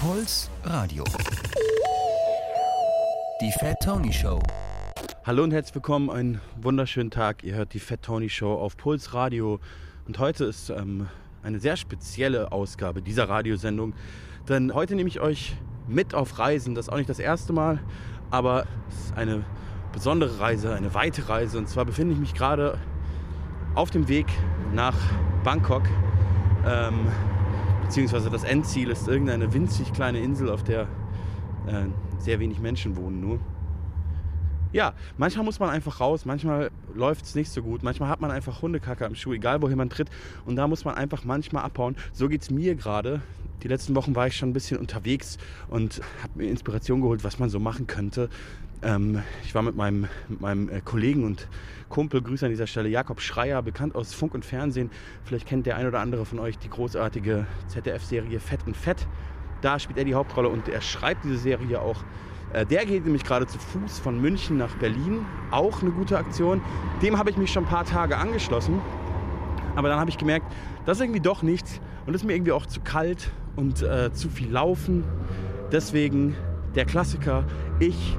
Puls 0.00 0.48
Radio. 0.62 1.02
Die 3.40 3.50
Fat 3.58 3.80
Tony 3.82 4.12
Show. 4.12 4.40
Hallo 5.26 5.42
und 5.42 5.50
herzlich 5.50 5.74
willkommen, 5.74 6.08
einen 6.08 6.40
wunderschönen 6.60 7.10
Tag. 7.10 7.42
Ihr 7.42 7.56
hört 7.56 7.74
die 7.74 7.80
Fat 7.80 8.02
Tony 8.02 8.28
Show 8.28 8.54
auf 8.54 8.76
Puls 8.76 9.12
Radio. 9.12 9.58
Und 10.06 10.20
heute 10.20 10.44
ist 10.44 10.70
ähm, 10.70 11.08
eine 11.42 11.58
sehr 11.58 11.76
spezielle 11.76 12.52
Ausgabe 12.52 13.02
dieser 13.02 13.28
Radiosendung. 13.28 13.92
Denn 14.48 14.72
heute 14.72 14.94
nehme 14.94 15.08
ich 15.08 15.18
euch 15.18 15.56
mit 15.88 16.14
auf 16.14 16.38
Reisen. 16.38 16.76
Das 16.76 16.86
ist 16.86 16.92
auch 16.92 16.98
nicht 16.98 17.10
das 17.10 17.18
erste 17.18 17.52
Mal, 17.52 17.80
aber 18.30 18.66
es 18.88 19.06
ist 19.06 19.16
eine 19.16 19.44
besondere 19.92 20.38
Reise, 20.38 20.76
eine 20.76 20.94
weite 20.94 21.28
Reise. 21.28 21.58
Und 21.58 21.68
zwar 21.68 21.84
befinde 21.84 22.14
ich 22.14 22.20
mich 22.20 22.34
gerade 22.34 22.78
auf 23.74 23.90
dem 23.90 24.06
Weg 24.06 24.26
nach 24.72 24.96
Bangkok. 25.42 25.82
Ähm, 26.64 27.08
beziehungsweise 27.88 28.28
das 28.28 28.44
Endziel 28.44 28.90
ist 28.90 29.08
irgendeine 29.08 29.54
winzig 29.54 29.94
kleine 29.94 30.20
Insel, 30.20 30.50
auf 30.50 30.62
der 30.62 30.82
äh, 31.66 31.86
sehr 32.18 32.38
wenig 32.38 32.60
Menschen 32.60 32.96
wohnen 32.96 33.18
nur. 33.18 33.40
Ja, 34.72 34.92
manchmal 35.16 35.46
muss 35.46 35.58
man 35.58 35.70
einfach 35.70 35.98
raus, 35.98 36.26
manchmal 36.26 36.70
läuft 36.94 37.24
es 37.24 37.34
nicht 37.34 37.50
so 37.50 37.62
gut, 37.62 37.82
manchmal 37.82 38.10
hat 38.10 38.20
man 38.20 38.30
einfach 38.30 38.60
Hundekacke 38.60 39.06
am 39.06 39.14
Schuh, 39.14 39.32
egal 39.32 39.62
wohin 39.62 39.78
man 39.78 39.88
tritt. 39.88 40.10
Und 40.44 40.56
da 40.56 40.68
muss 40.68 40.84
man 40.84 40.96
einfach 40.96 41.24
manchmal 41.24 41.64
abhauen. 41.64 41.96
So 42.12 42.28
geht 42.28 42.42
es 42.42 42.50
mir 42.50 42.74
gerade. 42.74 43.22
Die 43.62 43.68
letzten 43.68 43.94
Wochen 43.94 44.14
war 44.14 44.26
ich 44.26 44.36
schon 44.36 44.50
ein 44.50 44.52
bisschen 44.52 44.76
unterwegs 44.76 45.38
und 45.68 46.02
habe 46.22 46.42
mir 46.42 46.50
Inspiration 46.50 47.00
geholt, 47.00 47.24
was 47.24 47.38
man 47.38 47.48
so 47.48 47.58
machen 47.58 47.86
könnte. 47.86 48.28
Ähm, 48.82 49.22
ich 49.44 49.54
war 49.54 49.62
mit 49.62 49.76
meinem, 49.76 50.06
mit 50.28 50.40
meinem 50.40 50.68
äh, 50.68 50.80
Kollegen 50.80 51.24
und 51.24 51.48
Kumpel, 51.88 52.22
Grüße 52.22 52.46
an 52.46 52.50
dieser 52.50 52.66
Stelle, 52.66 52.88
Jakob 52.88 53.20
Schreier, 53.20 53.62
bekannt 53.62 53.94
aus 53.94 54.14
Funk 54.14 54.34
und 54.34 54.44
Fernsehen. 54.44 54.90
Vielleicht 55.24 55.46
kennt 55.46 55.66
der 55.66 55.76
ein 55.76 55.86
oder 55.86 56.00
andere 56.00 56.24
von 56.24 56.38
euch 56.38 56.58
die 56.58 56.70
großartige 56.70 57.46
ZDF-Serie 57.66 58.38
Fett 58.40 58.60
und 58.66 58.76
Fett. 58.76 59.06
Da 59.62 59.78
spielt 59.78 59.98
er 59.98 60.04
die 60.04 60.14
Hauptrolle 60.14 60.48
und 60.48 60.68
er 60.68 60.80
schreibt 60.80 61.24
diese 61.24 61.38
Serie 61.38 61.80
auch. 61.80 62.04
Äh, 62.52 62.66
der 62.66 62.86
geht 62.86 63.04
nämlich 63.04 63.24
gerade 63.24 63.46
zu 63.46 63.58
Fuß 63.58 63.98
von 63.98 64.20
München 64.20 64.58
nach 64.58 64.76
Berlin. 64.76 65.24
Auch 65.50 65.82
eine 65.82 65.90
gute 65.90 66.16
Aktion. 66.16 66.60
Dem 67.02 67.18
habe 67.18 67.30
ich 67.30 67.36
mich 67.36 67.52
schon 67.52 67.64
ein 67.64 67.68
paar 67.68 67.84
Tage 67.84 68.16
angeschlossen. 68.16 68.80
Aber 69.74 69.88
dann 69.88 69.98
habe 69.98 70.10
ich 70.10 70.18
gemerkt, 70.18 70.46
das 70.86 70.98
ist 70.98 71.02
irgendwie 71.02 71.20
doch 71.20 71.42
nichts 71.42 71.80
und 72.06 72.14
ist 72.14 72.24
mir 72.24 72.34
irgendwie 72.34 72.52
auch 72.52 72.66
zu 72.66 72.80
kalt 72.80 73.30
und 73.56 73.82
äh, 73.82 74.12
zu 74.12 74.28
viel 74.28 74.50
Laufen. 74.50 75.04
Deswegen 75.72 76.36
der 76.74 76.84
Klassiker, 76.84 77.44
ich 77.78 78.16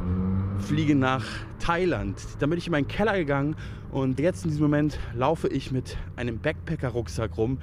fliege 0.61 0.95
nach 0.95 1.25
Thailand. 1.59 2.17
Dann 2.39 2.49
bin 2.49 2.59
ich 2.59 2.67
in 2.67 2.71
meinen 2.71 2.87
Keller 2.87 3.17
gegangen 3.17 3.55
und 3.91 4.19
jetzt 4.19 4.43
in 4.43 4.51
diesem 4.51 4.63
Moment 4.63 4.99
laufe 5.13 5.47
ich 5.47 5.71
mit 5.71 5.97
einem 6.15 6.39
Backpacker-Rucksack 6.39 7.37
rum, 7.37 7.59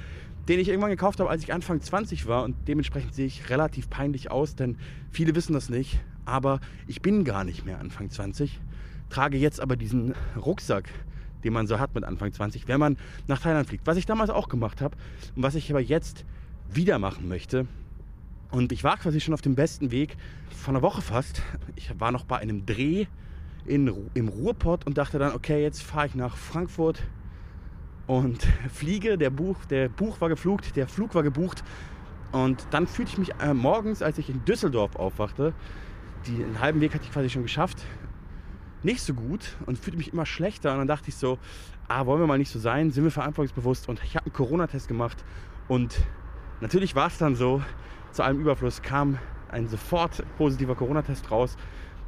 den 0.48 0.61
ich 0.61 0.69
irgendwann 0.69 0.91
gekauft 0.91 1.20
habe, 1.20 1.30
als 1.30 1.42
ich 1.42 1.52
Anfang 1.52 1.80
20 1.80 2.27
war 2.27 2.44
und 2.44 2.56
dementsprechend 2.69 3.14
sehe 3.14 3.27
ich 3.27 3.50
relativ 3.50 3.91
peinlich 3.91 4.30
aus, 4.30 4.55
denn 4.55 4.77
viele 5.11 5.34
wissen 5.34 5.52
das 5.52 5.69
nicht, 5.69 6.00
aber 6.24 6.61
ich 6.86 7.02
bin 7.02 7.24
gar 7.24 7.44
nicht 7.44 7.64
mehr 7.64 7.78
Anfang 7.80 8.11
20, 8.11 8.61
trage 9.11 9.36
jetzt 9.39 9.61
aber 9.61 9.77
diesen 9.77 10.14
Rucksack, 10.36 10.89
den 11.44 11.52
man 11.52 11.67
so 11.67 11.78
hat 11.78 11.94
mit 11.94 12.05
Anfang 12.05 12.33
20, 12.33 12.69
wenn 12.69 12.80
man 12.80 12.97
nach 13.27 13.41
Thailand 13.41 13.69
fliegt. 13.69 13.86
Was 13.86 13.97
ich 13.97 14.06
damals 14.06 14.30
auch 14.30 14.48
gemacht 14.48 14.80
habe 14.80 14.97
und 15.34 15.42
was 15.42 15.55
ich 15.55 15.70
aber 15.70 15.80
jetzt 15.80 16.24
wieder 16.72 16.98
machen 16.98 17.28
möchte, 17.28 17.67
und 18.50 18.72
ich 18.72 18.84
war 18.84 18.97
quasi 18.97 19.20
schon 19.20 19.34
auf 19.34 19.42
dem 19.42 19.55
besten 19.55 19.91
Weg 19.91 20.16
von 20.50 20.75
einer 20.75 20.83
Woche 20.83 21.02
fast. 21.02 21.42
Ich 21.75 21.98
war 21.98 22.12
noch 22.12 22.25
bei 22.25 22.39
einem 22.39 22.66
Dreh 22.66 23.06
in, 23.64 23.92
im 24.14 24.28
Ruhrpott 24.28 24.86
und 24.86 24.98
dachte 24.98 25.19
dann, 25.19 25.33
okay, 25.34 25.62
jetzt 25.62 25.83
fahre 25.83 26.06
ich 26.06 26.14
nach 26.14 26.36
Frankfurt 26.36 27.02
und 28.06 28.42
fliege. 28.72 29.19
Der 29.19 29.30
Buch, 29.30 29.64
der 29.67 29.89
Buch 29.89 30.20
war 30.20 30.28
geflugt, 30.28 30.77
der 30.77 30.86
Flug 30.89 31.14
war 31.14 31.22
gebucht. 31.22 31.64
Und 32.33 32.67
dann 32.70 32.86
fühlte 32.86 33.12
ich 33.12 33.19
mich 33.19 33.34
äh, 33.41 33.55
morgens, 33.55 34.02
als 34.02 34.19
ich 34.19 34.30
in 34.30 34.44
Düsseldorf 34.44 34.97
aufwachte, 34.97 35.55
die, 36.27 36.36
den 36.36 36.61
halben 36.61 36.80
Weg 36.80 36.92
hatte 36.92 37.05
ich 37.05 37.12
quasi 37.12 37.30
schon 37.30 37.42
geschafft, 37.42 37.84
nicht 38.83 39.00
so 39.00 39.14
gut 39.14 39.56
und 39.67 39.78
fühlte 39.78 39.97
mich 39.97 40.12
immer 40.12 40.27
schlechter. 40.27 40.72
Und 40.72 40.78
dann 40.78 40.89
dachte 40.89 41.08
ich 41.08 41.17
so, 41.17 41.39
ah, 41.89 42.07
wollen 42.07 42.20
wir 42.20 42.27
mal 42.27 42.39
nicht 42.39 42.51
so 42.51 42.58
sein, 42.58 42.90
sind 42.90 43.05
wir 43.05 43.11
verantwortungsbewusst. 43.11 43.89
Und 43.89 44.01
ich 44.05 44.17
habe 44.17 44.27
einen 44.27 44.33
Corona-Test 44.33 44.89
gemacht 44.89 45.24
und 45.68 46.01
natürlich 46.61 46.95
war 46.95 47.08
es 47.08 47.18
dann 47.18 47.34
so, 47.34 47.63
zu 48.16 48.22
allem 48.22 48.40
Überfluss 48.40 48.80
kam 48.80 49.18
ein 49.50 49.68
sofort 49.68 50.24
positiver 50.38 50.74
Corona-Test 50.74 51.30
raus. 51.30 51.56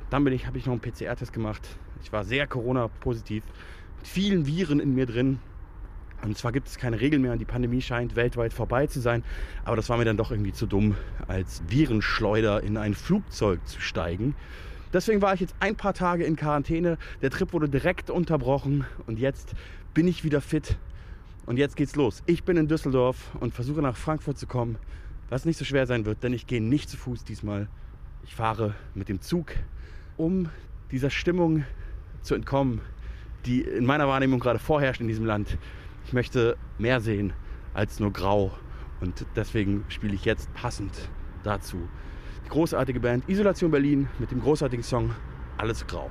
Dann 0.08 0.26
ich, 0.28 0.46
habe 0.46 0.56
ich 0.56 0.64
noch 0.64 0.72
einen 0.72 0.80
PCR-Test 0.80 1.34
gemacht. 1.34 1.60
Ich 2.02 2.12
war 2.12 2.24
sehr 2.24 2.46
Corona-positiv, 2.46 3.44
mit 3.98 4.06
vielen 4.06 4.46
Viren 4.46 4.80
in 4.80 4.94
mir 4.94 5.04
drin. 5.04 5.38
Und 6.22 6.38
zwar 6.38 6.50
gibt 6.50 6.66
es 6.66 6.78
keine 6.78 6.98
Regeln 6.98 7.20
mehr 7.20 7.32
und 7.32 7.41
die 7.41 7.44
Pandemie 7.44 7.82
scheint 7.82 8.16
weltweit 8.16 8.54
vorbei 8.54 8.86
zu 8.86 9.00
sein. 9.00 9.22
Aber 9.66 9.76
das 9.76 9.91
war 9.91 9.98
mir 9.98 10.06
dann 10.06 10.16
doch 10.16 10.30
irgendwie 10.30 10.54
zu 10.54 10.64
dumm, 10.64 10.96
als 11.28 11.62
Virenschleuder 11.69 12.62
in 12.62 12.78
ein 12.78 12.94
Flugzeug 12.94 13.60
zu 13.69 13.78
steigen. 13.78 14.34
Deswegen 14.94 15.20
war 15.20 15.34
ich 15.34 15.40
jetzt 15.40 15.56
ein 15.60 15.76
paar 15.76 15.92
Tage 15.92 16.25
in 16.25 16.36
Quarantäne. 16.36 16.96
Der 17.20 17.28
Trip 17.28 17.52
wurde 17.52 17.69
direkt 17.69 18.08
unterbrochen 18.08 18.86
und 19.06 19.19
jetzt 19.19 19.54
bin 19.92 20.08
ich 20.08 20.25
wieder 20.25 20.40
fit. 20.40 20.78
Und 21.44 21.58
jetzt 21.58 21.76
geht's 21.76 21.96
los. 21.96 22.22
Ich 22.25 22.44
bin 22.44 22.56
in 22.56 22.66
Düsseldorf 22.66 23.30
und 23.40 23.52
versuche 23.52 23.82
nach 23.82 23.96
Frankfurt 23.96 24.38
zu 24.38 24.46
kommen 24.46 24.78
was 25.28 25.44
nicht 25.44 25.59
so 25.59 25.65
schwer 25.65 25.87
sein 25.87 26.05
wird, 26.05 26.22
denn 26.22 26.33
ich 26.33 26.47
gehe 26.47 26.62
nicht 26.62 26.89
zu 26.89 26.97
Fuß 26.97 27.25
diesmal. 27.25 27.69
Ich 28.25 28.34
fahre 28.34 28.75
mit 28.94 29.09
dem 29.09 29.21
Zug, 29.21 29.53
um 30.16 30.49
dieser 30.91 31.11
Stimmung 31.11 31.65
zu 32.22 32.34
entkommen, 32.34 32.81
die 33.47 33.61
in 33.61 33.84
meiner 33.84 34.09
Wahrnehmung 34.09 34.41
gerade 34.41 34.59
vorherrscht 34.59 35.00
in 35.00 35.09
diesem 35.09 35.25
Land. 35.25 35.59
Ich 36.06 36.12
möchte 36.12 36.56
mehr 36.78 37.00
sehen 37.00 37.33
als 37.75 38.00
nur 38.00 38.12
grau 38.12 38.53
und 39.00 39.27
deswegen 39.37 39.84
spiele 39.88 40.15
ich 40.15 40.25
jetzt 40.25 40.53
passend 40.55 41.11
dazu 41.44 41.88
die 42.49 42.53
großartige 42.55 42.99
Band 42.99 43.28
Isolation 43.28 43.71
Berlin 43.71 44.09
mit 44.19 44.31
dem 44.31 44.41
großartigen 44.41 44.83
Song 44.83 45.11
Alles 45.59 45.87
grau. 45.87 46.11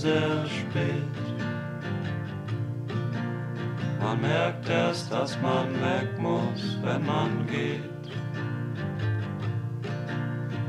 sehr 0.00 0.46
spät. 0.46 1.16
Man 4.00 4.18
merkt 4.22 4.66
erst, 4.68 5.12
dass 5.12 5.38
man 5.42 5.74
weg 5.74 6.18
muss, 6.18 6.78
wenn 6.82 7.04
man 7.04 7.46
geht. 7.46 7.82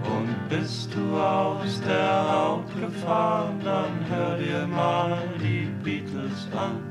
Und 0.03 0.49
bist 0.49 0.93
du 0.93 1.17
aus 1.17 1.79
der 1.87 2.29
Haut 2.29 2.67
gefahren, 2.77 3.61
dann 3.63 4.05
hör 4.09 4.37
dir 4.37 4.67
mal 4.67 5.17
die 5.39 5.69
Beatles 5.81 6.47
an. 6.53 6.81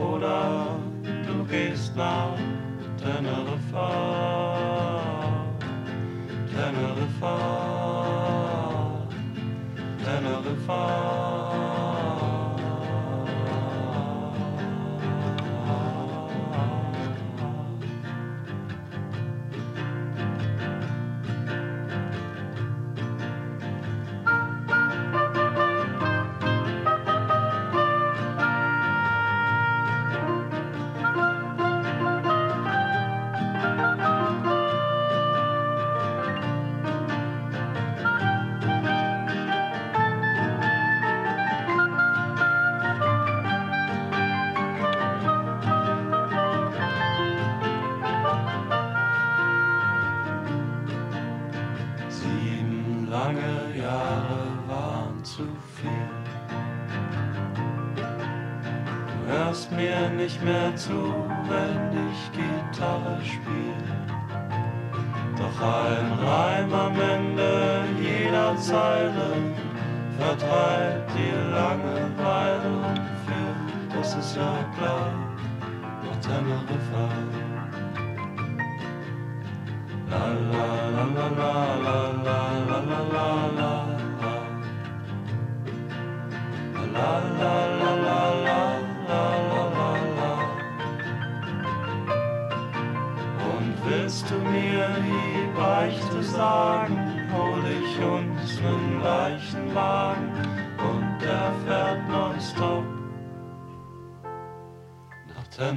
Oder 0.00 0.78
du 1.26 1.44
gehst 1.44 1.94
nach 1.96 2.38
Teneriffa, 2.96 3.90
Teneriffa, 6.50 7.36
Teneriffa. 10.02 11.37
zu, 60.78 61.12
wenn 61.48 61.90
ich 62.08 62.30
Gitarre 62.32 63.18
spiele. 63.24 63.98
Doch 65.36 65.60
ein 65.60 66.12
Reim 66.24 66.72
am 66.72 66.94
Ende 67.00 67.84
jeder 68.00 68.56
Zeile 68.56 69.54
vertreibt 70.18 71.10
die 71.16 71.34
Langeweile 71.52 72.70
und 72.88 73.00
führt, 73.24 73.96
dass 73.96 74.16
es 74.16 74.36
ja 74.36 74.64
gleich 74.78 74.87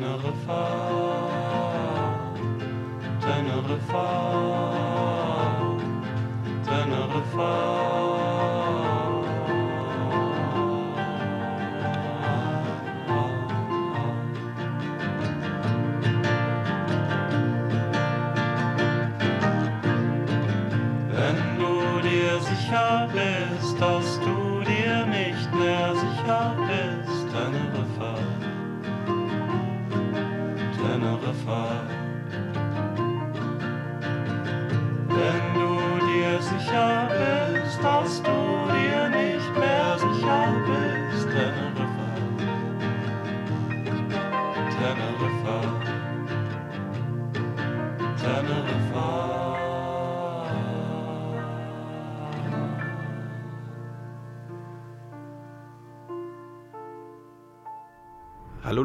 another 0.01 0.31
fire. 0.48 0.80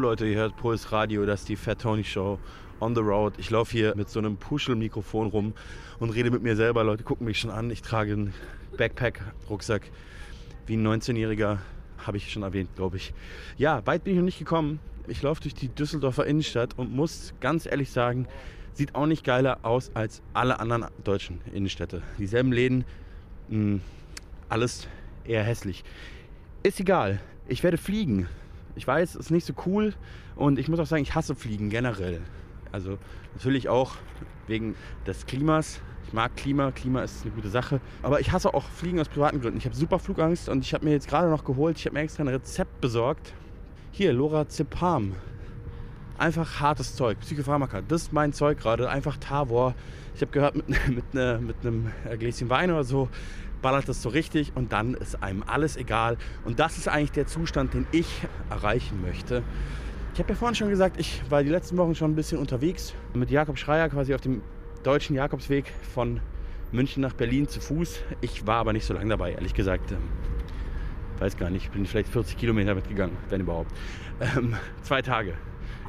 Leute, 0.06 0.25
ihr 0.25 0.36
hört 0.36 0.56
Puls 0.56 0.92
Radio, 0.92 1.26
das 1.26 1.40
ist 1.40 1.48
die 1.48 1.56
Fat 1.56 1.80
Tony 1.80 2.04
Show 2.04 2.38
on 2.78 2.94
the 2.94 3.00
road. 3.00 3.34
Ich 3.38 3.50
laufe 3.50 3.72
hier 3.72 3.96
mit 3.96 4.08
so 4.08 4.20
einem 4.20 4.36
Puschelmikrofon 4.36 5.26
rum 5.26 5.52
und 5.98 6.10
rede 6.10 6.30
mit 6.30 6.44
mir 6.44 6.54
selber. 6.54 6.84
Leute 6.84 7.02
gucken 7.02 7.26
mich 7.26 7.40
schon 7.40 7.50
an. 7.50 7.72
Ich 7.72 7.82
trage 7.82 8.12
einen 8.12 8.32
Backpack, 8.76 9.20
Rucksack. 9.50 9.90
Wie 10.66 10.76
ein 10.76 10.86
19-Jähriger 10.86 11.58
habe 11.98 12.18
ich 12.18 12.30
schon 12.30 12.44
erwähnt, 12.44 12.70
glaube 12.76 12.98
ich. 12.98 13.14
Ja, 13.56 13.84
weit 13.84 14.04
bin 14.04 14.12
ich 14.12 14.18
noch 14.18 14.25
nicht 14.25 14.38
gekommen. 14.38 14.78
Ich 15.08 15.22
laufe 15.22 15.42
durch 15.42 15.54
die 15.54 15.70
Düsseldorfer 15.70 16.25
Innenstadt 16.25 16.78
und 16.78 16.94
muss 16.94 17.34
ganz 17.40 17.66
ehrlich 17.66 17.90
sagen, 17.90 18.28
sieht 18.75 18.94
auch 18.94 19.06
nicht 19.06 19.25
geiler 19.25 19.58
aus 19.64 19.90
als 19.94 20.22
alle 20.34 20.60
anderen 20.60 20.86
deutschen 21.02 21.40
Innenstädte. 21.52 22.00
Dieselben 22.16 22.52
Läden, 22.52 22.84
mh, 23.48 23.80
alles 24.48 24.86
eher 25.25 25.42
hässlich. 25.42 25.82
Ist 26.62 26.78
egal. 26.78 27.18
Ich 27.48 27.64
werde 27.64 27.76
fliegen. 27.76 28.28
Ich 28.76 28.87
weiß, 28.87 29.14
es 29.14 29.16
ist 29.16 29.30
nicht 29.30 29.47
so 29.47 29.54
cool 29.66 29.95
und 30.37 30.59
ich 30.59 30.68
muss 30.68 30.78
auch 30.78 30.87
sagen, 30.87 31.02
ich 31.02 31.14
hasse 31.14 31.35
Fliegen 31.35 31.71
generell. 31.71 32.21
Also 32.73 32.99
natürlich 33.35 33.68
auch 33.68 33.95
wegen 34.47 34.75
des 35.06 35.26
Klimas. 35.26 35.80
Ich 36.06 36.12
mag 36.12 36.37
Klima, 36.37 36.71
Klima 36.71 37.02
ist 37.02 37.23
eine 37.23 37.33
gute 37.33 37.49
Sache. 37.49 37.80
Aber 38.02 38.21
ich 38.21 38.30
hasse 38.30 38.52
auch 38.54 38.64
Fliegen 38.64 39.00
aus 39.00 39.09
privaten 39.09 39.40
Gründen. 39.40 39.59
Ich 39.59 39.64
habe 39.64 39.75
super 39.75 39.99
Flugangst 39.99 40.49
und 40.49 40.62
ich 40.62 40.73
habe 40.75 40.85
mir 40.85 40.92
jetzt 40.92 41.09
gerade 41.09 41.28
noch 41.28 41.45
geholt, 41.45 41.78
ich 41.78 41.87
habe 41.87 41.95
mir 41.95 42.02
extra 42.02 42.23
ein 42.23 42.28
Rezept 42.28 42.80
besorgt. 42.80 43.33
Hier, 43.90 44.12
Lorazepam. 44.12 45.14
Einfach 46.18 46.61
hartes 46.61 46.95
Zeug, 46.95 47.18
Psychopharmaka. 47.21 47.83
Das 47.83 48.02
ist 48.02 48.12
mein 48.12 48.33
Zeug 48.33 48.59
gerade, 48.59 48.88
einfach 48.88 49.16
Tavor. 49.16 49.75
Ich 50.14 50.21
habe 50.21 50.33
gehört, 50.33 50.54
mit, 50.54 50.68
mit, 50.88 51.14
ne, 51.14 51.40
mit 51.42 51.56
einem 51.62 51.90
Gläschen 52.18 52.50
Wein 52.50 52.71
oder 52.71 52.85
so 52.85 53.09
ballert 53.66 53.88
das 53.88 54.00
so 54.00 54.11
richtig 54.11 54.52
und 54.54 54.73
dann 54.73 54.94
ist 54.94 55.25
einem 55.25 55.42
alles 55.44 55.76
egal. 55.76 56.18
Und 56.44 56.61
das 56.61 56.78
ist 56.78 56.87
eigentlich 56.87 57.11
der 57.11 57.26
Zustand, 57.26 57.75
den 57.75 57.85
ich 57.90 58.06
erreichen 58.49 59.02
möchte. 59.02 59.42
Ich 60.14 60.20
habe 60.20 60.28
ja 60.28 60.37
vorhin 60.37 60.54
schon 60.54 60.70
gesagt, 60.70 61.00
ich 61.00 61.20
war 61.30 61.42
die 61.42 61.49
letzten 61.49 61.76
Wochen 61.76 61.96
schon 61.96 62.12
ein 62.12 62.14
bisschen 62.14 62.38
unterwegs 62.38 62.94
mit 63.12 63.28
Jakob 63.28 63.58
Schreier 63.58 63.88
quasi 63.88 64.14
auf 64.14 64.20
dem 64.20 64.40
deutschen 64.85 65.16
Jakobsweg 65.16 65.73
von 65.92 66.20
München 66.70 67.00
nach 67.00 67.14
Berlin 67.14 67.49
zu 67.49 67.58
Fuß. 67.58 68.02
Ich 68.20 68.46
war 68.46 68.58
aber 68.58 68.73
nicht 68.73 68.85
so 68.85 68.94
lange 68.94 69.08
dabei, 69.08 69.32
ehrlich 69.32 69.52
gesagt. 69.52 69.90
Ähm, 69.90 69.99
weiß 71.18 71.37
gar 71.37 71.50
nicht, 71.50 71.73
bin 71.73 71.87
vielleicht 71.87 72.08
40 72.08 72.38
Kilometer 72.38 72.73
mitgegangen, 72.76 73.16
wenn 73.30 73.40
überhaupt. 73.40 73.73
Ähm, 74.20 74.54
zwei 74.82 75.02
Tage. 75.02 75.35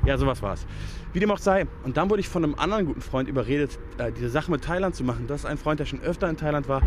Ja, 0.04 0.18
sowas 0.18 0.42
war 0.42 0.54
es. 0.54 0.66
Wie 1.14 1.20
dem 1.20 1.32
auch 1.32 1.38
sei. 1.38 1.66
Und 1.84 1.98
dann 1.98 2.10
wurde 2.10 2.20
ich 2.20 2.30
von 2.30 2.44
einem 2.44 2.56
anderen 2.56 2.86
guten 2.86 3.02
Freund 3.02 3.30
überredet, 3.30 3.80
äh, 3.98 4.12
diese 4.12 4.30
Sache 4.30 4.52
mit 4.52 4.64
Thailand 4.64 4.96
zu 4.96 5.04
machen. 5.04 5.26
Das 5.28 5.42
ist 5.42 5.46
ein 5.46 5.58
Freund, 5.58 5.80
der 5.80 5.86
schon 5.86 6.02
öfter 6.02 6.30
in 6.30 6.38
Thailand 6.38 6.68
war 6.68 6.82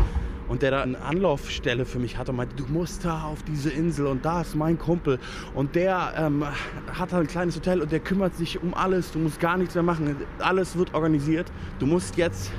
und 0.47 0.61
der 0.61 0.71
da 0.71 0.81
eine 0.81 1.01
Anlaufstelle 1.01 1.85
für 1.85 1.97
mich 1.97 2.17
hatte 2.17 2.31
und 2.31 2.37
meinte, 2.37 2.55
du 2.57 2.65
musst 2.65 3.05
da 3.05 3.23
auf 3.23 3.41
diese 3.43 3.69
Insel 3.69 4.05
und 4.07 4.25
da 4.25 4.41
ist 4.41 4.53
mein 4.55 4.77
Kumpel. 4.77 5.17
Und 5.55 5.75
der 5.75 6.13
ähm, 6.17 6.45
hat 6.91 7.13
ein 7.13 7.27
kleines 7.27 7.55
Hotel 7.55 7.81
und 7.81 7.91
der 7.91 8.01
kümmert 8.01 8.35
sich 8.35 8.61
um 8.61 8.73
alles. 8.73 9.11
Du 9.11 9.19
musst 9.19 9.39
gar 9.39 9.57
nichts 9.57 9.75
mehr 9.75 9.83
machen. 9.83 10.17
Alles 10.39 10.77
wird 10.77 10.93
organisiert. 10.93 11.51
Du 11.79 11.85
musst 11.85 12.17
jetzt 12.17 12.51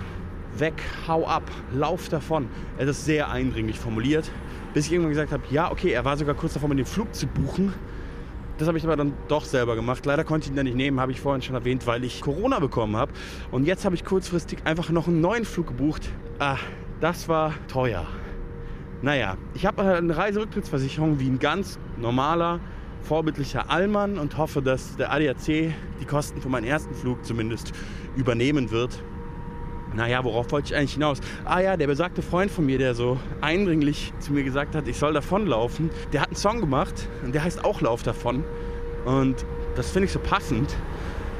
weg, 0.57 0.75
hau 1.07 1.26
ab, 1.26 1.42
lauf 1.73 2.09
davon. 2.09 2.49
Er 2.78 2.88
ist 2.88 3.04
sehr 3.04 3.31
eindringlich 3.31 3.78
formuliert, 3.78 4.31
bis 4.75 4.87
ich 4.87 4.92
irgendwann 4.92 5.12
gesagt 5.12 5.33
habe, 5.33 5.42
ja, 5.50 5.71
okay, 5.71 5.90
er 5.90 6.04
war 6.04 6.16
sogar 6.16 6.35
kurz 6.35 6.54
davor, 6.54 6.71
mir 6.71 6.76
den 6.76 6.87
Flug 6.87 7.14
zu 7.14 7.26
buchen. 7.26 7.75
Das 8.62 8.69
habe 8.69 8.78
ich 8.78 8.85
aber 8.85 8.95
dann 8.95 9.12
doch 9.26 9.45
selber 9.45 9.75
gemacht. 9.75 10.07
Leider 10.07 10.23
konnte 10.23 10.45
ich 10.45 10.52
ihn 10.52 10.57
dann 10.57 10.66
nicht 10.66 10.76
nehmen, 10.76 11.00
habe 11.00 11.11
ich 11.11 11.21
vorhin 11.21 11.42
schon 11.42 11.57
erwähnt, 11.57 11.85
weil 11.88 12.04
ich 12.04 12.21
Corona 12.21 12.61
bekommen 12.61 12.95
habe. 12.95 13.11
Und 13.50 13.66
jetzt 13.66 13.85
habe 13.85 13.97
ich 13.97 14.04
kurzfristig 14.04 14.61
einfach 14.62 14.88
noch 14.90 15.09
einen 15.09 15.21
neuen 15.21 15.45
Flug 15.45 15.66
gebucht. 15.66 16.09
Ah, 16.38 16.59
das 17.00 17.28
war 17.28 17.54
teuer. 17.66 18.07
Naja, 19.02 19.37
ich 19.54 19.66
habe 19.66 19.83
eine 19.83 20.16
Reiserücktrittsversicherung 20.16 21.19
wie 21.19 21.26
ein 21.26 21.40
ganz 21.40 21.81
normaler, 21.97 22.61
vorbildlicher 23.00 23.69
Allmann 23.69 24.16
und 24.16 24.38
hoffe, 24.38 24.62
dass 24.62 24.95
der 24.97 25.11
ADAC 25.12 25.75
die 26.00 26.07
Kosten 26.07 26.40
für 26.40 26.49
meinen 26.49 26.69
ersten 26.69 26.95
Flug 26.95 27.25
zumindest 27.25 27.73
übernehmen 28.14 28.71
wird. 28.71 29.02
Naja, 29.95 30.25
worauf 30.25 30.51
wollte 30.53 30.73
ich 30.73 30.77
eigentlich 30.77 30.95
hinaus? 30.95 31.21
Ah 31.45 31.61
ja, 31.61 31.77
der 31.77 31.87
besagte 31.87 32.23
Freund 32.23 32.51
von 32.51 32.65
mir, 32.65 32.79
der 32.79 32.95
so 32.95 33.19
eindringlich 33.41 34.13
zu 34.21 34.33
mir 34.33 34.43
gesagt 34.43 34.75
hat, 34.75 34.89
ich 34.89 34.97
soll 34.97 35.13
davonlaufen, 35.13 35.91
der 36.13 36.23
hat 36.23 36.29
einen 36.29 36.37
Song 36.37 36.61
gemacht 36.61 37.09
und 37.23 37.35
der 37.35 37.45
heißt 37.45 37.65
auch 37.65 37.81
Lauf 37.83 38.03
davon. 38.03 38.45
Und 39.05 39.45
das 39.77 39.91
finde 39.91 40.07
ich 40.07 40.13
so 40.13 40.19
passend, 40.19 40.75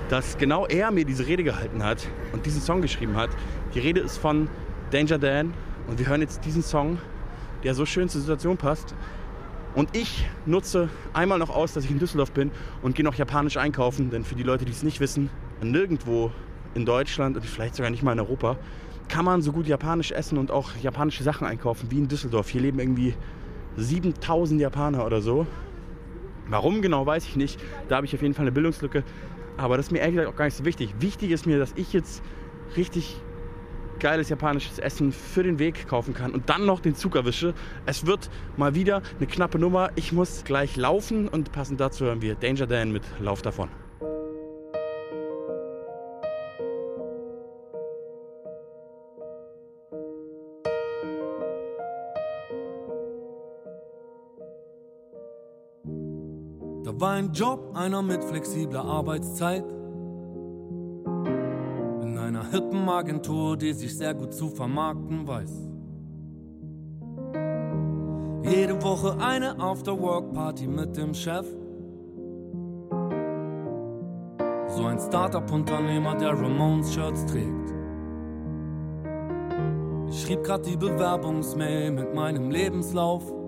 dass 0.09 0.37
genau 0.37 0.67
er 0.67 0.91
mir 0.91 1.05
diese 1.05 1.27
Rede 1.27 1.45
gehalten 1.45 1.83
hat 1.83 2.07
und 2.33 2.45
diesen 2.45 2.61
Song 2.61 2.83
geschrieben 2.83 3.17
hat. 3.17 3.31
Die 3.75 3.79
Rede 3.79 4.01
ist 4.01 4.19
von 4.19 4.49
Danger 4.91 5.19
Dan 5.19 5.55
und 5.87 5.99
wir 5.99 6.07
hören 6.07 6.21
jetzt 6.21 6.45
diesen 6.45 6.63
Song, 6.63 6.99
der 7.65 7.75
so 7.75 7.87
schön 7.87 8.09
zur 8.09 8.21
Situation 8.21 8.59
passt. 8.59 8.95
Und 9.75 9.97
ich 9.97 10.27
nutze 10.45 10.91
einmal 11.15 11.39
noch 11.39 11.49
aus, 11.49 11.73
dass 11.73 11.85
ich 11.85 11.91
in 11.91 11.99
Düsseldorf 11.99 12.33
bin 12.33 12.51
und 12.83 12.95
gehe 12.95 13.05
noch 13.05 13.15
japanisch 13.15 13.57
einkaufen, 13.57 14.11
denn 14.11 14.23
für 14.25 14.35
die 14.35 14.43
Leute, 14.43 14.67
die 14.67 14.73
es 14.73 14.83
nicht 14.83 15.01
wissen, 15.01 15.31
nirgendwo 15.63 16.31
in 16.75 16.85
Deutschland 16.85 17.37
und 17.37 17.45
vielleicht 17.45 17.75
sogar 17.75 17.91
nicht 17.91 18.03
mal 18.03 18.13
in 18.13 18.21
Europa, 18.21 18.57
kann 19.09 19.25
man 19.25 19.43
so 19.43 19.53
gut 19.53 19.67
japanisch 19.67 20.13
essen 20.13 20.39
und 20.39 20.51
auch 20.51 20.71
japanische 20.83 21.23
Sachen 21.23 21.47
einkaufen 21.47 21.91
wie 21.91 21.99
in 21.99 22.09
Düsseldorf. 22.09 22.49
Hier 22.49 22.63
leben 22.63 22.79
irgendwie 22.79 23.15
7000 23.77 24.61
Japaner 24.61 25.05
oder 25.05 25.21
so. 25.21 25.47
Warum 26.49 26.83
genau, 26.83 27.07
weiß 27.07 27.25
ich 27.25 27.37
nicht. 27.37 27.61
Da 27.89 27.97
habe 27.97 28.07
ich 28.07 28.15
auf 28.15 28.23
jeden 28.23 28.35
Fall 28.35 28.45
eine 28.45 28.53
Bildungslücke. 28.53 29.05
Aber 29.57 29.77
das 29.77 29.87
ist 29.87 29.93
mir 29.93 29.99
ehrlich 29.99 30.17
gesagt 30.17 30.33
auch 30.33 30.37
gar 30.37 30.47
nicht 30.47 30.57
so 30.57 30.65
wichtig. 30.65 30.95
Wichtig 30.99 31.31
ist 31.31 31.47
mir, 31.47 31.59
dass 31.59 31.73
ich 31.77 31.93
jetzt 31.93 32.23
richtig 32.77 33.21
geiles 34.01 34.29
japanisches 34.29 34.79
Essen 34.79 35.13
für 35.13 35.43
den 35.43 35.59
Weg 35.59 35.87
kaufen 35.87 36.13
kann 36.13 36.33
und 36.33 36.49
dann 36.51 36.67
noch 36.67 36.81
den 36.81 36.95
Zug 36.95 37.15
erwische. 37.15 37.55
Es 37.87 38.07
wird 38.07 38.31
mal 38.57 38.75
wieder 38.75 39.03
eine 39.19 39.27
knappe 39.27 39.59
Nummer. 39.59 39.91
Ich 39.95 40.13
muss 40.13 40.43
gleich 40.45 40.77
laufen 40.77 41.29
und 41.29 41.53
passend 41.53 41.81
dazu 41.81 42.07
hören 42.07 42.21
wir 42.21 42.35
Danger 42.35 42.67
Dan 42.67 42.93
mit 42.93 43.05
Lauf 43.21 43.43
davon. 43.43 43.69
War 57.03 57.15
ein 57.15 57.33
Job, 57.33 57.73
einer 57.75 58.01
mit 58.01 58.23
flexibler 58.23 58.85
Arbeitszeit. 58.85 59.65
In 62.01 62.17
einer 62.17 62.49
hippen 62.49 62.89
Agentur, 62.89 63.57
die 63.57 63.73
sich 63.73 63.99
sehr 63.99 64.15
gut 64.15 64.33
zu 64.33 64.49
vermarkten 64.49 65.27
weiß. 65.27 65.69
Jede 68.45 68.81
Woche 68.81 69.17
eine 69.21 69.59
After-Work-Party 69.59 70.69
mit 70.69 70.97
dem 70.97 71.13
Chef. 71.13 71.45
So 74.69 74.85
ein 74.85 75.01
Startup-Unternehmer, 75.01 76.15
der 76.15 76.41
Ramones-Shirts 76.41 77.27
trägt. 77.27 77.75
Ich 80.09 80.23
schrieb 80.23 80.45
grad 80.45 80.65
die 80.67 80.77
Bewerbungsmail 80.77 81.91
mit 81.91 82.15
meinem 82.15 82.53
Lebenslauf 82.53 83.42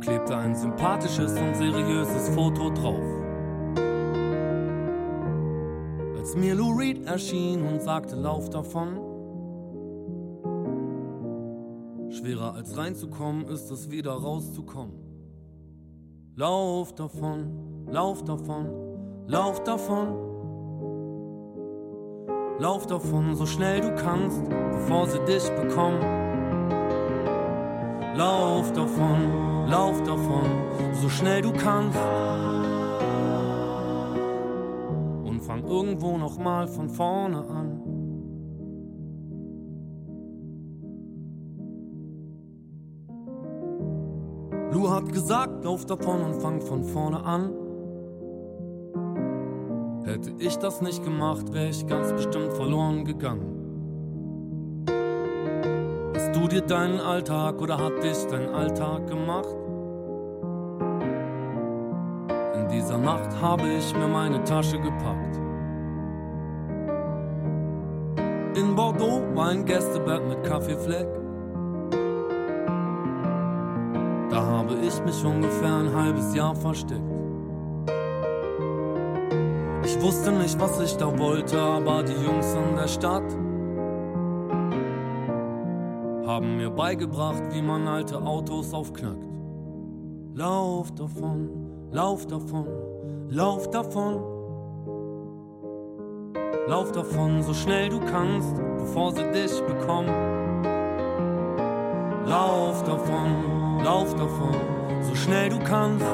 klebte 0.00 0.36
ein 0.36 0.54
sympathisches 0.54 1.32
und 1.32 1.54
seriöses 1.54 2.28
Foto 2.30 2.70
drauf. 2.70 3.04
Als 6.16 6.36
mir 6.36 6.54
Lou 6.54 6.72
Reed 6.72 7.06
erschien 7.06 7.66
und 7.66 7.80
sagte, 7.80 8.16
lauf 8.16 8.50
davon. 8.50 8.98
Schwerer 12.10 12.54
als 12.54 12.76
reinzukommen 12.76 13.46
ist 13.48 13.70
es 13.70 13.90
wieder 13.90 14.12
rauszukommen. 14.12 14.94
Lauf 16.34 16.94
davon, 16.94 17.86
lauf 17.90 18.24
davon, 18.24 18.68
lauf 19.26 19.62
davon. 19.64 20.26
Lauf 22.58 22.86
davon, 22.86 23.34
so 23.34 23.44
schnell 23.44 23.82
du 23.82 23.94
kannst, 23.96 24.42
bevor 24.48 25.06
sie 25.06 25.20
dich 25.26 25.48
bekommen. 25.50 26.25
Lauf 28.16 28.72
davon, 28.72 29.68
lauf 29.68 30.02
davon, 30.04 30.48
so 30.94 31.08
schnell 31.10 31.42
du 31.42 31.52
kannst. 31.52 31.98
Und 35.24 35.42
fang 35.42 35.64
irgendwo 35.66 36.16
nochmal 36.16 36.66
von 36.66 36.88
vorne 36.88 37.44
an. 37.48 37.82
Lu 44.72 44.90
hat 44.90 45.12
gesagt, 45.12 45.64
lauf 45.64 45.84
davon 45.84 46.22
und 46.22 46.34
fang 46.40 46.62
von 46.62 46.84
vorne 46.84 47.22
an. 47.22 47.52
Hätte 50.06 50.32
ich 50.38 50.56
das 50.56 50.80
nicht 50.80 51.04
gemacht, 51.04 51.52
wäre 51.52 51.68
ich 51.68 51.86
ganz 51.86 52.12
bestimmt 52.12 52.52
verloren 52.54 53.04
gegangen. 53.04 53.55
Hast 56.16 56.34
du 56.34 56.48
dir 56.48 56.62
deinen 56.62 56.98
Alltag 56.98 57.60
oder 57.60 57.76
hat 57.76 58.02
dich 58.02 58.16
dein 58.30 58.48
Alltag 58.48 59.06
gemacht? 59.06 59.54
In 62.54 62.68
dieser 62.68 62.96
Nacht 62.96 63.38
habe 63.38 63.68
ich 63.68 63.94
mir 63.94 64.08
meine 64.08 64.42
Tasche 64.44 64.78
gepackt. 64.80 65.36
In 68.56 68.74
Bordeaux 68.74 69.20
war 69.34 69.48
ein 69.48 69.66
Gästebett 69.66 70.26
mit 70.26 70.42
Kaffeefleck. 70.42 71.06
Da 74.30 74.42
habe 74.42 74.74
ich 74.86 74.98
mich 75.04 75.22
ungefähr 75.22 75.74
ein 75.74 75.94
halbes 75.94 76.34
Jahr 76.34 76.54
versteckt. 76.54 77.02
Ich 79.84 80.00
wusste 80.00 80.32
nicht, 80.32 80.58
was 80.58 80.80
ich 80.80 80.96
da 80.96 81.18
wollte, 81.18 81.60
aber 81.60 82.02
die 82.02 82.14
Jungs 82.14 82.54
in 82.54 82.74
der 82.74 82.88
Stadt 82.88 83.45
haben 86.26 86.56
mir 86.56 86.70
beigebracht, 86.70 87.42
wie 87.52 87.62
man 87.62 87.86
alte 87.86 88.20
Autos 88.20 88.74
aufknackt. 88.74 89.24
Lauf 90.34 90.92
davon, 90.92 91.48
lauf 91.92 92.26
davon, 92.26 92.66
lauf 93.28 93.70
davon. 93.70 94.20
Lauf 96.68 96.90
davon, 96.90 97.44
so 97.44 97.54
schnell 97.54 97.88
du 97.90 98.00
kannst, 98.00 98.56
bevor 98.76 99.12
sie 99.12 99.30
dich 99.30 99.62
bekommen. 99.62 100.64
Lauf 102.26 102.82
davon, 102.82 103.84
lauf 103.84 104.12
davon, 104.16 104.56
so 105.02 105.14
schnell 105.14 105.48
du 105.48 105.60
kannst. 105.60 106.04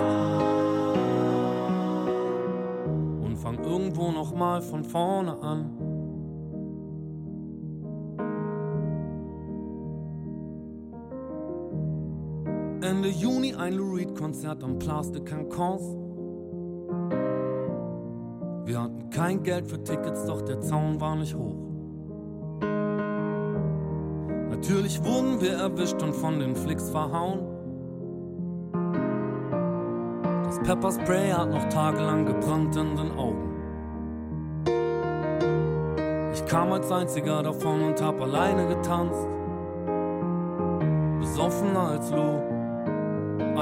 Und 3.25 3.39
fang 3.39 3.65
irgendwo 3.65 4.13
nochmal 4.13 4.61
von 4.61 4.85
vorne 4.85 5.41
an. 5.41 5.92
Ende 13.03 13.17
Juni 13.19 13.53
ein 13.53 13.73
Lou 13.73 13.97
Reed 13.97 14.15
Konzert 14.15 14.63
am 14.63 14.79
Place 14.79 15.11
de 15.11 15.25
Cancans. 15.25 15.83
Wir 18.65 18.81
hatten 18.81 19.11
kein 19.11 19.43
Geld 19.43 19.67
für 19.67 19.83
Tickets, 19.83 20.25
doch 20.25 20.41
der 20.43 20.61
Zaun 20.61 21.01
war 21.01 21.17
nicht 21.17 21.35
hoch. 21.35 21.57
Natürlich 24.51 25.03
wurden 25.05 25.41
wir 25.41 25.55
erwischt 25.55 26.01
und 26.01 26.15
von 26.15 26.39
den 26.39 26.55
Flicks 26.55 26.91
verhauen. 26.91 27.41
Das 30.45 30.61
Pepperspray 30.61 31.33
hat 31.33 31.51
noch 31.51 31.69
tagelang 31.71 32.25
gebrannt 32.25 32.77
in 32.77 32.95
den 32.95 33.11
Augen. 33.19 33.51
Ich 36.35 36.47
kam 36.47 36.71
als 36.71 36.89
einziger 36.93 37.43
davon 37.43 37.83
und 37.83 38.01
hab 38.01 38.21
alleine 38.21 38.69
getanzt. 38.69 39.27
Besoffener 41.19 41.81
als 41.81 42.09
Lou, 42.13 42.52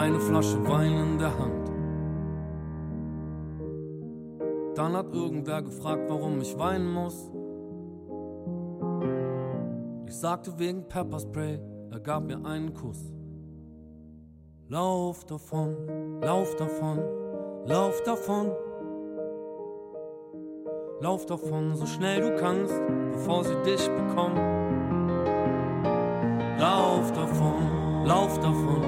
eine 0.00 0.18
Flasche 0.18 0.66
Wein 0.66 0.92
in 0.92 1.18
der 1.18 1.38
Hand. 1.38 1.70
Dann 4.74 4.96
hat 4.96 5.14
irgendwer 5.14 5.62
gefragt, 5.62 6.08
warum 6.08 6.40
ich 6.40 6.58
weinen 6.58 6.90
muss. 6.90 7.30
Ich 10.06 10.16
sagte 10.16 10.58
wegen 10.58 10.88
Pepperspray, 10.88 11.60
er 11.90 12.00
gab 12.00 12.24
mir 12.24 12.42
einen 12.46 12.72
Kuss. 12.72 13.12
Lauf 14.68 15.24
davon, 15.26 15.76
lauf 16.22 16.56
davon, 16.56 16.98
lauf 17.66 18.02
davon. 18.04 18.50
Lauf 21.02 21.26
davon, 21.26 21.74
so 21.76 21.86
schnell 21.86 22.20
du 22.20 22.36
kannst, 22.36 22.74
bevor 23.12 23.44
sie 23.44 23.56
dich 23.62 23.88
bekommen. 23.88 24.36
Lauf 26.58 27.10
davon, 27.12 28.04
lauf 28.04 28.38
davon, 28.38 28.82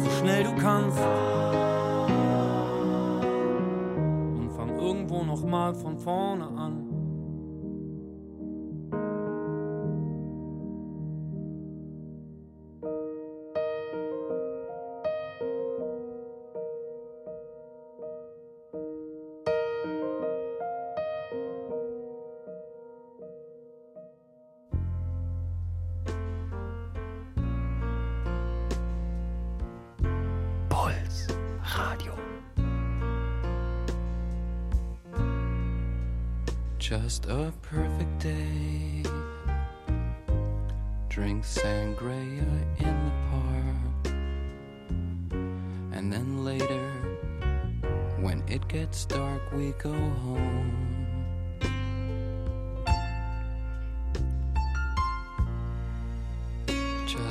so 0.00 0.10
schnell 0.10 0.44
du 0.44 0.54
kannst. 0.56 0.98
Und 4.38 4.50
fang 4.56 4.78
irgendwo 4.78 5.22
nochmal 5.24 5.74
von 5.74 5.98
vorne 5.98 6.46
an. 6.46 6.85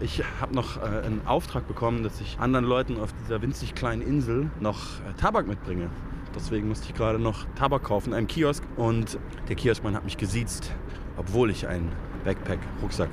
Ich 0.00 0.22
habe 0.40 0.54
noch 0.54 0.76
äh, 0.76 0.80
einen 0.80 1.22
Auftrag 1.26 1.66
bekommen, 1.68 2.02
dass 2.02 2.20
ich 2.20 2.38
anderen 2.38 2.64
Leuten 2.64 3.00
auf 3.00 3.12
dieser 3.24 3.42
winzig 3.42 3.74
kleinen 3.74 4.02
Insel 4.02 4.50
noch 4.60 5.00
äh, 5.00 5.12
Tabak 5.16 5.46
mitbringe. 5.46 5.90
Deswegen 6.34 6.68
musste 6.68 6.86
ich 6.88 6.94
gerade 6.94 7.18
noch 7.18 7.46
Tabak 7.54 7.84
kaufen 7.84 8.10
in 8.10 8.14
einem 8.14 8.26
Kiosk 8.26 8.62
und 8.76 9.18
der 9.48 9.56
Kioskmann 9.56 9.94
hat 9.94 10.04
mich 10.04 10.16
gesiezt, 10.16 10.72
obwohl 11.16 11.50
ich 11.50 11.66
einen 11.66 11.90
Backpack-Rucksack, 12.24 13.10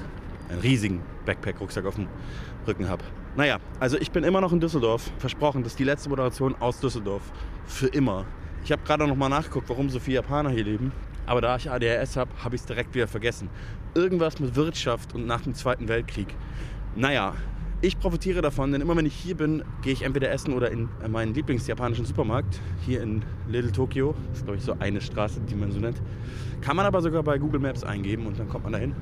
einen 0.49 0.59
riesigen 0.59 1.01
Backpack-Rucksack 1.25 1.85
auf 1.85 1.95
dem 1.95 2.07
Rücken 2.67 2.89
habe. 2.89 3.03
Naja, 3.35 3.59
also 3.79 3.97
ich 3.97 4.11
bin 4.11 4.23
immer 4.23 4.41
noch 4.41 4.51
in 4.51 4.59
Düsseldorf. 4.59 5.09
Versprochen, 5.17 5.63
das 5.63 5.73
ist 5.73 5.79
die 5.79 5.85
letzte 5.85 6.09
Moderation 6.09 6.55
aus 6.59 6.79
Düsseldorf. 6.79 7.23
Für 7.65 7.87
immer. 7.87 8.25
Ich 8.63 8.71
habe 8.71 8.81
gerade 8.83 9.07
noch 9.07 9.15
mal 9.15 9.29
nachgeguckt, 9.29 9.69
warum 9.69 9.89
so 9.89 9.99
viele 9.99 10.15
Japaner 10.15 10.49
hier 10.49 10.63
leben. 10.63 10.91
Aber 11.25 11.41
da 11.41 11.55
ich 11.55 11.69
ADHS 11.69 12.17
habe, 12.17 12.31
habe 12.43 12.55
ich 12.55 12.61
es 12.61 12.67
direkt 12.67 12.93
wieder 12.93 13.07
vergessen. 13.07 13.49
Irgendwas 13.95 14.39
mit 14.39 14.55
Wirtschaft 14.55 15.13
und 15.15 15.25
nach 15.25 15.41
dem 15.41 15.53
Zweiten 15.53 15.87
Weltkrieg. 15.87 16.35
Naja, 16.95 17.33
ich 17.81 17.99
profitiere 17.99 18.41
davon, 18.41 18.71
denn 18.71 18.81
immer 18.81 18.95
wenn 18.95 19.05
ich 19.05 19.13
hier 19.13 19.35
bin, 19.35 19.63
gehe 19.81 19.93
ich 19.93 20.03
entweder 20.03 20.31
essen 20.31 20.53
oder 20.53 20.71
in 20.71 20.89
meinen 21.09 21.33
Lieblingsjapanischen 21.33 22.05
Supermarkt. 22.05 22.59
Hier 22.85 23.01
in 23.01 23.23
Little 23.49 23.71
Tokyo. 23.71 24.15
Das 24.29 24.39
ist, 24.39 24.45
glaube 24.45 24.57
ich, 24.57 24.63
so 24.63 24.75
eine 24.79 25.01
Straße, 25.01 25.41
die 25.41 25.55
man 25.55 25.71
so 25.71 25.79
nennt. 25.79 26.01
Kann 26.61 26.75
man 26.75 26.85
aber 26.85 27.01
sogar 27.01 27.23
bei 27.23 27.37
Google 27.37 27.59
Maps 27.59 27.83
eingeben 27.83 28.25
und 28.25 28.39
dann 28.39 28.47
kommt 28.47 28.63
man 28.63 28.73
dahin. 28.73 28.95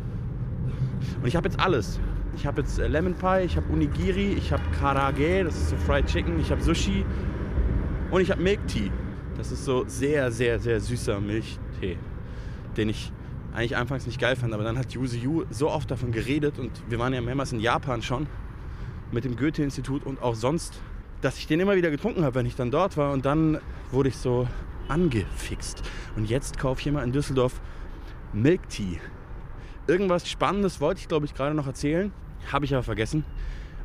Und 1.21 1.27
ich 1.27 1.35
habe 1.35 1.47
jetzt 1.47 1.59
alles. 1.59 1.99
Ich 2.35 2.45
habe 2.45 2.61
jetzt 2.61 2.79
äh, 2.79 2.87
Lemon 2.87 3.13
Pie, 3.13 3.43
ich 3.45 3.57
habe 3.57 3.71
Unigiri, 3.71 4.33
ich 4.33 4.51
habe 4.51 4.63
Karage, 4.79 5.43
das 5.43 5.55
ist 5.55 5.69
so 5.69 5.75
Fried 5.75 6.05
Chicken, 6.05 6.39
ich 6.39 6.49
habe 6.49 6.61
Sushi 6.61 7.05
und 8.09 8.21
ich 8.21 8.31
habe 8.31 8.41
Milk 8.41 8.65
Tea. 8.67 8.89
Das 9.37 9.51
ist 9.51 9.65
so 9.65 9.83
sehr, 9.87 10.31
sehr, 10.31 10.59
sehr 10.59 10.79
süßer 10.79 11.19
Milchtee, 11.19 11.97
den 12.77 12.89
ich 12.89 13.11
eigentlich 13.53 13.77
anfangs 13.77 14.05
nicht 14.05 14.19
geil 14.19 14.35
fand. 14.35 14.53
Aber 14.53 14.63
dann 14.63 14.77
hat 14.77 14.93
Yuzu 14.93 15.17
Yu 15.17 15.45
so 15.49 15.69
oft 15.69 15.91
davon 15.91 16.11
geredet 16.11 16.59
und 16.59 16.71
wir 16.89 16.99
waren 16.99 17.13
ja 17.13 17.21
mehrmals 17.21 17.51
in 17.51 17.59
Japan 17.59 18.01
schon 18.01 18.27
mit 19.11 19.25
dem 19.25 19.35
Goethe-Institut 19.35 20.05
und 20.05 20.21
auch 20.21 20.35
sonst, 20.35 20.81
dass 21.21 21.37
ich 21.37 21.47
den 21.47 21.59
immer 21.59 21.75
wieder 21.75 21.91
getrunken 21.91 22.23
habe, 22.23 22.35
wenn 22.35 22.45
ich 22.45 22.55
dann 22.55 22.71
dort 22.71 22.97
war. 22.97 23.11
Und 23.11 23.25
dann 23.25 23.59
wurde 23.91 24.09
ich 24.09 24.17
so 24.17 24.47
angefixt. 24.87 25.83
Und 26.15 26.29
jetzt 26.29 26.57
kaufe 26.57 26.81
ich 26.81 26.87
immer 26.87 27.03
in 27.03 27.11
Düsseldorf 27.11 27.61
Milk 28.33 28.69
Tea. 28.69 28.99
Irgendwas 29.87 30.29
Spannendes 30.29 30.79
wollte 30.79 31.01
ich, 31.01 31.07
glaube 31.07 31.25
ich, 31.25 31.33
gerade 31.33 31.55
noch 31.55 31.67
erzählen. 31.67 32.11
Habe 32.51 32.65
ich 32.65 32.73
aber 32.73 32.83
vergessen. 32.83 33.25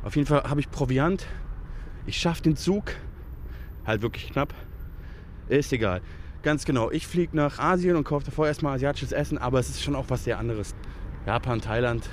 Auf 0.03 0.15
jeden 0.15 0.27
Fall 0.27 0.43
habe 0.43 0.59
ich 0.59 0.71
Proviant. 0.71 1.25
Ich 2.05 2.17
schaffe 2.17 2.43
den 2.43 2.55
Zug. 2.55 2.93
Halt 3.85 4.01
wirklich 4.01 4.31
knapp. 4.31 4.53
Ist 5.49 5.73
egal. 5.73 6.01
Ganz 6.43 6.65
genau. 6.65 6.91
Ich 6.91 7.07
fliege 7.07 7.35
nach 7.35 7.59
Asien 7.59 7.95
und 7.95 8.03
kaufe 8.03 8.25
davor 8.25 8.47
erstmal 8.47 8.75
asiatisches 8.75 9.11
Essen, 9.11 9.37
aber 9.37 9.59
es 9.59 9.69
ist 9.69 9.83
schon 9.83 9.95
auch 9.95 10.05
was 10.09 10.23
sehr 10.23 10.37
anderes. 10.37 10.75
Japan, 11.25 11.59
Thailand, 11.59 12.09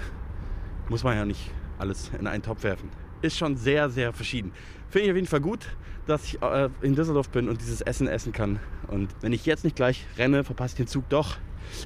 muss 0.89 1.05
man 1.05 1.17
ja 1.17 1.25
nicht 1.25 1.51
alles 1.79 2.11
in 2.19 2.27
einen 2.27 2.43
Topf 2.43 2.63
werfen. 2.63 2.91
Ist 3.23 3.37
schon 3.37 3.57
sehr, 3.57 3.91
sehr 3.91 4.13
verschieden. 4.13 4.53
Finde 4.89 5.07
ich 5.07 5.11
auf 5.13 5.17
jeden 5.17 5.29
Fall 5.29 5.41
gut, 5.41 5.67
dass 6.07 6.25
ich 6.25 6.43
äh, 6.43 6.69
in 6.83 6.95
Düsseldorf 6.95 7.31
bin 7.31 7.49
und 7.49 7.61
dieses 7.61 7.81
Essen 7.81 8.09
essen 8.09 8.33
kann. 8.33 8.59
Und 8.89 9.09
wenn 9.21 9.33
ich 9.33 9.47
jetzt 9.47 9.65
nicht 9.65 9.77
gleich 9.77 10.07
renne, 10.19 10.43
verpasse 10.45 10.73
ich 10.73 10.77
den 10.77 10.87
Zug 10.87 11.09
doch. 11.09 11.37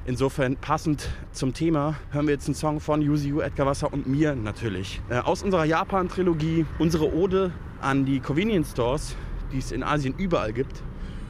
Insofern 0.05 0.57
passend 0.57 1.09
zum 1.31 1.53
Thema 1.53 1.95
hören 2.11 2.27
wir 2.27 2.33
jetzt 2.33 2.47
einen 2.47 2.55
Song 2.55 2.79
von 2.79 3.01
Yuzi 3.01 3.33
Edgar 3.39 3.67
Wasser 3.67 3.91
und 3.91 4.07
mir 4.07 4.35
natürlich. 4.35 5.01
Äh, 5.09 5.19
aus 5.19 5.43
unserer 5.43 5.65
Japan-Trilogie, 5.65 6.65
unsere 6.79 7.13
Ode 7.13 7.51
an 7.81 8.05
die 8.05 8.19
Convenience 8.19 8.71
Stores, 8.71 9.15
die 9.51 9.59
es 9.59 9.71
in 9.71 9.83
Asien 9.83 10.15
überall 10.17 10.51
gibt 10.53 10.83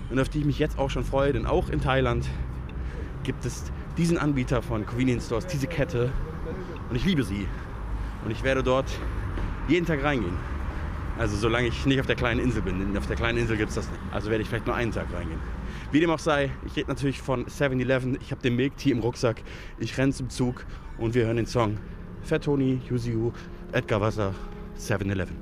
und 0.09 0.19
auf 0.19 0.29
die 0.29 0.39
ich 0.39 0.45
mich 0.45 0.59
jetzt 0.59 0.77
auch 0.77 0.89
schon 0.89 1.03
freue, 1.03 1.33
denn 1.33 1.45
auch 1.45 1.69
in 1.69 1.81
Thailand 1.81 2.27
gibt 3.23 3.45
es 3.45 3.63
diesen 3.97 4.17
Anbieter 4.17 4.61
von 4.61 4.85
Convenience 4.85 5.25
Stores, 5.25 5.47
diese 5.47 5.67
Kette 5.67 6.11
und 6.89 6.95
ich 6.95 7.05
liebe 7.05 7.23
sie. 7.23 7.47
Und 8.25 8.31
ich 8.31 8.43
werde 8.43 8.63
dort 8.63 8.89
jeden 9.67 9.85
Tag 9.85 10.03
reingehen. 10.03 10.35
Also 11.17 11.35
solange 11.35 11.67
ich 11.67 11.85
nicht 11.85 11.99
auf 11.99 12.05
der 12.05 12.15
kleinen 12.15 12.39
Insel 12.39 12.61
bin. 12.61 12.97
Auf 12.97 13.07
der 13.07 13.15
kleinen 13.15 13.37
Insel 13.37 13.57
gibt 13.57 13.69
es 13.69 13.75
das 13.75 13.89
nicht. 13.89 14.01
Also 14.11 14.29
werde 14.29 14.41
ich 14.41 14.49
vielleicht 14.49 14.65
nur 14.65 14.75
einen 14.75 14.91
Tag 14.91 15.07
reingehen. 15.13 15.39
Wie 15.91 15.99
dem 15.99 16.09
auch 16.09 16.19
sei, 16.19 16.51
ich 16.65 16.75
rede 16.75 16.89
natürlich 16.89 17.21
von 17.21 17.45
7-Eleven. 17.45 18.17
Ich 18.21 18.31
habe 18.31 18.41
den 18.41 18.55
Milk 18.55 18.77
Tea 18.77 18.91
im 18.91 18.99
Rucksack. 18.99 19.41
Ich 19.79 19.97
renne 19.97 20.13
zum 20.13 20.29
Zug 20.29 20.65
und 20.97 21.13
wir 21.15 21.25
hören 21.25 21.37
den 21.37 21.45
Song 21.45 21.77
Fat 22.21 22.43
Tony, 22.43 22.81
Yuziu, 22.89 23.31
Edgar 23.71 24.01
Wasser, 24.01 24.33
7-Eleven. 24.77 25.35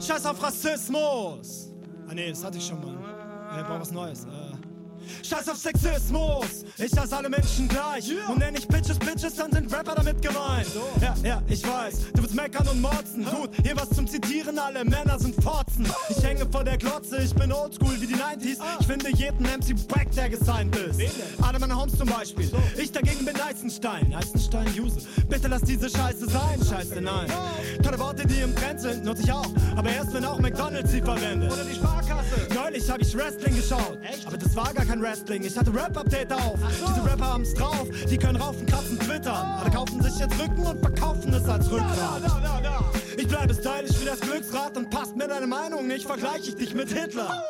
Scheiß 0.00 0.26
auf 0.26 0.42
Rassismus! 0.42 1.72
Ah 2.08 2.14
nee, 2.14 2.28
das 2.30 2.44
hatte 2.44 2.58
ich 2.58 2.66
schon 2.66 2.80
mal. 2.80 3.15
Äh, 3.56 3.62
brauch 3.62 3.80
was 3.80 3.90
Neues. 3.90 4.26
Scheiß 5.22 5.48
auf 5.48 5.56
Sexismus! 5.56 6.64
Ich 6.78 6.96
hasse 6.96 7.16
alle 7.16 7.28
Menschen 7.28 7.68
gleich. 7.68 8.10
Und 8.28 8.38
nenn 8.38 8.54
ich 8.54 8.66
Bitches 8.68 8.98
Bitches, 8.98 9.34
dann 9.34 9.52
sind 9.52 9.72
Rapper 9.72 9.94
damit 9.94 10.20
gemeint. 10.20 10.68
Ja, 11.00 11.14
ja, 11.22 11.42
ich 11.48 11.66
weiß. 11.66 12.12
Du 12.14 12.22
willst 12.22 12.34
meckern 12.34 12.68
und 12.68 12.80
motzen. 12.80 13.24
Gut, 13.24 13.50
hier 13.62 13.76
was 13.76 13.88
zum 13.90 14.06
Zitieren, 14.06 14.58
alle 14.58 14.84
Männer 14.84 15.18
sind 15.18 15.34
Fotzen. 15.42 15.86
Ich 16.08 16.22
hänge 16.22 16.46
vor 16.50 16.64
der 16.64 16.76
Glotze, 16.76 17.18
ich 17.22 17.34
bin 17.34 17.52
oldschool 17.52 18.00
wie 18.00 18.06
die 18.06 18.14
90s. 18.14 18.58
Ich 18.80 18.86
finde 18.86 19.10
jeden 19.10 19.42
MC 19.42 19.74
Wack, 19.90 20.10
der 20.12 20.28
gesigned 20.28 20.76
ist. 20.76 21.00
Alle 21.42 21.58
meine 21.58 21.80
Homes 21.80 21.96
zum 21.96 22.08
Beispiel. 22.08 22.50
Ich 22.76 22.92
dagegen 22.92 23.24
bin 23.24 23.34
Eisenstein. 23.40 24.14
Eisenstein, 24.14 24.66
Use. 24.78 24.98
Bitte 25.28 25.48
lass 25.48 25.62
diese 25.62 25.88
Scheiße 25.88 26.28
sein. 26.28 26.60
Scheiße, 26.68 27.00
nein. 27.00 27.26
Tolle 27.82 27.98
Worte, 27.98 28.26
die 28.26 28.40
im 28.40 28.54
Trend 28.54 28.80
sind, 28.80 29.04
nutze 29.04 29.22
ich 29.22 29.32
auch. 29.32 29.46
Aber 29.76 29.90
erst, 29.90 30.12
wenn 30.14 30.24
auch 30.24 30.38
McDonalds 30.38 30.90
sie 30.90 31.00
verwendet. 31.00 31.52
Oder 31.52 31.64
die 31.64 31.74
Sparkasse. 31.74 32.48
Neulich 32.54 32.90
habe 32.90 33.02
ich 33.02 33.16
Wrestling 33.16 33.56
geschaut. 33.56 33.98
Aber 34.26 34.36
das 34.36 34.54
war 34.56 34.72
gar 34.74 34.84
kein 34.84 34.95
Wrestling. 35.00 35.44
Ich 35.44 35.56
hatte 35.56 35.72
Rap-Update 35.72 36.32
auf. 36.32 36.58
Diese 36.70 37.04
Rapper 37.04 37.34
haben's 37.34 37.54
drauf. 37.54 37.86
Die 38.10 38.16
können 38.16 38.36
raufen, 38.36 38.66
kratzen, 38.66 38.98
twittern. 38.98 39.58
Alle 39.60 39.70
kaufen 39.70 40.02
sich 40.02 40.18
jetzt 40.18 40.38
Rücken 40.40 40.64
und 40.66 40.80
verkaufen 40.80 41.32
es 41.34 41.48
als 41.48 41.70
Rückgrat. 41.70 42.22
Ich 43.16 43.28
bleibe 43.28 43.54
stylisch 43.54 44.00
wie 44.00 44.04
das 44.04 44.20
Glücksrad 44.20 44.76
und 44.76 44.90
passt 44.90 45.16
mir 45.16 45.28
deine 45.28 45.46
Meinung 45.46 45.86
nicht, 45.86 46.06
vergleiche 46.06 46.50
ich 46.50 46.56
dich 46.56 46.74
mit 46.74 46.90
Hitler. 46.90 47.42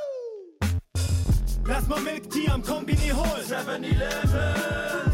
Lass 1.68 1.88
mal 1.88 2.00
Milk 2.00 2.30
Tea 2.30 2.48
am 2.48 2.62
Kombini 2.62 3.10
holen. 3.10 3.42
7-Eleven, 3.44 4.54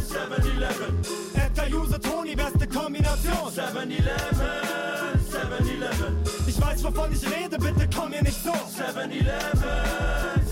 7-Eleven. 0.07 1.01
Edgar 1.35 1.67
Use 1.81 1.99
Tony, 1.99 2.37
beste 2.37 2.67
Kombination. 2.69 3.51
7-Eleven, 3.51 4.51
7-Eleven. 5.33 6.17
Ich 6.47 6.61
weiß, 6.61 6.85
wovon 6.85 7.11
ich 7.11 7.25
rede, 7.25 7.57
bitte 7.57 7.89
komm 7.97 8.11
mir 8.11 8.23
nicht 8.23 8.45
so. 8.45 8.53
7-Eleven, 8.53 9.23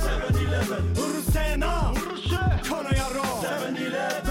7-Eleven. 0.00 1.19
Urusena, 1.50 2.60
Konoyaro. 2.68 3.22
7-Eleven, 3.42 3.74
7-Eleven. 3.74 4.29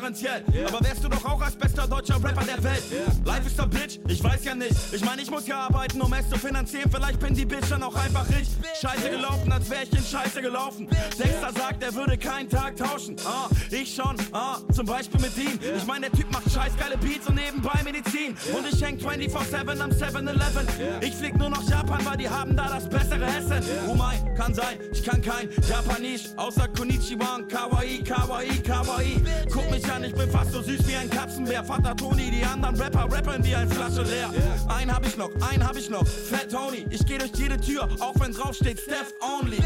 Selbstreferenziell. 0.00 0.44
Aber 0.66 0.84
wärst 0.84 1.04
du 1.04 1.08
doch 1.08 1.24
auch 1.24 1.40
als 1.40 1.54
bester 1.54 1.86
deutscher 1.86 2.16
Rapper 2.16 2.44
der 2.44 2.62
Welt? 2.62 2.82
Life 3.24 3.46
is 3.46 3.58
a 3.58 3.66
Bitch, 3.66 3.98
ich 4.08 4.22
weiß 4.22 4.44
ja 4.44 4.54
nicht. 4.54 4.74
Ich 4.92 5.04
meine, 5.04 5.22
ich 5.22 5.30
muss 5.30 5.46
ja 5.46 5.60
arbeiten, 5.60 6.00
um 6.00 6.12
es 6.12 6.28
zu 6.28 6.38
finanzieren. 6.38 6.90
Vielleicht 6.90 7.20
bin 7.20 7.34
die 7.34 7.44
Bitch 7.44 7.70
dann 7.70 7.82
auch 7.82 7.94
einfach 7.94 8.28
rich. 8.28 8.48
Scheiße 8.80 9.10
gelaufen, 9.10 9.50
als 9.52 9.70
wär 9.70 9.82
ich 9.82 9.92
in 9.92 10.04
Scheiße 10.04 10.42
gelaufen. 10.42 10.88
Dexter 11.18 11.52
sagt, 11.52 11.82
er 11.82 11.94
würde 11.94 12.18
keinen 12.18 12.48
Tag 12.48 12.76
tauschen. 12.76 13.16
Ah, 13.24 13.48
ich 13.70 13.94
schon, 13.94 14.16
ah, 14.32 14.58
zum 14.72 14.86
Beispiel 14.86 15.20
mit 15.20 15.36
ihm. 15.36 15.58
Ich 15.76 15.86
meine, 15.86 16.10
der 16.10 16.18
Typ 16.18 16.30
macht 16.32 16.50
scheiß 16.50 16.76
geile 16.78 16.96
Beats 16.98 17.26
und 17.26 17.36
nebenbei 17.36 17.80
Medizin. 17.84 18.36
Und 18.54 18.66
ich 18.70 18.82
häng 18.82 18.98
24-7 18.98 19.80
am 19.80 19.90
7-Eleven. 19.90 20.66
Ich 21.00 21.14
flieg 21.14 21.36
nur 21.36 21.50
nach 21.50 21.62
Japan, 21.68 22.04
weil 22.04 22.16
die 22.16 22.28
haben 22.28 22.56
da 22.56 22.68
das 22.68 22.88
bessere 22.88 23.24
Essen. 23.24 23.64
Mein, 23.96 24.34
kann 24.34 24.52
sein, 24.52 24.78
ich 24.92 25.02
kann 25.02 25.22
kein 25.22 25.48
Japanisch, 25.68 26.24
außer 26.36 26.68
Konnichiwa 26.68 27.36
und 27.36 27.48
Kawaii, 27.50 28.02
Kawaii, 28.02 28.58
Kawaii. 28.62 29.16
Guck 29.50 29.70
mich 29.70 29.85
an, 29.90 30.04
ich 30.04 30.14
bin 30.14 30.30
fast 30.30 30.52
so 30.52 30.62
süß 30.62 30.86
wie 30.86 30.96
ein 30.96 31.10
Katzenbär. 31.10 31.64
Vater 31.64 31.96
Toni, 31.96 32.30
die 32.30 32.44
anderen 32.44 32.76
Rapper 32.76 33.04
rappen 33.10 33.44
wie 33.44 33.54
ein 33.54 33.68
Flasche 33.68 34.02
leer. 34.02 34.30
Einen 34.68 34.94
hab 34.94 35.06
ich 35.06 35.16
noch, 35.16 35.30
einen 35.50 35.66
hab 35.66 35.76
ich 35.76 35.90
noch. 35.90 36.06
Fat 36.06 36.50
Tony, 36.50 36.86
ich 36.90 37.04
geh 37.04 37.18
durch 37.18 37.32
jede 37.34 37.58
Tür, 37.60 37.88
auch 38.00 38.14
wenn 38.20 38.32
drauf 38.32 38.54
steht 38.54 38.80
Steph 38.80 39.12
Only. 39.20 39.58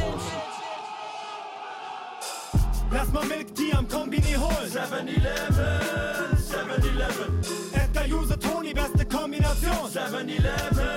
Lass 2.92 3.12
mal 3.12 3.24
Milk 3.26 3.54
Tea 3.54 3.72
am 3.72 3.86
Kombini 3.86 4.34
holen. 4.34 4.68
7-Eleven, 4.68 6.36
7-Eleven, 6.36 7.40
Edgar 7.72 8.04
Use 8.06 8.36
Tony, 8.38 8.74
beste 8.74 9.04
Kombination. 9.06 9.88
7-Eleven, 9.94 10.88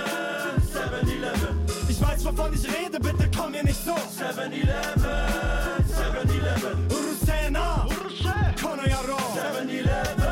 7-Eleven, 0.73 1.65
Ich 1.87 2.01
weiß, 2.01 2.25
wovon 2.25 2.51
ich 2.53 2.65
rede, 2.65 2.99
bitte 2.99 3.29
komm 3.37 3.51
mir 3.51 3.63
nicht 3.63 3.79
so. 3.85 3.91
7-Eleven, 3.93 4.65
7-Eleven, 5.87 6.87
Urusena, 6.89 7.85
Konoyaro. 8.83 9.15
7-Eleven, 9.15 10.22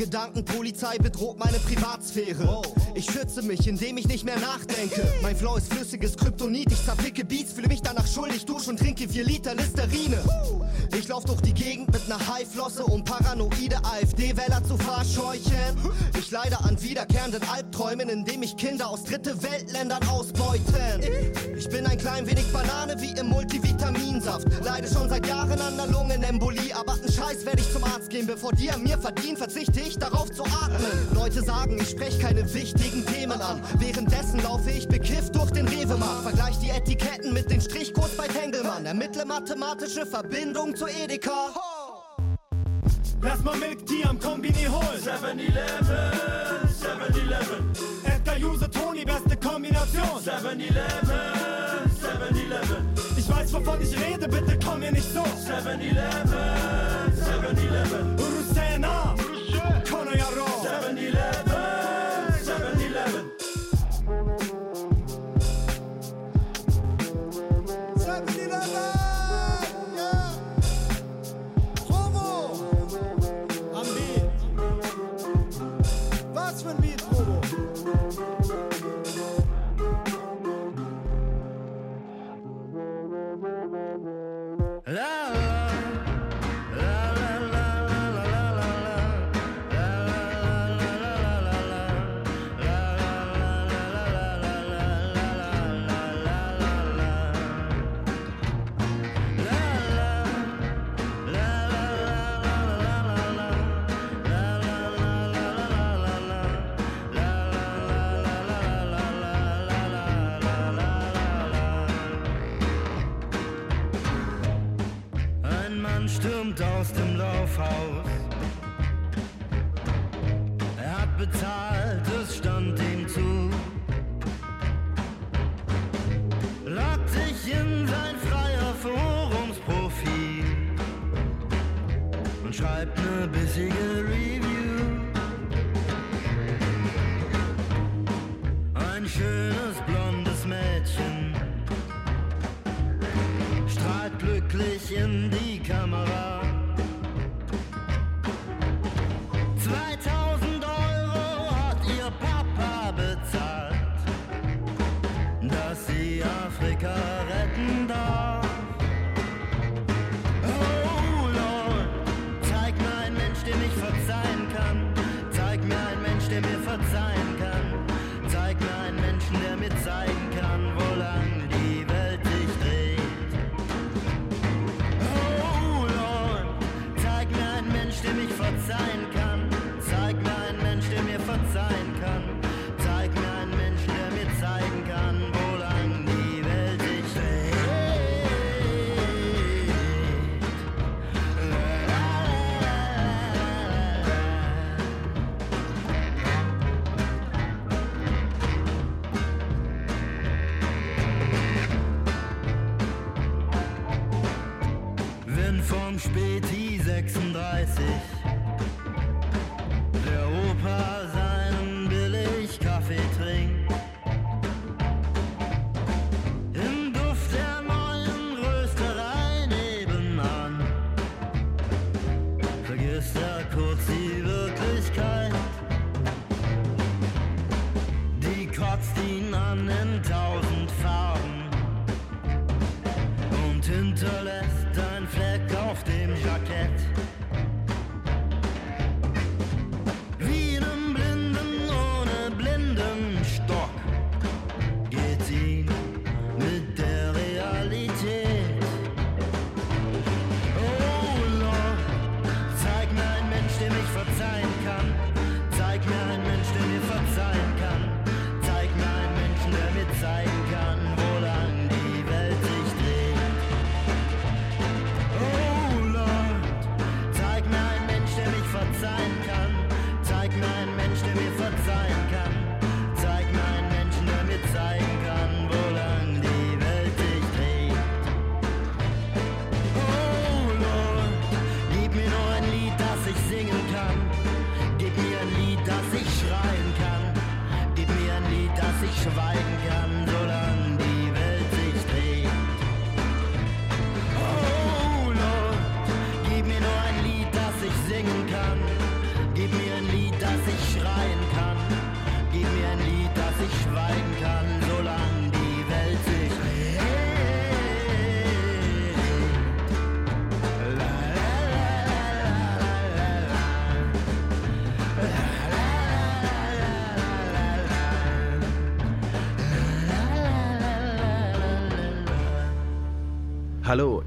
Gedanken, 0.00 0.46
Polizei 0.46 0.96
bedroht 0.96 1.38
meine 1.38 1.58
Privatsphäre. 1.58 2.62
Ich 2.94 3.04
schütze 3.04 3.42
mich, 3.42 3.68
indem 3.68 3.98
ich 3.98 4.08
nicht 4.08 4.24
mehr 4.24 4.38
nachdenke. 4.38 5.06
Mein 5.20 5.36
Flow 5.36 5.56
ist 5.56 5.70
flüssiges 5.70 6.16
Kryptonit, 6.16 6.72
ich 6.72 6.82
zerficke 6.82 7.22
Beats, 7.22 7.52
fühle 7.52 7.68
mich 7.68 7.82
danach 7.82 8.06
schuldig, 8.06 8.46
dusche 8.46 8.70
und 8.70 8.78
trinke 8.78 9.06
4 9.06 9.24
Liter 9.24 9.54
Listerine. 9.54 10.18
Ich 10.96 11.06
lauf 11.06 11.24
durch 11.26 11.42
die 11.42 11.52
Gegend 11.52 11.92
mit 11.92 12.08
ner 12.08 12.18
Haiflosse, 12.18 12.82
um 12.84 13.04
paranoide 13.04 13.76
AfD-Wähler 13.84 14.64
zu 14.64 14.78
verscheuchen. 14.78 15.76
Ich 16.18 16.30
leide 16.30 16.58
an 16.60 16.80
wiederkehrenden 16.80 17.42
Albträumen, 17.50 18.08
indem 18.08 18.42
ich 18.42 18.56
Kinder 18.56 18.88
aus 18.88 19.04
dritte 19.04 19.42
Weltländern 19.42 20.02
ausbeuten. 20.08 21.02
Ich 21.58 21.68
bin 21.68 21.84
ein 21.84 21.98
klein 21.98 22.26
wenig 22.26 22.50
Banane 22.52 22.98
wie 23.02 23.18
im 23.20 23.28
Multivitaminsaft. 23.28 24.48
Leide 24.64 24.88
schon 24.88 25.10
seit 25.10 25.26
Jahren 25.26 25.60
an 25.60 25.76
der 25.76 25.88
Lungenembolie, 25.88 26.74
aber 26.74 26.94
n 26.94 27.12
Scheiß 27.12 27.44
werde 27.44 27.60
ich 27.60 27.70
zum 27.70 27.84
Arzt 27.84 28.08
gehen. 28.08 28.26
Bevor 28.26 28.52
die 28.52 28.70
an 28.70 28.82
mir 28.82 28.98
verdienen, 28.98 29.36
verzichte 29.36 29.80
ich 29.80 29.89
darauf 29.96 30.30
zu 30.30 30.44
atmen. 30.44 31.14
Leute 31.14 31.42
sagen, 31.42 31.78
ich 31.80 31.90
spreche 31.90 32.18
keine 32.18 32.52
wichtigen 32.52 33.04
Themen 33.06 33.40
an. 33.40 33.60
Währenddessen 33.78 34.42
laufe 34.42 34.70
ich 34.70 34.88
bekifft 34.88 35.34
durch 35.34 35.50
den 35.50 35.66
Rewe-Markt. 35.68 36.22
Vergleich 36.22 36.58
die 36.58 36.70
Etiketten 36.70 37.32
mit 37.32 37.50
den 37.50 37.60
Strichcodes 37.60 38.16
bei 38.16 38.26
Tengelmann. 38.28 38.86
Ermittle 38.86 39.24
mathematische 39.24 40.06
Verbindung 40.06 40.74
zu 40.76 40.86
Edeka. 40.86 41.48
Lass 43.22 43.42
mal 43.42 43.56
Milk 43.58 43.84
Tea 43.86 44.04
am 44.08 44.18
Kombini 44.18 44.64
holen. 44.64 44.98
7-Eleven, 44.98 46.12
7-Eleven, 46.80 47.70
Edgar 48.04 48.36
Use 48.38 48.70
Toni, 48.70 49.04
beste 49.04 49.36
Kombination. 49.36 50.18
7-Eleven, 50.24 51.20
7-Eleven, 52.00 52.88
Ich 53.18 53.28
weiß, 53.28 53.52
wovon 53.52 53.82
ich 53.82 53.94
rede, 53.94 54.26
bitte 54.26 54.58
komm 54.64 54.80
mir 54.80 54.90
nicht 54.90 55.12
so. 55.12 55.20
7-Eleven, 55.20 56.29
7-Eleven, 56.29 56.29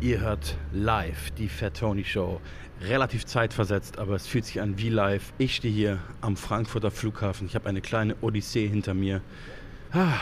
ihr 0.03 0.19
hört 0.19 0.57
live 0.73 1.31
die 1.31 1.47
Fat 1.47 1.77
Tony 1.77 2.03
Show. 2.03 2.41
Relativ 2.81 3.25
zeitversetzt, 3.25 3.99
aber 3.99 4.15
es 4.15 4.27
fühlt 4.27 4.43
sich 4.43 4.59
an 4.59 4.77
wie 4.77 4.89
live. 4.89 5.31
Ich 5.37 5.55
stehe 5.55 5.73
hier 5.73 5.99
am 6.19 6.35
Frankfurter 6.35 6.91
Flughafen. 6.91 7.47
Ich 7.47 7.55
habe 7.55 7.69
eine 7.69 7.79
kleine 7.79 8.17
Odyssee 8.19 8.67
hinter 8.67 8.93
mir. 8.93 9.21
Ah, 9.93 10.19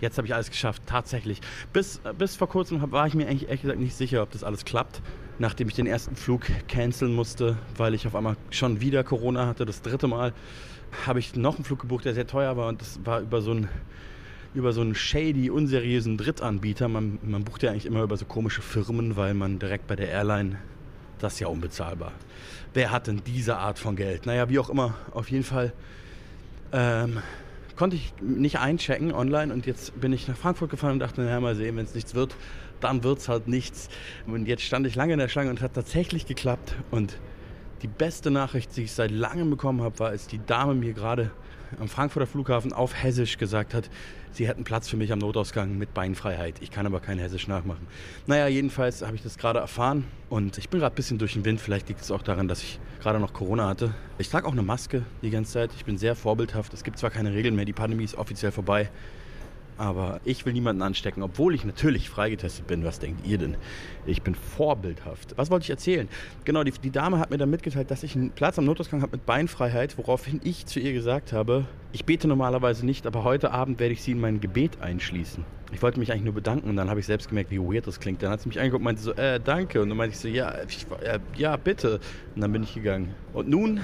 Jetzt 0.00 0.18
habe 0.18 0.26
ich 0.26 0.34
alles 0.34 0.50
geschafft, 0.50 0.82
tatsächlich. 0.84 1.40
Bis, 1.72 2.00
bis 2.18 2.36
vor 2.36 2.48
kurzem 2.48 2.90
war 2.92 3.06
ich 3.06 3.14
mir 3.14 3.24
ehrlich 3.24 3.62
gesagt 3.62 3.78
nicht 3.78 3.94
sicher, 3.94 4.22
ob 4.22 4.30
das 4.30 4.44
alles 4.44 4.64
klappt. 4.64 5.00
Nachdem 5.38 5.68
ich 5.68 5.74
den 5.74 5.86
ersten 5.86 6.16
Flug 6.16 6.42
canceln 6.68 7.14
musste, 7.14 7.56
weil 7.76 7.94
ich 7.94 8.06
auf 8.06 8.14
einmal 8.14 8.36
schon 8.50 8.80
wieder 8.80 9.04
Corona 9.04 9.46
hatte, 9.46 9.64
das 9.64 9.80
dritte 9.80 10.06
Mal, 10.08 10.34
habe 11.06 11.18
ich 11.18 11.34
noch 11.36 11.54
einen 11.54 11.64
Flug 11.64 11.80
gebucht, 11.80 12.04
der 12.04 12.14
sehr 12.14 12.26
teuer 12.26 12.56
war 12.56 12.68
und 12.68 12.80
das 12.80 12.98
war 13.04 13.20
über 13.20 13.40
so 13.40 13.52
einen, 13.52 13.68
über 14.56 14.72
so 14.72 14.80
einen 14.80 14.94
shady, 14.94 15.50
unseriösen 15.50 16.16
Drittanbieter. 16.16 16.88
Man, 16.88 17.18
man 17.22 17.44
bucht 17.44 17.62
ja 17.62 17.70
eigentlich 17.70 17.86
immer 17.86 18.02
über 18.02 18.16
so 18.16 18.24
komische 18.24 18.62
Firmen, 18.62 19.16
weil 19.16 19.34
man 19.34 19.58
direkt 19.58 19.86
bei 19.86 19.96
der 19.96 20.08
Airline, 20.08 20.58
das 21.18 21.34
ist 21.34 21.40
ja 21.40 21.48
unbezahlbar. 21.48 22.12
Wer 22.74 22.90
hat 22.90 23.06
denn 23.06 23.22
diese 23.26 23.58
Art 23.58 23.78
von 23.78 23.96
Geld? 23.96 24.26
Naja, 24.26 24.48
wie 24.48 24.58
auch 24.58 24.70
immer, 24.70 24.94
auf 25.12 25.30
jeden 25.30 25.44
Fall 25.44 25.72
ähm, 26.72 27.18
konnte 27.76 27.96
ich 27.96 28.14
nicht 28.20 28.58
einchecken 28.58 29.12
online 29.12 29.52
und 29.52 29.66
jetzt 29.66 30.00
bin 30.00 30.12
ich 30.12 30.26
nach 30.26 30.36
Frankfurt 30.36 30.70
gefahren 30.70 30.92
und 30.92 30.98
dachte, 31.00 31.20
naja, 31.20 31.38
mal 31.40 31.54
sehen, 31.54 31.76
wenn 31.76 31.84
es 31.84 31.94
nichts 31.94 32.14
wird, 32.14 32.34
dann 32.80 33.04
wird 33.04 33.18
es 33.18 33.28
halt 33.28 33.48
nichts. 33.48 33.88
Und 34.26 34.48
jetzt 34.48 34.62
stand 34.62 34.86
ich 34.86 34.94
lange 34.94 35.12
in 35.12 35.18
der 35.18 35.28
Schlange 35.28 35.50
und 35.50 35.60
hat 35.60 35.74
tatsächlich 35.74 36.26
geklappt. 36.26 36.74
Und 36.90 37.18
die 37.82 37.88
beste 37.88 38.30
Nachricht, 38.30 38.76
die 38.76 38.84
ich 38.84 38.92
seit 38.92 39.10
langem 39.10 39.50
bekommen 39.50 39.82
habe, 39.82 39.98
war, 39.98 40.08
als 40.08 40.26
die 40.26 40.40
Dame 40.44 40.74
mir 40.74 40.94
gerade 40.94 41.30
am 41.78 41.88
Frankfurter 41.88 42.26
Flughafen 42.26 42.72
auf 42.72 42.94
Hessisch 43.02 43.38
gesagt 43.38 43.74
hat, 43.74 43.90
sie 44.36 44.46
hätten 44.46 44.64
Platz 44.64 44.88
für 44.88 44.96
mich 44.96 45.12
am 45.12 45.18
Notausgang 45.18 45.78
mit 45.78 45.94
Beinfreiheit. 45.94 46.56
Ich 46.60 46.70
kann 46.70 46.86
aber 46.86 47.00
kein 47.00 47.18
Hessisch 47.18 47.48
nachmachen. 47.48 47.86
Naja, 48.26 48.48
jedenfalls 48.48 49.02
habe 49.02 49.16
ich 49.16 49.22
das 49.22 49.38
gerade 49.38 49.58
erfahren 49.58 50.04
und 50.28 50.58
ich 50.58 50.68
bin 50.68 50.80
gerade 50.80 50.94
ein 50.94 50.96
bisschen 50.96 51.18
durch 51.18 51.32
den 51.32 51.44
Wind. 51.44 51.60
Vielleicht 51.60 51.88
liegt 51.88 52.02
es 52.02 52.10
auch 52.10 52.22
daran, 52.22 52.46
dass 52.46 52.62
ich 52.62 52.78
gerade 53.00 53.18
noch 53.18 53.32
Corona 53.32 53.68
hatte. 53.68 53.94
Ich 54.18 54.28
trage 54.28 54.46
auch 54.46 54.52
eine 54.52 54.62
Maske 54.62 55.04
die 55.22 55.30
ganze 55.30 55.52
Zeit. 55.52 55.70
Ich 55.76 55.84
bin 55.84 55.96
sehr 55.96 56.14
vorbildhaft. 56.14 56.74
Es 56.74 56.84
gibt 56.84 56.98
zwar 56.98 57.10
keine 57.10 57.32
Regeln 57.32 57.56
mehr, 57.56 57.64
die 57.64 57.72
Pandemie 57.72 58.04
ist 58.04 58.16
offiziell 58.16 58.52
vorbei. 58.52 58.90
Aber 59.78 60.20
ich 60.24 60.46
will 60.46 60.52
niemanden 60.52 60.82
anstecken, 60.82 61.22
obwohl 61.22 61.54
ich 61.54 61.64
natürlich 61.64 62.08
freigetestet 62.08 62.66
bin. 62.66 62.84
Was 62.84 62.98
denkt 62.98 63.26
ihr 63.26 63.38
denn? 63.38 63.56
Ich 64.06 64.22
bin 64.22 64.34
vorbildhaft. 64.34 65.34
Was 65.36 65.50
wollte 65.50 65.64
ich 65.64 65.70
erzählen? 65.70 66.08
Genau, 66.44 66.64
die, 66.64 66.72
die 66.72 66.90
Dame 66.90 67.18
hat 67.18 67.30
mir 67.30 67.36
dann 67.36 67.50
mitgeteilt, 67.50 67.90
dass 67.90 68.02
ich 68.02 68.16
einen 68.16 68.30
Platz 68.30 68.58
am 68.58 68.64
Notausgang 68.64 69.02
habe 69.02 69.12
mit 69.12 69.26
Beinfreiheit, 69.26 69.98
woraufhin 69.98 70.40
ich 70.44 70.66
zu 70.66 70.80
ihr 70.80 70.92
gesagt 70.92 71.32
habe, 71.32 71.66
ich 71.92 72.04
bete 72.04 72.28
normalerweise 72.28 72.84
nicht, 72.84 73.06
aber 73.06 73.24
heute 73.24 73.52
Abend 73.52 73.80
werde 73.80 73.94
ich 73.94 74.02
sie 74.02 74.12
in 74.12 74.20
mein 74.20 74.40
Gebet 74.40 74.80
einschließen. 74.80 75.44
Ich 75.72 75.82
wollte 75.82 75.98
mich 75.98 76.12
eigentlich 76.12 76.24
nur 76.24 76.34
bedanken 76.34 76.68
und 76.68 76.76
dann 76.76 76.90
habe 76.90 77.00
ich 77.00 77.06
selbst 77.06 77.28
gemerkt, 77.28 77.50
wie 77.50 77.58
weird 77.58 77.86
das 77.86 78.00
klingt. 78.00 78.22
Dann 78.22 78.30
hat 78.30 78.40
sie 78.40 78.48
mich 78.48 78.58
angeguckt 78.58 78.80
und 78.80 78.84
meinte 78.84 79.02
so, 79.02 79.12
äh, 79.12 79.40
danke. 79.40 79.80
Und 79.82 79.88
dann 79.88 79.98
meinte 79.98 80.14
ich 80.14 80.20
so, 80.20 80.28
ja, 80.28 80.54
ich, 80.68 80.86
äh, 81.02 81.18
ja, 81.36 81.56
bitte. 81.56 82.00
Und 82.34 82.42
dann 82.42 82.52
bin 82.52 82.62
ich 82.62 82.74
gegangen. 82.74 83.14
Und 83.32 83.48
nun 83.48 83.80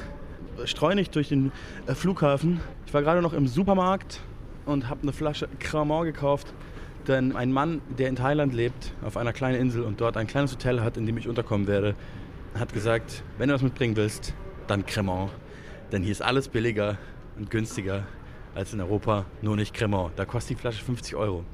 streune 0.64 1.00
ich 1.00 1.10
durch 1.10 1.28
den 1.28 1.52
äh, 1.86 1.94
Flughafen. 1.94 2.60
Ich 2.86 2.94
war 2.94 3.02
gerade 3.02 3.22
noch 3.22 3.32
im 3.32 3.46
Supermarkt 3.46 4.20
und 4.66 4.88
habe 4.88 5.02
eine 5.02 5.12
Flasche 5.12 5.48
Cremant 5.58 6.04
gekauft. 6.04 6.52
Denn 7.08 7.34
ein 7.34 7.52
Mann, 7.52 7.80
der 7.98 8.08
in 8.08 8.16
Thailand 8.16 8.54
lebt, 8.54 8.94
auf 9.02 9.16
einer 9.16 9.32
kleinen 9.32 9.60
Insel 9.60 9.82
und 9.82 10.00
dort 10.00 10.16
ein 10.16 10.26
kleines 10.26 10.52
Hotel 10.52 10.80
hat, 10.82 10.96
in 10.96 11.06
dem 11.06 11.18
ich 11.18 11.28
unterkommen 11.28 11.66
werde, 11.66 11.96
hat 12.54 12.72
gesagt, 12.72 13.24
wenn 13.38 13.48
du 13.48 13.54
was 13.54 13.62
mitbringen 13.62 13.96
willst, 13.96 14.34
dann 14.68 14.86
Cremant. 14.86 15.30
Denn 15.90 16.02
hier 16.02 16.12
ist 16.12 16.22
alles 16.22 16.48
billiger 16.48 16.98
und 17.36 17.50
günstiger 17.50 18.04
als 18.54 18.72
in 18.72 18.80
Europa, 18.80 19.24
nur 19.40 19.56
nicht 19.56 19.74
Cremant. 19.74 20.12
Da 20.16 20.24
kostet 20.24 20.58
die 20.58 20.60
Flasche 20.60 20.84
50 20.84 21.16
Euro. 21.16 21.44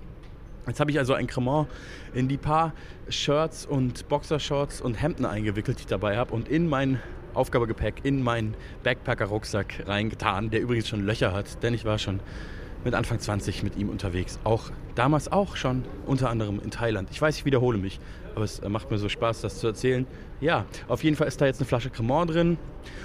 Jetzt 0.67 0.81
habe 0.81 0.91
ich 0.91 0.99
also 0.99 1.15
ein 1.15 1.27
Cremant 1.27 1.69
in 2.13 2.29
die 2.29 2.37
paar 2.37 2.75
Shirts 3.09 3.65
und 3.65 4.07
Boxershorts 4.09 4.83
und 4.83 5.01
Hemden 5.01 5.25
eingewickelt, 5.25 5.79
die 5.79 5.83
ich 5.83 5.87
dabei 5.87 6.19
habe 6.19 6.35
und 6.35 6.47
in 6.47 6.69
mein 6.69 7.01
Aufgabegepäck, 7.33 8.05
in 8.05 8.23
meinen 8.23 8.55
Backpacker-Rucksack 8.83 9.85
reingetan, 9.87 10.51
der 10.51 10.61
übrigens 10.61 10.89
schon 10.89 11.07
Löcher 11.07 11.33
hat, 11.33 11.63
denn 11.63 11.73
ich 11.73 11.85
war 11.85 11.99
schon 11.99 12.21
mit 12.89 12.95
Anfang 12.95 13.21
20 13.21 13.63
mit 13.65 13.77
ihm 13.77 13.91
unterwegs. 13.91 14.39
Auch 14.45 14.71
damals 14.95 15.31
auch 15.31 15.57
schon, 15.57 15.85
unter 16.07 16.31
anderem 16.31 16.59
in 16.59 16.71
Thailand. 16.71 17.11
Ich 17.13 17.21
weiß, 17.21 17.37
ich 17.37 17.45
wiederhole 17.45 17.77
mich, 17.77 18.01
aber 18.35 18.47
es 18.47 18.61
äh, 18.61 18.69
macht 18.71 18.91
mir 18.91 18.97
so 18.97 19.11
Spaß, 19.11 19.43
das 19.43 19.59
zu 19.59 19.67
erzählen. 19.67 20.07
Ja, 20.41 20.65
auf 20.89 21.05
jeden 21.05 21.15
Fall 21.15 21.29
ist 21.29 21.39
da 21.39 21.45
jetzt 21.45 21.61
eine 21.61 21.67
Flasche 21.67 21.91
Cremant 21.91 22.31
drin 22.31 22.57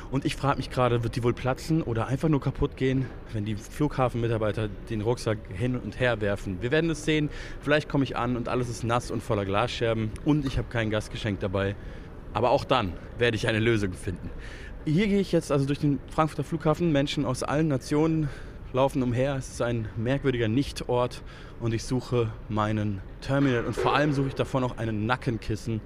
und 0.09 0.23
ich 0.23 0.37
frage 0.37 0.55
mich 0.55 0.69
gerade, 0.69 1.03
wird 1.03 1.17
die 1.17 1.23
wohl 1.23 1.33
platzen 1.33 1.81
oder 1.81 2.07
einfach 2.07 2.29
nur 2.29 2.39
kaputt 2.39 2.77
gehen, 2.77 3.07
wenn 3.33 3.43
die 3.43 3.55
Flughafenmitarbeiter 3.55 4.69
den 4.89 5.01
Rucksack 5.01 5.37
hin 5.53 5.75
und 5.75 5.99
her 5.99 6.21
werfen. 6.21 6.61
Wir 6.61 6.71
werden 6.71 6.89
es 6.89 7.03
sehen. 7.03 7.29
Vielleicht 7.59 7.89
komme 7.89 8.05
ich 8.05 8.15
an 8.15 8.37
und 8.37 8.47
alles 8.47 8.69
ist 8.69 8.85
nass 8.85 9.11
und 9.11 9.21
voller 9.21 9.43
Glasscherben 9.43 10.11
und 10.23 10.45
ich 10.45 10.57
habe 10.57 10.69
kein 10.69 10.91
Gastgeschenk 10.91 11.41
dabei. 11.41 11.75
Aber 12.33 12.51
auch 12.51 12.63
dann 12.63 12.93
werde 13.17 13.35
ich 13.35 13.49
eine 13.49 13.59
Lösung 13.59 13.91
finden. 13.91 14.29
Hier 14.85 15.07
gehe 15.07 15.19
ich 15.19 15.33
jetzt 15.33 15.51
also 15.51 15.65
durch 15.65 15.79
den 15.79 15.99
Frankfurter 16.07 16.45
Flughafen. 16.45 16.93
Menschen 16.93 17.25
aus 17.25 17.43
allen 17.43 17.67
Nationen 17.67 18.29
laufen 18.73 19.03
umher. 19.03 19.35
Es 19.35 19.49
ist 19.49 19.61
ein 19.61 19.87
merkwürdiger 19.95 20.47
Nichtort 20.47 21.21
und 21.59 21.73
ich 21.73 21.83
suche 21.83 22.31
meinen 22.49 23.01
Terminal 23.21 23.65
und 23.65 23.75
vor 23.75 23.95
allem 23.95 24.13
suche 24.13 24.29
ich 24.29 24.35
davon 24.35 24.63
auch 24.63 24.77
einen 24.77 25.05
Nackenkissen. 25.05 25.79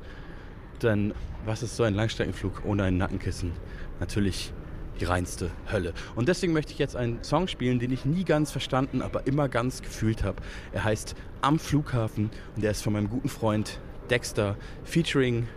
Denn 0.81 1.13
was 1.45 1.63
ist 1.63 1.75
so 1.75 1.83
ein 1.83 1.93
Langstreckenflug 1.93 2.63
ohne 2.65 2.83
ein 2.83 2.97
Nackenkissen? 2.97 3.51
Natürlich 3.99 4.53
die 4.99 5.05
reinste 5.05 5.51
Hölle. 5.71 5.93
Und 6.15 6.27
deswegen 6.27 6.53
möchte 6.53 6.71
ich 6.71 6.79
jetzt 6.79 6.95
einen 6.95 7.23
Song 7.23 7.47
spielen, 7.47 7.79
den 7.79 7.91
ich 7.91 8.05
nie 8.05 8.23
ganz 8.23 8.51
verstanden, 8.51 9.01
aber 9.01 9.27
immer 9.27 9.47
ganz 9.47 9.81
gefühlt 9.81 10.23
habe. 10.23 10.41
Er 10.71 10.83
heißt 10.83 11.15
Am 11.41 11.59
Flughafen 11.59 12.31
und 12.55 12.63
er 12.63 12.71
ist 12.71 12.81
von 12.81 12.93
meinem 12.93 13.09
guten 13.09 13.29
Freund 13.29 13.79
Dexter 14.09 14.55
featuring 14.83 15.47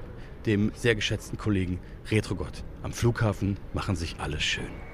dem 0.47 0.73
sehr 0.75 0.95
geschätzten 0.95 1.39
Kollegen 1.39 1.79
Retrogott. 2.11 2.65
Am 2.83 2.93
Flughafen 2.93 3.57
machen 3.73 3.95
sich 3.95 4.17
alle 4.19 4.41
schön. 4.41 4.90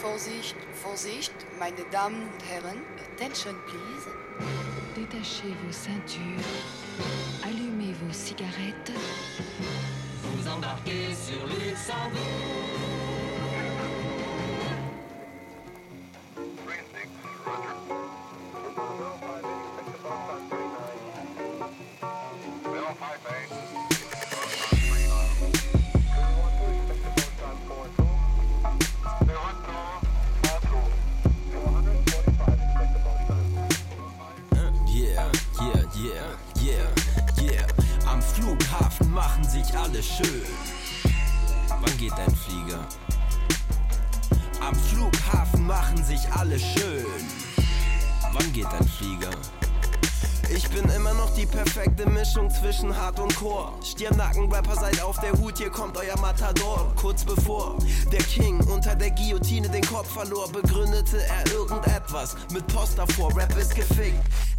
Vorsicht, 0.00 0.56
Vorsicht, 0.82 1.32
meine 1.58 1.84
Damen 1.90 2.22
und 2.22 2.42
Herren, 2.48 2.80
attention 3.12 3.54
please. 3.66 4.08
Détachez 4.96 5.54
vos 5.62 5.72
ceintures, 5.72 6.42
allumez 7.44 7.94
vos 8.00 8.12
cigarettes. 8.12 8.92
Vous 10.22 10.48
embarquez 10.48 11.14
sur 11.14 11.46
Luxembourg. 11.46 12.59
Machen 39.70 39.70
sich 39.70 39.76
alle 39.76 40.02
schön. 40.02 40.42
Wann 41.68 41.98
geht 41.98 42.12
dein 42.16 42.34
Flieger? 42.34 42.86
Am 44.60 44.74
Flughafen 44.74 45.66
machen 45.66 46.04
sich 46.04 46.20
alle 46.32 46.58
schön. 46.58 47.04
Wann 48.32 48.52
geht 48.52 48.66
dein 48.66 48.88
Flieger? 48.88 49.30
Ich 50.52 50.68
bin 50.68 50.84
immer 50.90 51.14
noch 51.14 51.32
die 51.34 51.46
perfekte 51.46 52.08
Mischung 52.10 52.50
zwischen 52.50 52.96
Hart 52.96 53.20
und 53.20 53.34
Chor. 53.36 53.72
Stirnacken, 53.84 54.50
Rapper, 54.52 54.74
seid 54.74 55.00
auf 55.00 55.16
der 55.20 55.32
Hut, 55.32 55.58
hier 55.58 55.70
kommt 55.70 55.96
euer 55.96 56.18
Matador. 56.18 56.92
Kurz 56.96 57.24
bevor 57.24 57.78
der 58.10 58.18
King 58.18 58.58
unter 58.68 58.96
der 58.96 59.12
Guillotine 59.12 59.68
den 59.68 59.84
Kopf 59.84 60.12
verlor, 60.12 60.50
begründete 60.50 61.22
er 61.22 61.52
irgendetwas 61.52 62.36
mit 62.52 62.66
Post 62.66 62.98
davor. 62.98 63.34
Rap 63.36 63.56
ist 63.56 63.76
gefickt. 63.76 64.18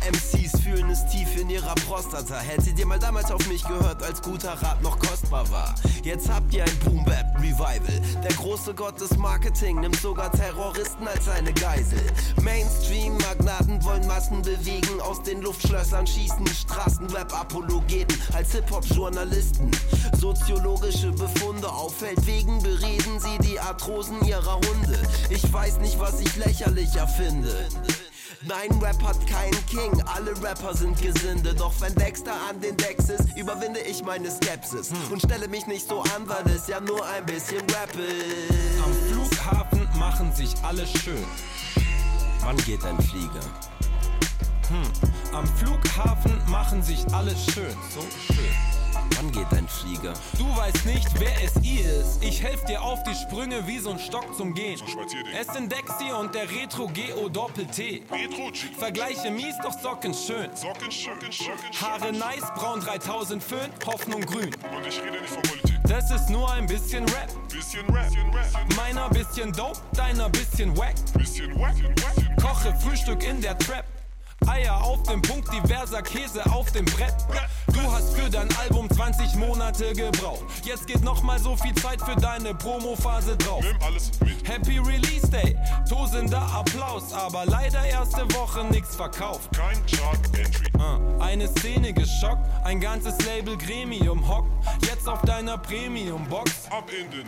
MCs 0.10 0.62
fühlen 0.62 0.90
es 0.90 1.06
tief 1.08 1.38
in 1.38 1.50
ihrer 1.50 1.76
Prostata. 1.76 2.40
Hättet 2.40 2.80
ihr 2.80 2.86
mal 2.86 2.98
damals 2.98 3.30
auf 3.30 3.46
mich 3.48 3.64
gehört, 3.64 4.02
als 4.02 4.22
guter 4.22 4.54
Rat 4.54 4.82
noch 4.82 4.98
kostbar 4.98 5.50
war. 5.52 5.76
Jetzt 6.04 6.30
habt 6.30 6.54
ihr 6.54 6.64
ein 6.64 6.80
Boom-Bap-Revival. 6.86 8.02
Der 8.24 8.34
große 8.34 8.74
Gott 8.74 9.00
des 9.00 9.16
Marketing 9.18 9.82
nimmt 9.82 9.98
sogar 9.98 10.32
Terroristen 10.32 11.08
als 11.08 11.26
seine 11.26 11.54
Geisel. 11.54 12.02
Mainstream-Magnaten 12.42 13.84
wollen 13.84 14.08
Massen 14.08 14.42
bewegen, 14.42 15.02
aus 15.02 15.22
den 15.22 15.42
Luftschlössern 15.42 15.81
schießen 15.86 16.48
Straßenrap-Apologeten 16.48 18.18
als 18.34 18.52
Hip-Hop-Journalisten. 18.52 19.72
Soziologische 20.20 21.12
Befunde 21.12 21.68
auf 21.68 21.98
Feldwegen 21.98 22.62
bereden 22.62 23.20
sie 23.20 23.38
die 23.40 23.60
Arthrosen 23.60 24.22
ihrer 24.26 24.56
Hunde. 24.56 25.00
Ich 25.30 25.52
weiß 25.52 25.80
nicht, 25.80 26.00
was 26.00 26.20
ich 26.20 26.36
lächerlicher 26.36 27.08
finde. 27.08 27.68
Nein, 28.44 28.72
Rap 28.82 29.02
hat 29.04 29.26
keinen 29.28 29.66
King, 29.68 30.04
alle 30.16 30.32
Rapper 30.42 30.76
sind 30.76 31.00
Gesinde. 31.02 31.54
Doch 31.54 31.74
wenn 31.80 31.94
Dexter 31.96 32.34
an 32.50 32.60
den 32.60 32.76
Decks 32.78 33.10
ist, 33.10 33.38
überwinde 33.38 33.80
ich 33.82 34.04
meine 34.04 34.32
Skepsis. 34.32 34.92
Und 35.12 35.22
stelle 35.22 35.48
mich 35.48 35.68
nicht 35.68 35.88
so 35.88 36.02
an, 36.02 36.28
weil 36.28 36.56
es 36.56 36.68
ja 36.68 36.80
nur 36.80 37.06
ein 37.06 37.26
bisschen 37.26 37.62
Rap 37.62 37.94
ist. 37.96 38.84
Am 38.84 38.94
Flughafen 39.10 39.88
machen 39.98 40.34
sich 40.34 40.54
alle 40.64 40.86
schön. 40.88 41.26
Wann 42.42 42.58
geht 42.58 42.84
dein 42.84 43.00
Flieger? 43.02 43.42
Hm. 44.70 45.11
Am 45.34 45.48
Flughafen 45.48 46.42
machen 46.50 46.84
sich 46.84 47.06
alle 47.14 47.32
schön, 47.32 47.76
so 47.90 48.02
schön. 48.02 48.52
Wann 49.16 49.32
geht 49.32 49.48
dein 49.50 49.68
Flieger? 49.68 50.14
Du 50.38 50.46
weißt 50.58 50.86
nicht, 50.86 51.08
wer 51.20 51.34
es 51.44 51.56
ihr 51.64 51.86
ist. 51.86 52.22
Ich 52.22 52.44
helf 52.44 52.66
dir 52.66 52.82
auf 52.82 53.02
die 53.04 53.16
Sprünge 53.16 53.66
wie 53.66 53.80
so 53.80 53.92
ein 53.92 54.00
Stock 54.00 54.36
zum 54.36 54.54
Gehen. 54.54 54.80
Es 55.40 55.48
sind 55.48 55.72
Dexy 55.72 56.12
und 56.12 56.36
der 56.36 56.50
Retro 56.52 56.88
GO 56.88 57.30
Doppel 57.30 57.66
T. 57.68 58.04
Vergleiche 58.78 59.32
mies, 59.32 59.56
doch 59.64 59.72
Socken 59.80 60.14
schön. 60.14 60.50
Haare 61.82 62.12
nice, 62.12 62.52
braun 62.56 62.82
3000 62.82 63.42
Föhn, 63.42 63.70
Hoffnung 63.86 64.22
grün. 64.22 64.50
Und 64.76 64.88
ich 64.88 65.02
rede 65.02 65.22
nicht 65.22 65.30
von 65.30 65.42
Politik. 65.44 65.80
Das 65.84 66.12
ist 66.12 66.30
nur 66.30 66.52
ein 66.52 66.66
bisschen 66.66 67.06
Rap. 67.06 67.30
Bisschen 67.50 67.86
Rap. 67.90 68.12
Meiner 68.76 69.08
bisschen 69.10 69.54
dope, 69.54 69.80
deiner 69.94 70.30
bisschen 70.30 70.76
wack. 70.78 70.96
Bisschen 71.14 71.58
wack. 71.60 71.76
Koche 72.42 72.76
Frühstück 72.82 73.24
in 73.24 73.42
der 73.42 73.58
Trap. 73.58 73.86
Eier 74.48 74.84
auf 74.84 75.04
dem 75.04 75.22
Punkt, 75.22 75.52
diverser 75.54 76.02
Käse 76.02 76.46
auf 76.52 76.72
dem 76.72 76.86
Brett. 76.86 77.16
Du 77.74 77.92
hast 77.92 78.14
für 78.16 78.30
dein 78.30 78.50
Album 78.58 78.90
20 78.90 79.36
Monate 79.36 79.94
gebraucht. 79.94 80.44
Jetzt 80.64 80.88
geht 80.88 81.04
noch 81.04 81.24
mal 81.24 81.40
so 81.40 81.56
viel 81.56 81.74
Zeit 81.76 82.02
für 82.02 82.16
deine 82.16 82.54
Promophase 82.54 83.38
drauf. 83.38 83.64
Nimm 83.64 83.78
alles 83.82 84.12
mit. 84.20 84.48
Happy 84.48 84.78
Release 84.80 85.28
Day, 85.30 85.56
tosender 85.88 86.42
Applaus, 86.42 87.14
aber 87.14 87.46
leider 87.46 87.84
erste 87.86 88.22
Woche 88.34 88.66
nix 88.66 88.96
verkauft. 88.96 89.50
Kein 89.56 89.78
Chart-Entry. 89.86 90.68
Uh, 90.78 91.22
eine 91.22 91.48
Szene 91.48 91.94
geschockt, 91.94 92.46
ein 92.66 92.80
ganzes 92.80 93.18
Label 93.26 93.58
Gremium 93.58 94.28
hockt. 94.28 94.50
Jetzt 94.82 95.08
auf 95.08 95.22
deiner 95.22 95.58
Premium-Box. 95.58 96.52
Ab 96.70 96.90
in 96.90 97.10
den. 97.12 97.26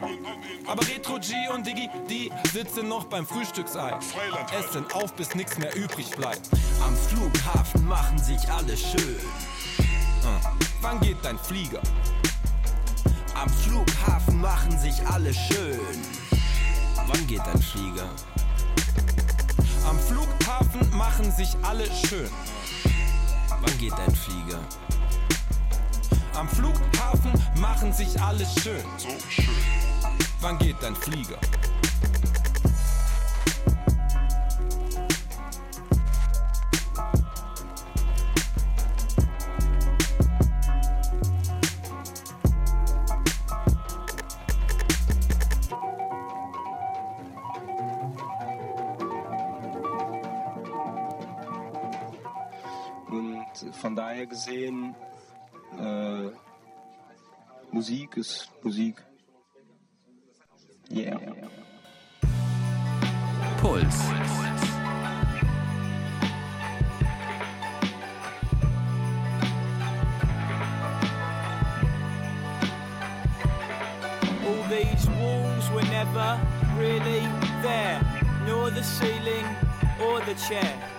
Aber 0.67 0.85
Retro 0.87 1.19
G 1.19 1.33
und 1.53 1.65
Diggi, 1.65 1.89
die 2.09 2.31
sitzen 2.51 2.87
noch 2.87 3.05
beim 3.05 3.25
Frühstücksei. 3.25 3.93
Freiland. 4.01 4.51
Essen 4.53 4.85
auf, 4.93 5.13
bis 5.13 5.33
nix 5.35 5.57
mehr 5.57 5.75
übrig 5.75 6.11
bleibt. 6.11 6.49
Am 6.85 6.95
Flughafen 7.07 7.85
machen 7.85 8.17
sich 8.17 8.49
alle 8.49 8.75
schön. 8.77 9.19
Uh, 10.23 10.39
wann 10.81 10.99
geht 11.01 11.17
dein 11.23 11.37
Flieger? 11.37 11.81
Am 13.35 13.49
Flughafen 13.49 14.39
machen 14.39 14.77
sich 14.79 15.05
alle 15.07 15.33
schön. 15.33 15.79
Wann 17.07 17.27
geht 17.27 17.41
dein 17.45 17.61
Flieger? 17.61 18.09
Am 19.87 19.99
Flughafen 19.99 20.97
machen 20.97 21.31
sich 21.31 21.55
alle 21.61 21.85
schön. 22.07 22.29
Wann 23.49 23.77
geht 23.77 23.93
dein 23.97 24.15
Flieger? 24.15 24.59
Am 26.35 26.47
Flughafen 26.47 27.33
machen 27.55 27.91
sich 27.91 28.19
alle 28.21 28.45
schön. 28.45 28.83
So 28.97 29.09
schön. 29.29 29.49
Wann 30.39 30.57
geht 30.57 30.77
dein 30.81 30.95
Flieger? 30.95 31.37
Von 53.81 53.95
daher 53.95 54.25
gesehen, 54.25 54.95
äh, 55.79 56.29
Musik 57.71 58.17
ist 58.17 58.49
Musik. 58.63 59.03
Yeah. 60.89 61.17
Puls. 63.57 63.83
All 74.45 74.63
these 74.69 75.09
walls 75.19 75.69
were 75.71 75.81
never 75.89 76.39
really 76.77 77.21
there, 77.61 78.01
nor 78.45 78.69
the 78.69 78.83
ceiling 78.83 79.45
or 79.99 80.19
the 80.21 80.35
chair. 80.35 80.92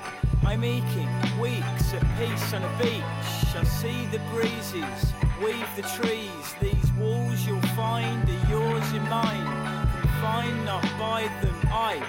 I'm 0.47 0.63
aching, 0.63 1.09
weeks 1.41 1.95
at 1.95 2.03
peace 2.19 2.53
on 2.53 2.63
a 2.63 2.79
beach. 2.79 3.57
I 3.57 3.65
see 3.65 4.07
the 4.07 4.19
breezes, 4.31 5.13
weave 5.43 5.67
the 5.75 5.83
trees. 5.97 6.55
These 6.61 6.93
walls 6.93 7.47
you'll 7.47 7.61
find 7.77 8.29
are 8.29 8.51
yours 8.51 8.93
and 8.93 9.09
mine. 9.09 9.89
Confined 10.01 10.65
not 10.65 10.83
by 10.99 11.23
them, 11.41 11.57
I. 11.73 12.03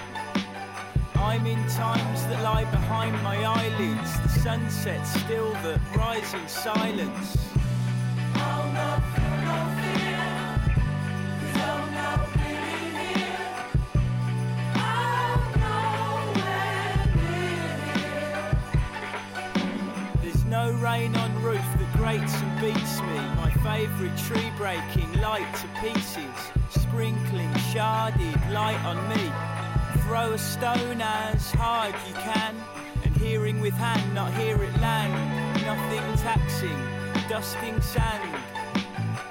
I'm 1.16 1.46
in 1.46 1.58
times 1.70 2.26
that 2.26 2.42
lie 2.42 2.64
behind 2.70 3.20
my 3.22 3.42
eyelids. 3.42 4.20
The 4.20 4.28
sunset 4.28 5.06
still 5.06 5.52
that 5.64 5.80
rise 5.96 6.34
in 6.34 6.46
silence. 6.46 7.55
Beats 22.60 23.00
me. 23.02 23.18
My 23.36 23.50
favourite 23.62 24.16
tree 24.16 24.50
breaking 24.56 25.12
light 25.20 25.46
to 25.56 25.68
pieces. 25.80 26.36
Sprinkling 26.70 27.52
sharded 27.72 28.52
light 28.52 28.82
on 28.84 28.96
me. 29.08 29.30
Throw 30.02 30.32
a 30.32 30.38
stone 30.38 31.00
as 31.02 31.50
hard 31.52 31.94
you 32.08 32.14
can. 32.14 32.54
And 33.04 33.14
hearing 33.16 33.60
with 33.60 33.74
hand, 33.74 34.14
not 34.14 34.32
hear 34.34 34.62
it 34.62 34.80
land. 34.80 35.12
Nothing 35.66 36.16
taxing, 36.22 37.28
dusting 37.28 37.80
sand. 37.82 38.34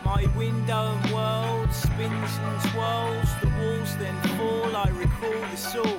My 0.04 0.26
window 0.38 0.96
and 0.96 1.14
world 1.14 1.74
spins 1.74 2.32
and 2.40 2.72
twirls. 2.72 3.30
The 3.42 3.50
walls 3.60 3.96
then 3.98 4.16
fall, 4.38 4.76
I 4.76 4.90
recall 4.90 5.42
the 5.50 5.58
saw. 5.58 5.98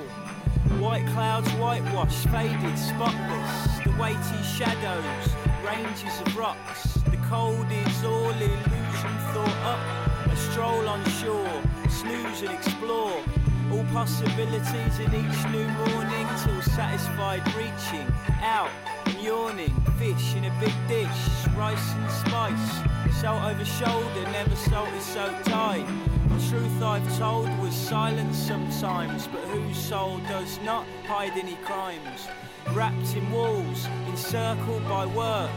White 0.79 1.07
clouds 1.07 1.49
whitewash, 1.53 2.25
faded, 2.27 2.77
spotless. 2.77 3.79
The 3.83 3.93
weighty 3.99 4.43
shadows, 4.43 5.29
ranges 5.65 6.21
of 6.21 6.37
rocks. 6.37 6.96
Cold 7.29 7.69
is 7.69 8.05
all 8.05 8.29
illusion 8.29 9.17
thought 9.33 9.57
up. 9.65 10.31
A 10.31 10.35
stroll 10.37 10.87
on 10.87 11.03
shore, 11.19 11.61
snooze 11.89 12.41
and 12.41 12.51
explore. 12.51 13.21
All 13.69 13.83
possibilities 13.91 14.99
in 14.99 15.13
each 15.13 15.43
new 15.51 15.67
morning 15.67 16.25
till 16.41 16.61
satisfied 16.61 17.45
reaching 17.47 18.07
out 18.41 18.69
and 19.07 19.19
yawning. 19.19 19.75
Fish 19.99 20.35
in 20.35 20.45
a 20.45 20.59
big 20.61 20.73
dish, 20.87 21.47
rice 21.57 21.93
and 21.95 22.11
spice. 22.11 23.19
Salt 23.19 23.43
over 23.43 23.65
shoulder, 23.65 24.23
never 24.31 24.55
salted 24.55 25.01
so 25.01 25.27
tight. 25.43 25.85
The 26.29 26.49
truth 26.49 26.81
I've 26.81 27.17
told 27.17 27.49
was 27.59 27.73
silence 27.73 28.37
sometimes, 28.37 29.27
but 29.27 29.41
whose 29.49 29.77
soul 29.77 30.19
does 30.29 30.59
not 30.63 30.85
hide 31.05 31.37
any 31.37 31.55
crimes? 31.65 32.29
Wrapped 32.71 33.15
in 33.17 33.29
walls, 33.31 33.85
encircled 34.07 34.87
by 34.87 35.05
work. 35.07 35.51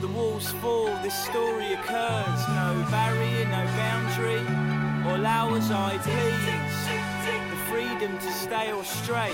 The 0.00 0.06
walls 0.08 0.52
fall, 0.62 0.86
this 1.02 1.14
story 1.24 1.72
occurs. 1.72 2.40
No 2.54 2.86
barrier, 2.88 3.44
no 3.46 3.64
boundary. 3.74 4.46
All 5.10 5.26
hours 5.26 5.72
I 5.72 5.98
please. 5.98 7.08
The 7.50 7.56
freedom 7.68 8.16
to 8.18 8.30
stay 8.30 8.70
or 8.72 8.84
stray, 8.84 9.32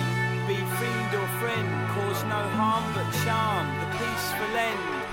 be 0.48 0.56
fiend 0.56 1.14
or 1.14 1.28
friend, 1.38 1.68
cause 1.90 2.24
no 2.24 2.40
harm 2.56 2.84
but 2.94 3.10
charm, 3.24 3.66
the 3.80 3.98
peaceful 3.98 4.56
end. 4.56 5.03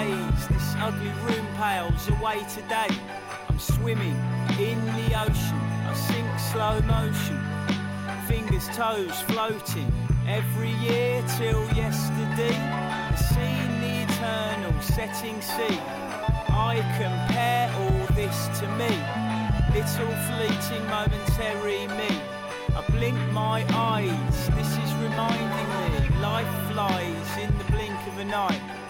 Bays. 0.00 0.48
This 0.48 0.74
ugly 0.78 1.12
room 1.26 1.46
pales 1.56 2.08
away 2.08 2.38
today. 2.54 2.92
I'm 3.48 3.58
swimming 3.58 4.18
in 4.58 4.78
the 4.98 5.08
ocean. 5.24 5.62
I 5.90 5.94
sink 5.94 6.30
slow 6.52 6.80
motion. 6.96 7.40
Fingers, 8.26 8.68
toes 8.76 9.20
floating. 9.22 9.92
Every 10.26 10.72
year 10.86 11.22
till 11.36 11.62
yesterday. 11.74 12.58
Seeing 13.30 13.72
the 13.84 13.94
eternal 14.06 14.74
setting 14.80 15.40
sea. 15.40 15.78
I 16.70 16.74
compare 17.02 17.68
all 17.82 18.06
this 18.20 18.38
to 18.60 18.66
me. 18.80 18.92
Little 19.76 20.12
fleeting 20.28 20.84
momentary 20.96 21.86
me. 21.98 22.12
I 22.76 22.82
blink 22.90 23.18
my 23.32 23.64
eyes, 23.74 24.48
this 24.50 24.72
is 24.84 24.94
reminding 25.02 25.68
me 25.80 26.20
life 26.20 26.70
flies 26.70 27.30
in 27.42 27.50
the 27.58 27.64
blink 27.64 27.98
of 28.06 28.18
an 28.18 28.32
eye. 28.32 28.89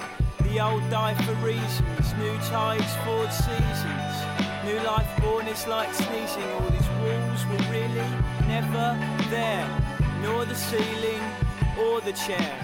The 0.50 0.58
old 0.58 0.90
die 0.90 1.14
for 1.14 1.34
reasons, 1.46 2.12
new 2.18 2.36
tides, 2.48 2.92
forward 3.04 3.32
seasons. 3.32 4.14
New 4.64 4.80
life 4.84 5.08
born 5.22 5.46
is 5.46 5.64
like 5.68 5.94
sneezing. 5.94 6.42
All 6.42 6.70
these 6.70 6.90
walls 6.98 7.46
were 7.46 7.70
really 7.70 8.10
never 8.48 8.98
there, 9.30 9.68
nor 10.22 10.44
the 10.44 10.56
ceiling 10.56 11.22
or 11.78 12.00
the 12.00 12.12
chair. 12.14 12.58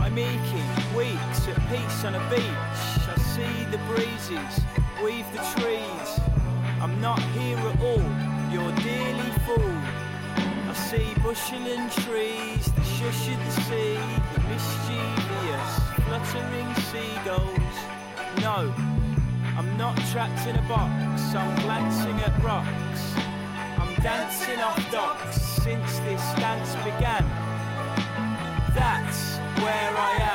I'm 0.00 0.16
aching, 0.16 0.68
weeks 0.96 1.46
at 1.48 1.60
peace 1.68 2.02
on 2.04 2.14
a 2.14 2.30
beach. 2.30 2.80
I 3.12 3.16
see 3.36 3.64
the 3.70 3.78
breezes, 3.92 4.64
weave 5.04 5.30
the 5.34 5.44
trees. 5.60 6.20
I'm 6.80 6.98
not 7.02 7.20
here 7.36 7.58
at 7.58 7.80
all, 7.82 8.08
you're 8.50 8.72
dearly 8.80 9.30
fooled. 9.44 9.84
I 10.66 10.72
see 10.72 11.12
bushel 11.22 11.58
and 11.58 11.92
trees, 11.92 12.72
the 12.72 12.84
shush 12.84 13.28
of 13.28 13.38
the 13.44 13.60
sea, 13.68 13.98
the 14.32 14.40
mischievous, 14.48 15.27
fluttering 16.08 16.74
seagulls. 16.90 17.76
No, 18.40 18.72
I'm 19.58 19.76
not 19.76 19.94
trapped 20.10 20.46
in 20.46 20.56
a 20.56 20.62
box, 20.62 21.34
I'm 21.34 21.54
glancing 21.60 22.18
at 22.20 22.42
rocks. 22.42 23.02
I'm 23.78 23.94
dancing 24.02 24.58
off 24.60 24.90
docks 24.90 25.36
since 25.36 25.98
this 26.00 26.22
dance 26.40 26.74
began. 26.76 27.24
That's 28.74 29.36
where 29.60 29.96
I 29.96 30.18
am. 30.22 30.27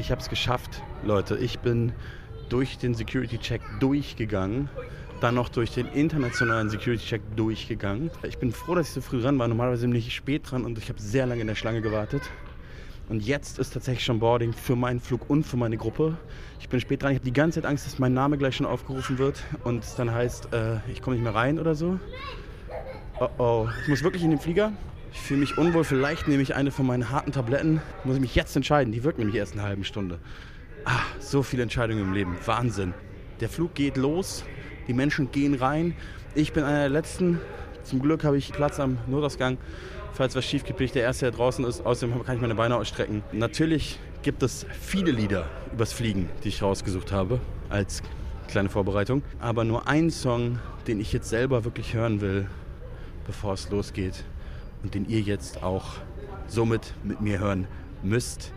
Ich 0.00 0.10
habe 0.10 0.22
es 0.22 0.30
geschafft, 0.30 0.82
Leute. 1.04 1.36
Ich 1.36 1.58
bin 1.58 1.92
durch 2.48 2.78
den 2.78 2.94
Security-Check 2.94 3.60
durchgegangen. 3.80 4.70
Dann 5.20 5.34
noch 5.34 5.50
durch 5.50 5.72
den 5.72 5.88
internationalen 5.88 6.70
Security-Check 6.70 7.20
durchgegangen. 7.36 8.10
Ich 8.22 8.38
bin 8.38 8.50
froh, 8.50 8.74
dass 8.74 8.88
ich 8.88 8.94
so 8.94 9.02
früh 9.02 9.20
ran 9.22 9.38
war. 9.38 9.46
Normalerweise 9.46 9.86
bin 9.86 9.94
ich 9.94 10.14
spät 10.14 10.50
dran 10.50 10.64
und 10.64 10.78
ich 10.78 10.88
habe 10.88 10.98
sehr 10.98 11.26
lange 11.26 11.42
in 11.42 11.48
der 11.48 11.54
Schlange 11.54 11.82
gewartet. 11.82 12.22
Und 13.10 13.22
jetzt 13.26 13.58
ist 13.58 13.74
tatsächlich 13.74 14.02
schon 14.02 14.20
Boarding 14.20 14.54
für 14.54 14.74
meinen 14.74 15.00
Flug 15.00 15.28
und 15.28 15.44
für 15.44 15.58
meine 15.58 15.76
Gruppe. 15.76 16.16
Ich 16.60 16.70
bin 16.70 16.80
spät 16.80 17.02
dran. 17.02 17.12
Ich 17.12 17.18
habe 17.18 17.26
die 17.26 17.34
ganze 17.34 17.60
Zeit 17.60 17.68
Angst, 17.68 17.84
dass 17.84 17.98
mein 17.98 18.14
Name 18.14 18.38
gleich 18.38 18.56
schon 18.56 18.66
aufgerufen 18.66 19.18
wird 19.18 19.42
und 19.64 19.84
es 19.84 19.96
dann 19.96 20.10
heißt, 20.10 20.54
äh, 20.54 20.76
ich 20.90 21.02
komme 21.02 21.16
nicht 21.16 21.24
mehr 21.24 21.34
rein 21.34 21.58
oder 21.58 21.74
so. 21.74 22.00
Oh 23.20 23.28
oh, 23.36 23.68
ich 23.82 23.88
muss 23.88 24.02
wirklich 24.02 24.24
in 24.24 24.30
den 24.30 24.40
Flieger. 24.40 24.72
Ich 25.12 25.20
fühle 25.20 25.40
mich 25.40 25.58
unwohl. 25.58 25.84
Vielleicht 25.84 26.28
nehme 26.28 26.42
ich 26.42 26.54
eine 26.54 26.70
von 26.70 26.86
meinen 26.86 27.10
harten 27.10 27.32
Tabletten. 27.32 27.80
Muss 28.04 28.14
ich 28.14 28.20
mich 28.20 28.34
jetzt 28.34 28.54
entscheiden. 28.56 28.92
Die 28.92 29.02
wirkt 29.04 29.18
nämlich 29.18 29.36
erst 29.36 29.54
in 29.54 29.60
einer 29.60 29.68
halben 29.68 29.84
Stunde. 29.84 30.18
Ah, 30.84 31.00
so 31.18 31.42
viele 31.42 31.62
Entscheidungen 31.62 32.02
im 32.02 32.12
Leben. 32.12 32.36
Wahnsinn. 32.44 32.94
Der 33.40 33.48
Flug 33.48 33.74
geht 33.74 33.96
los. 33.96 34.44
Die 34.88 34.94
Menschen 34.94 35.30
gehen 35.30 35.54
rein. 35.54 35.94
Ich 36.34 36.52
bin 36.52 36.64
einer 36.64 36.80
der 36.80 36.88
Letzten. 36.88 37.40
Zum 37.82 38.00
Glück 38.00 38.24
habe 38.24 38.38
ich 38.38 38.52
Platz 38.52 38.78
am 38.78 38.98
Notausgang. 39.06 39.58
Falls 40.12 40.34
was 40.36 40.44
schief 40.44 40.64
geht, 40.64 40.76
bin 40.76 40.84
ich 40.84 40.92
der 40.92 41.02
Erste, 41.02 41.26
der 41.26 41.32
draußen 41.32 41.64
ist. 41.64 41.84
Außerdem 41.84 42.24
kann 42.24 42.36
ich 42.36 42.40
meine 42.40 42.54
Beine 42.54 42.76
ausstrecken. 42.76 43.22
Natürlich 43.32 43.98
gibt 44.22 44.42
es 44.42 44.66
viele 44.80 45.10
Lieder 45.10 45.48
übers 45.72 45.92
Fliegen, 45.92 46.28
die 46.44 46.48
ich 46.48 46.62
rausgesucht 46.62 47.10
habe 47.10 47.40
als 47.68 48.02
kleine 48.48 48.68
Vorbereitung. 48.68 49.22
Aber 49.40 49.64
nur 49.64 49.88
ein 49.88 50.10
Song, 50.10 50.58
den 50.86 51.00
ich 51.00 51.12
jetzt 51.12 51.28
selber 51.28 51.64
wirklich 51.64 51.94
hören 51.94 52.20
will, 52.20 52.46
bevor 53.26 53.54
es 53.54 53.70
losgeht 53.70 54.24
und 54.82 54.94
den 54.94 55.08
ihr 55.08 55.20
jetzt 55.20 55.62
auch 55.62 55.94
somit 56.46 56.94
mit 57.04 57.20
mir 57.20 57.38
hören 57.38 57.66
müsst. 58.02 58.52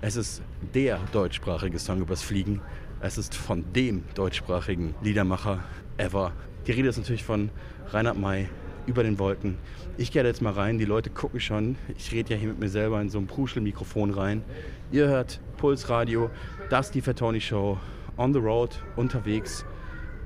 Es 0.00 0.16
ist 0.16 0.42
der 0.74 0.98
deutschsprachige 1.12 1.78
Song 1.78 2.00
übers 2.00 2.22
Fliegen. 2.22 2.60
Es 3.00 3.18
ist 3.18 3.34
von 3.34 3.72
dem 3.72 4.04
deutschsprachigen 4.14 4.94
Liedermacher 5.02 5.62
ever. 5.96 6.32
Die 6.66 6.72
Rede 6.72 6.88
ist 6.88 6.98
natürlich 6.98 7.24
von 7.24 7.50
Reinhard 7.90 8.18
May 8.18 8.48
über 8.86 9.02
den 9.02 9.18
Wolken. 9.18 9.58
Ich 9.96 10.10
gehe 10.12 10.24
jetzt 10.24 10.42
mal 10.42 10.52
rein, 10.52 10.78
die 10.78 10.84
Leute 10.84 11.10
gucken 11.10 11.40
schon. 11.40 11.76
Ich 11.96 12.12
rede 12.12 12.34
ja 12.34 12.40
hier 12.40 12.48
mit 12.48 12.58
mir 12.58 12.68
selber 12.68 13.00
in 13.00 13.10
so 13.10 13.18
ein 13.18 13.26
Pruschelmikrofon 13.26 14.10
rein. 14.10 14.42
Ihr 14.90 15.08
hört 15.08 15.40
Pulsradio, 15.58 16.30
das 16.70 16.86
ist 16.86 16.94
die 16.94 17.00
Fatoni 17.00 17.40
Show, 17.40 17.78
on 18.16 18.32
the 18.32 18.38
road, 18.38 18.82
unterwegs. 18.96 19.64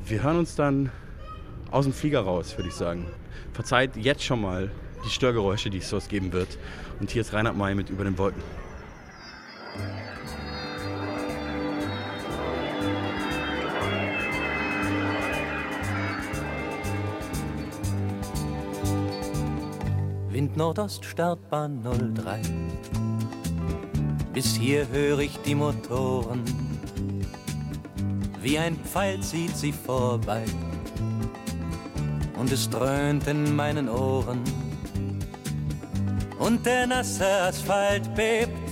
Wir 0.04 0.22
hören 0.22 0.38
uns 0.38 0.54
dann 0.54 0.90
aus 1.70 1.84
dem 1.84 1.92
Flieger 1.92 2.20
raus, 2.20 2.56
würde 2.56 2.68
ich 2.68 2.74
sagen. 2.74 3.06
Verzeiht 3.52 3.96
jetzt 3.96 4.22
schon 4.22 4.40
mal 4.40 4.70
die 5.04 5.10
Störgeräusche, 5.10 5.70
die 5.70 5.78
es 5.78 5.88
so 5.88 5.98
geben 6.08 6.32
wird. 6.32 6.58
Und 7.00 7.10
hier 7.10 7.22
ist 7.22 7.32
Reinhard 7.32 7.56
May 7.56 7.74
mit 7.74 7.90
Über 7.90 8.04
den 8.04 8.16
Wolken. 8.18 8.42
Wind 20.30 20.56
Nordost 20.56 21.04
Startbahn 21.04 21.82
03. 21.82 22.40
Bis 24.32 24.56
hier 24.56 24.88
höre 24.88 25.18
ich 25.18 25.36
die 25.38 25.54
Motoren. 25.54 26.42
Wie 28.40 28.58
ein 28.58 28.76
Pfeil 28.76 29.20
zieht 29.20 29.56
sie 29.56 29.72
vorbei. 29.72 30.44
Und 32.38 32.50
es 32.50 32.68
dröhnt 32.68 33.26
in 33.28 33.54
meinen 33.54 33.88
Ohren. 33.88 34.42
Und 36.42 36.66
der 36.66 36.86
nasse 36.86 37.26
Asphalt 37.26 38.14
bebt. 38.14 38.70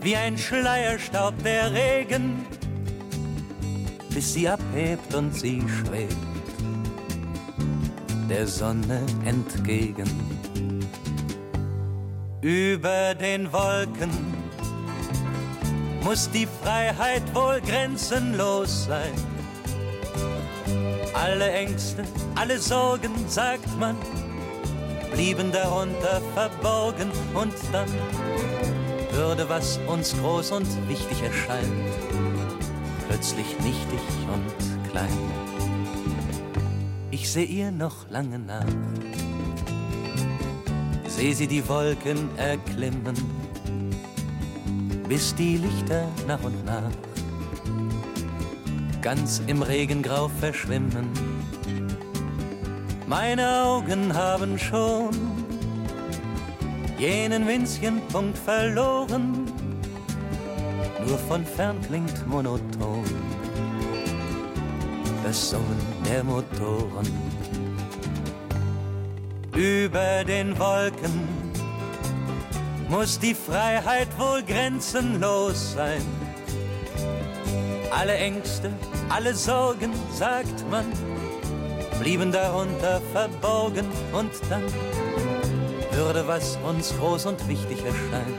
Wie 0.00 0.16
ein 0.16 0.36
Schleierstaub 0.38 1.34
der 1.42 1.72
Regen. 1.72 2.46
Bis 4.10 4.32
sie 4.32 4.48
abhebt 4.48 5.14
und 5.14 5.34
sie 5.34 5.62
schwebt 5.68 6.16
der 8.28 8.46
Sonne 8.46 9.02
entgegen. 9.24 10.10
Über 12.40 13.14
den 13.14 13.52
Wolken 13.52 14.10
muss 16.02 16.30
die 16.30 16.46
Freiheit 16.62 17.22
wohl 17.34 17.60
grenzenlos 17.60 18.86
sein. 18.86 19.12
Alle 21.14 21.50
Ängste, 21.50 22.04
alle 22.34 22.58
Sorgen, 22.58 23.12
sagt 23.28 23.78
man, 23.78 23.96
blieben 25.12 25.52
darunter 25.52 26.20
verborgen 26.34 27.10
und 27.34 27.54
dann 27.72 27.88
würde, 29.12 29.48
was 29.48 29.78
uns 29.86 30.14
groß 30.16 30.52
und 30.52 30.88
wichtig 30.88 31.22
erscheint, 31.22 31.72
plötzlich 33.08 33.58
nichtig 33.60 34.00
und 34.32 34.90
klein. 34.90 35.08
Ich 37.10 37.30
seh 37.30 37.44
ihr 37.44 37.70
noch 37.70 38.08
lange 38.10 38.38
nach, 38.38 38.66
seh 41.06 41.32
sie 41.32 41.46
die 41.46 41.66
Wolken 41.68 42.28
erklimmen, 42.36 43.16
bis 45.08 45.34
die 45.34 45.56
Lichter 45.56 46.08
nach 46.26 46.42
und 46.42 46.64
nach 46.64 46.90
ganz 49.06 49.40
im 49.46 49.62
Regengrau 49.62 50.26
verschwimmen. 50.26 51.35
Meine 53.06 53.62
Augen 53.62 54.12
haben 54.12 54.58
schon 54.58 55.10
jenen 56.98 57.46
winzigen 57.46 58.00
Punkt 58.08 58.36
verloren, 58.36 59.46
nur 61.06 61.18
von 61.18 61.44
fern 61.44 61.80
klingt 61.86 62.26
monoton 62.26 63.04
das 65.26 65.50
Summen 65.50 65.80
der 66.08 66.22
Motoren. 66.22 67.06
Über 69.54 70.24
den 70.24 70.56
Wolken 70.58 71.28
muss 72.88 73.18
die 73.18 73.34
Freiheit 73.34 74.08
wohl 74.18 74.42
grenzenlos 74.42 75.72
sein. 75.74 76.02
Alle 77.90 78.14
Ängste, 78.14 78.70
alle 79.08 79.34
Sorgen, 79.34 79.92
sagt 80.12 80.68
man, 80.70 80.84
blieben 82.06 82.30
darunter 82.30 83.00
verborgen 83.12 83.84
und 84.12 84.30
dann 84.48 84.62
würde, 85.90 86.24
was 86.28 86.56
uns 86.64 86.96
groß 86.96 87.26
und 87.26 87.48
wichtig 87.48 87.84
erscheint, 87.84 88.38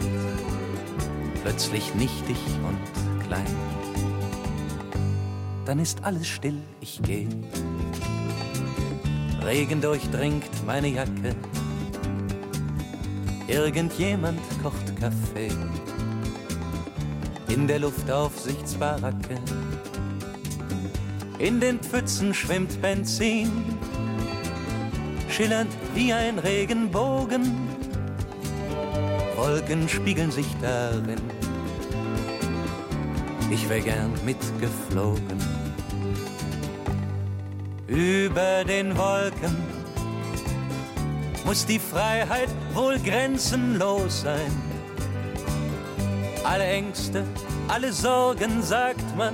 plötzlich 1.44 1.94
nichtig 1.96 2.38
und 2.66 3.26
klein. 3.26 3.46
Dann 5.66 5.80
ist 5.80 6.02
alles 6.06 6.28
still, 6.28 6.62
ich 6.80 7.02
geh. 7.04 7.28
Regen 9.46 9.82
durchdringt 9.82 10.66
meine 10.66 10.88
Jacke. 10.88 11.36
Irgendjemand 13.50 14.40
kocht 14.64 14.96
Kaffee. 14.96 15.52
In 17.50 17.68
der 17.68 17.80
Luftaufsichtsbaracke. 17.80 19.42
In 21.40 21.60
den 21.60 21.80
Pfützen 21.80 22.34
schwimmt 22.34 22.82
Benzin, 22.82 23.52
schillernd 25.30 25.72
wie 25.94 26.12
ein 26.12 26.40
Regenbogen. 26.40 27.56
Wolken 29.36 29.88
spiegeln 29.88 30.32
sich 30.32 30.48
darin. 30.62 31.22
Ich 33.52 33.70
wär 33.70 33.82
gern 33.82 34.12
mitgeflogen. 34.26 35.38
Über 37.86 38.66
den 38.66 38.98
Wolken 38.98 39.56
muss 41.46 41.68
die 41.68 41.80
Freiheit 41.80 42.50
wohl 42.74 42.98
grenzenlos 42.98 44.22
sein. 44.22 44.52
Alle 46.44 46.66
Ängste, 46.66 47.24
alle 47.68 47.94
Sorgen, 47.94 48.64
sagt 48.64 49.16
man, 49.16 49.34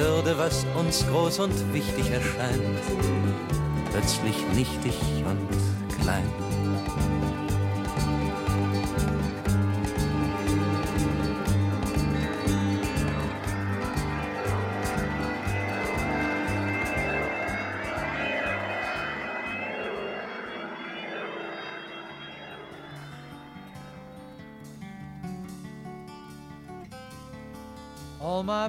würde, 0.00 0.36
was 0.38 0.64
uns 0.74 1.06
groß 1.06 1.40
und 1.40 1.72
wichtig 1.74 2.10
erscheint, 2.10 2.80
plötzlich 3.90 4.36
nichtig 4.54 4.94
und 5.26 6.00
klein. 6.00 6.24
All 28.22 28.42
my 28.42 28.68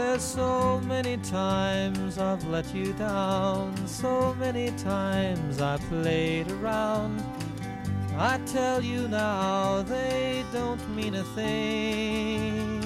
There's 0.00 0.24
so 0.24 0.80
many 0.80 1.18
times 1.18 2.16
I've 2.16 2.42
let 2.46 2.74
you 2.74 2.94
down, 2.94 3.76
so 3.86 4.34
many 4.40 4.70
times 4.78 5.60
I 5.60 5.76
played 5.76 6.50
around. 6.50 7.22
I 8.16 8.38
tell 8.46 8.82
you 8.82 9.08
now, 9.08 9.82
they 9.82 10.42
don't 10.54 10.80
mean 10.96 11.16
a 11.16 11.24
thing. 11.36 12.80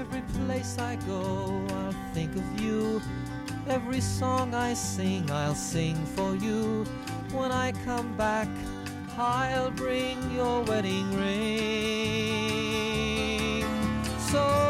Every 0.00 0.22
place 0.34 0.76
I 0.78 0.96
go, 1.06 1.64
I'll 1.70 1.94
think 2.12 2.34
of 2.34 2.60
you. 2.60 3.00
Every 3.68 4.00
song 4.00 4.52
I 4.52 4.74
sing, 4.74 5.30
I'll 5.30 5.54
sing 5.54 5.94
for 6.16 6.34
you. 6.34 6.84
When 7.32 7.52
I 7.52 7.70
come 7.84 8.16
back, 8.16 8.48
I'll 9.16 9.70
bring 9.70 10.18
your 10.32 10.64
wedding 10.64 11.08
ring. 11.16 11.70
So 14.18 14.69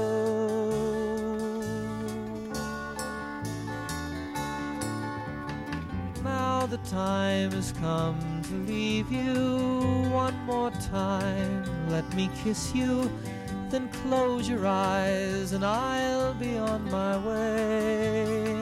time 6.91 7.51
has 7.51 7.71
come 7.79 8.19
to 8.43 8.53
leave 8.69 9.09
you 9.09 10.09
one 10.11 10.35
more 10.43 10.71
time. 10.91 11.63
Let 11.89 12.13
me 12.13 12.29
kiss 12.43 12.75
you, 12.75 13.09
then 13.69 13.87
close 14.03 14.49
your 14.49 14.67
eyes, 14.67 15.53
and 15.53 15.63
I'll 15.63 16.33
be 16.33 16.57
on 16.57 16.83
my 16.91 17.17
way. 17.25 18.57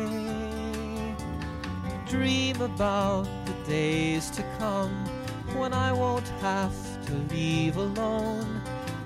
Dream 2.08 2.62
about 2.62 3.28
the 3.48 3.56
days 3.68 4.30
to 4.32 4.44
come 4.60 4.94
when 5.58 5.74
I 5.74 5.92
won't 5.92 6.28
have 6.42 6.78
to 7.08 7.14
leave 7.34 7.78
alone. 7.78 8.62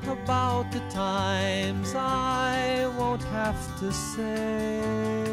About 0.06 0.70
the 0.74 0.82
times 0.90 1.96
I 1.96 2.92
won't 2.98 3.24
have 3.24 3.80
to 3.80 3.90
say 3.94 5.33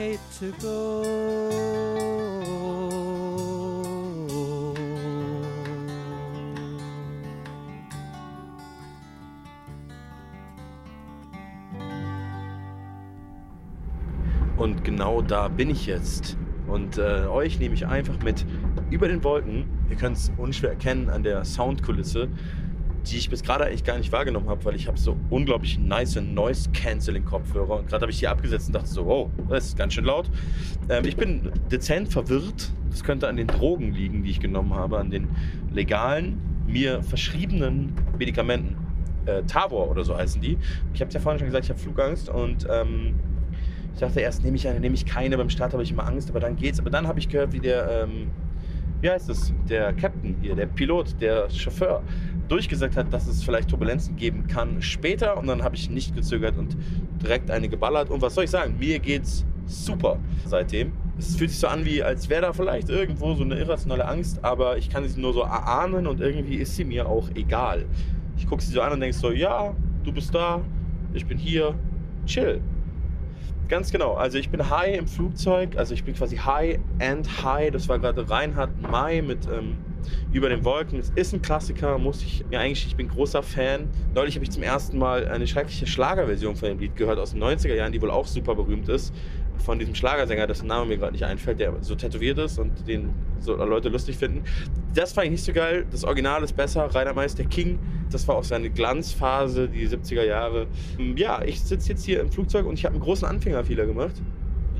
Hate 0.00 0.18
to 0.38 0.50
go. 0.62 1.02
Und 14.56 14.84
genau 14.84 15.20
da 15.20 15.48
bin 15.48 15.68
ich 15.68 15.84
jetzt. 15.84 16.38
Und 16.66 16.96
äh, 16.96 17.26
euch 17.26 17.58
nehme 17.58 17.74
ich 17.74 17.86
einfach 17.86 18.22
mit 18.22 18.46
über 18.90 19.06
den 19.06 19.22
Wolken. 19.22 19.64
Ihr 19.90 19.96
könnt 19.96 20.16
es 20.16 20.32
unschwer 20.38 20.70
erkennen 20.70 21.10
an 21.10 21.22
der 21.22 21.44
Soundkulisse, 21.44 22.28
die 23.06 23.16
ich 23.16 23.30
bis 23.30 23.42
gerade 23.42 23.64
eigentlich 23.64 23.84
gar 23.84 23.96
nicht 23.96 24.12
wahrgenommen 24.12 24.48
habe, 24.48 24.64
weil 24.64 24.74
ich 24.74 24.86
habe 24.86 24.98
so 24.98 25.16
unglaublich 25.30 25.78
nice 25.78 26.16
Noise-Canceling-Kopfhörer. 26.16 27.78
Und 27.78 27.88
gerade 27.88 28.02
habe 28.02 28.12
ich 28.12 28.18
die 28.18 28.28
abgesetzt 28.28 28.68
und 28.68 28.74
dachte 28.74 28.88
so, 28.88 29.06
wow, 29.06 29.30
das 29.48 29.66
ist 29.66 29.78
ganz 29.78 29.94
schön 29.94 30.04
laut. 30.04 30.30
Ähm, 30.88 31.04
ich 31.04 31.16
bin 31.16 31.50
dezent 31.70 32.12
verwirrt. 32.12 32.72
Das 32.90 33.04
könnte 33.04 33.28
an 33.28 33.36
den 33.36 33.46
Drogen 33.46 33.92
liegen, 33.92 34.22
die 34.24 34.30
ich 34.30 34.40
genommen 34.40 34.74
habe, 34.74 34.98
an 34.98 35.10
den 35.10 35.28
legalen, 35.72 36.40
mir 36.66 37.02
verschriebenen 37.02 37.92
Medikamenten. 38.18 38.76
Äh, 39.26 39.42
Tavor 39.42 39.90
oder 39.90 40.02
so 40.02 40.16
heißen 40.16 40.40
die. 40.40 40.56
Ich 40.94 41.00
habe 41.00 41.08
es 41.08 41.14
ja 41.14 41.20
vorhin 41.20 41.38
schon 41.38 41.46
gesagt, 41.46 41.64
ich 41.66 41.70
habe 41.70 41.78
Flugangst 41.78 42.28
und 42.30 42.66
ähm, 42.70 43.14
ich 43.94 44.00
dachte 44.00 44.20
erst, 44.20 44.42
nehme 44.42 44.56
ich 44.56 44.66
eine, 44.66 44.80
nehme 44.80 44.94
ich 44.94 45.04
keine. 45.04 45.36
Beim 45.36 45.50
Start 45.50 45.72
habe 45.72 45.82
ich 45.82 45.90
immer 45.90 46.06
Angst, 46.06 46.30
aber 46.30 46.40
dann 46.40 46.56
geht's. 46.56 46.80
Aber 46.80 46.90
dann 46.90 47.06
habe 47.06 47.18
ich 47.18 47.28
gehört, 47.28 47.52
wie 47.52 47.60
der, 47.60 48.04
ähm, 48.04 48.30
wie 49.00 49.10
heißt 49.10 49.28
es, 49.28 49.52
der 49.68 49.92
Captain 49.92 50.36
hier, 50.40 50.54
der 50.54 50.66
Pilot, 50.66 51.20
der 51.20 51.50
Chauffeur, 51.50 52.02
durchgesagt 52.50 52.96
hat, 52.96 53.12
dass 53.12 53.26
es 53.26 53.42
vielleicht 53.42 53.70
Turbulenzen 53.70 54.16
geben 54.16 54.46
kann 54.46 54.82
später. 54.82 55.36
Und 55.36 55.46
dann 55.46 55.62
habe 55.62 55.76
ich 55.76 55.88
nicht 55.88 56.14
gezögert 56.14 56.56
und 56.56 56.76
direkt 57.22 57.50
eine 57.50 57.68
geballert. 57.68 58.10
Und 58.10 58.22
was 58.22 58.34
soll 58.34 58.44
ich 58.44 58.50
sagen? 58.50 58.76
Mir 58.78 58.98
geht's 58.98 59.44
super 59.66 60.18
seitdem. 60.44 60.92
Es 61.18 61.36
fühlt 61.36 61.50
sich 61.50 61.60
so 61.60 61.68
an, 61.68 61.84
wie 61.84 62.02
als 62.02 62.28
wäre 62.28 62.42
da 62.42 62.52
vielleicht 62.52 62.88
irgendwo 62.88 63.34
so 63.34 63.44
eine 63.44 63.56
irrationale 63.56 64.06
Angst, 64.06 64.42
aber 64.42 64.78
ich 64.78 64.88
kann 64.88 65.06
sie 65.06 65.20
nur 65.20 65.32
so 65.32 65.42
erahnen 65.42 66.06
und 66.06 66.20
irgendwie 66.20 66.56
ist 66.56 66.76
sie 66.76 66.84
mir 66.84 67.08
auch 67.08 67.28
egal. 67.34 67.84
Ich 68.36 68.46
gucke 68.46 68.62
sie 68.62 68.72
so 68.72 68.80
an 68.80 68.92
und 68.92 69.00
denke 69.00 69.16
so, 69.16 69.30
ja, 69.30 69.74
du 70.02 70.12
bist 70.12 70.34
da, 70.34 70.62
ich 71.12 71.26
bin 71.26 71.36
hier, 71.36 71.74
chill. 72.24 72.60
Ganz 73.68 73.92
genau. 73.92 74.14
Also 74.14 74.38
ich 74.38 74.50
bin 74.50 74.68
high 74.68 74.98
im 74.98 75.06
Flugzeug. 75.06 75.76
Also 75.76 75.94
ich 75.94 76.02
bin 76.02 76.14
quasi 76.14 76.36
high 76.36 76.80
and 77.00 77.44
high. 77.44 77.70
Das 77.70 77.88
war 77.88 78.00
gerade 78.00 78.28
Reinhard 78.28 78.70
May 78.82 79.22
mit 79.22 79.46
ähm, 79.46 79.76
Über 80.32 80.48
den 80.48 80.64
Wolken. 80.64 80.98
Es 80.98 81.10
ist 81.14 81.32
ein 81.32 81.42
Klassiker, 81.42 81.98
muss 81.98 82.22
ich 82.22 82.44
mir 82.50 82.60
eigentlich, 82.60 82.86
ich 82.86 82.96
bin 82.96 83.08
großer 83.08 83.42
Fan. 83.42 83.88
Neulich 84.14 84.34
habe 84.34 84.44
ich 84.44 84.50
zum 84.50 84.62
ersten 84.62 84.98
Mal 84.98 85.26
eine 85.28 85.46
schreckliche 85.46 85.86
Schlagerversion 85.86 86.56
von 86.56 86.68
dem 86.68 86.78
Lied 86.78 86.96
gehört 86.96 87.18
aus 87.18 87.32
den 87.32 87.42
90er 87.42 87.74
Jahren, 87.74 87.92
die 87.92 88.00
wohl 88.00 88.10
auch 88.10 88.26
super 88.26 88.54
berühmt 88.54 88.88
ist. 88.88 89.12
Von 89.64 89.78
diesem 89.78 89.94
Schlagersänger, 89.94 90.46
dessen 90.46 90.68
Name 90.68 90.86
mir 90.86 90.96
gerade 90.96 91.12
nicht 91.12 91.24
einfällt, 91.24 91.60
der 91.60 91.74
so 91.82 91.94
tätowiert 91.94 92.38
ist 92.38 92.58
und 92.58 92.88
den 92.88 93.10
so 93.40 93.54
Leute 93.56 93.90
lustig 93.90 94.16
finden. 94.16 94.44
Das 94.94 95.12
fand 95.12 95.26
ich 95.26 95.32
nicht 95.32 95.44
so 95.44 95.52
geil. 95.52 95.84
Das 95.90 96.04
Original 96.04 96.42
ist 96.42 96.56
besser. 96.56 96.86
Rainer 96.94 97.12
May 97.12 97.26
ist 97.26 97.38
der 97.38 97.46
King. 97.46 97.78
Das 98.10 98.26
war 98.26 98.36
auch 98.36 98.44
seine 98.44 98.70
Glanzphase, 98.70 99.68
die 99.68 99.86
70er 99.86 100.24
Jahre. 100.24 100.66
Ja, 101.14 101.42
ich 101.42 101.60
sitze 101.60 101.90
jetzt 101.90 102.04
hier 102.04 102.20
im 102.20 102.32
Flugzeug 102.32 102.66
und 102.66 102.74
ich 102.74 102.84
habe 102.84 102.94
einen 102.94 103.04
großen 103.04 103.28
Anfängerfehler 103.28 103.86
gemacht. 103.86 104.14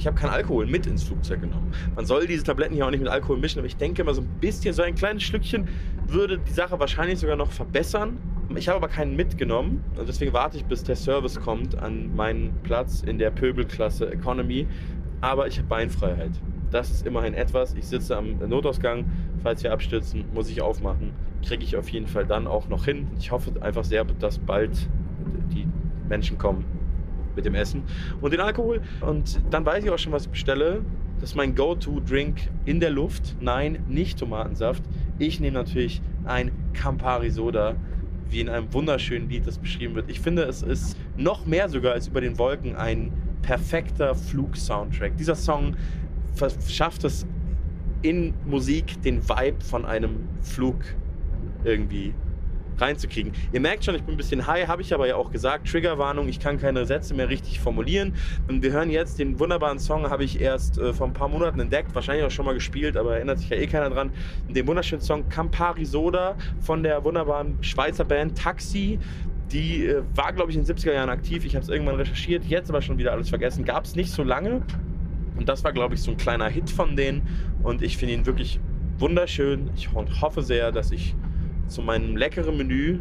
Ich 0.00 0.06
habe 0.06 0.16
keinen 0.16 0.30
Alkohol 0.30 0.64
mit 0.64 0.86
ins 0.86 1.02
Flugzeug 1.02 1.42
genommen. 1.42 1.72
Man 1.94 2.06
soll 2.06 2.26
diese 2.26 2.42
Tabletten 2.42 2.74
hier 2.74 2.86
auch 2.86 2.90
nicht 2.90 3.00
mit 3.00 3.10
Alkohol 3.10 3.36
mischen, 3.36 3.58
aber 3.58 3.66
ich 3.66 3.76
denke 3.76 4.02
mal 4.02 4.14
so 4.14 4.22
ein 4.22 4.28
bisschen, 4.40 4.72
so 4.72 4.80
ein 4.80 4.94
kleines 4.94 5.22
Schlückchen 5.24 5.68
würde 6.06 6.38
die 6.38 6.52
Sache 6.52 6.80
wahrscheinlich 6.80 7.18
sogar 7.18 7.36
noch 7.36 7.52
verbessern. 7.52 8.16
Ich 8.56 8.66
habe 8.68 8.78
aber 8.78 8.88
keinen 8.88 9.14
mitgenommen 9.14 9.84
und 9.98 10.08
deswegen 10.08 10.32
warte 10.32 10.56
ich, 10.56 10.64
bis 10.64 10.84
der 10.84 10.96
Service 10.96 11.38
kommt 11.38 11.76
an 11.76 12.16
meinen 12.16 12.54
Platz 12.62 13.02
in 13.02 13.18
der 13.18 13.30
Pöbelklasse 13.30 14.10
Economy. 14.10 14.66
Aber 15.20 15.46
ich 15.48 15.58
habe 15.58 15.68
Beinfreiheit. 15.68 16.32
Das 16.70 16.90
ist 16.90 17.06
immerhin 17.06 17.34
etwas. 17.34 17.74
Ich 17.74 17.86
sitze 17.86 18.16
am 18.16 18.38
Notausgang. 18.38 19.04
Falls 19.42 19.62
wir 19.62 19.70
abstürzen, 19.70 20.24
muss 20.32 20.48
ich 20.48 20.62
aufmachen. 20.62 21.12
Kriege 21.46 21.62
ich 21.62 21.76
auf 21.76 21.90
jeden 21.90 22.06
Fall 22.06 22.24
dann 22.24 22.46
auch 22.46 22.70
noch 22.70 22.86
hin. 22.86 23.08
Ich 23.18 23.32
hoffe 23.32 23.52
einfach 23.60 23.84
sehr, 23.84 24.06
dass 24.06 24.38
bald 24.38 24.88
die 25.52 25.68
Menschen 26.08 26.38
kommen 26.38 26.79
mit 27.36 27.44
dem 27.44 27.54
Essen 27.54 27.82
und 28.20 28.32
den 28.32 28.40
Alkohol. 28.40 28.80
Und 29.00 29.40
dann 29.50 29.64
weiß 29.64 29.84
ich 29.84 29.90
auch 29.90 29.98
schon, 29.98 30.12
was 30.12 30.24
ich 30.24 30.30
bestelle. 30.30 30.82
Das 31.20 31.30
ist 31.30 31.36
mein 31.36 31.54
Go-To-Drink 31.54 32.48
in 32.64 32.80
der 32.80 32.90
Luft. 32.90 33.36
Nein, 33.40 33.84
nicht 33.88 34.18
Tomatensaft. 34.18 34.82
Ich 35.18 35.38
nehme 35.40 35.54
natürlich 35.54 36.00
ein 36.24 36.50
Campari 36.72 37.30
Soda, 37.30 37.76
wie 38.30 38.40
in 38.40 38.48
einem 38.48 38.72
wunderschönen 38.72 39.28
Lied 39.28 39.46
das 39.46 39.58
beschrieben 39.58 39.94
wird. 39.94 40.08
Ich 40.10 40.20
finde, 40.20 40.44
es 40.44 40.62
ist 40.62 40.96
noch 41.16 41.46
mehr 41.46 41.68
sogar 41.68 41.92
als 41.92 42.08
über 42.08 42.20
den 42.20 42.38
Wolken 42.38 42.74
ein 42.76 43.12
perfekter 43.42 44.14
Flug-Soundtrack. 44.14 45.16
Dieser 45.16 45.34
Song 45.34 45.76
schafft 46.68 47.04
es 47.04 47.26
in 48.02 48.32
Musik 48.46 49.02
den 49.02 49.28
Vibe 49.28 49.62
von 49.62 49.84
einem 49.84 50.28
Flug 50.40 50.76
irgendwie 51.64 52.14
reinzukriegen. 52.80 53.32
Ihr 53.52 53.60
merkt 53.60 53.84
schon, 53.84 53.94
ich 53.94 54.02
bin 54.02 54.14
ein 54.14 54.16
bisschen 54.16 54.46
high, 54.46 54.66
habe 54.66 54.82
ich 54.82 54.94
aber 54.94 55.06
ja 55.06 55.16
auch 55.16 55.30
gesagt. 55.30 55.68
Triggerwarnung, 55.68 56.28
ich 56.28 56.40
kann 56.40 56.58
keine 56.58 56.86
Sätze 56.86 57.14
mehr 57.14 57.28
richtig 57.28 57.60
formulieren. 57.60 58.14
Wir 58.48 58.72
hören 58.72 58.90
jetzt 58.90 59.18
den 59.18 59.38
wunderbaren 59.38 59.78
Song, 59.78 60.08
habe 60.08 60.24
ich 60.24 60.40
erst 60.40 60.78
äh, 60.78 60.92
vor 60.92 61.06
ein 61.06 61.12
paar 61.12 61.28
Monaten 61.28 61.60
entdeckt, 61.60 61.94
wahrscheinlich 61.94 62.24
auch 62.24 62.30
schon 62.30 62.46
mal 62.46 62.54
gespielt, 62.54 62.96
aber 62.96 63.16
erinnert 63.16 63.38
sich 63.38 63.48
ja 63.50 63.56
eh 63.56 63.66
keiner 63.66 63.90
dran. 63.90 64.10
Den 64.48 64.66
wunderschönen 64.66 65.02
Song 65.02 65.28
Campari 65.28 65.84
Soda 65.84 66.36
von 66.60 66.82
der 66.82 67.02
wunderbaren 67.04 67.62
Schweizer 67.62 68.04
Band 68.04 68.36
Taxi. 68.36 68.98
Die 69.52 69.86
äh, 69.86 70.02
war, 70.14 70.32
glaube 70.32 70.50
ich, 70.50 70.56
in 70.56 70.64
den 70.64 70.76
70er 70.76 70.92
Jahren 70.92 71.10
aktiv. 71.10 71.44
Ich 71.44 71.54
habe 71.54 71.64
es 71.64 71.68
irgendwann 71.68 71.96
recherchiert, 71.96 72.44
jetzt 72.44 72.70
aber 72.70 72.82
schon 72.82 72.98
wieder 72.98 73.12
alles 73.12 73.28
vergessen. 73.28 73.64
Gab 73.64 73.84
es 73.84 73.96
nicht 73.96 74.12
so 74.12 74.22
lange. 74.22 74.62
Und 75.36 75.48
das 75.48 75.64
war, 75.64 75.72
glaube 75.72 75.94
ich, 75.94 76.02
so 76.02 76.10
ein 76.10 76.16
kleiner 76.16 76.48
Hit 76.48 76.70
von 76.70 76.96
denen. 76.96 77.22
Und 77.62 77.82
ich 77.82 77.96
finde 77.96 78.14
ihn 78.14 78.26
wirklich 78.26 78.60
wunderschön. 78.98 79.70
Ich 79.74 79.90
hoffe 79.92 80.42
sehr, 80.42 80.70
dass 80.70 80.92
ich 80.92 81.14
zu 81.70 81.82
meinem 81.82 82.16
leckeren 82.16 82.56
Menü, 82.56 82.98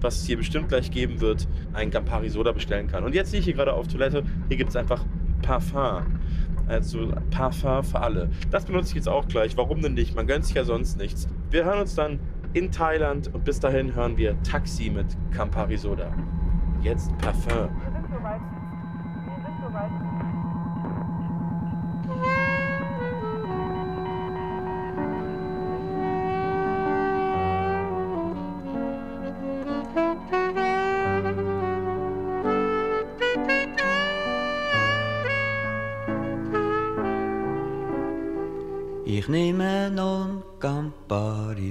was 0.00 0.20
es 0.20 0.26
hier 0.26 0.36
bestimmt 0.36 0.68
gleich 0.68 0.90
geben 0.90 1.20
wird, 1.20 1.48
einen 1.72 1.90
Campari 1.90 2.28
Soda 2.28 2.52
bestellen 2.52 2.88
kann. 2.88 3.04
Und 3.04 3.14
jetzt 3.14 3.30
sehe 3.30 3.40
ich 3.40 3.46
hier 3.46 3.54
gerade 3.54 3.72
auf 3.72 3.88
Toilette, 3.88 4.22
hier 4.48 4.56
gibt 4.56 4.70
es 4.70 4.76
einfach 4.76 5.04
Parfum. 5.42 6.20
Also 6.68 7.12
Parfum 7.30 7.82
für 7.82 8.00
alle. 8.00 8.30
Das 8.50 8.64
benutze 8.64 8.90
ich 8.90 8.94
jetzt 8.94 9.08
auch 9.08 9.26
gleich. 9.26 9.56
Warum 9.56 9.80
denn 9.82 9.94
nicht? 9.94 10.14
Man 10.14 10.26
gönnt 10.26 10.44
sich 10.44 10.54
ja 10.54 10.64
sonst 10.64 10.98
nichts. 10.98 11.28
Wir 11.50 11.64
hören 11.64 11.80
uns 11.80 11.94
dann 11.94 12.20
in 12.52 12.70
Thailand 12.70 13.32
und 13.34 13.44
bis 13.44 13.60
dahin 13.60 13.94
hören 13.94 14.16
wir 14.16 14.40
Taxi 14.42 14.90
mit 14.90 15.06
Campari 15.32 15.76
Soda. 15.76 16.12
Jetzt 16.82 17.16
Parfum. 17.18 17.68
Ich 19.74 20.11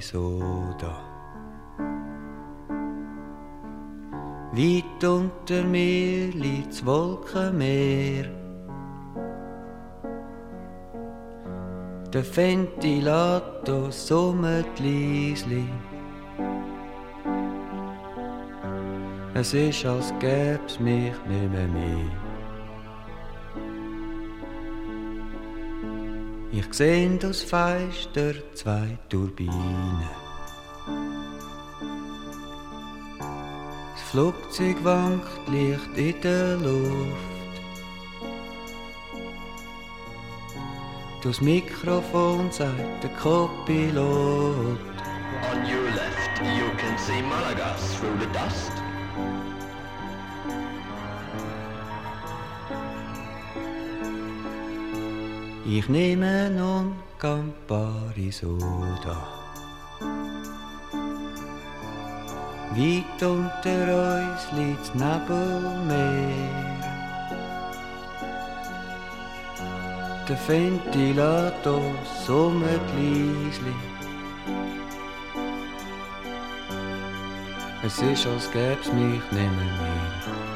Campari 0.01 0.09
Soda. 0.09 0.95
Weit 4.53 5.03
unter 5.03 5.63
mir 5.63 6.31
liegt's 6.33 6.85
Wolkenmeer. 6.85 8.25
Der 12.13 12.23
Ventilator 12.35 13.91
summt 13.91 14.79
leisli. 14.79 15.65
Es 19.33 19.53
ist, 19.53 19.85
als 19.85 20.13
gäb's 20.19 20.79
mich 20.79 21.13
nicht 21.27 21.51
mehr 21.51 21.67
Ich 26.53 26.73
seh 26.73 27.17
das 27.17 27.43
Feister 27.43 28.33
zwei 28.53 28.97
Turbinen. 29.07 30.01
Das 33.93 34.01
Flugzeug 34.09 34.75
wankt 34.83 35.47
leicht 35.47 35.97
in 35.97 36.21
der 36.21 36.57
Luft. 36.57 37.53
Das 41.23 41.39
Mikrofon 41.39 42.51
sagt 42.51 43.03
der 43.03 43.11
Copilot. 43.11 44.77
On 45.53 45.59
your 45.63 45.89
left, 45.95 46.41
you 46.41 46.67
can 46.77 46.97
see 46.97 47.21
Malaga 47.21 47.75
through 47.97 48.19
the 48.19 48.27
dust. 48.33 48.80
Ich 55.63 55.87
nehme 55.87 56.49
non 56.49 56.95
Campari 57.19 58.31
Soda. 58.31 59.15
Weit 62.71 63.21
unter 63.21 64.31
uns 64.31 64.41
liegt 64.57 64.95
Nebelmeer. 64.95 66.71
Der 70.27 70.37
Ventilator 70.47 71.81
summt 72.25 72.65
leisli. 72.95 73.75
Es 77.83 78.01
ist, 78.01 78.25
als 78.25 78.51
gäb's 78.51 78.91
mich 78.93 79.21
nimmer 79.31 79.71
mehr. 79.81 80.50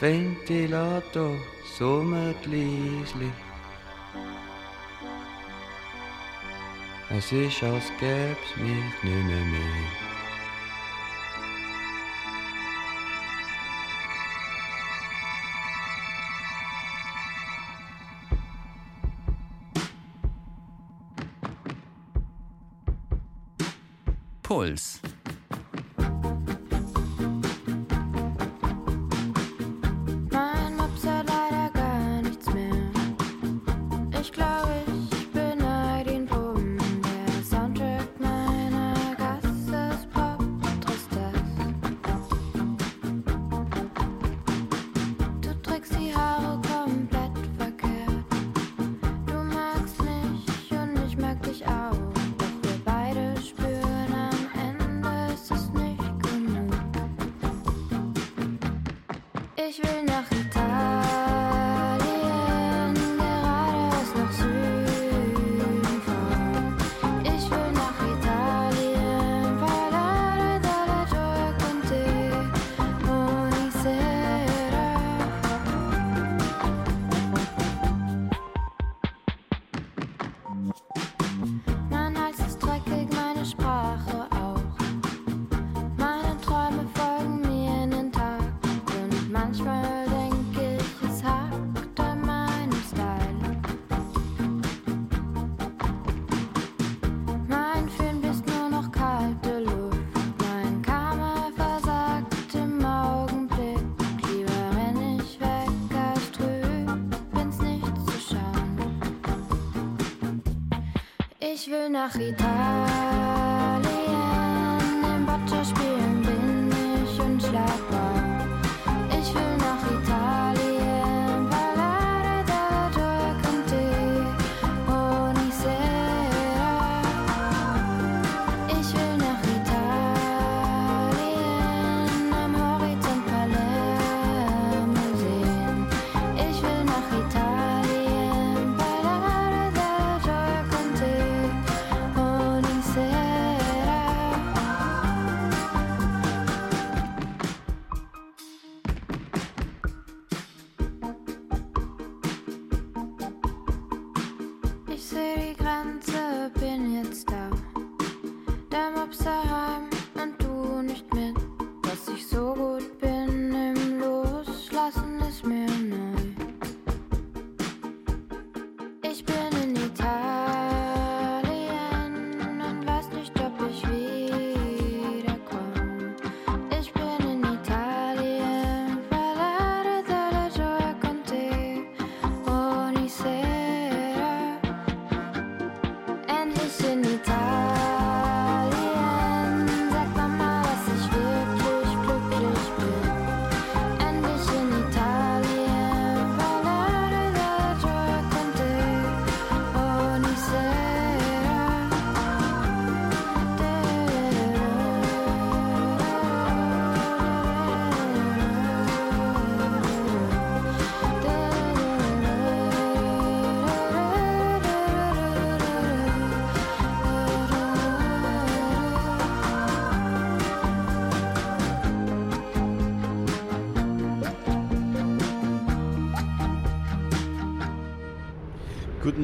ventilator 0.00 1.36
summertliesli. 1.76 3.32
Es 7.10 7.32
ist, 7.32 7.62
als 7.62 7.90
gäb's 7.98 8.56
mich 8.56 9.02
nimmer 9.02 9.44
mehr. 9.52 10.07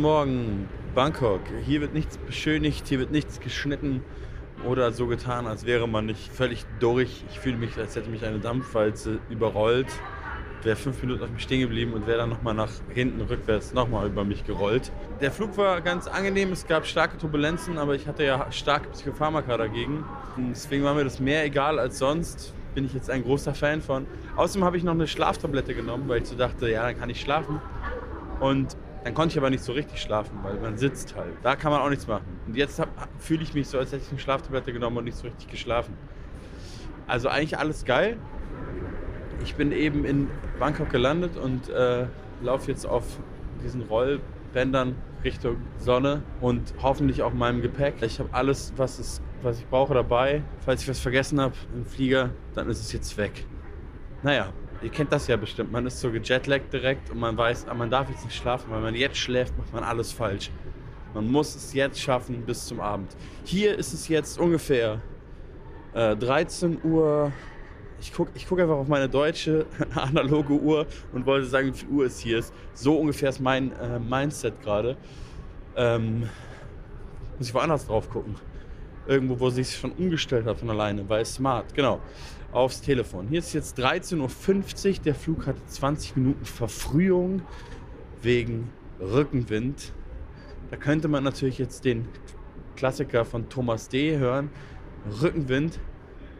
Morgen, 0.05 0.69
Bangkok. 0.95 1.41
Hier 1.65 1.81
wird 1.81 1.95
nichts 1.95 2.19
beschönigt, 2.19 2.87
hier 2.89 2.99
wird 2.99 3.11
nichts 3.11 3.41
geschnitten 3.41 4.05
oder 4.69 4.93
so 4.93 5.07
getan, 5.07 5.47
als 5.47 5.65
wäre 5.65 5.89
man 5.89 6.05
nicht 6.05 6.31
völlig 6.31 6.67
durch. 6.79 7.25
Ich 7.31 7.41
fühle 7.41 7.57
mich, 7.57 7.79
als 7.79 7.97
hätte 7.97 8.11
mich 8.11 8.23
eine 8.23 8.39
Dampfwalze 8.39 9.19
überrollt. 9.31 9.87
Wäre 10.63 10.77
fünf 10.77 11.01
Minuten 11.01 11.25
auf 11.25 11.31
mich 11.31 11.43
stehen 11.43 11.61
geblieben 11.61 11.95
und 11.95 12.07
wäre 12.07 12.19
dann 12.19 12.29
nochmal 12.29 12.53
nach 12.53 12.69
hinten 12.91 13.23
rückwärts 13.23 13.73
nochmal 13.73 14.09
über 14.09 14.25
mich 14.25 14.45
gerollt. 14.45 14.93
Der 15.23 15.33
Flug 15.33 15.57
war 15.57 15.81
ganz 15.81 16.07
angenehm, 16.07 16.53
es 16.53 16.67
gab 16.67 16.85
starke 16.85 17.17
Turbulenzen, 17.17 17.79
aber 17.79 17.95
ich 17.95 18.07
hatte 18.07 18.25
ja 18.25 18.53
starke 18.53 18.91
Psychopharmaka 18.91 19.57
dagegen. 19.57 20.05
Deswegen 20.37 20.85
war 20.85 20.93
mir 20.93 21.05
das 21.05 21.19
mehr 21.19 21.47
egal 21.47 21.79
als 21.79 21.97
sonst. 21.97 22.53
Bin 22.75 22.85
ich 22.85 22.93
jetzt 22.93 23.09
ein 23.09 23.23
großer 23.23 23.55
Fan 23.55 23.81
von. 23.81 24.05
Außerdem 24.37 24.65
habe 24.67 24.77
ich 24.77 24.85
noch 24.85 24.93
eine 24.93 25.07
Schlaftablette 25.07 25.75
genommen, 25.75 26.05
weil 26.09 26.21
ich 26.21 26.29
so 26.29 26.37
dachte, 26.37 26.69
ja, 26.69 26.83
dann 26.83 26.99
kann 26.99 27.09
ich 27.09 27.23
schlafen. 27.23 27.59
Und 28.41 28.77
dann 29.05 29.13
konnte 29.13 29.33
ich 29.33 29.39
aber 29.39 29.51
nicht 29.51 29.63
so 29.63 29.73
richtig 29.73 30.01
schlafen, 30.01 30.39
weil 30.43 30.55
man 30.55 30.79
sitzt 30.79 31.15
halt. 31.15 31.35
Da 31.43 31.57
kann 31.57 31.71
man 31.71 31.83
auch 31.83 31.91
nichts 31.91 32.07
machen. 32.07 32.25
Und 32.47 32.57
jetzt 32.57 32.83
fühle 33.19 33.43
ich 33.43 33.53
mich 33.53 33.69
so, 33.69 33.79
als 33.79 33.93
hätte 33.93 34.03
ich 34.03 34.11
eine 34.11 34.19
Schlaftablette 34.19 34.73
genommen 34.73 34.97
und 34.97 35.05
nicht 35.05 35.19
so 35.19 35.27
richtig 35.27 35.49
geschlafen. 35.49 35.95
Also 37.07 37.29
eigentlich 37.29 37.59
alles 37.59 37.85
geil. 37.85 38.17
Ich 39.43 39.57
bin 39.57 39.73
eben 39.73 40.07
in 40.07 40.31
Bangkok 40.59 40.89
gelandet 40.89 41.37
und 41.37 41.69
äh, 41.69 42.07
laufe 42.43 42.71
jetzt 42.71 42.87
auf 42.87 43.05
diesen 43.63 43.83
Rollbändern 43.83 44.95
Richtung 45.23 45.57
Sonne 45.77 46.23
und 46.41 46.73
hoffentlich 46.83 47.23
auch 47.23 47.35
meinem 47.35 47.61
Gepäck. 47.61 47.97
Ich 48.01 48.21
habe 48.21 48.31
alles, 48.33 48.73
was, 48.77 48.99
es, 48.99 49.21
was 49.43 49.59
ich 49.59 49.67
brauche 49.67 49.93
dabei. 49.93 50.43
Falls 50.65 50.83
ich 50.83 50.89
was 50.89 51.01
vergessen 51.01 51.41
habe 51.43 51.55
im 51.75 51.85
Flieger, 51.85 52.31
dann 52.55 52.71
ist 52.71 52.81
es 52.81 52.91
jetzt 52.93 53.19
weg. 53.19 53.45
Naja, 54.23 54.49
ihr 54.83 54.91
kennt 54.91 55.13
das 55.13 55.27
ja 55.27 55.37
bestimmt. 55.37 55.73
Man 55.73 55.87
ist 55.87 56.01
so 56.01 56.11
gejetlaggt 56.11 56.73
direkt 56.73 57.11
und 57.11 57.19
man 57.19 57.37
weiß, 57.37 57.67
ah, 57.69 57.75
man 57.75 57.91
darf 57.91 58.09
jetzt 58.11 58.25
nicht 58.25 58.37
schlafen. 58.37 58.71
Weil 58.71 58.81
man 58.81 58.95
jetzt 58.95 59.17
schläft, 59.17 59.57
macht 59.59 59.73
man 59.73 59.85
alles 59.85 60.13
falsch. 60.13 60.51
Man 61.15 61.31
muss 61.31 61.55
es 61.55 61.73
jetzt 61.73 62.01
schaffen 62.01 62.43
bis 62.45 62.67
zum 62.67 62.81
Abend. 62.81 63.17
Hier 63.45 63.79
ist 63.79 63.93
es 63.93 64.09
jetzt 64.09 64.39
ungefähr 64.39 65.01
äh, 65.95 66.17
13 66.17 66.79
Uhr. 66.85 67.33
Ich 68.01 68.13
gucke 68.13 68.33
ich 68.35 68.47
guck 68.49 68.61
einfach 68.61 68.77
auf 68.77 68.89
meine 68.89 69.09
deutsche 69.09 69.67
analoge 69.95 70.55
Uhr 70.55 70.87
und 71.13 71.25
wollte 71.25 71.47
sagen, 71.47 71.69
wie 71.69 71.79
viel 71.79 71.89
Uhr 71.89 72.07
es 72.07 72.19
hier 72.19 72.39
ist. 72.39 72.53
So 72.75 72.99
ungefähr 72.99 73.29
ist 73.29 73.41
mein 73.41 73.73
äh, 73.73 73.99
Mindset 73.99 74.61
gerade. 74.61 74.97
Ähm, 75.77 76.29
muss 77.39 77.49
ich 77.49 77.55
woanders 77.55 77.87
drauf 77.87 78.11
gucken. 78.11 78.35
Irgendwo, 79.07 79.39
wo 79.39 79.51
sich 79.51 79.77
schon 79.77 79.93
umgestellt 79.93 80.47
hat 80.47 80.59
von 80.59 80.71
alleine, 80.71 81.09
weil 81.09 81.25
smart, 81.25 81.75
genau. 81.75 82.01
Aufs 82.55 82.81
Telefon. 82.81 83.27
Hier 83.27 83.41
ist 83.41 83.53
jetzt 83.53 83.81
13.50 83.81 84.19
Uhr. 84.89 85.03
Der 85.05 85.15
Flug 85.17 85.49
hatte 85.49 85.61
20 85.67 86.15
Minuten 86.15 86.45
Verfrühung 86.45 87.43
wegen 88.23 88.71
Rückenwind. 89.01 89.93
Da 90.71 90.77
könnte 90.77 91.09
man 91.09 91.25
natürlich 91.25 91.59
jetzt 91.59 91.85
den 91.85 92.07
Klassiker 92.77 93.25
von 93.25 93.49
Thomas 93.49 93.89
D. 93.89 94.19
hören. 94.19 94.51
Rückenwind 95.21 95.81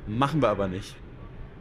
machen 0.07 0.41
wir 0.41 0.51
aber 0.51 0.69
nicht. 0.69 0.95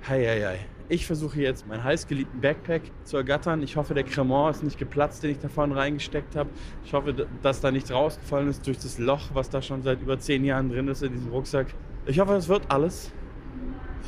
Heieiei. 0.08 0.60
Ich 0.88 1.08
versuche 1.08 1.42
jetzt 1.42 1.66
meinen 1.66 1.84
heißgeliebten 1.84 2.40
Backpack 2.40 2.84
zu 3.06 3.18
ergattern. 3.18 3.64
Ich 3.64 3.76
hoffe, 3.76 3.96
der 3.96 4.04
Cremant 4.04 4.58
ist 4.58 4.64
nicht 4.64 4.78
geplatzt, 4.78 5.24
den 5.24 5.32
ich 5.32 5.40
da 5.40 5.50
vorne 5.50 5.76
reingesteckt 5.76 6.36
habe. 6.36 6.52
Ich 6.86 6.94
hoffe, 6.94 7.28
dass 7.42 7.60
da 7.60 7.72
nichts 7.72 7.92
rausgefallen 7.92 8.50
ist 8.50 8.68
durch 8.68 8.78
das 8.78 9.00
Loch, 9.00 9.32
was 9.34 9.50
da 9.50 9.64
schon 9.64 9.82
seit 9.82 10.00
über 10.02 10.20
zehn 10.20 10.46
Jahren 10.46 10.70
drin 10.70 10.88
ist 10.90 11.02
in 11.02 11.12
diesem 11.14 11.32
Rucksack. 11.32 11.74
Ich 12.06 12.20
hoffe, 12.20 12.34
das 12.34 12.48
wird 12.48 12.70
alles. 12.70 13.12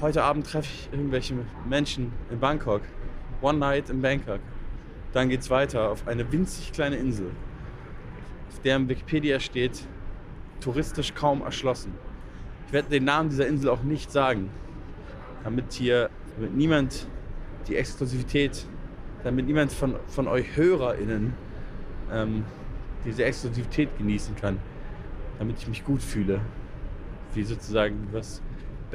Heute 0.01 0.23
Abend 0.23 0.45
treffe 0.45 0.67
ich 0.73 0.89
irgendwelche 0.91 1.35
Menschen 1.65 2.11
in 2.29 2.37
Bangkok. 2.37 2.81
One 3.41 3.59
Night 3.59 3.89
in 3.89 4.01
Bangkok. 4.01 4.41
Dann 5.13 5.29
geht's 5.29 5.49
weiter 5.49 5.89
auf 5.89 6.05
eine 6.05 6.29
winzig 6.33 6.73
kleine 6.73 6.97
Insel, 6.97 7.31
auf 8.49 8.59
der 8.59 8.75
im 8.75 8.89
Wikipedia 8.89 9.39
steht, 9.39 9.87
touristisch 10.59 11.13
kaum 11.13 11.41
erschlossen. 11.41 11.93
Ich 12.67 12.73
werde 12.73 12.89
den 12.89 13.05
Namen 13.05 13.29
dieser 13.29 13.47
Insel 13.47 13.69
auch 13.69 13.83
nicht 13.83 14.11
sagen, 14.11 14.49
damit 15.45 15.71
hier 15.71 16.09
damit 16.35 16.53
niemand 16.57 17.07
die 17.69 17.77
Exklusivität, 17.77 18.65
damit 19.23 19.45
niemand 19.45 19.71
von, 19.71 19.95
von 20.07 20.27
euch 20.27 20.57
HörerInnen 20.57 21.33
ähm, 22.11 22.43
diese 23.05 23.23
Exklusivität 23.23 23.97
genießen 23.97 24.35
kann, 24.35 24.59
damit 25.39 25.59
ich 25.59 25.69
mich 25.69 25.85
gut 25.85 26.01
fühle, 26.01 26.41
wie 27.33 27.43
sozusagen 27.43 28.09
was 28.11 28.41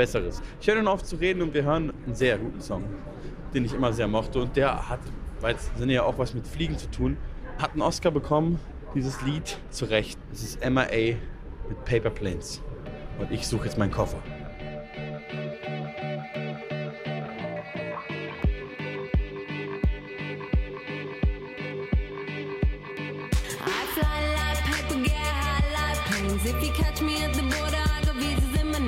Besseres. 0.00 0.40
Ich 0.62 0.66
höre 0.66 0.76
nun 0.76 0.88
auf 0.88 1.04
zu 1.04 1.16
reden 1.16 1.42
und 1.42 1.52
wir 1.52 1.62
hören 1.62 1.92
einen 2.06 2.14
sehr 2.14 2.38
guten 2.38 2.62
Song, 2.62 2.84
den 3.52 3.66
ich 3.66 3.74
immer 3.74 3.92
sehr 3.92 4.08
mochte 4.08 4.40
und 4.40 4.56
der 4.56 4.88
hat, 4.88 5.00
weil 5.42 5.56
es 5.56 5.70
sind 5.76 5.90
ja 5.90 6.04
auch 6.04 6.16
was 6.16 6.32
mit 6.32 6.46
Fliegen 6.46 6.78
zu 6.78 6.90
tun, 6.90 7.18
hat 7.58 7.72
einen 7.72 7.82
Oscar 7.82 8.10
bekommen, 8.10 8.58
dieses 8.94 9.20
Lied 9.20 9.58
zu 9.68 9.84
Recht. 9.84 10.18
Es 10.32 10.42
ist 10.42 10.64
MIA 10.64 11.16
mit 11.68 11.84
Paper 11.84 12.08
Planes 12.08 12.62
und 13.18 13.30
ich 13.30 13.46
suche 13.46 13.66
jetzt 13.66 13.76
meinen 13.76 13.92
Koffer. 13.92 14.22
If 26.42 26.64
you 26.64 26.72
catch 26.72 27.02
me 27.02 27.22
at 27.22 27.34
the 27.34 27.42
border, 27.42 27.89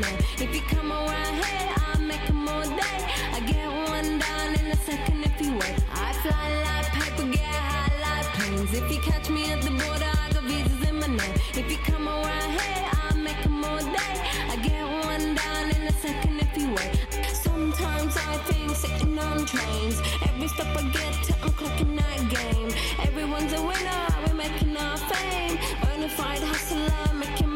Name. 0.03 0.19
If 0.45 0.55
you 0.55 0.63
come 0.63 0.91
around 0.91 1.35
here, 1.45 1.69
I'll 1.85 2.01
make 2.11 2.25
'em 2.29 2.49
all 2.49 2.67
day. 2.83 2.99
I 3.37 3.39
get 3.53 3.69
one 3.95 4.19
down 4.19 4.49
in 4.61 4.67
a 4.77 4.79
second 4.89 5.19
if 5.29 5.37
you 5.41 5.53
wait. 5.61 5.77
I 6.07 6.13
fly 6.23 6.47
like 6.67 6.89
paper, 6.99 7.27
get 7.37 7.55
high 7.71 7.93
like 8.07 8.27
planes. 8.35 8.73
If 8.81 8.87
you 8.93 9.01
catch 9.09 9.27
me 9.31 9.43
at 9.53 9.61
the 9.63 9.71
border, 9.81 10.13
I 10.25 10.27
got 10.35 10.45
visas 10.51 10.83
in 10.89 10.95
my 11.03 11.07
name. 11.21 11.35
If 11.61 11.67
you 11.73 11.79
come 11.91 12.07
around 12.09 12.51
here, 12.59 12.85
I'll 13.01 13.19
make 13.29 13.43
'em 13.47 13.65
all 13.65 13.83
day. 13.99 14.15
I 14.53 14.57
get 14.69 14.85
one 15.11 15.27
down 15.43 15.65
in 15.77 15.83
a 15.93 15.95
second 16.05 16.35
if 16.45 16.53
you 16.61 16.69
wait. 16.77 16.93
Sometimes 17.47 18.15
I 18.17 18.35
think 18.49 18.75
sitting 18.83 19.19
on 19.29 19.39
trains. 19.53 19.97
Every 20.29 20.49
stop 20.49 20.77
I 20.81 20.83
get 20.99 21.13
to, 21.27 21.33
I'm 21.45 21.53
clocking 21.61 21.95
that 22.01 22.21
game. 22.37 22.71
Everyone's 23.07 23.53
a 23.53 23.63
winner, 23.71 24.03
we're 24.23 24.39
making 24.45 24.77
our 24.85 24.99
fame. 25.11 25.57
Bonafide 25.83 26.45
hustler, 26.51 27.15
making. 27.23 27.52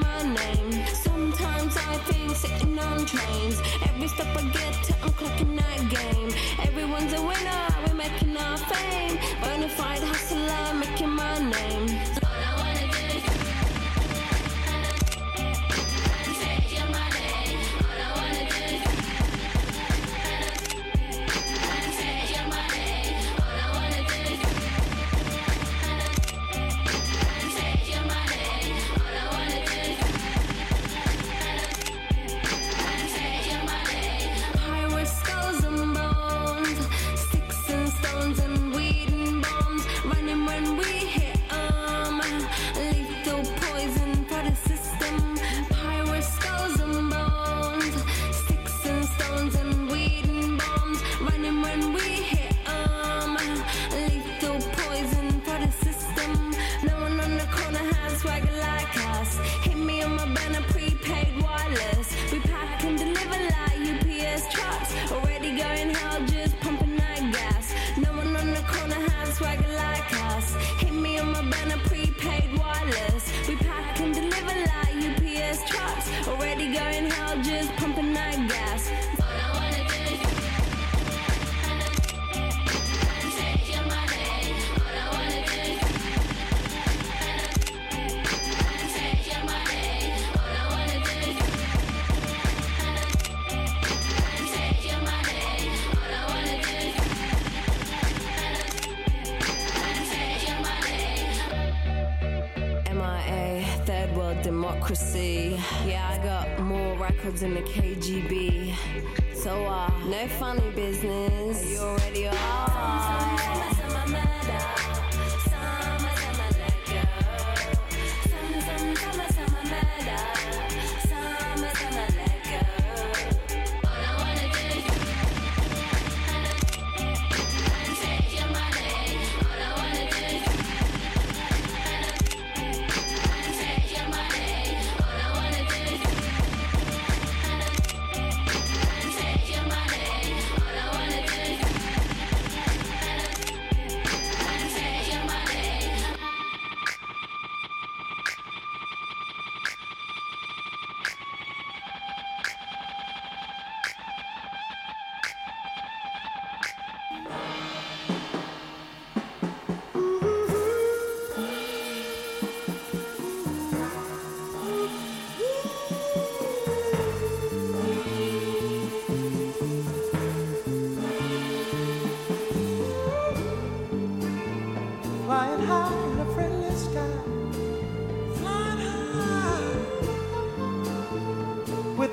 Think 2.05 2.37
sitting 2.37 2.79
on 2.79 3.07
trains. 3.07 3.61
Every 3.83 4.09
stop 4.09 4.37
I 4.37 4.43
get 4.51 4.85
to, 4.85 4.95
I'm 5.03 5.11
clocking 5.13 5.57
that 5.57 5.81
game. 5.89 6.31
Everyone's 6.61 7.13
a 7.15 7.23
winner, 7.23 7.67
we're 7.87 7.95
making 7.95 8.37
our 8.37 8.57
fame. 8.59 9.17
Bonafide 9.41 10.05
hustler, 10.05 10.79
making 10.79 11.11
my 11.11 11.39
name. 11.39 12.26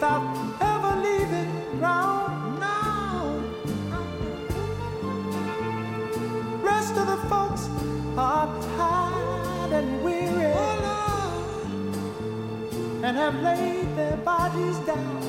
Without 0.03 0.27
ever 0.59 0.93
leaving 1.01 1.79
ground. 1.79 2.59
No. 2.59 3.41
Rest 6.61 6.97
of 6.97 7.07
the 7.07 7.15
folks 7.29 7.69
are 8.17 8.47
tired 8.75 9.71
and 9.71 10.03
weary. 10.03 10.51
And 13.01 13.15
have 13.15 13.41
laid 13.41 13.95
their 13.95 14.17
bodies 14.17 14.77
down. 14.79 15.21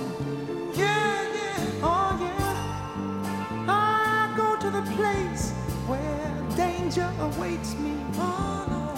Yeah, 0.74 1.22
yeah. 1.38 1.90
Oh, 1.90 2.18
yeah. 2.20 3.68
I 3.68 4.34
go 4.36 4.56
to 4.56 4.70
the 4.70 4.82
place 4.96 5.52
where 5.86 6.32
danger 6.56 7.08
awaits 7.20 7.76
me. 7.76 7.94
Oh, 8.18 8.92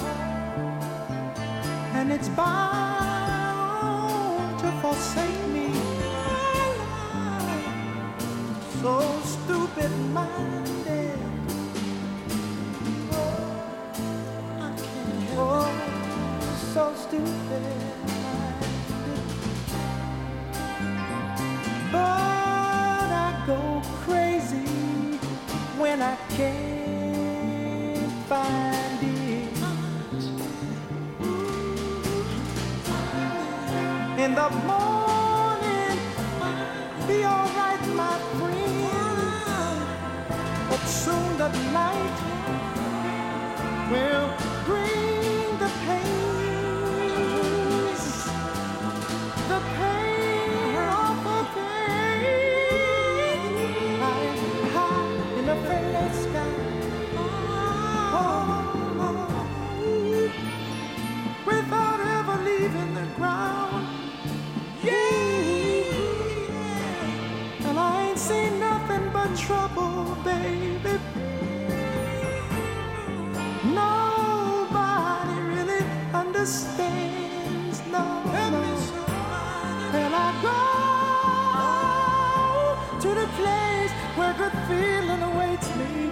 and 1.93 2.11
it's 2.11 2.31
bound 2.31 2.47
to 4.61 4.73
forsake 4.81 5.49
me. 5.49 5.56
So 8.87 9.03
stupid 9.25 9.91
minded. 10.15 11.19
Oh, 13.11 13.67
I 14.61 14.71
can't 14.79 15.23
help 15.35 15.59
it. 15.59 16.15
Oh, 16.17 16.55
so 16.73 16.85
stupid. 16.95 17.65
But 21.91 23.09
I 23.11 23.45
go 23.49 23.83
crazy 24.05 24.71
when 25.81 26.01
I 26.01 26.17
can't 26.37 28.13
find 28.29 29.03
it. 29.03 29.51
In 34.23 34.35
the 34.37 34.49
morning, 34.65 34.86
soon 41.07 41.39
the 41.39 41.49
night 41.73 42.17
will 43.93 44.36
feeling 84.69 85.23
awaits 85.23 85.69
me. 85.77 86.11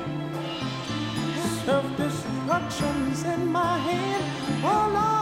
Self-destruction's 1.65 3.25
in 3.25 3.51
my 3.51 3.79
hand, 3.79 4.25
oh 4.65 4.91
Lord. 4.95 5.14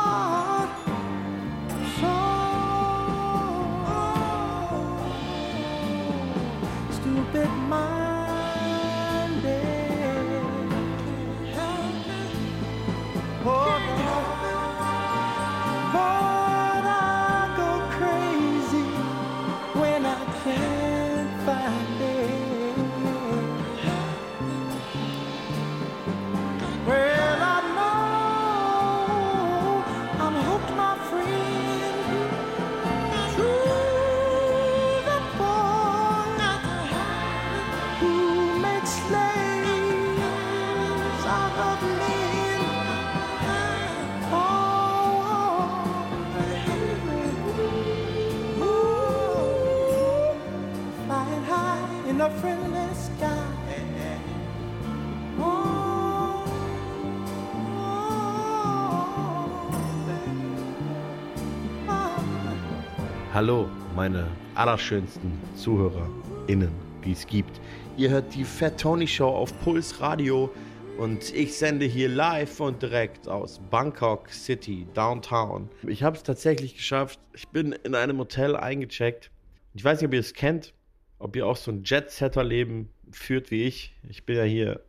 Hallo, 63.43 63.69
meine 63.97 64.29
allerschönsten 64.55 65.33
ZuhörerInnen, 65.57 66.71
die 67.05 67.11
es 67.11 67.27
gibt. 67.27 67.61
Ihr 67.97 68.11
hört 68.11 68.33
die 68.37 68.45
Fat 68.45 68.79
Tony 68.79 69.09
Show 69.09 69.27
auf 69.27 69.53
Puls 69.65 70.01
Radio 70.01 70.49
und 70.97 71.35
ich 71.35 71.59
sende 71.59 71.85
hier 71.85 72.09
live 72.09 72.61
und 72.61 72.81
direkt 72.81 73.27
aus 73.27 73.61
Bangkok 73.69 74.29
City, 74.29 74.87
Downtown. 74.95 75.69
Ich 75.89 76.05
habe 76.05 76.17
es 76.17 76.23
tatsächlich 76.23 76.77
geschafft. 76.77 77.19
Ich 77.35 77.49
bin 77.49 77.73
in 77.73 77.97
einem 77.97 78.19
Hotel 78.19 78.55
eingecheckt. 78.55 79.33
Ich 79.75 79.83
weiß 79.83 80.01
nicht, 80.01 80.07
ob 80.07 80.15
ihr 80.15 80.21
es 80.21 80.35
kennt, 80.35 80.73
ob 81.19 81.35
ihr 81.35 81.45
auch 81.45 81.57
so 81.57 81.73
ein 81.73 81.83
Jet-Setter-Leben 81.83 82.91
führt 83.11 83.51
wie 83.51 83.65
ich. 83.65 83.93
Ich 84.09 84.25
bin 84.25 84.37
ja 84.37 84.45
hier 84.45 84.85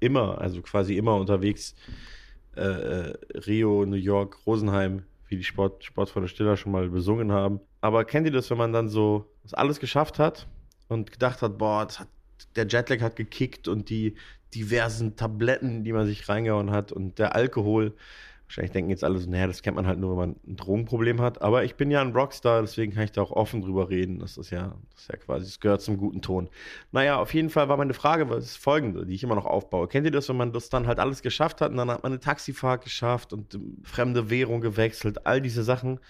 immer, 0.00 0.40
also 0.40 0.62
quasi 0.62 0.96
immer 0.96 1.16
unterwegs. 1.16 1.74
Äh, 2.56 2.62
äh, 2.62 3.14
Rio, 3.34 3.84
New 3.84 3.96
York, 3.96 4.38
Rosenheim, 4.46 5.02
wie 5.28 5.36
die 5.36 5.44
Sport, 5.44 5.84
Sportfreunde 5.84 6.28
Stiller 6.28 6.56
schon 6.56 6.72
mal 6.72 6.88
besungen 6.88 7.32
haben. 7.32 7.60
Aber 7.80 8.04
kennt 8.04 8.26
ihr 8.26 8.32
das, 8.32 8.50
wenn 8.50 8.58
man 8.58 8.72
dann 8.72 8.88
so 8.88 9.30
alles 9.52 9.80
geschafft 9.80 10.18
hat 10.18 10.46
und 10.88 11.12
gedacht 11.12 11.42
hat, 11.42 11.58
boah, 11.58 11.80
hat, 11.80 12.08
der 12.56 12.66
Jetlag 12.66 13.00
hat 13.00 13.16
gekickt 13.16 13.68
und 13.68 13.90
die 13.90 14.16
diversen 14.54 15.16
Tabletten, 15.16 15.84
die 15.84 15.92
man 15.92 16.06
sich 16.06 16.28
reingehauen 16.28 16.70
hat 16.70 16.92
und 16.92 17.18
der 17.18 17.34
Alkohol 17.34 17.94
Wahrscheinlich 18.48 18.72
denken 18.72 18.88
jetzt 18.88 19.04
alle 19.04 19.18
so, 19.18 19.28
naja, 19.28 19.46
das 19.46 19.60
kennt 19.60 19.76
man 19.76 19.86
halt 19.86 19.98
nur, 19.98 20.12
wenn 20.12 20.30
man 20.30 20.36
ein 20.46 20.56
Drogenproblem 20.56 21.20
hat. 21.20 21.42
Aber 21.42 21.64
ich 21.64 21.74
bin 21.74 21.90
ja 21.90 22.00
ein 22.00 22.14
Rockstar, 22.14 22.62
deswegen 22.62 22.94
kann 22.94 23.02
ich 23.04 23.12
da 23.12 23.20
auch 23.20 23.30
offen 23.30 23.60
drüber 23.60 23.90
reden. 23.90 24.20
Das 24.20 24.38
ist 24.38 24.48
ja, 24.48 24.74
das 24.94 25.02
ist 25.02 25.08
ja 25.10 25.16
quasi, 25.18 25.44
es 25.44 25.60
gehört 25.60 25.82
zum 25.82 25.98
guten 25.98 26.22
Ton. 26.22 26.48
Naja, 26.90 27.18
auf 27.18 27.34
jeden 27.34 27.50
Fall 27.50 27.68
war 27.68 27.76
meine 27.76 27.92
Frage 27.92 28.24
ist 28.36 28.56
folgende, 28.56 29.04
die 29.04 29.14
ich 29.14 29.22
immer 29.22 29.34
noch 29.34 29.44
aufbaue. 29.44 29.86
Kennt 29.86 30.06
ihr 30.06 30.10
das, 30.10 30.30
wenn 30.30 30.38
man 30.38 30.54
das 30.54 30.70
dann 30.70 30.86
halt 30.86 30.98
alles 30.98 31.20
geschafft 31.20 31.60
hat 31.60 31.72
und 31.72 31.76
dann 31.76 31.90
hat 31.90 32.02
man 32.02 32.12
eine 32.12 32.20
Taxifahrt 32.20 32.84
geschafft 32.84 33.34
und 33.34 33.54
ähm, 33.54 33.82
fremde 33.84 34.30
Währung 34.30 34.62
gewechselt, 34.62 35.26
all 35.26 35.42
diese 35.42 35.62
Sachen. 35.62 36.00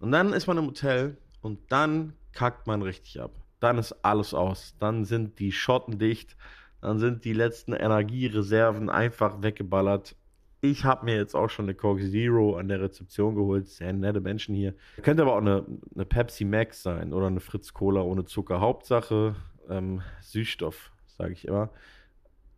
Und 0.00 0.10
dann 0.10 0.32
ist 0.32 0.48
man 0.48 0.58
im 0.58 0.66
Hotel 0.66 1.16
und 1.42 1.60
dann 1.68 2.14
kackt 2.32 2.66
man 2.66 2.82
richtig 2.82 3.20
ab. 3.20 3.30
Dann 3.60 3.78
ist 3.78 3.92
alles 4.04 4.34
aus. 4.34 4.74
Dann 4.80 5.04
sind 5.04 5.38
die 5.38 5.52
Schotten 5.52 6.00
dicht. 6.00 6.36
Dann 6.80 6.98
sind 6.98 7.24
die 7.24 7.32
letzten 7.34 7.72
Energiereserven 7.72 8.90
einfach 8.90 9.42
weggeballert. 9.42 10.16
Ich 10.64 10.86
habe 10.86 11.04
mir 11.04 11.16
jetzt 11.16 11.34
auch 11.36 11.50
schon 11.50 11.66
eine 11.66 11.74
Coke 11.74 12.10
Zero 12.10 12.56
an 12.56 12.68
der 12.68 12.80
Rezeption 12.80 13.34
geholt. 13.34 13.68
Sehr 13.68 13.92
nette 13.92 14.22
Menschen 14.22 14.54
hier. 14.54 14.72
Könnte 15.02 15.20
aber 15.20 15.34
auch 15.34 15.42
eine, 15.42 15.66
eine 15.94 16.06
Pepsi 16.06 16.46
Max 16.46 16.82
sein 16.82 17.12
oder 17.12 17.26
eine 17.26 17.40
Fritz 17.40 17.74
Cola 17.74 18.00
ohne 18.00 18.24
Zucker. 18.24 18.60
Hauptsache 18.62 19.36
ähm, 19.68 20.00
Süßstoff, 20.22 20.90
sage 21.18 21.34
ich 21.34 21.46
immer. 21.46 21.68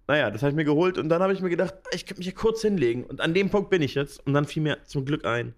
Naja, 0.06 0.30
das 0.30 0.42
habe 0.42 0.50
ich 0.50 0.56
mir 0.56 0.64
geholt 0.64 0.98
und 0.98 1.08
dann 1.08 1.20
habe 1.20 1.32
ich 1.32 1.40
mir 1.40 1.50
gedacht, 1.50 1.74
ich 1.90 2.06
könnte 2.06 2.20
mich 2.20 2.28
hier 2.28 2.36
kurz 2.36 2.62
hinlegen. 2.62 3.02
Und 3.02 3.20
an 3.20 3.34
dem 3.34 3.50
Punkt 3.50 3.70
bin 3.70 3.82
ich 3.82 3.96
jetzt. 3.96 4.24
Und 4.24 4.34
dann 4.34 4.44
fiel 4.44 4.62
mir 4.62 4.84
zum 4.84 5.04
Glück 5.04 5.24
ein, 5.24 5.56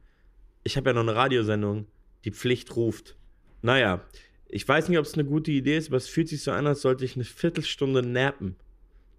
ich 0.65 0.79
habe 0.79 0.89
ja 0.89 0.95
noch 0.95 1.03
eine 1.03 1.15
Radiosendung, 1.15 1.85
die 2.25 2.31
Pflicht 2.31 2.75
ruft. 2.77 3.19
Naja, 3.61 4.01
ich 4.49 4.67
weiß 4.67 4.89
nicht, 4.89 4.99
ob 4.99 5.05
es 5.05 5.13
eine 5.13 5.27
gute 5.27 5.51
Idee 5.51 5.77
ist, 5.77 5.89
aber 5.89 5.99
es 5.99 6.09
fühlt 6.09 6.29
sich 6.29 6.43
so 6.43 6.53
an, 6.53 6.67
als 6.67 6.81
sollte 6.81 7.05
ich 7.05 7.15
eine 7.15 7.25
Viertelstunde 7.25 8.03
nappen. 8.03 8.57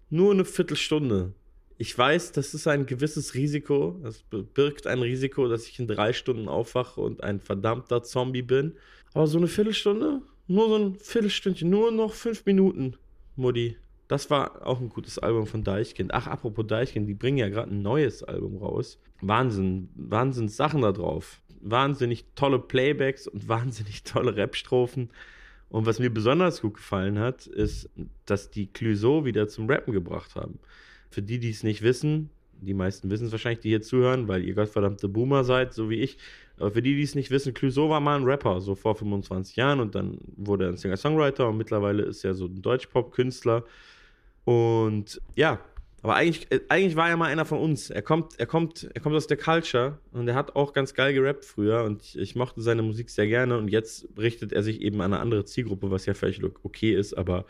Nur 0.08 0.32
eine 0.32 0.44
Viertelstunde. 0.44 1.32
Ich 1.80 1.96
weiß, 1.96 2.32
das 2.32 2.52
ist 2.52 2.66
ein 2.66 2.84
gewisses 2.84 3.32
Risiko. 3.32 3.98
Das 4.02 4.22
birgt 4.22 4.86
ein 4.86 4.98
Risiko, 4.98 5.48
dass 5.48 5.66
ich 5.66 5.78
in 5.78 5.86
drei 5.86 6.12
Stunden 6.12 6.46
aufwache 6.46 7.00
und 7.00 7.24
ein 7.24 7.40
verdammter 7.40 8.02
Zombie 8.02 8.42
bin. 8.42 8.74
Aber 9.14 9.26
so 9.26 9.38
eine 9.38 9.46
Viertelstunde? 9.46 10.20
Nur 10.46 10.68
so 10.68 10.76
ein 10.76 10.96
Viertelstündchen, 10.96 11.70
nur 11.70 11.90
noch 11.90 12.12
fünf 12.12 12.44
Minuten, 12.44 12.98
Mutti. 13.34 13.78
Das 14.08 14.28
war 14.28 14.66
auch 14.66 14.78
ein 14.78 14.90
gutes 14.90 15.18
Album 15.18 15.46
von 15.46 15.64
Deichkind. 15.64 16.12
Ach, 16.12 16.26
apropos 16.26 16.66
Deichkind, 16.66 17.08
die 17.08 17.14
bringen 17.14 17.38
ja 17.38 17.48
gerade 17.48 17.70
ein 17.70 17.80
neues 17.80 18.22
Album 18.22 18.58
raus. 18.58 19.00
Wahnsinn, 19.22 19.88
Wahnsinn 19.94 20.50
Sachen 20.50 20.82
da 20.82 20.92
drauf. 20.92 21.40
Wahnsinnig 21.62 22.26
tolle 22.34 22.58
Playbacks 22.58 23.26
und 23.26 23.48
wahnsinnig 23.48 24.02
tolle 24.02 24.36
Rap-Strophen. 24.36 25.08
Und 25.70 25.86
was 25.86 25.98
mir 25.98 26.12
besonders 26.12 26.60
gut 26.60 26.74
gefallen 26.74 27.18
hat, 27.18 27.46
ist, 27.46 27.88
dass 28.26 28.50
die 28.50 28.66
Clouseau 28.66 29.24
wieder 29.24 29.48
zum 29.48 29.66
Rappen 29.66 29.94
gebracht 29.94 30.34
haben. 30.34 30.58
Für 31.10 31.22
die, 31.22 31.38
die 31.38 31.50
es 31.50 31.62
nicht 31.62 31.82
wissen, 31.82 32.30
die 32.60 32.74
meisten 32.74 33.10
wissen 33.10 33.26
es 33.26 33.32
wahrscheinlich, 33.32 33.60
die 33.60 33.70
hier 33.70 33.82
zuhören, 33.82 34.28
weil 34.28 34.44
ihr 34.44 34.54
gottverdammte 34.54 35.08
Boomer 35.08 35.44
seid, 35.44 35.72
so 35.72 35.88
wie 35.90 36.00
ich. 36.00 36.18
Aber 36.58 36.70
für 36.70 36.82
die, 36.82 36.94
die 36.94 37.02
es 37.02 37.14
nicht 37.14 37.30
wissen, 37.30 37.54
Clouseau 37.54 37.88
war 37.88 38.00
mal 38.00 38.16
ein 38.16 38.24
Rapper, 38.24 38.60
so 38.60 38.74
vor 38.74 38.94
25 38.94 39.56
Jahren 39.56 39.80
und 39.80 39.94
dann 39.94 40.18
wurde 40.36 40.64
er 40.64 40.70
ein 40.70 40.76
Singer-Songwriter 40.76 41.48
und 41.48 41.56
mittlerweile 41.56 42.02
ist 42.02 42.24
er 42.24 42.34
so 42.34 42.46
ein 42.46 42.60
Deutschpop-Künstler. 42.60 43.64
Und 44.44 45.20
ja, 45.36 45.60
aber 46.02 46.14
eigentlich, 46.16 46.50
äh, 46.50 46.60
eigentlich 46.68 46.96
war 46.96 47.08
er 47.08 47.16
mal 47.16 47.30
einer 47.30 47.44
von 47.44 47.58
uns. 47.58 47.90
Er 47.90 48.02
kommt, 48.02 48.38
er 48.38 48.46
kommt, 48.46 48.90
er 48.94 49.00
kommt 49.00 49.14
aus 49.16 49.26
der 49.26 49.36
Culture 49.36 49.98
und 50.12 50.28
er 50.28 50.34
hat 50.34 50.56
auch 50.56 50.72
ganz 50.72 50.94
geil 50.94 51.14
gerappt 51.14 51.44
früher 51.44 51.84
und 51.84 52.02
ich, 52.02 52.18
ich 52.18 52.36
mochte 52.36 52.60
seine 52.60 52.82
Musik 52.82 53.10
sehr 53.10 53.26
gerne 53.26 53.56
und 53.56 53.68
jetzt 53.68 54.08
richtet 54.18 54.52
er 54.52 54.62
sich 54.62 54.80
eben 54.82 55.00
an 55.00 55.12
eine 55.12 55.22
andere 55.22 55.44
Zielgruppe, 55.44 55.90
was 55.90 56.06
ja 56.06 56.14
völlig 56.14 56.42
okay 56.62 56.94
ist, 56.94 57.14
aber 57.14 57.46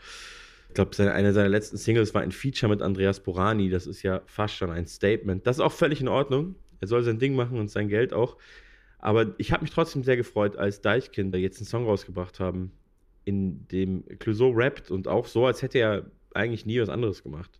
ich 0.71 0.75
glaube, 0.75 0.95
seine, 0.95 1.11
eine 1.11 1.33
seiner 1.33 1.49
letzten 1.49 1.75
Singles 1.75 2.13
war 2.13 2.21
ein 2.21 2.31
Feature 2.31 2.69
mit 2.69 2.81
Andreas 2.81 3.19
Borani. 3.19 3.69
Das 3.69 3.87
ist 3.87 4.03
ja 4.03 4.21
fast 4.25 4.55
schon 4.55 4.69
ein 4.71 4.87
Statement. 4.87 5.45
Das 5.45 5.57
ist 5.57 5.61
auch 5.61 5.73
völlig 5.73 5.99
in 5.99 6.07
Ordnung. 6.07 6.55
Er 6.79 6.87
soll 6.87 7.03
sein 7.03 7.19
Ding 7.19 7.35
machen 7.35 7.59
und 7.59 7.69
sein 7.69 7.89
Geld 7.89 8.13
auch. 8.13 8.37
Aber 8.97 9.35
ich 9.37 9.51
habe 9.51 9.63
mich 9.63 9.71
trotzdem 9.71 10.01
sehr 10.05 10.15
gefreut, 10.15 10.55
als 10.55 10.79
Deichkind 10.79 11.35
jetzt 11.35 11.57
einen 11.57 11.67
Song 11.67 11.83
rausgebracht 11.83 12.39
haben, 12.39 12.71
in 13.25 13.67
dem 13.67 14.05
Clouseau 14.19 14.51
rappt 14.51 14.91
und 14.91 15.09
auch 15.09 15.25
so, 15.25 15.45
als 15.45 15.61
hätte 15.61 15.77
er 15.77 16.05
eigentlich 16.33 16.65
nie 16.65 16.79
was 16.79 16.87
anderes 16.87 17.21
gemacht. 17.21 17.59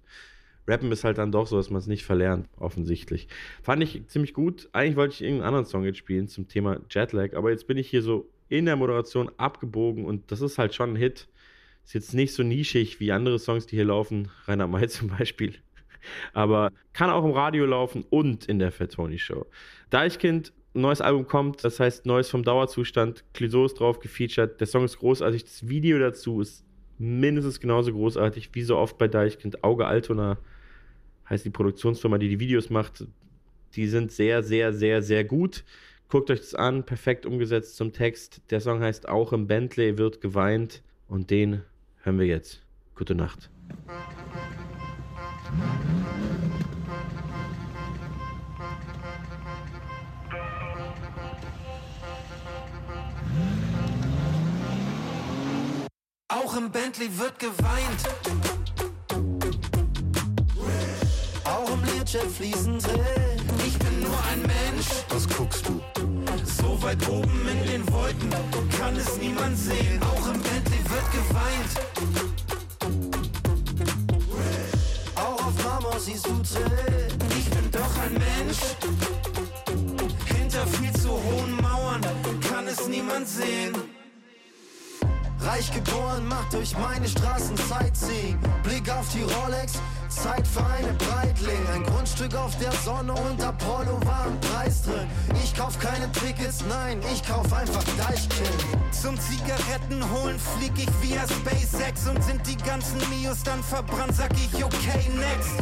Rappen 0.65 0.89
ist 0.93 1.03
halt 1.03 1.17
dann 1.17 1.33
doch 1.33 1.47
so, 1.47 1.57
dass 1.57 1.69
man 1.69 1.79
es 1.79 1.87
nicht 1.87 2.05
verlernt, 2.05 2.47
offensichtlich. 2.55 3.27
Fand 3.61 3.83
ich 3.83 4.07
ziemlich 4.07 4.33
gut. 4.33 4.69
Eigentlich 4.71 4.95
wollte 4.95 5.15
ich 5.15 5.21
irgendeinen 5.21 5.47
anderen 5.47 5.65
Song 5.65 5.83
jetzt 5.83 5.97
spielen 5.97 6.29
zum 6.29 6.47
Thema 6.47 6.79
Jetlag, 6.89 7.33
aber 7.33 7.51
jetzt 7.51 7.67
bin 7.67 7.75
ich 7.75 7.89
hier 7.89 8.03
so 8.03 8.29
in 8.47 8.67
der 8.67 8.77
Moderation 8.77 9.29
abgebogen 9.35 10.05
und 10.05 10.31
das 10.31 10.39
ist 10.39 10.57
halt 10.57 10.73
schon 10.73 10.91
ein 10.93 10.95
Hit. 10.95 11.27
Ist 11.85 11.93
jetzt 11.93 12.13
nicht 12.13 12.33
so 12.33 12.43
nischig 12.43 12.99
wie 12.99 13.11
andere 13.11 13.39
Songs, 13.39 13.65
die 13.65 13.75
hier 13.75 13.85
laufen, 13.85 14.29
Rainer 14.47 14.67
May 14.67 14.87
zum 14.89 15.09
Beispiel. 15.09 15.55
Aber 16.33 16.71
kann 16.93 17.09
auch 17.09 17.23
im 17.23 17.31
Radio 17.31 17.65
laufen 17.65 18.05
und 18.09 18.45
in 18.45 18.59
der 18.59 18.71
Fat 18.71 18.93
Tony 18.93 19.19
Show. 19.19 19.45
Deichkind, 19.89 20.53
neues 20.73 21.01
Album 21.01 21.27
kommt, 21.27 21.63
das 21.63 21.79
heißt 21.79 22.05
Neues 22.05 22.29
vom 22.29 22.43
Dauerzustand. 22.43 23.23
Clouseau 23.33 23.65
ist 23.65 23.79
drauf 23.79 23.99
gefeatured. 23.99 24.59
Der 24.59 24.67
Song 24.67 24.85
ist 24.85 24.97
großartig. 24.97 25.43
Das 25.43 25.67
Video 25.67 25.99
dazu 25.99 26.41
ist 26.41 26.65
mindestens 26.97 27.59
genauso 27.59 27.91
großartig 27.91 28.49
wie 28.53 28.63
so 28.63 28.77
oft 28.77 28.97
bei 28.97 29.07
Deichkind. 29.07 29.63
Auge 29.63 29.85
Altona 29.85 30.37
heißt 31.29 31.45
die 31.45 31.49
Produktionsfirma, 31.49 32.17
die 32.17 32.29
die 32.29 32.39
Videos 32.39 32.69
macht. 32.69 33.05
Die 33.75 33.87
sind 33.87 34.11
sehr, 34.11 34.43
sehr, 34.43 34.73
sehr, 34.73 35.01
sehr 35.01 35.23
gut. 35.23 35.63
Guckt 36.09 36.29
euch 36.29 36.39
das 36.39 36.55
an, 36.55 36.85
perfekt 36.85 37.25
umgesetzt 37.25 37.77
zum 37.77 37.93
Text. 37.93 38.41
Der 38.49 38.59
Song 38.59 38.81
heißt 38.81 39.07
Auch 39.07 39.31
im 39.33 39.47
Bentley 39.47 39.97
wird 39.97 40.19
geweint 40.19 40.83
und 41.07 41.29
den 41.29 41.61
hören 42.03 42.19
wir 42.19 42.25
jetzt. 42.25 42.61
Gute 42.95 43.15
Nacht. 43.15 43.49
Auch 56.27 56.57
im 56.57 56.71
Bentley 56.71 57.09
wird 57.17 57.39
geweint. 57.39 58.01
Auch 61.43 61.69
im 61.71 61.83
Learjet 61.83 62.31
fließen 62.31 62.79
Tränen. 62.79 63.05
Ich 63.65 63.77
bin 63.77 63.99
nur 64.01 64.17
ein 64.31 64.41
Mensch. 64.41 64.87
Was 65.09 65.27
guckst 65.27 65.67
du? 65.67 65.81
So 66.45 66.81
weit 66.81 67.07
oben 67.09 67.47
in 67.47 67.67
den 67.67 67.91
Wolken 67.91 68.29
kann 68.77 68.95
es 68.95 69.17
niemand 69.17 69.57
sehen. 69.57 70.01
Auch 70.01 70.27
im 70.27 70.41
Bentley 70.41 70.80
wird 71.01 71.11
geweint. 71.11 71.73
Auch 75.15 75.45
auf 75.45 75.55
du 76.23 76.43
Tränen. 76.43 77.17
Ich 77.37 77.49
bin 77.49 77.71
doch 77.71 77.97
ein 78.03 78.13
Mensch. 78.13 78.59
Hinter 80.25 80.67
viel 80.67 80.93
zu 80.93 81.09
hohen 81.09 81.55
Mauern 81.61 82.01
kann 82.49 82.67
es 82.67 82.87
niemand 82.87 83.27
sehen. 83.27 83.75
Reich 85.39 85.71
geboren, 85.71 86.27
macht 86.27 86.53
durch 86.53 86.77
meine 86.77 87.07
Straßen 87.07 87.57
Sightseeing. 87.57 88.37
Blick 88.63 88.89
auf 88.91 89.07
die 89.09 89.23
Rolex, 89.23 89.73
Zeit 90.09 90.47
für 90.47 90.63
eine 90.65 90.93
Breitling. 90.93 91.67
Ein 91.73 91.83
Grundstück 91.83 92.35
auf 92.35 92.57
der 92.59 92.71
Sonne 92.73 93.13
und 93.13 93.43
Apollo 93.43 93.99
war 94.05 94.27
Tickets, 96.31 96.63
nein, 96.69 96.97
ich 97.11 97.21
kauf 97.27 97.51
einfach 97.51 97.83
Deichkind. 97.97 98.91
Zum 98.91 99.19
Zigaretten 99.19 100.01
holen 100.13 100.39
flieg 100.39 100.71
ich 100.77 100.89
via 101.01 101.23
SpaceX 101.27 102.07
und 102.07 102.23
sind 102.23 102.47
die 102.47 102.55
ganzen 102.55 102.99
Mios 103.09 103.43
dann 103.43 103.61
verbrannt, 103.61 104.15
sag 104.15 104.31
ich 104.35 104.63
okay, 104.63 105.09
next. 105.15 105.59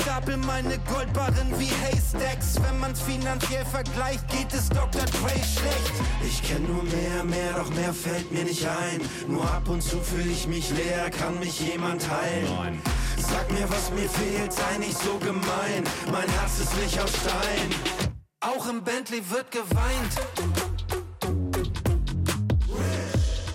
Stapel 0.00 0.38
meine 0.38 0.78
Goldbarren 0.92 1.52
wie 1.58 1.70
Haystacks. 1.84 2.60
Wenn 2.62 2.80
man's 2.80 3.00
finanziell 3.00 3.64
vergleicht, 3.64 4.28
geht 4.28 4.52
es 4.52 4.68
Dr. 4.70 5.04
Dre 5.04 5.30
schlecht. 5.30 5.92
Ich 6.24 6.42
kenn 6.42 6.66
nur 6.66 6.82
mehr, 6.82 7.22
mehr, 7.22 7.52
doch 7.56 7.70
mehr 7.70 7.94
fällt 7.94 8.32
mir 8.32 8.42
nicht 8.42 8.66
ein. 8.66 9.00
Nur 9.28 9.44
ab 9.44 9.68
und 9.68 9.82
zu 9.82 10.00
fühle 10.00 10.32
ich 10.32 10.48
mich 10.48 10.70
leer, 10.70 11.10
kann 11.10 11.38
mich 11.38 11.60
jemand 11.60 12.02
heilen? 12.10 12.82
Sag 13.18 13.48
mir, 13.52 13.68
was 13.70 13.92
mir 13.92 14.08
fehlt, 14.08 14.52
sei 14.52 14.78
nicht 14.78 14.98
so 14.98 15.16
gemein. 15.18 15.84
Mein 16.10 16.28
Herz 16.28 16.58
ist 16.58 16.76
nicht 16.76 17.00
aus 17.00 17.10
Stein. 17.10 18.15
Auch 18.46 18.68
im 18.68 18.80
Bentley 18.80 19.20
wird 19.28 19.50
geweint. 19.50 20.14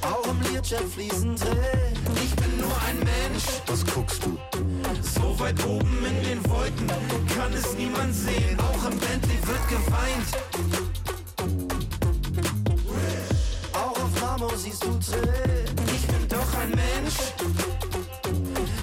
Auch 0.02 0.28
im 0.28 0.42
Learjet 0.42 0.84
fließen 0.94 1.36
Tränen. 1.38 2.18
Ich 2.22 2.36
bin 2.36 2.58
nur 2.58 2.76
ein 2.88 2.98
Mensch. 3.00 3.46
Was 3.68 3.86
guckst 3.86 4.26
du? 4.26 4.38
So 5.02 5.40
weit 5.40 5.66
oben 5.66 6.06
in 6.06 6.24
den 6.26 6.50
Wolken 6.50 6.88
kann 7.34 7.54
es 7.54 7.74
niemand 7.76 8.14
sehen. 8.14 8.60
Auch 8.60 8.92
im 8.92 9.00
Bentley 9.00 9.38
wird 9.48 9.70
geweint. 9.70 10.30
Auch 13.72 14.04
auf 14.04 14.22
Marmor 14.22 14.58
siehst 14.58 14.84
du 14.84 15.00
Tränen. 15.00 15.76
Ich 15.96 16.06
bin 16.06 16.28
doch 16.28 16.54
ein 16.60 16.72
Mensch. 16.72 17.16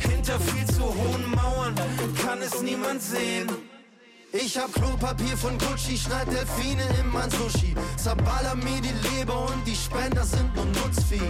Hinter 0.00 0.40
viel 0.40 0.66
zu 0.74 0.84
hohen 0.84 1.30
Mauern 1.34 1.74
kann 2.24 2.40
es 2.40 2.62
niemand 2.62 3.02
sehen. 3.02 3.67
Ich 4.40 4.56
hab 4.56 4.72
Klopapier 4.72 5.36
von 5.36 5.58
Gucci, 5.58 5.96
schneid 5.98 6.28
Delfine 6.28 6.84
in 7.00 7.08
mein 7.12 7.28
Sushi. 7.28 7.74
Zerballer 7.96 8.54
mir 8.54 8.80
die 8.80 8.94
Leber 9.08 9.46
und 9.46 9.66
die 9.66 9.74
Spender 9.74 10.24
sind 10.24 10.54
nur 10.54 10.64
Nutzvieh. 10.66 11.20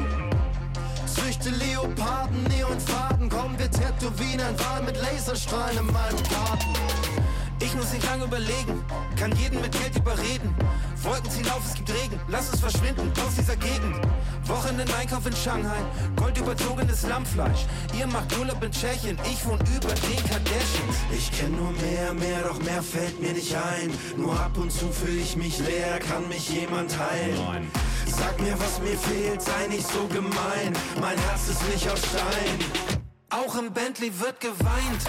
Züchte 1.07 1.49
Leoparden, 1.49 2.45
Neonfaden, 2.45 3.31
komm, 3.31 3.59
wir 3.59 3.71
tätowieren 3.71 4.43
ein 4.43 4.59
Wal 4.61 4.83
mit 4.83 4.97
Laserstrahlen 5.01 5.79
in 5.79 5.87
meinem 5.87 6.23
Garten. 6.31 7.18
Ich 7.61 7.75
muss 7.75 7.93
nicht 7.93 8.07
lange 8.07 8.25
überlegen, 8.25 8.85
kann 9.19 9.35
jeden 9.37 9.61
mit 9.61 9.73
Geld 9.73 9.97
überreden. 9.97 10.55
Wolken 11.03 11.31
ziehen 11.31 11.51
auf, 11.51 11.65
es 11.67 11.75
gibt 11.75 11.91
Regen, 11.91 12.21
lass 12.29 12.51
uns 12.51 12.61
verschwinden 12.61 13.13
aus 13.27 13.35
dieser 13.37 13.57
Gegend. 13.57 13.97
Wochenenden 14.45 14.95
Einkauf 14.95 15.27
in 15.27 15.35
Shanghai, 15.35 15.79
goldüberzogenes 16.17 17.03
Lammfleisch. 17.09 17.67
Ihr 17.99 18.07
macht 18.07 18.37
Urlaub 18.39 18.63
in 18.63 18.71
Tschechien, 18.71 19.19
ich 19.25 19.45
wohne 19.45 19.63
über 19.77 19.93
den 19.93 20.25
Kardashians. 20.29 20.97
Ich 21.11 21.33
kenn 21.33 21.55
nur 21.57 21.73
mehr, 21.73 22.15
mehr, 22.15 22.43
doch 22.43 22.61
mehr 22.63 22.83
fällt 22.83 23.21
mir 23.21 23.33
nicht 23.33 23.55
ein. 23.55 23.93
Nur 24.17 24.39
ab 24.39 24.57
und 24.57 24.71
zu 24.71 24.89
fühle 24.91 25.21
ich 25.21 25.37
mich 25.37 25.59
leer, 25.59 25.99
kann 25.99 26.29
mich 26.29 26.49
jemand 26.51 26.97
heilen. 26.97 27.71
Sag 28.07 28.41
mir, 28.41 28.55
was 28.59 28.81
mir 28.81 28.97
fehlt, 28.97 29.43
sei 29.43 29.67
nicht 29.69 29.87
so 29.87 30.07
gemein. 30.07 30.73
Mein 31.01 31.19
Herz 31.19 31.49
ist 31.49 31.69
nicht 31.73 31.91
aus 31.91 31.99
Stein. 31.99 32.99
Auch 33.31 33.57
im 33.57 33.73
Bentley 33.73 34.11
wird 34.19 34.41
geweint. 34.41 35.05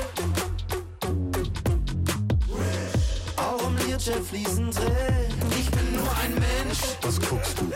Learjet 4.00 4.24
fließen 4.24 4.72
Tränen. 4.72 5.52
Ich 5.60 5.70
bin 5.72 5.94
nur 5.94 6.10
ein 6.24 6.34
Mensch. 6.34 6.80
Was 7.02 7.20
guckst 7.20 7.60
du? 7.60 7.70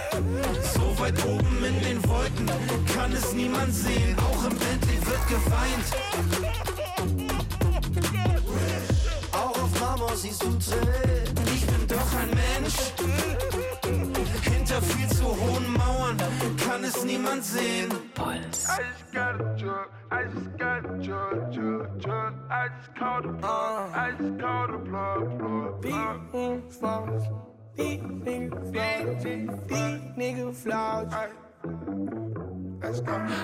So 0.74 0.98
weit 0.98 1.22
oben 1.26 1.66
in 1.66 1.82
den 1.82 2.08
Wolken 2.08 2.50
kann 2.96 3.12
es 3.12 3.34
niemand 3.34 3.74
sehen. 3.74 4.16
Auch 4.20 4.46
im 4.46 4.58
Bentley 4.58 5.00
wird 5.06 5.28
geweint. 5.28 5.86
Auch 9.34 9.64
auf 9.64 9.80
Marmor 9.82 10.16
siehst 10.16 10.42
du 10.44 10.58
Tränen. 10.60 11.13
Mauern 16.04 16.18
kann 16.58 16.84
es 16.84 17.04
niemand 17.06 17.44
sehen. 17.46 17.90
I 18.18 18.40
just 18.42 19.12
got 19.14 19.40
a 19.40 19.56
drug, 19.58 19.90
I 20.12 20.24
just 20.26 20.58
got 20.58 20.86
a 20.86 20.98
drug, 21.02 21.54
drug, 21.54 22.02
drug. 22.02 22.34
I 22.50 22.68
just 22.68 22.96
called 22.96 23.24
the 23.26 23.34
plug, 23.34 23.92
I 23.94 24.12
just 24.12 24.40
called 24.40 24.74
the 24.74 24.80
plug, 24.90 25.40
plug. 25.40 25.82
Big 25.82 26.72
flaws, 26.72 27.24
big 27.76 28.02
nigga 28.02 28.72
flaws, 28.72 29.24
big 29.68 30.16
nigga 30.18 30.54
flaws. 30.54 31.14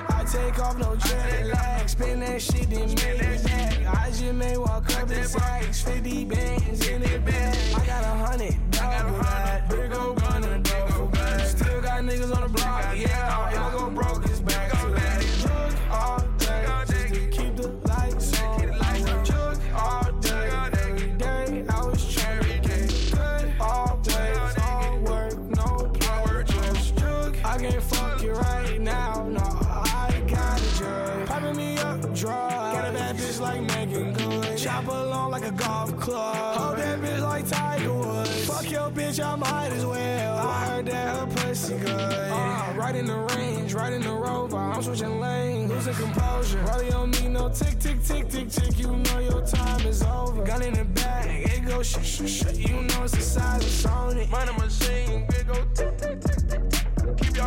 I 0.10 0.26
take 0.26 0.60
off 0.60 0.78
no 0.78 0.96
jet 0.98 1.48
lag, 1.48 1.90
spin 1.90 2.20
that 2.20 2.42
shit 2.42 2.70
then 2.70 2.90
make 2.90 3.22
it 3.22 3.44
back. 3.44 3.88
I 3.88 4.10
just 4.10 4.34
may 4.34 4.58
walk 4.58 4.98
up 4.98 5.10
in 5.10 5.24
sacks, 5.24 5.82
50 5.84 6.26
bands 6.26 6.88
in 6.88 7.04
it 7.04 7.26
bag. 7.26 7.58
I 7.74 7.86
got 7.86 8.04
a 8.04 8.26
hundred, 8.26 8.72
double 8.72 9.18
that, 9.20 9.70
big 9.70 9.94
old 9.94 10.20
gun 10.20 10.64
got 11.90 12.04
niggas 12.04 12.36
on 12.36 12.42
the 12.44 12.50
block, 12.50 12.96
yeah. 12.96 13.52
If 13.52 13.60
I 13.60 13.72
go 13.72 13.90
broke, 13.90 14.24
it's 14.26 14.40
back 14.42 14.70
to 14.80 14.88
that. 14.90 15.26
Drug 15.42 15.74
all 15.92 16.20
day, 16.38 17.28
keep 17.32 17.56
the 17.56 17.70
lights 17.88 18.42
on. 18.42 18.70
I 18.70 19.02
work 19.02 19.26
drug 19.26 19.60
all 19.76 20.12
day, 20.22 20.50
every 20.84 21.08
day. 21.18 21.66
I 21.68 21.86
was 21.86 22.16
to 22.16 22.60
get 22.62 22.90
good 23.12 23.54
always. 23.60 24.58
All 24.62 25.00
work, 25.00 25.38
no 25.58 25.90
play, 26.00 26.44
just 26.46 26.96
drug. 26.96 27.36
I 27.44 27.58
can't 27.58 27.84
fuck 27.84 28.22
you 28.22 28.34
right 28.34 28.80
now, 28.80 29.28
no. 29.28 29.42
I 29.42 30.24
got 30.28 30.62
a 30.62 30.78
drug. 30.78 31.28
Popping 31.28 31.58
me 31.58 31.78
up, 31.80 32.02
drug. 32.14 32.74
Got 32.74 32.90
a 32.90 32.92
bad 32.94 33.16
bitch 33.16 33.40
like 33.40 33.62
Megan 33.62 34.14
Good. 34.14 34.58
Chop 34.58 34.88
along 34.88 35.32
like 35.32 35.46
a 35.46 35.52
golf 35.52 35.98
club. 36.00 36.56
Hold 36.56 36.78
that 36.78 37.00
bitch 37.00 37.22
like 37.22 37.48
Tiger 37.48 37.69
Bitch, 38.94 39.24
I 39.24 39.36
might 39.36 39.72
as 39.72 39.86
well. 39.86 40.38
I 40.38 40.66
heard 40.66 40.86
that 40.88 41.16
her 41.16 41.28
pussy 41.28 41.78
good. 41.78 41.90
Uh, 41.90 42.74
right 42.76 42.96
in 42.96 43.06
the 43.06 43.18
range, 43.36 43.74
right 43.74 43.94
in 43.94 44.02
the 44.02 44.12
rover. 44.12 44.58
I'm 44.58 44.82
switching 44.82 45.20
lanes, 45.20 45.72
losing 45.72 45.94
composure. 45.94 46.60
Rollie 46.64 46.90
don't 46.90 47.22
need 47.22 47.30
no 47.30 47.50
tick, 47.50 47.80
tick, 47.80 48.04
tick, 48.04 48.28
tick, 48.30 48.50
tick. 48.50 48.80
You 48.80 48.96
know 48.96 49.20
your 49.20 49.46
time 49.46 49.86
is 49.86 50.02
over. 50.04 50.44
Gun 50.44 50.64
in 50.64 50.74
the 50.74 50.86
bag, 50.86 51.50
it 51.50 51.66
go 51.66 51.84
shit, 51.84 52.04
shit, 52.04 52.30
shit. 52.30 52.58
You 52.58 52.82
know 52.82 53.04
it's 53.04 53.14
the 53.14 53.22
size 53.22 53.64
of 53.64 53.92
Sony. 53.92 54.30
Money 54.30 54.54
machine, 54.54 55.26
big 55.30 55.48
go 55.48 55.54
tick, 55.76 55.98
tick, 55.98 56.22
tick, 56.22 56.50
tick, 56.50 56.70
tick. 56.70 56.79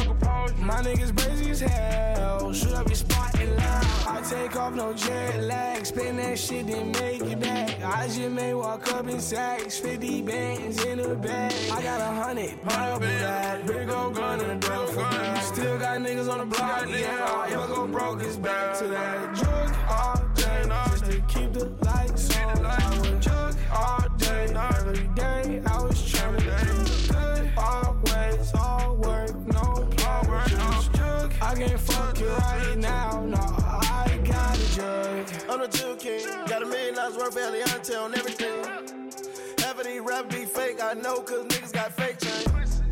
Composure. 0.01 0.55
My 0.56 0.81
niggas 0.81 1.16
crazy 1.19 1.51
as 1.51 1.60
hell. 1.60 2.52
Shoot 2.52 2.73
up 2.73 2.86
your 2.89 2.97
spot 2.97 3.39
and 3.39 3.56
loud. 3.56 3.86
I 4.06 4.23
take 4.28 4.56
off 4.56 4.74
no 4.74 4.93
jet 4.94 5.43
lag. 5.43 5.85
Spin 5.85 6.16
that 6.16 6.39
shit 6.39 6.66
then 6.66 6.93
make 6.93 7.23
it 7.23 7.40
back. 7.40 7.82
I 7.82 8.06
just 8.06 8.20
may 8.31 8.55
walk 8.55 8.90
up 8.93 9.06
in 9.09 9.20
sacks. 9.20 9.78
50 9.78 10.23
bands 10.23 10.82
in 10.85 11.01
a 11.01 11.14
bag. 11.14 11.52
I 11.70 11.82
got 11.82 12.01
a 12.01 12.23
hundred, 12.23 12.55
double 12.66 13.06
that. 13.06 13.66
Big 13.66 13.90
old 13.90 14.14
gun 14.14 14.40
and 14.40 14.52
a 14.52 14.66
duffel 14.66 15.02
bag. 15.02 15.43
Still 15.43 15.78
got 15.78 15.98
niggas 16.01 16.31
on 16.32 16.39
the 16.39 16.56
block, 16.56 16.89
yeah. 16.89 17.47
If 17.47 17.59
I 17.59 17.66
go 17.66 17.86
broke, 17.86 18.23
it's 18.23 18.36
back 18.36 18.78
to 18.78 18.86
that. 18.89 19.35
Drug 19.35 19.77
all 19.89 20.23
day, 20.35 20.62
just 20.90 21.05
to 21.05 21.20
keep 21.28 21.52
the 21.52 21.66
lights 21.85 22.36
on. 22.39 22.64
I 22.64 22.98
would 23.01 23.23
of 37.37 37.97
on 37.97 38.15
everything. 38.15 38.65
Half 39.59 39.79
of 39.79 39.85
these 39.87 40.01
rap 40.01 40.29
be 40.29 40.45
fake, 40.45 40.83
I 40.83 40.95
know, 40.95 41.21
cause 41.21 41.47
niggas 41.47 41.73
got 41.73 41.93
fake 41.93 42.19
chains. 42.19 42.83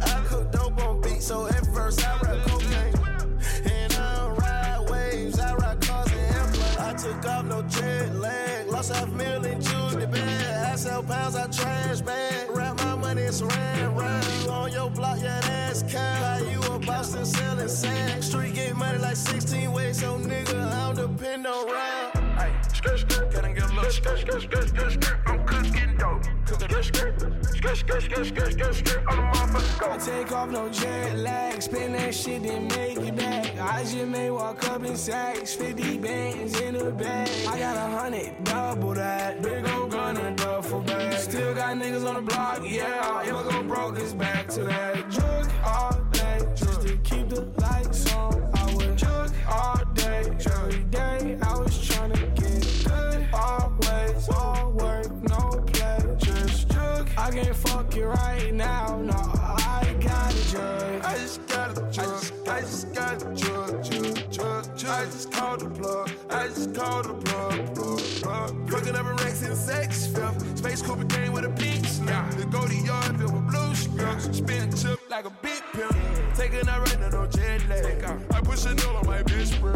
I 0.00 0.22
cook 0.26 0.52
dope 0.52 0.78
on 0.82 1.00
beat, 1.00 1.22
so 1.22 1.46
at 1.46 1.66
first 1.74 2.06
I 2.06 2.18
rap 2.20 2.46
cocaine. 2.46 2.94
And 3.64 3.94
I 3.94 4.28
ride 4.28 4.90
waves, 4.90 5.40
I 5.40 5.54
ride 5.54 5.80
cars 5.80 6.12
and 6.12 6.36
airplanes. 6.36 6.76
I 6.76 6.92
took 6.94 7.24
off 7.26 7.44
no 7.46 7.62
jet 7.62 8.14
lag, 8.16 8.66
lost 8.68 8.92
half 8.92 9.08
million, 9.12 9.62
choose 9.62 9.96
the 9.96 10.06
bag. 10.06 10.72
I 10.72 10.76
sell 10.76 11.02
pounds, 11.02 11.34
I 11.34 11.46
trash 11.46 12.00
bag. 12.02 12.50
Wrap 12.50 12.76
my 12.78 12.96
money 12.96 13.22
in 13.22 13.32
saran 13.32 13.96
wrap. 13.96 14.24
You 14.44 14.50
on 14.50 14.72
your 14.72 14.90
block, 14.90 15.20
yeah, 15.22 15.40
that's 15.40 15.82
cow. 15.84 16.20
Like 16.20 16.52
you 16.52 16.60
a 16.60 16.78
Boston 16.80 17.24
selling 17.24 17.68
sand. 17.68 18.22
Street 18.22 18.54
get 18.54 18.76
money 18.76 18.98
like 18.98 19.16
16 19.16 19.72
ways, 19.72 20.00
so 20.00 20.18
nigga, 20.18 20.70
I 20.70 20.92
don't 20.92 21.16
depend 21.16 21.46
on 21.46 21.66
rap. 21.66 22.16
Ay, 22.38 22.52
the 23.86 24.26
take 30.06 30.30
off 30.32 30.50
no 30.50 30.68
jet 30.68 31.16
lag, 31.18 31.60
spin 31.60 31.92
that 31.92 32.14
shit 32.14 32.42
then 32.42 32.68
make 32.68 32.98
it 32.98 33.16
back. 33.16 33.58
I 33.58 33.82
just 33.82 34.06
may 34.06 34.30
walk 34.30 34.68
up 34.68 34.84
in 34.84 34.96
sacks, 34.96 35.54
50 35.54 35.98
bands 35.98 36.60
in 36.60 36.76
a 36.76 36.90
bag. 36.90 37.28
I 37.48 37.58
got 37.58 37.76
a 37.76 37.96
hundred, 37.96 38.44
double 38.44 38.94
that. 38.94 39.42
Big 39.42 39.68
old 39.70 39.90
gun 39.90 40.16
and 40.16 40.36
duffel 40.36 40.80
bag. 40.82 41.18
Still 41.18 41.54
got 41.54 41.76
niggas 41.76 42.06
on 42.06 42.14
the 42.14 42.20
block, 42.22 42.60
yeah. 42.62 43.22
If 43.22 43.34
I 43.34 43.42
go 43.50 43.62
broke, 43.62 43.98
it's 43.98 44.12
back 44.12 44.48
to 44.48 44.64
that. 44.64 45.10
Drug 45.10 45.50
all 45.64 46.00
day, 46.12 46.38
just 46.54 46.82
to 46.82 46.96
keep 46.98 47.28
the 47.28 47.42
lights 47.60 48.12
on. 48.14 48.50
I 48.54 48.74
would 48.74 48.96
drug 48.96 49.32
all 49.48 49.84
day, 49.94 50.36
every 50.46 50.84
day. 50.84 51.38
I 51.42 51.58
was 51.58 51.65
always. 54.28 54.56
All 54.56 54.70
work, 54.72 55.10
no 55.28 55.62
play, 55.72 56.16
just 56.18 56.68
drug. 56.68 57.08
I 57.16 57.30
can't 57.30 57.56
fuck 57.56 57.94
you 57.96 58.06
right 58.06 58.52
now, 58.52 59.00
no. 59.02 59.14
I 59.14 59.96
got 60.00 60.34
a 60.34 60.50
drug. 60.50 61.04
I 61.04 61.14
just 61.16 61.46
got 61.48 61.70
a 61.70 61.80
drug. 61.92 62.24
I 62.48 62.60
just 62.60 62.94
got 62.94 63.22
a 63.22 63.34
drug, 63.34 63.84
drug, 63.84 64.32
drug, 64.32 64.78
drug. 64.78 64.88
I 64.88 65.04
just 65.04 65.32
called 65.32 65.60
the 65.60 65.70
plug. 65.70 66.10
I 66.30 66.48
just 66.48 66.74
called 66.74 67.04
the 67.06 67.14
plug, 67.14 67.74
plug, 67.74 68.00
plug. 68.22 68.70
Fucking 68.70 68.96
up 68.96 69.06
in 69.06 69.16
racks 69.16 69.42
in 69.42 69.56
sex 69.56 70.06
film. 70.06 70.56
Space 70.56 70.82
Cooper 70.82 71.04
game 71.04 71.32
with 71.32 71.44
a 71.44 71.50
pink 71.50 71.84
snap. 71.86 72.32
The 72.34 72.46
Goldie 72.46 72.78
yard 72.78 73.16
filled 73.18 73.34
with 73.34 73.46
blue 73.48 73.74
strips. 73.74 74.36
Spin 74.36 74.72
chip 74.72 75.00
like 75.10 75.24
a 75.24 75.32
big 75.42 75.62
pimp. 75.72 75.96
Taking 76.34 76.68
out 76.68 76.80
right 76.80 77.00
now, 77.00 77.08
no 77.08 77.26
jet 77.26 77.66
lag. 77.68 78.04
I 78.32 78.40
push 78.40 78.64
a 78.66 78.74
nail 78.74 78.96
on 78.96 79.06
my 79.06 79.22
bitch, 79.22 79.58
bro. 79.60 79.72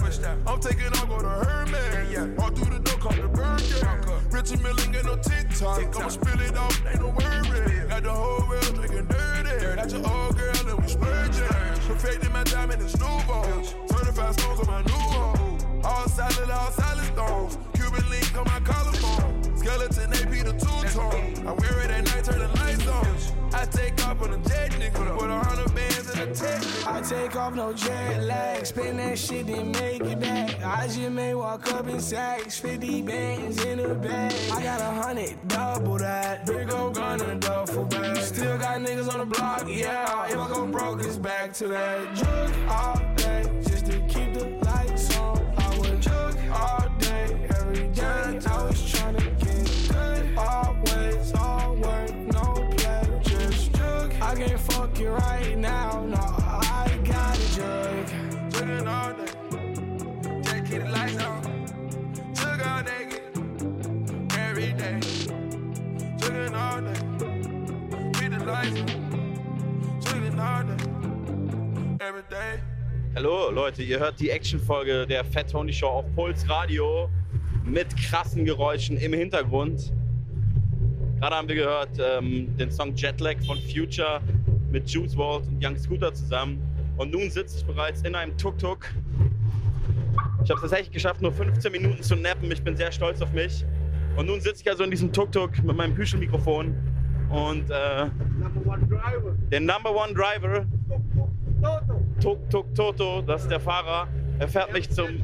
I'm 0.47 0.61
taking 0.61 0.87
off, 0.87 1.09
go 1.09 1.21
to 1.21 1.29
Herman. 1.29 2.37
Walk 2.37 2.57
through 2.57 2.79
the 2.79 2.83
door, 2.83 2.99
call 2.99 3.13
the 3.13 3.29
burger. 3.29 4.20
Richard 4.33 4.63
Milling, 4.63 4.93
get 4.93 5.05
no 5.05 5.17
TikTok. 5.17 5.97
I'ma 5.97 6.09
spill 6.09 6.41
it 6.41 6.57
off, 6.57 6.87
ain't 6.87 7.01
no 7.01 7.09
worry. 7.09 7.89
Got 7.89 8.03
the 8.05 8.11
whole 8.11 8.49
world 8.49 8.75
drinking 8.75 9.07
dirty. 9.07 9.77
Got 9.77 9.91
your 9.91 10.09
old 10.09 10.37
girl 10.37 10.55
and 10.69 10.81
we 10.81 10.89
splurging. 10.89 11.49
Perfecting 11.89 12.33
my 12.33 12.45
diamond 12.45 12.81
and 12.81 12.91
Nuvo. 12.91 13.89
25 13.89 14.35
stones 14.35 14.61
on 14.61 14.67
my 14.67 14.83
new 14.83 14.93
home. 14.93 15.83
All 15.85 16.09
solid, 16.09 16.51
all 16.51 16.71
solid 16.71 17.05
stones. 17.07 17.59
Cuban 17.75 18.09
link 18.09 18.37
on 18.37 18.45
my 18.45 18.61
collarbone. 18.61 19.40
Skeleton 19.61 20.11
AP 20.15 20.45
the 20.47 20.55
two 20.55 20.99
tone. 20.99 21.47
I 21.47 21.53
wear 21.53 21.81
it 21.81 21.91
at 21.91 22.05
night, 22.07 22.25
turn 22.25 22.39
the 22.39 22.49
lights 22.61 22.87
on. 22.89 23.07
I 23.53 23.67
take 23.67 24.07
off 24.07 24.23
on 24.23 24.33
a 24.33 24.39
jet 24.39 24.71
nigga. 24.71 25.19
Put 25.19 25.29
a 25.29 25.39
hundred 25.39 25.75
bands 25.75 26.11
in 26.15 26.19
a 26.19 26.35
tech. 26.35 26.63
I 26.87 27.03
take 27.03 27.37
off 27.37 27.55
no 27.55 27.75
jet 27.75 28.23
lag, 28.23 28.65
spin 28.65 28.97
that 28.97 29.19
shit 29.19 29.49
then 29.49 29.71
make 29.73 30.01
it 30.01 30.19
back. 30.19 30.65
I 30.65 30.87
just 30.87 31.11
may 31.11 31.35
walk 31.35 31.71
up 31.75 31.87
in 31.89 32.01
sacks, 32.01 32.59
50 32.59 33.03
bands 33.03 33.63
in 33.63 33.81
a 33.81 33.95
bag. 33.95 34.33
I 34.51 34.63
got 34.63 34.81
a 34.81 35.03
hundred, 35.03 35.37
double 35.47 35.99
that. 35.99 36.47
Big 36.47 36.73
old 36.73 36.95
gun 36.95 37.21
and 37.21 37.33
a 37.33 37.35
duffel 37.47 37.85
bag. 37.85 38.17
Still 38.17 38.57
got 38.57 38.81
niggas 38.81 39.13
on 39.13 39.19
the 39.19 39.27
block, 39.27 39.65
yeah. 39.69 40.25
If 40.25 40.39
I 40.39 40.49
go 40.49 40.67
broke, 40.67 41.05
it's 41.05 41.19
back 41.19 41.53
to 41.55 41.69
that. 41.69 42.15
Drug 42.15 42.51
all 42.67 43.15
day, 43.17 43.45
just 43.69 43.85
to 43.87 44.01
keep 44.09 44.33
the 44.33 44.59
lights 44.65 45.15
on. 45.19 45.39
I 45.59 45.79
would 45.79 46.01
drug 46.01 46.35
all 46.51 46.89
day, 46.99 47.47
every 47.59 47.89
day. 47.89 48.41
I 48.47 48.65
was 48.65 48.91
trying 48.91 49.17
to 49.17 49.20
Always 50.41 51.33
all 51.35 51.77
work, 51.77 52.15
no 52.33 52.55
play, 52.77 53.21
just 53.23 53.73
jug. 53.75 54.13
I 54.23 54.35
can't 54.35 54.61
fuck 54.61 54.99
you 54.99 55.11
right 55.11 55.57
now, 55.59 56.05
no, 56.07 56.17
I 56.19 56.99
gotta 57.05 57.57
jug. 57.57 58.07
Jugging 58.51 58.89
all 58.89 59.13
day, 59.13 59.33
Take 60.43 60.73
it 60.73 60.85
the 60.85 60.91
lights 60.91 61.23
on. 61.23 61.43
Jug 62.35 62.61
all 62.63 62.83
day, 62.83 63.09
every 64.39 64.73
day. 64.73 64.99
Jugging 66.17 66.55
all 66.55 66.81
day, 66.81 67.01
keep 68.19 68.31
the 68.33 68.45
lights 68.47 68.81
on. 68.81 70.01
Jugging 70.01 70.37
day, 70.79 72.07
every 72.07 72.23
day. 72.31 72.61
Hallo 73.15 73.51
Leute, 73.51 73.83
ihr 73.83 73.99
hört 73.99 74.19
die 74.21 74.31
Actionfolge 74.31 75.07
der 75.07 75.25
Fat 75.25 75.51
Tony 75.51 75.73
Show 75.73 75.89
auf 75.89 76.05
Puls 76.15 76.49
Radio 76.49 77.11
mit 77.65 77.95
krassen 77.97 78.45
Geräuschen 78.45 78.97
im 78.97 79.13
Hintergrund. 79.13 79.93
Gerade 81.21 81.37
haben 81.37 81.49
wir 81.49 81.55
gehört 81.55 81.91
ähm, 81.99 82.57
den 82.57 82.71
Song 82.71 82.95
Jetlag 82.95 83.37
von 83.47 83.59
Future 83.59 84.23
mit 84.71 84.89
Juice 84.89 85.15
WRLD 85.15 85.49
und 85.49 85.63
Young 85.63 85.77
Scooter 85.77 86.15
zusammen. 86.15 86.63
Und 86.97 87.13
nun 87.13 87.31
sitze 87.31 87.59
ich 87.59 87.65
bereits 87.67 88.01
in 88.03 88.15
einem 88.15 88.37
Tuk-Tuk. 88.39 88.87
Ich 90.43 90.51
habe 90.51 90.55
es 90.55 90.61
tatsächlich 90.63 90.93
geschafft, 90.93 91.21
nur 91.21 91.31
15 91.31 91.73
Minuten 91.73 92.03
zu 92.03 92.17
nappen. 92.17 92.51
Ich 92.51 92.63
bin 92.63 92.75
sehr 92.75 92.91
stolz 92.91 93.21
auf 93.21 93.33
mich. 93.33 93.67
Und 94.17 94.27
nun 94.27 94.41
sitze 94.41 94.63
ich 94.63 94.71
also 94.71 94.83
in 94.83 94.91
diesem 94.91 95.13
Tuk-Tuk 95.13 95.63
mit 95.63 95.77
meinem 95.77 95.95
Küchenmikrofon 95.95 96.75
und 97.29 97.71
äh, 97.71 98.07
der 99.51 99.61
Number 99.61 99.95
One 99.95 100.15
Driver, 100.15 100.65
Tuk 102.21 102.51
Tuk 102.51 102.75
Toto, 102.75 103.23
das 103.23 103.43
ist 103.43 103.51
der 103.51 103.61
Fahrer. 103.61 104.09
Er 104.39 104.49
fährt 104.49 104.73
mich 104.73 104.91
zum 104.91 105.23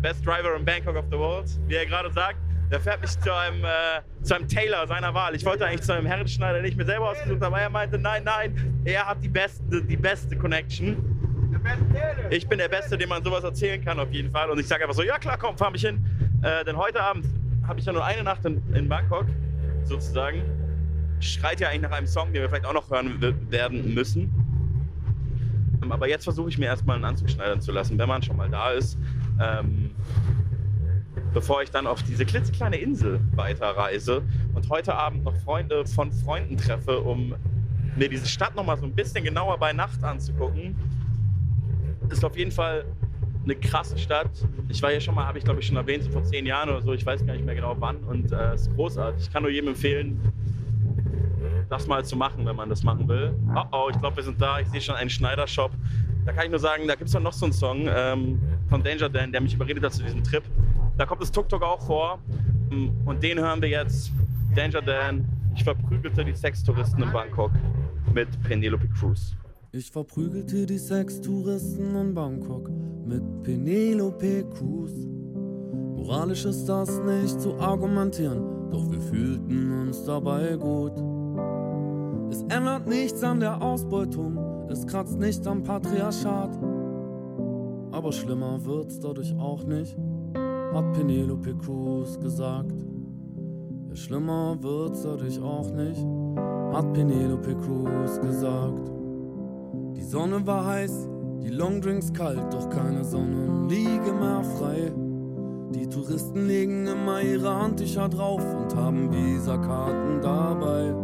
Best 0.00 0.26
Driver 0.26 0.56
in 0.56 0.64
Bangkok 0.64 0.96
of 0.96 1.04
the 1.10 1.18
World, 1.18 1.48
wie 1.68 1.74
er 1.74 1.86
gerade 1.86 2.10
sagt. 2.12 2.38
Der 2.72 2.80
fährt 2.80 3.02
mich 3.02 3.10
zu 3.20 3.30
einem, 3.30 3.62
äh, 3.64 4.00
zu 4.22 4.34
einem 4.34 4.48
Tailor 4.48 4.86
seiner 4.86 5.12
Wahl. 5.12 5.34
Ich 5.34 5.44
wollte 5.44 5.66
eigentlich 5.66 5.82
zu 5.82 5.92
einem 5.92 6.06
Herrenschneider, 6.06 6.62
den 6.62 6.64
ich 6.64 6.76
mir 6.76 6.86
selber 6.86 7.10
ausgesucht 7.10 7.42
habe, 7.42 7.48
aber 7.48 7.60
er 7.60 7.68
meinte, 7.68 7.98
nein, 7.98 8.24
nein, 8.24 8.82
er 8.86 9.06
hat 9.06 9.22
die 9.22 9.28
beste, 9.28 9.82
die 9.82 9.96
beste 9.96 10.34
Connection. 10.38 10.96
Ich 12.30 12.48
bin 12.48 12.58
der 12.58 12.70
Beste, 12.70 12.96
dem 12.96 13.10
man 13.10 13.22
sowas 13.22 13.44
erzählen 13.44 13.84
kann, 13.84 14.00
auf 14.00 14.10
jeden 14.10 14.30
Fall. 14.30 14.50
Und 14.50 14.58
ich 14.58 14.66
sage 14.66 14.84
einfach 14.84 14.96
so, 14.96 15.02
ja 15.02 15.18
klar, 15.18 15.36
komm, 15.38 15.58
fahr 15.58 15.70
mich 15.70 15.82
hin. 15.82 16.02
Äh, 16.42 16.64
denn 16.64 16.78
heute 16.78 17.02
Abend 17.02 17.26
habe 17.68 17.78
ich 17.78 17.84
ja 17.84 17.92
nur 17.92 18.06
eine 18.06 18.22
Nacht 18.22 18.42
in, 18.46 18.62
in 18.74 18.88
Bangkok, 18.88 19.26
sozusagen. 19.84 20.42
Schreit 21.20 21.60
ja 21.60 21.68
eigentlich 21.68 21.82
nach 21.82 21.92
einem 21.92 22.06
Song, 22.06 22.32
den 22.32 22.40
wir 22.40 22.48
vielleicht 22.48 22.64
auch 22.64 22.72
noch 22.72 22.90
hören 22.90 23.20
werden 23.50 23.92
müssen. 23.92 24.32
Ähm, 25.82 25.92
Aber 25.92 26.08
jetzt 26.08 26.24
versuche 26.24 26.48
ich 26.48 26.56
mir 26.56 26.66
erstmal 26.66 26.96
einen 26.96 27.04
Anzug 27.04 27.28
schneidern 27.28 27.60
zu 27.60 27.70
lassen, 27.70 27.98
wenn 27.98 28.08
man 28.08 28.22
schon 28.22 28.38
mal 28.38 28.48
da 28.48 28.70
ist. 28.70 28.96
Ähm, 29.38 29.90
bevor 31.32 31.62
ich 31.62 31.70
dann 31.70 31.86
auf 31.86 32.02
diese 32.02 32.24
klitzekleine 32.24 32.76
Insel 32.76 33.20
weiterreise 33.34 34.22
und 34.54 34.68
heute 34.68 34.94
Abend 34.94 35.24
noch 35.24 35.36
Freunde 35.36 35.86
von 35.86 36.12
Freunden 36.12 36.56
treffe, 36.56 37.00
um 37.00 37.34
mir 37.96 38.08
diese 38.08 38.26
Stadt 38.26 38.54
noch 38.54 38.64
mal 38.64 38.76
so 38.76 38.86
ein 38.86 38.94
bisschen 38.94 39.24
genauer 39.24 39.58
bei 39.58 39.72
Nacht 39.72 40.02
anzugucken. 40.02 40.76
Ist 42.10 42.24
auf 42.24 42.36
jeden 42.36 42.52
Fall 42.52 42.84
eine 43.44 43.54
krasse 43.56 43.98
Stadt. 43.98 44.30
Ich 44.68 44.82
war 44.82 44.90
hier 44.90 45.00
schon 45.00 45.14
mal, 45.14 45.26
habe 45.26 45.38
ich 45.38 45.44
glaube 45.44 45.60
ich 45.60 45.66
schon 45.66 45.76
erwähnt, 45.76 46.04
so 46.04 46.10
vor 46.10 46.22
zehn 46.22 46.46
Jahren 46.46 46.68
oder 46.68 46.82
so. 46.82 46.92
Ich 46.92 47.04
weiß 47.04 47.26
gar 47.26 47.34
nicht 47.34 47.44
mehr 47.44 47.54
genau 47.54 47.74
wann 47.78 47.96
und 48.04 48.32
äh, 48.32 48.54
ist 48.54 48.74
großartig. 48.74 49.22
Ich 49.24 49.32
kann 49.32 49.42
nur 49.42 49.50
jedem 49.50 49.68
empfehlen, 49.68 50.20
das 51.68 51.86
mal 51.86 52.04
zu 52.04 52.16
machen, 52.16 52.44
wenn 52.46 52.54
man 52.56 52.68
das 52.68 52.82
machen 52.82 53.08
will. 53.08 53.34
Oh 53.56 53.64
oh, 53.72 53.88
ich 53.90 53.98
glaube, 53.98 54.16
wir 54.16 54.22
sind 54.22 54.40
da. 54.40 54.60
Ich 54.60 54.68
sehe 54.68 54.80
schon 54.80 54.94
einen 54.94 55.10
Schneidershop. 55.10 55.72
Da 56.24 56.32
kann 56.32 56.44
ich 56.44 56.50
nur 56.50 56.60
sagen, 56.60 56.86
da 56.86 56.94
gibt 56.94 57.08
es 57.08 57.18
noch 57.18 57.32
so 57.32 57.46
einen 57.46 57.52
Song 57.52 57.88
ähm, 57.88 58.38
von 58.68 58.82
Danger 58.82 59.08
Dan, 59.08 59.32
der 59.32 59.40
mich 59.40 59.54
überredet 59.54 59.82
hat 59.82 59.92
zu 59.92 60.02
diesem 60.02 60.22
Trip. 60.22 60.44
Da 60.96 61.06
kommt 61.06 61.22
das 61.22 61.32
Tuk-Tuk 61.32 61.62
auch 61.62 61.80
vor. 61.80 62.18
Mm, 62.70 62.88
Und 63.06 63.22
den 63.22 63.38
hören 63.38 63.60
wir 63.62 63.68
jetzt. 63.68 64.12
Danger 64.54 64.82
Dan. 64.82 65.24
Ich 65.54 65.64
verprügelte 65.64 66.24
die 66.24 66.34
Sextouristen 66.34 67.02
in 67.02 67.12
Bangkok 67.12 67.50
mit 68.14 68.28
Penelope 68.42 68.88
Cruz. 68.88 69.34
Ich 69.72 69.90
verprügelte 69.90 70.66
die 70.66 70.78
Sextouristen 70.78 71.94
in 71.96 72.14
Bangkok 72.14 72.70
mit 73.06 73.22
Penelope 73.42 74.44
Cruz. 74.50 74.92
Moralisch 75.96 76.44
ist 76.44 76.66
das 76.66 77.00
nicht 77.00 77.40
zu 77.40 77.58
argumentieren, 77.58 78.70
doch 78.70 78.90
wir 78.90 79.00
fühlten 79.00 79.82
uns 79.82 80.04
dabei 80.04 80.56
gut. 80.56 80.92
Es 82.30 82.42
ändert 82.54 82.86
nichts 82.86 83.22
an 83.22 83.40
der 83.40 83.62
Ausbeutung, 83.62 84.38
es 84.68 84.86
kratzt 84.86 85.18
nicht 85.18 85.46
am 85.46 85.62
Patriarchat. 85.62 86.58
Aber 87.92 88.10
schlimmer 88.12 88.62
wird's 88.64 89.00
dadurch 89.00 89.34
auch 89.38 89.64
nicht, 89.64 89.96
hat 90.72 90.92
Penelope 90.92 91.54
Cruz 91.56 92.18
gesagt. 92.20 92.74
Ja, 93.88 93.96
schlimmer 93.96 94.56
wird's 94.60 95.02
dadurch 95.02 95.40
auch 95.40 95.70
nicht, 95.72 96.04
hat 96.72 96.92
Penelope 96.92 97.54
Cruz 97.56 98.20
gesagt. 98.20 98.90
Die 99.96 100.02
Sonne 100.02 100.46
war 100.46 100.66
heiß, 100.66 101.08
die 101.42 101.50
Longdrinks 101.50 102.12
kalt, 102.12 102.52
doch 102.52 102.68
keine 102.70 103.04
Sonnenliege 103.04 104.12
mehr 104.12 104.42
frei. 104.42 104.92
Die 105.74 105.88
Touristen 105.88 106.46
legen 106.46 106.86
immer 106.86 107.20
ihre 107.22 107.54
Handtücher 107.54 108.08
drauf 108.08 108.42
und 108.54 108.74
haben 108.76 109.10
Visakarten 109.10 110.20
dabei. 110.20 110.94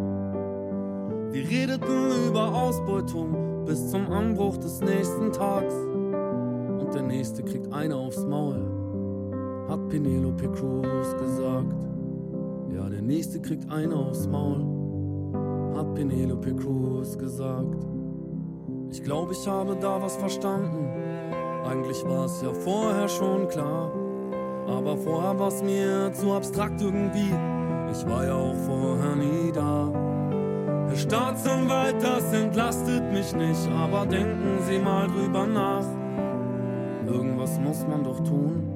Wir 1.30 1.48
redeten 1.48 2.28
über 2.28 2.54
Ausbeutung 2.54 3.64
bis 3.64 3.90
zum 3.90 4.10
Anbruch 4.10 4.56
des 4.56 4.80
nächsten 4.80 5.30
Tags. 5.32 5.74
Und 5.74 6.94
der 6.94 7.02
nächste 7.02 7.42
kriegt 7.42 7.72
eine 7.72 7.96
aufs 7.96 8.24
Maul, 8.24 8.64
hat 9.68 9.88
Penelope 9.88 10.48
Cruz 10.48 11.16
gesagt. 11.18 11.74
Ja, 12.74 12.88
der 12.88 13.02
nächste 13.02 13.40
kriegt 13.40 13.70
eine 13.70 13.94
aufs 13.94 14.26
Maul, 14.26 14.64
hat 15.76 15.94
Penelope 15.94 16.54
Cruz 16.56 17.18
gesagt. 17.18 17.86
Ich 18.90 19.02
glaube, 19.02 19.32
ich 19.32 19.46
habe 19.46 19.76
da 19.80 20.00
was 20.00 20.16
verstanden. 20.16 20.88
Eigentlich 21.64 22.02
war 22.06 22.24
es 22.24 22.40
ja 22.40 22.52
vorher 22.52 23.08
schon 23.08 23.46
klar. 23.48 23.92
Aber 24.66 24.96
vorher 24.96 25.38
war 25.38 25.48
es 25.48 25.62
mir 25.62 26.12
zu 26.12 26.32
abstrakt 26.32 26.80
irgendwie. 26.80 27.32
Ich 27.90 28.06
war 28.06 28.24
ja 28.24 28.34
auch 28.34 28.54
vorher 28.54 29.16
nie 29.16 29.52
da. 29.52 29.90
Herr 30.88 30.96
Staatsanwalt, 30.96 32.02
das 32.02 32.32
entlastet 32.32 33.12
mich 33.12 33.34
nicht. 33.34 33.68
Aber 33.70 34.06
denken 34.06 34.58
Sie 34.66 34.78
mal 34.78 35.06
drüber 35.08 35.46
nach. 35.46 35.84
Irgendwas 37.06 37.58
muss 37.60 37.86
man 37.86 38.04
doch 38.04 38.20
tun, 38.20 38.67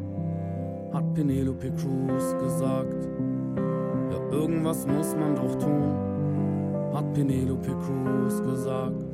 Penelope 1.15 1.71
Cruz 1.73 2.35
gesagt. 2.41 3.09
Ja, 4.11 4.33
irgendwas 4.33 4.87
muss 4.87 5.15
man 5.15 5.37
doch 5.37 5.55
tun, 5.57 6.93
hat 6.95 7.13
Penelope 7.13 7.71
Cruz 7.71 8.43
gesagt. 8.43 9.05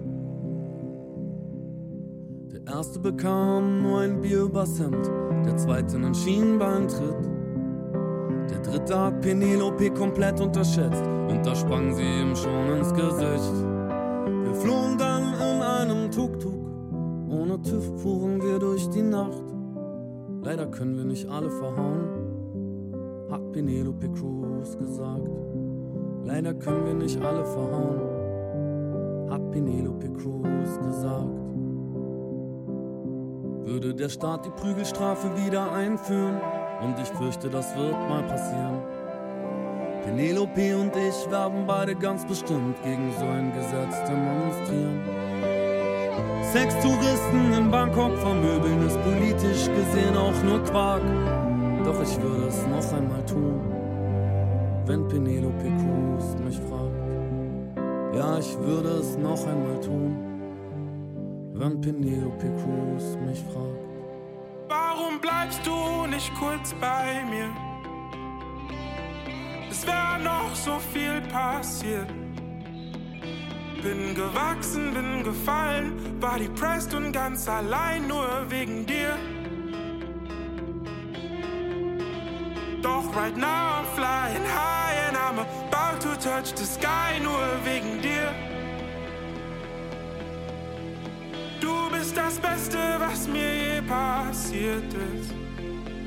Der 2.52 2.74
erste 2.74 3.00
bekam 3.00 3.82
nur 3.82 4.00
ein 4.00 4.20
Bier 4.20 4.42
übers 4.42 4.78
Hemd, 4.78 5.10
der 5.44 5.56
zweite 5.56 5.96
einen 5.96 6.14
Schienbeintritt. 6.14 7.28
Der 8.50 8.60
dritte 8.60 8.98
hat 8.98 9.20
Penelope 9.20 9.90
komplett 9.90 10.40
unterschätzt 10.40 11.04
und 11.28 11.44
da 11.44 11.54
sprang 11.54 11.94
sie 11.94 12.02
ihm 12.02 12.36
schon 12.36 12.76
ins 12.78 12.92
Gesicht. 12.94 13.54
Wir 14.44 14.54
flohen 14.54 14.96
dann 14.98 15.34
in 15.34 15.62
einem 15.62 16.10
Tuk-Tuk, 16.10 16.54
ohne 17.28 17.60
TÜV 17.60 18.00
fuhren 18.00 18.40
wir 18.40 18.58
durch 18.58 18.88
die 18.90 19.02
Nacht. 19.02 19.47
Leider 20.42 20.66
können 20.66 20.96
wir 20.96 21.04
nicht 21.04 21.28
alle 21.28 21.50
verhauen, 21.50 23.28
hat 23.30 23.52
Penelope 23.52 24.08
Cruz 24.10 24.78
gesagt. 24.78 25.28
Leider 26.24 26.54
können 26.54 26.86
wir 26.86 26.94
nicht 26.94 27.20
alle 27.20 27.44
verhauen, 27.44 29.30
hat 29.30 29.50
Penelope 29.50 30.08
Cruz 30.12 30.78
gesagt. 30.82 31.38
Würde 33.64 33.94
der 33.94 34.08
Staat 34.08 34.46
die 34.46 34.50
Prügelstrafe 34.50 35.28
wieder 35.44 35.72
einführen? 35.72 36.40
Und 36.82 36.98
ich 37.00 37.08
fürchte, 37.08 37.50
das 37.50 37.76
wird 37.76 37.92
mal 38.08 38.22
passieren. 38.22 38.80
Penelope 40.04 40.76
und 40.78 40.96
ich 40.96 41.30
werden 41.30 41.64
beide 41.66 41.94
ganz 41.94 42.24
bestimmt 42.24 42.82
gegen 42.82 43.12
so 43.18 43.26
ein 43.26 43.52
Gesetz 43.52 44.08
demonstrieren. 44.08 45.17
Sextouristen 46.52 47.52
in 47.52 47.70
Bangkok 47.70 48.16
vermöbeln 48.18 48.86
ist 48.86 48.98
politisch 49.02 49.66
gesehen 49.66 50.16
auch 50.16 50.42
nur 50.42 50.62
Quark. 50.64 51.02
Doch 51.84 52.02
ich 52.02 52.20
würde 52.20 52.46
es 52.48 52.66
noch 52.66 52.92
einmal 52.92 53.24
tun, 53.26 53.60
wenn 54.86 55.06
Penelope 55.08 55.70
Cruz 55.78 56.36
mich 56.44 56.58
fragt. 56.68 58.16
Ja, 58.16 58.38
ich 58.38 58.58
würde 58.58 58.88
es 59.00 59.16
noch 59.18 59.46
einmal 59.46 59.80
tun, 59.80 60.16
wenn 61.54 61.80
Penelope 61.80 62.46
Cruz 62.62 63.16
mich 63.26 63.42
fragt. 63.52 63.88
Warum 64.68 65.20
bleibst 65.20 65.60
du 65.66 66.06
nicht 66.06 66.32
kurz 66.34 66.74
bei 66.80 67.24
mir? 67.30 67.48
Es 69.70 69.86
wäre 69.86 70.18
noch 70.24 70.54
so 70.54 70.78
viel 70.92 71.20
passiert. 71.30 72.08
Bin 73.82 74.14
gewachsen, 74.14 74.92
bin 74.92 75.22
gefallen, 75.22 75.92
war 76.20 76.38
depressed 76.38 76.94
und 76.94 77.12
ganz 77.12 77.48
allein 77.48 78.08
nur 78.08 78.28
wegen 78.48 78.84
dir. 78.84 79.16
Doch 82.82 83.14
right 83.14 83.36
now 83.36 83.80
I'm 83.80 83.86
flying 83.94 84.44
high 84.44 84.96
and 85.06 85.16
I'm 85.16 85.38
about 85.38 86.00
to 86.00 86.16
touch 86.16 86.52
the 86.54 86.64
sky 86.64 87.20
nur 87.22 87.46
wegen 87.64 88.02
dir. 88.02 88.32
Du 91.60 91.88
bist 91.90 92.16
das 92.16 92.38
Beste, 92.40 92.78
was 92.98 93.28
mir 93.28 93.54
je 93.54 93.82
passiert 93.82 94.92
ist. 94.92 95.32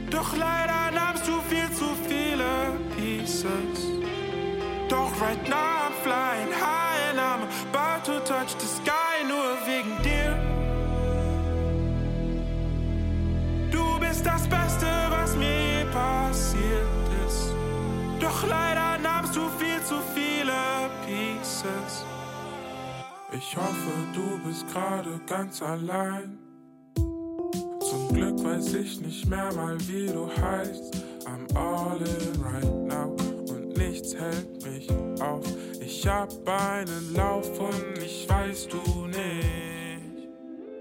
Doch 0.10 0.36
leider 0.36 0.92
nahmst 0.94 1.26
du 1.26 1.40
viel 1.50 1.72
zu 1.72 1.86
viele 2.08 2.78
Pieces. 2.98 4.02
Doch 4.90 5.12
right 5.22 5.48
now 5.48 5.88
I'm 5.88 5.94
flying 6.04 6.52
high 6.52 6.91
to 8.04 8.20
touch 8.22 8.56
the 8.58 8.66
sky, 8.66 9.24
nur 9.28 9.58
wegen 9.68 9.96
dir. 10.02 10.36
Du 13.72 14.00
bist 14.00 14.26
das 14.26 14.48
Beste, 14.48 14.88
was 15.10 15.36
mir 15.36 15.46
je 15.46 15.86
passiert 15.92 16.88
ist. 17.28 17.54
Doch 18.20 18.48
leider 18.48 18.98
nahmst 18.98 19.36
du 19.36 19.42
viel 19.60 19.82
zu 19.84 19.96
viele 20.16 20.54
Pieces. 21.06 22.06
Ich 23.34 23.56
hoffe, 23.56 23.92
du 24.14 24.40
bist 24.48 24.68
gerade 24.72 25.20
ganz 25.28 25.62
allein. 25.62 26.40
Zum 26.96 28.14
Glück 28.14 28.44
weiß 28.44 28.74
ich 28.74 29.00
nicht 29.02 29.28
mehr 29.28 29.54
mal, 29.54 29.78
wie 29.88 30.08
du 30.08 30.28
heißt. 30.42 30.96
I'm 31.26 31.46
all 31.56 31.98
in 31.98 32.42
right 32.42 32.76
now 32.88 33.16
und 33.50 33.78
nichts 33.78 34.16
hält 34.16 34.66
mich 34.66 34.90
auf. 35.22 35.46
Ich 35.94 36.08
hab 36.08 36.32
einen 36.48 37.14
Lauf 37.14 37.60
und 37.60 37.98
ich 37.98 38.26
weiß 38.28 38.70
du 38.70 39.08
nicht. 39.08 40.30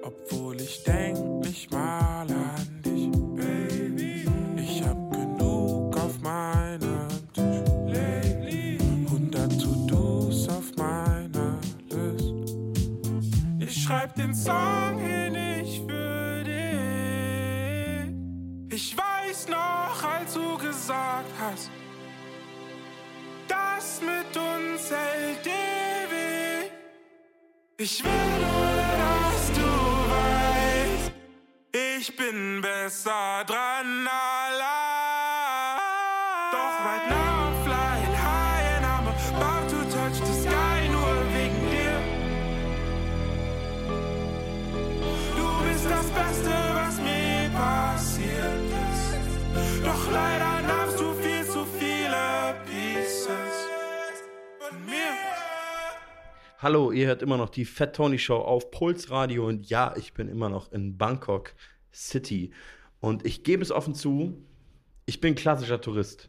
Obwohl 0.03 0.61
ich 0.61 0.85
denk 0.85 1.19
nicht 1.45 1.69
mal 1.73 2.27
an 2.31 2.81
dich, 2.85 3.11
Baby. 3.35 4.25
Ich 4.57 4.83
hab 4.85 5.11
genug 5.11 5.97
auf 5.97 6.17
meinem 6.21 7.09
Tisch, 7.35 7.61
lately. 7.89 8.79
100 9.07 9.61
To-Dos 9.61 10.49
auf 10.49 10.77
meiner 10.77 11.59
List. 11.89 12.33
Ich 13.59 13.83
schreib 13.83 14.15
den 14.15 14.33
Song 14.33 14.97
hier 15.05 15.31
nicht 15.31 15.83
für 15.91 16.45
dich. 16.45 18.15
Ich 18.73 18.97
weiß 18.97 19.49
noch, 19.49 20.05
als 20.05 20.35
du 20.35 20.57
gesagt 20.57 21.33
hast, 21.41 21.69
das 23.81 24.01
mit 24.03 24.37
uns 24.37 24.91
hält 24.91 25.47
ewig. 25.47 26.71
Ich 27.79 28.05
will 28.05 28.11
nur, 28.11 28.77
dass 29.03 29.53
du 29.59 29.69
weißt, 30.13 31.13
ich 31.99 32.17
bin 32.17 32.61
besser 32.61 33.45
dran 33.47 34.07
allein. 34.07 34.30
Hallo, 56.63 56.93
ihr 56.93 57.07
hört 57.07 57.23
immer 57.23 57.39
noch 57.39 57.49
die 57.49 57.65
Fat 57.65 57.97
Tony 57.97 58.19
Show 58.19 58.37
auf 58.37 58.71
Puls 58.71 59.11
Radio 59.11 59.49
und 59.49 59.71
ja, 59.71 59.95
ich 59.97 60.13
bin 60.13 60.29
immer 60.29 60.51
noch 60.51 60.71
in 60.73 60.99
Bangkok 60.99 61.55
City. 61.91 62.51
Und 63.01 63.25
ich 63.25 63.45
gebe 63.45 63.63
es 63.63 63.73
offen 63.73 63.95
zu, 63.95 64.45
ich 65.07 65.23
bin 65.23 65.35
klassischer 65.35 65.81
Tourist. 65.81 66.29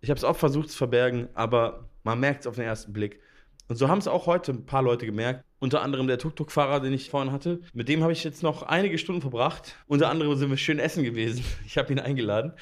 Ich 0.00 0.08
habe 0.08 0.16
es 0.16 0.24
auch 0.24 0.36
versucht 0.38 0.70
zu 0.70 0.78
verbergen, 0.78 1.28
aber 1.34 1.90
man 2.04 2.18
merkt 2.20 2.40
es 2.40 2.46
auf 2.46 2.54
den 2.54 2.64
ersten 2.64 2.94
Blick. 2.94 3.20
Und 3.68 3.76
so 3.76 3.90
haben 3.90 3.98
es 3.98 4.08
auch 4.08 4.24
heute 4.24 4.52
ein 4.52 4.64
paar 4.64 4.80
Leute 4.80 5.04
gemerkt. 5.04 5.44
Unter 5.58 5.82
anderem 5.82 6.06
der 6.06 6.16
Tuk-Tuk-Fahrer, 6.16 6.80
den 6.80 6.94
ich 6.94 7.10
vorhin 7.10 7.30
hatte. 7.30 7.60
Mit 7.74 7.90
dem 7.90 8.02
habe 8.02 8.14
ich 8.14 8.24
jetzt 8.24 8.42
noch 8.42 8.62
einige 8.62 8.96
Stunden 8.96 9.20
verbracht. 9.20 9.76
Unter 9.86 10.08
anderem 10.08 10.34
sind 10.36 10.48
wir 10.48 10.56
schön 10.56 10.78
essen 10.78 11.04
gewesen. 11.04 11.44
Ich 11.66 11.76
habe 11.76 11.92
ihn 11.92 11.98
eingeladen. 11.98 12.54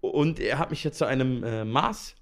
Und 0.00 0.40
er 0.40 0.58
hat 0.58 0.70
mich 0.70 0.82
jetzt 0.82 0.98
zu 0.98 1.04
einem 1.04 1.44
äh, 1.44 1.64
Maß 1.64 2.16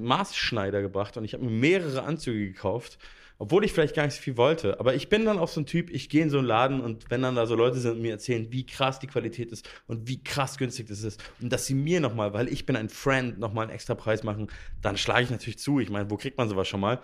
Maßschneider 0.00 0.82
gebracht 0.82 1.16
und 1.16 1.22
ich 1.22 1.34
habe 1.34 1.44
mir 1.44 1.50
mehrere 1.52 2.02
Anzüge 2.02 2.44
gekauft. 2.44 2.98
Obwohl 3.40 3.64
ich 3.64 3.72
vielleicht 3.72 3.94
gar 3.94 4.04
nicht 4.04 4.16
so 4.16 4.20
viel 4.20 4.36
wollte. 4.36 4.80
Aber 4.80 4.94
ich 4.94 5.08
bin 5.08 5.24
dann 5.24 5.38
auch 5.38 5.46
so 5.46 5.60
ein 5.60 5.66
Typ, 5.66 5.90
ich 5.90 6.08
gehe 6.08 6.22
in 6.22 6.30
so 6.30 6.38
einen 6.38 6.46
Laden 6.46 6.80
und 6.80 7.08
wenn 7.08 7.22
dann 7.22 7.36
da 7.36 7.46
so 7.46 7.54
Leute 7.54 7.78
sind 7.78 7.92
und 7.92 8.02
mir 8.02 8.10
erzählen, 8.10 8.50
wie 8.50 8.66
krass 8.66 8.98
die 8.98 9.06
Qualität 9.06 9.52
ist 9.52 9.68
und 9.86 10.08
wie 10.08 10.22
krass 10.22 10.58
günstig 10.58 10.88
das 10.88 11.04
ist 11.04 11.22
und 11.40 11.52
dass 11.52 11.66
sie 11.66 11.74
mir 11.74 12.00
nochmal, 12.00 12.32
weil 12.32 12.48
ich 12.48 12.66
bin 12.66 12.74
ein 12.74 12.88
Friend, 12.88 13.38
nochmal 13.38 13.64
einen 13.64 13.72
extra 13.72 13.94
Preis 13.94 14.24
machen, 14.24 14.48
dann 14.82 14.96
schlage 14.96 15.22
ich 15.22 15.30
natürlich 15.30 15.58
zu. 15.58 15.78
Ich 15.78 15.88
meine, 15.88 16.10
wo 16.10 16.16
kriegt 16.16 16.36
man 16.36 16.48
sowas 16.48 16.66
schon 16.66 16.80
mal? 16.80 17.00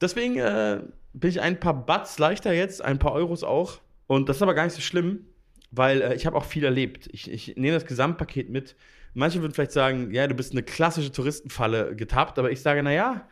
Deswegen 0.00 0.38
äh, 0.38 0.80
bin 1.12 1.30
ich 1.30 1.40
ein 1.40 1.60
paar 1.60 1.86
Bats 1.86 2.18
leichter 2.18 2.52
jetzt, 2.52 2.82
ein 2.82 2.98
paar 2.98 3.12
Euros 3.12 3.44
auch. 3.44 3.80
Und 4.06 4.28
das 4.28 4.36
ist 4.36 4.42
aber 4.42 4.54
gar 4.54 4.64
nicht 4.64 4.74
so 4.74 4.82
schlimm, 4.82 5.26
weil 5.70 6.00
äh, 6.00 6.14
ich 6.14 6.26
habe 6.26 6.36
auch 6.36 6.44
viel 6.44 6.64
erlebt. 6.64 7.08
Ich, 7.12 7.30
ich 7.30 7.56
nehme 7.56 7.74
das 7.74 7.86
Gesamtpaket 7.86 8.48
mit. 8.48 8.76
Manche 9.14 9.40
würden 9.40 9.52
vielleicht 9.52 9.72
sagen, 9.72 10.10
ja, 10.12 10.26
du 10.26 10.34
bist 10.34 10.52
eine 10.52 10.62
klassische 10.62 11.12
Touristenfalle 11.12 11.96
getappt, 11.96 12.38
aber 12.38 12.50
ich 12.50 12.60
sage, 12.60 12.82
naja, 12.82 13.26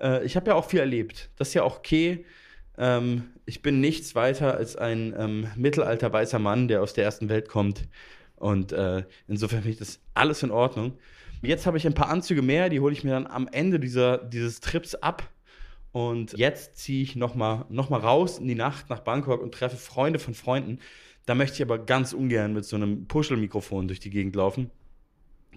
äh, 0.00 0.24
ich 0.24 0.36
habe 0.36 0.50
ja 0.50 0.54
auch 0.54 0.68
viel 0.68 0.80
erlebt. 0.80 1.30
Das 1.36 1.48
ist 1.48 1.54
ja 1.54 1.62
auch 1.62 1.78
okay. 1.78 2.24
Ähm, 2.76 3.30
ich 3.46 3.62
bin 3.62 3.80
nichts 3.80 4.14
weiter 4.14 4.56
als 4.56 4.76
ein 4.76 5.14
ähm, 5.16 5.48
mittelalter 5.56 6.12
weißer 6.12 6.38
Mann, 6.38 6.68
der 6.68 6.82
aus 6.82 6.94
der 6.94 7.04
ersten 7.04 7.28
Welt 7.28 7.48
kommt. 7.48 7.88
Und 8.36 8.72
äh, 8.72 9.04
insofern 9.28 9.60
finde 9.60 9.70
ich 9.70 9.78
das 9.78 10.00
alles 10.14 10.42
in 10.42 10.50
Ordnung. 10.50 10.98
Jetzt 11.42 11.66
habe 11.66 11.76
ich 11.76 11.86
ein 11.86 11.94
paar 11.94 12.08
Anzüge 12.08 12.42
mehr, 12.42 12.68
die 12.68 12.80
hole 12.80 12.92
ich 12.92 13.04
mir 13.04 13.10
dann 13.10 13.26
am 13.26 13.48
Ende 13.48 13.78
dieser, 13.78 14.18
dieses 14.18 14.60
Trips 14.60 14.94
ab. 14.94 15.30
Und 15.92 16.32
jetzt 16.36 16.76
ziehe 16.76 17.02
ich 17.02 17.14
nochmal 17.14 17.66
noch 17.68 17.88
mal 17.90 18.00
raus 18.00 18.38
in 18.38 18.48
die 18.48 18.56
Nacht 18.56 18.90
nach 18.90 19.00
Bangkok 19.00 19.40
und 19.40 19.54
treffe 19.54 19.76
Freunde 19.76 20.18
von 20.18 20.34
Freunden. 20.34 20.80
Da 21.26 21.34
möchte 21.34 21.56
ich 21.56 21.62
aber 21.62 21.78
ganz 21.78 22.12
ungern 22.12 22.52
mit 22.52 22.64
so 22.64 22.76
einem 22.76 23.06
Puschelmikrofon 23.06 23.86
durch 23.86 24.00
die 24.00 24.10
Gegend 24.10 24.34
laufen. 24.34 24.70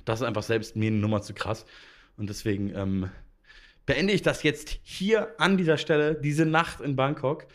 Das 0.05 0.21
ist 0.21 0.27
einfach 0.27 0.43
selbst 0.43 0.75
mir 0.75 0.87
eine 0.87 0.97
Nummer 0.97 1.21
zu 1.21 1.33
krass. 1.33 1.65
Und 2.17 2.29
deswegen 2.29 2.73
ähm, 2.75 3.09
beende 3.87 4.13
ich 4.13 4.21
das 4.21 4.43
jetzt 4.43 4.77
hier 4.83 5.33
an 5.39 5.57
dieser 5.57 5.77
Stelle, 5.77 6.13
diese 6.13 6.45
Nacht 6.45 6.81
in 6.81 6.95
Bangkok 6.95 7.47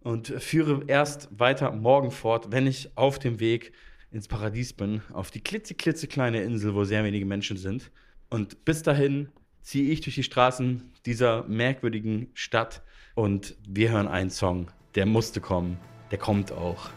und 0.00 0.28
führe 0.28 0.84
erst 0.86 1.28
weiter 1.36 1.72
morgen 1.72 2.12
fort, 2.12 2.52
wenn 2.52 2.68
ich 2.68 2.96
auf 2.96 3.18
dem 3.18 3.40
Weg 3.40 3.72
ins 4.12 4.28
Paradies 4.28 4.72
bin, 4.72 5.02
auf 5.12 5.32
die 5.32 5.40
klitzeklitzekleine 5.40 6.42
Insel, 6.42 6.74
wo 6.74 6.84
sehr 6.84 7.02
wenige 7.02 7.26
Menschen 7.26 7.56
sind. 7.56 7.90
Und 8.30 8.64
bis 8.64 8.82
dahin 8.82 9.30
ziehe 9.62 9.90
ich 9.90 10.02
durch 10.02 10.14
die 10.14 10.22
Straßen 10.22 10.92
dieser 11.04 11.44
merkwürdigen 11.44 12.30
Stadt 12.34 12.82
und 13.14 13.56
wir 13.66 13.90
hören 13.90 14.08
einen 14.08 14.30
Song, 14.30 14.70
der 14.94 15.06
musste 15.06 15.40
kommen, 15.40 15.78
der 16.10 16.18
kommt 16.18 16.52
auch. 16.52 16.90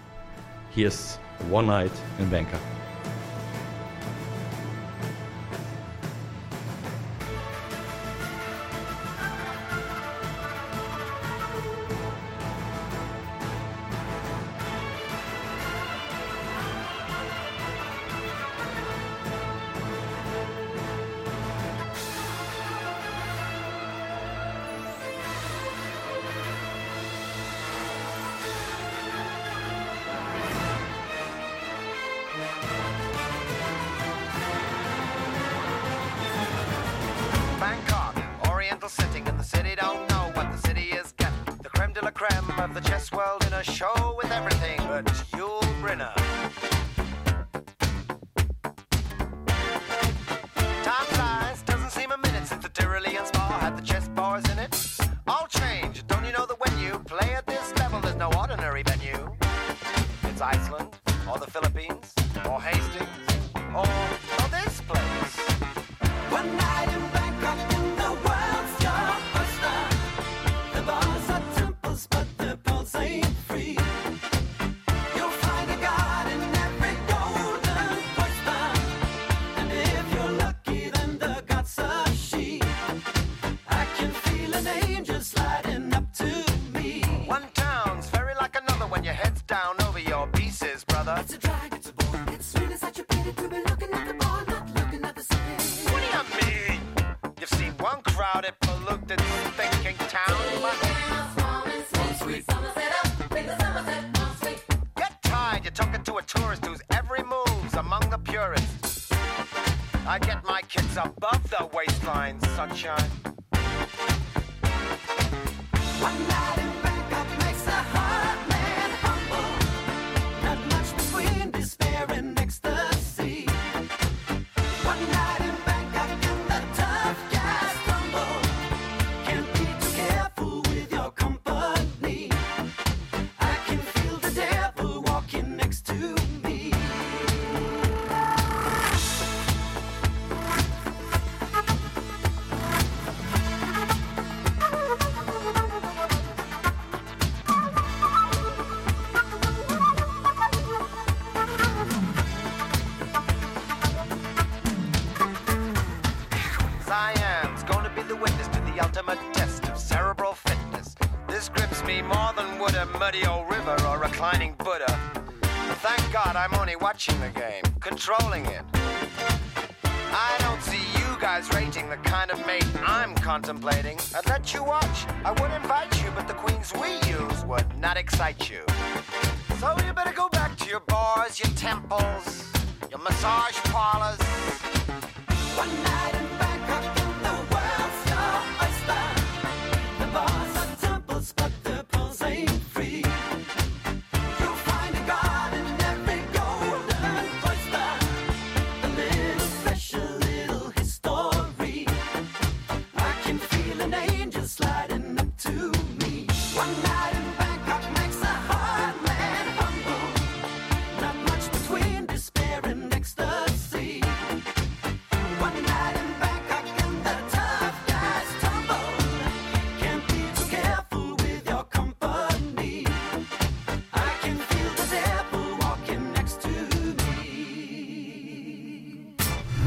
Hier 0.75 0.89
ist 0.89 1.19
One 1.49 1.67
Night 1.67 1.91
in 2.19 2.29
Bangkok. 2.29 2.59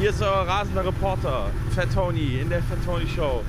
Hier 0.04 0.10
ist 0.10 0.20
euer 0.20 0.46
rasender 0.46 0.84
Reporter, 0.84 1.46
Fat 1.70 1.88
Tony, 1.94 2.38
in 2.38 2.50
der 2.50 2.62
Fat 2.64 2.76
Tony 2.84 3.06
Show. 3.06 3.42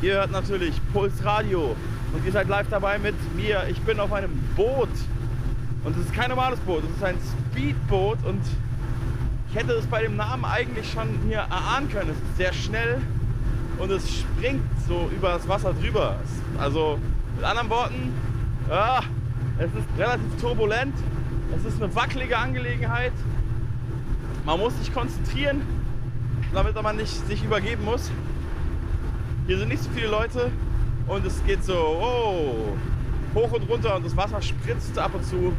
Ihr 0.00 0.14
hört 0.14 0.30
natürlich 0.30 0.74
Puls 0.94 1.22
Radio 1.22 1.76
und 2.14 2.24
ihr 2.24 2.32
seid 2.32 2.48
live 2.48 2.68
dabei 2.70 2.98
mit 2.98 3.14
mir. 3.36 3.64
Ich 3.68 3.78
bin 3.82 4.00
auf 4.00 4.10
einem 4.10 4.32
Boot 4.56 4.88
und 5.84 5.94
es 5.98 6.06
ist 6.06 6.14
kein 6.14 6.30
normales 6.30 6.58
Boot, 6.60 6.84
es 6.84 6.96
ist 6.96 7.04
ein 7.04 7.18
Speedboot 7.52 8.16
und 8.24 8.40
ich 9.50 9.54
hätte 9.54 9.74
es 9.74 9.84
bei 9.88 10.00
dem 10.00 10.16
Namen 10.16 10.46
eigentlich 10.46 10.90
schon 10.90 11.28
mir 11.28 11.40
erahnen 11.40 11.90
können. 11.90 12.08
Es 12.08 12.30
ist 12.30 12.36
sehr 12.38 12.54
schnell 12.54 13.02
und 13.76 13.90
es 13.90 14.20
springt 14.20 14.64
so 14.88 15.10
über 15.14 15.28
das 15.32 15.46
Wasser 15.48 15.74
drüber. 15.74 16.16
Also 16.58 16.98
mit 17.36 17.44
anderen 17.44 17.68
Worten, 17.68 18.14
ja, 18.70 19.00
es 19.58 19.66
ist 19.66 19.98
relativ 19.98 20.40
turbulent, 20.40 20.94
es 21.54 21.66
ist 21.66 21.82
eine 21.82 21.94
wackelige 21.94 22.38
Angelegenheit. 22.38 23.12
Man 24.46 24.58
muss 24.58 24.74
sich 24.78 24.94
konzentrieren, 24.94 25.60
damit 26.52 26.80
man 26.80 26.96
nicht 26.96 27.26
sich 27.26 27.44
übergeben 27.44 27.84
muss. 27.84 28.10
Hier 29.46 29.58
sind 29.58 29.68
nicht 29.68 29.82
so 29.82 29.90
viele 29.94 30.08
Leute 30.08 30.50
und 31.06 31.24
es 31.26 31.42
geht 31.44 31.64
so 31.64 31.74
oh, 31.74 32.76
hoch 33.34 33.52
und 33.52 33.68
runter 33.68 33.96
und 33.96 34.06
das 34.06 34.16
Wasser 34.16 34.40
spritzt 34.42 34.98
ab 34.98 35.12
und 35.14 35.24
zu 35.24 35.52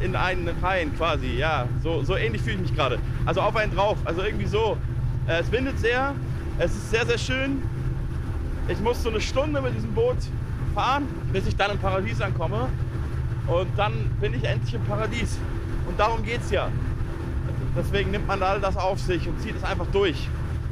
in 0.00 0.16
einen 0.16 0.48
rein 0.62 0.94
quasi. 0.96 1.36
Ja, 1.36 1.66
so, 1.82 2.02
so 2.02 2.16
ähnlich 2.16 2.42
fühle 2.42 2.56
ich 2.56 2.62
mich 2.62 2.74
gerade. 2.74 2.98
Also 3.24 3.40
auf 3.40 3.56
einen 3.56 3.74
drauf, 3.74 3.98
also 4.04 4.22
irgendwie 4.22 4.46
so. 4.46 4.76
Äh, 5.26 5.40
es 5.40 5.52
windet 5.52 5.78
sehr, 5.78 6.14
es 6.58 6.72
ist 6.72 6.90
sehr, 6.90 7.06
sehr 7.06 7.18
schön. 7.18 7.62
Ich 8.68 8.80
muss 8.80 9.02
so 9.02 9.10
eine 9.10 9.20
Stunde 9.20 9.60
mit 9.60 9.74
diesem 9.74 9.92
Boot 9.94 10.16
fahren, 10.74 11.06
bis 11.32 11.46
ich 11.46 11.56
dann 11.56 11.72
im 11.72 11.78
Paradies 11.78 12.20
ankomme. 12.20 12.68
Und 13.46 13.68
dann 13.76 13.92
bin 14.20 14.34
ich 14.34 14.44
endlich 14.44 14.74
im 14.74 14.84
Paradies. 14.84 15.38
Und 15.86 15.98
darum 15.98 16.22
geht 16.22 16.40
es 16.40 16.50
ja. 16.50 16.68
Deswegen 17.76 18.10
nimmt 18.10 18.26
man 18.26 18.42
all 18.42 18.60
das 18.60 18.76
auf 18.76 19.00
sich 19.00 19.26
und 19.26 19.40
zieht 19.40 19.56
es 19.56 19.64
einfach 19.64 19.86
durch. 19.92 20.28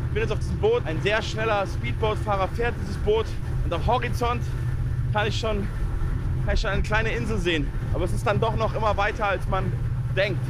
Ich 0.09 0.14
bin 0.14 0.22
jetzt 0.22 0.32
auf 0.32 0.39
diesem 0.39 0.59
Boot. 0.59 0.85
Ein 0.86 1.01
sehr 1.02 1.22
schneller 1.22 1.66
Speedbootfahrer 1.66 2.48
fährt 2.48 2.74
dieses 2.82 2.97
Boot. 2.98 3.27
Und 3.64 3.72
am 3.72 3.86
Horizont 3.86 4.43
kann 5.12 5.27
ich 5.27 5.39
schon, 5.39 5.66
kann 6.44 6.55
ich 6.55 6.60
schon 6.60 6.70
eine 6.70 6.82
kleine 6.82 7.10
Insel 7.12 7.39
sehen. 7.39 7.68
Aber 7.94 8.05
es 8.05 8.12
ist 8.12 8.27
dann 8.27 8.40
doch 8.40 8.56
noch 8.56 8.74
immer 8.74 8.97
weiter, 8.97 9.27
als 9.27 9.47
man 9.48 9.72
denkt. 10.16 10.43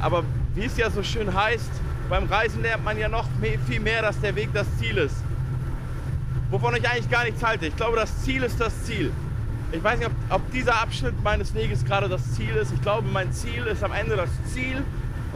Aber 0.00 0.24
wie 0.54 0.64
es 0.64 0.76
ja 0.76 0.90
so 0.90 1.02
schön 1.02 1.34
heißt, 1.34 1.70
beim 2.08 2.24
Reisen 2.24 2.62
lernt 2.62 2.84
man 2.84 2.98
ja 2.98 3.08
noch 3.08 3.26
viel 3.66 3.80
mehr, 3.80 4.02
dass 4.02 4.20
der 4.20 4.34
Weg 4.34 4.50
das 4.52 4.66
Ziel 4.78 4.96
ist. 4.96 5.16
Wovon 6.50 6.74
ich 6.74 6.88
eigentlich 6.88 7.10
gar 7.10 7.24
nichts 7.24 7.42
halte. 7.44 7.66
Ich 7.66 7.76
glaube, 7.76 7.96
das 7.96 8.22
Ziel 8.22 8.42
ist 8.42 8.60
das 8.60 8.84
Ziel. 8.84 9.12
Ich 9.72 9.84
weiß 9.84 9.98
nicht, 10.00 10.08
ob, 10.08 10.36
ob 10.36 10.50
dieser 10.50 10.80
Abschnitt 10.80 11.22
meines 11.22 11.54
Weges 11.54 11.84
gerade 11.84 12.08
das 12.08 12.34
Ziel 12.34 12.56
ist. 12.56 12.72
Ich 12.72 12.82
glaube, 12.82 13.06
mein 13.08 13.32
Ziel 13.32 13.66
ist 13.66 13.84
am 13.84 13.92
Ende 13.92 14.16
das 14.16 14.30
Ziel. 14.52 14.82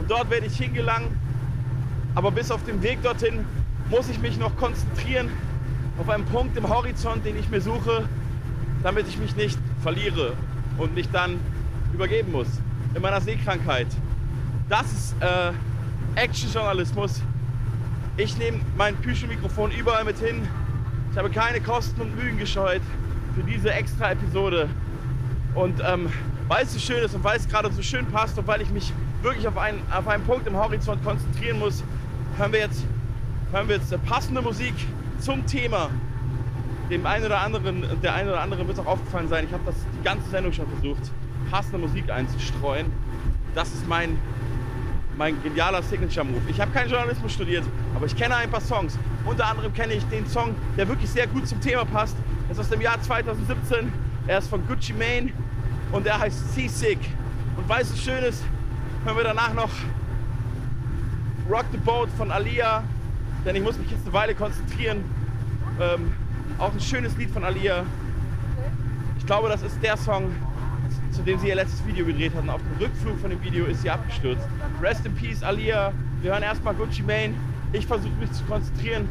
Und 0.05 0.11
dort 0.11 0.29
werde 0.29 0.45
ich 0.45 0.55
hingelangen. 0.55 1.17
Aber 2.13 2.29
bis 2.29 2.51
auf 2.51 2.63
den 2.63 2.83
Weg 2.83 3.01
dorthin 3.01 3.43
muss 3.89 4.07
ich 4.07 4.19
mich 4.19 4.37
noch 4.37 4.55
konzentrieren 4.55 5.31
auf 5.97 6.07
einen 6.09 6.25
Punkt 6.25 6.55
im 6.57 6.69
Horizont, 6.69 7.25
den 7.25 7.35
ich 7.39 7.49
mir 7.49 7.59
suche, 7.59 8.07
damit 8.83 9.07
ich 9.07 9.17
mich 9.17 9.35
nicht 9.35 9.57
verliere 9.81 10.33
und 10.77 10.93
mich 10.93 11.09
dann 11.09 11.39
übergeben 11.91 12.33
muss 12.33 12.45
in 12.93 13.01
meiner 13.01 13.19
Seekrankheit. 13.19 13.87
Das 14.69 14.93
ist 14.93 15.15
äh, 15.21 15.53
Actionjournalismus. 16.21 17.23
Ich 18.17 18.37
nehme 18.37 18.59
mein 18.77 18.95
Püschel-Mikrofon 18.97 19.71
überall 19.71 20.03
mit 20.03 20.19
hin. 20.19 20.47
Ich 21.13 21.17
habe 21.17 21.31
keine 21.31 21.61
Kosten 21.61 21.99
und 21.99 22.15
Mühen 22.15 22.37
gescheut 22.37 22.81
für 23.33 23.41
diese 23.41 23.73
extra 23.73 24.11
Episode. 24.11 24.69
Und 25.55 25.81
ähm, 25.83 26.11
weil 26.47 26.63
es 26.63 26.73
so 26.73 26.79
schön 26.79 27.03
ist 27.03 27.15
und 27.15 27.23
weil 27.23 27.37
es 27.37 27.47
gerade 27.47 27.73
so 27.73 27.81
schön 27.81 28.05
passt 28.05 28.37
und 28.37 28.45
weil 28.45 28.61
ich 28.61 28.69
mich 28.69 28.93
wirklich 29.25 29.47
auf 29.47 29.57
einen, 29.57 29.81
auf 29.91 30.07
einen 30.07 30.23
Punkt 30.23 30.47
im 30.47 30.55
Horizont 30.55 31.03
konzentrieren 31.03 31.59
muss, 31.59 31.83
hören 32.37 32.53
wir 32.53 32.59
jetzt, 32.59 32.85
hören 33.51 33.67
wir 33.67 33.75
jetzt 33.75 34.05
passende 34.05 34.41
Musik 34.41 34.75
zum 35.19 35.45
Thema. 35.47 35.89
Dem 36.91 37.05
einen 37.07 37.25
oder 37.25 37.41
anderen, 37.41 37.83
der 38.03 38.13
einen 38.13 38.29
oder 38.29 38.39
anderen 38.39 38.67
wird 38.67 38.77
es 38.77 38.85
auch 38.85 38.91
aufgefallen 38.91 39.27
sein, 39.27 39.45
ich 39.45 39.51
habe 39.51 39.63
das 39.65 39.75
die 39.99 40.03
ganze 40.03 40.29
Sendung 40.29 40.53
schon 40.53 40.67
versucht, 40.67 41.11
passende 41.49 41.79
Musik 41.79 42.09
einzustreuen. 42.11 42.85
Das 43.55 43.69
ist 43.69 43.87
mein, 43.87 44.19
mein 45.17 45.41
genialer 45.41 45.81
Signature-Move. 45.81 46.41
Ich 46.47 46.61
habe 46.61 46.71
keinen 46.71 46.91
Journalismus 46.91 47.33
studiert, 47.33 47.63
aber 47.95 48.05
ich 48.05 48.15
kenne 48.15 48.35
ein 48.35 48.51
paar 48.51 48.61
Songs. 48.61 48.99
Unter 49.25 49.47
anderem 49.47 49.73
kenne 49.73 49.93
ich 49.93 50.03
den 50.05 50.27
Song, 50.27 50.53
der 50.77 50.87
wirklich 50.87 51.09
sehr 51.09 51.25
gut 51.25 51.47
zum 51.47 51.59
Thema 51.61 51.83
passt. 51.85 52.15
Das 52.47 52.59
ist 52.59 52.65
aus 52.65 52.69
dem 52.69 52.81
Jahr 52.81 53.01
2017. 53.01 53.91
Er 54.27 54.37
ist 54.37 54.49
von 54.49 54.65
Gucci 54.67 54.93
Mane 54.93 55.31
und 55.91 56.05
er 56.05 56.19
heißt 56.19 56.53
Seasick. 56.53 56.99
Und 57.57 57.65
es 57.79 57.89
so 57.89 57.95
schön 57.95 58.23
ist, 58.23 58.43
hören 59.05 59.17
wir 59.17 59.23
danach 59.23 59.53
noch 59.53 59.69
Rock 61.47 61.65
the 61.71 61.77
Boat 61.77 62.09
von 62.17 62.31
Alia, 62.31 62.83
denn 63.45 63.55
ich 63.55 63.61
muss 63.61 63.77
mich 63.77 63.91
jetzt 63.91 64.01
eine 64.03 64.13
Weile 64.13 64.33
konzentrieren. 64.33 65.03
Ähm, 65.79 66.11
auch 66.57 66.73
ein 66.73 66.79
schönes 66.79 67.15
Lied 67.15 67.29
von 67.29 67.43
Alia. 67.43 67.83
Ich 69.19 69.25
glaube, 69.27 69.47
das 69.47 69.61
ist 69.61 69.77
der 69.83 69.95
Song, 69.95 70.31
zu 71.11 71.21
dem 71.21 71.37
sie 71.37 71.49
ihr 71.49 71.55
letztes 71.55 71.85
Video 71.85 72.03
gedreht 72.03 72.33
hatten. 72.35 72.49
Auf 72.49 72.61
dem 72.61 72.83
Rückflug 72.83 73.19
von 73.19 73.29
dem 73.29 73.43
Video 73.43 73.65
ist 73.65 73.83
sie 73.83 73.91
abgestürzt. 73.91 74.47
Rest 74.81 75.05
in 75.05 75.13
Peace, 75.13 75.43
Alia. 75.43 75.93
Wir 76.23 76.31
hören 76.31 76.41
erstmal 76.41 76.73
Gucci 76.73 77.03
Mane. 77.03 77.35
Ich 77.73 77.85
versuche 77.85 78.15
mich 78.19 78.31
zu 78.31 78.43
konzentrieren, 78.45 79.07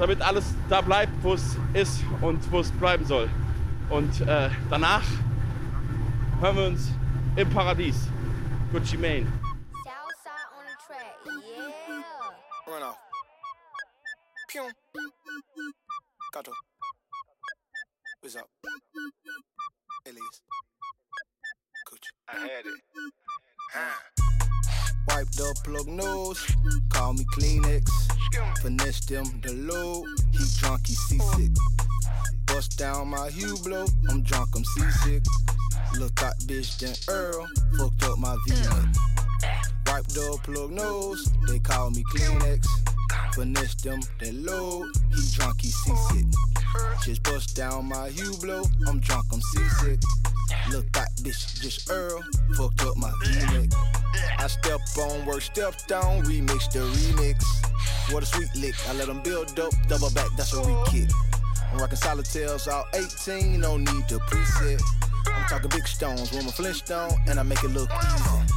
damit 0.00 0.20
alles 0.22 0.56
da 0.68 0.80
bleibt, 0.80 1.12
wo 1.22 1.34
es 1.34 1.56
ist 1.72 2.02
und 2.20 2.50
wo 2.50 2.58
es 2.58 2.72
bleiben 2.72 3.04
soll. 3.04 3.28
Und 3.90 4.22
äh, 4.22 4.48
danach 4.70 5.04
hören 6.40 6.56
wir 6.56 6.66
uns 6.66 6.90
im 7.36 7.48
Paradies. 7.50 8.08
What 8.70 8.92
you 8.92 8.98
mean? 9.00 9.26
Southside 9.84 10.46
on 10.56 10.64
the 10.64 10.76
track, 10.86 11.16
yeah. 11.26 12.72
Run 12.72 12.82
off. 12.84 12.98
Pew. 14.48 14.70
Gato. 16.32 16.52
What's 18.20 18.36
up? 18.36 18.48
Elias. 20.06 20.42
Cooch. 21.88 22.08
I 22.28 22.32
had 22.32 22.66
it. 22.66 22.80
Huh. 23.72 23.98
Wipe 25.08 25.30
the 25.32 25.52
plug 25.64 25.88
nose, 25.88 26.46
call 26.90 27.14
me 27.14 27.24
Kleenex. 27.34 27.90
Finish 28.62 29.00
them 29.00 29.40
the 29.40 29.52
load. 29.52 30.06
He 30.30 30.44
drunk, 30.60 30.86
he 30.86 30.94
seasick. 30.94 31.50
Bust 32.52 32.76
down 32.78 33.08
my 33.08 33.28
Hublot, 33.30 33.90
I'm 34.10 34.22
drunk, 34.22 34.48
I'm 34.56 34.64
seasick. 34.64 35.22
Look 35.98 36.18
hot 36.18 36.34
bitch 36.46 36.78
than 36.78 36.94
Earl, 37.08 37.46
fucked 37.78 38.02
up 38.02 38.18
my 38.18 38.36
V-neck. 38.46 38.96
Wipe 39.86 40.06
the 40.08 40.38
plug 40.42 40.72
nose, 40.72 41.30
they 41.48 41.60
call 41.60 41.90
me 41.90 42.02
Kleenex. 42.12 42.66
Finesse 43.34 43.76
them 43.76 44.00
they 44.18 44.32
load, 44.32 44.88
he 45.14 45.22
drunk, 45.32 45.60
he 45.60 45.68
seasick. 45.68 46.26
Just 47.04 47.22
bust 47.22 47.56
down 47.56 47.86
my 47.86 48.10
Hublot, 48.10 48.66
I'm 48.88 48.98
drunk, 48.98 49.26
I'm 49.32 49.40
seasick. 49.40 50.00
Look 50.70 50.86
hot 50.94 51.08
bitch, 51.22 51.60
just 51.62 51.88
Earl, 51.88 52.20
fucked 52.56 52.82
up 52.82 52.96
my 52.96 53.12
V-neck. 53.22 53.70
I 54.38 54.48
step 54.48 54.80
on, 54.98 55.24
work 55.24 55.42
step 55.42 55.74
down, 55.86 56.24
remix 56.24 56.70
the 56.72 56.80
remix. 56.80 57.44
What 58.12 58.24
a 58.24 58.26
sweet 58.26 58.50
lick, 58.56 58.74
I 58.88 58.94
let 58.94 59.06
them 59.06 59.22
build 59.22 59.58
up, 59.60 59.72
double 59.88 60.10
back, 60.10 60.28
that's 60.36 60.52
a 60.52 60.60
re-kick. 60.62 61.10
I'm 61.72 61.78
rocking 61.78 61.96
solitaires 61.96 62.66
all 62.66 62.86
18, 62.94 63.60
no 63.60 63.76
need 63.76 64.08
to 64.08 64.18
preset. 64.18 64.82
I'm 65.26 65.48
talking 65.48 65.70
big 65.70 65.86
stones 65.86 66.32
with 66.32 66.52
Flintstone, 66.52 67.12
and 67.28 67.38
I 67.38 67.42
make 67.42 67.62
it 67.62 67.68
look 67.68 67.90
easy. 67.90 68.54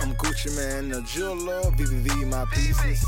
I'm 0.00 0.12
a 0.12 0.14
Gucci 0.14 0.54
man, 0.56 0.92
a 0.92 1.02
jeweler, 1.02 1.62
VVV 1.72 2.26
my 2.28 2.44
pieces. 2.52 3.04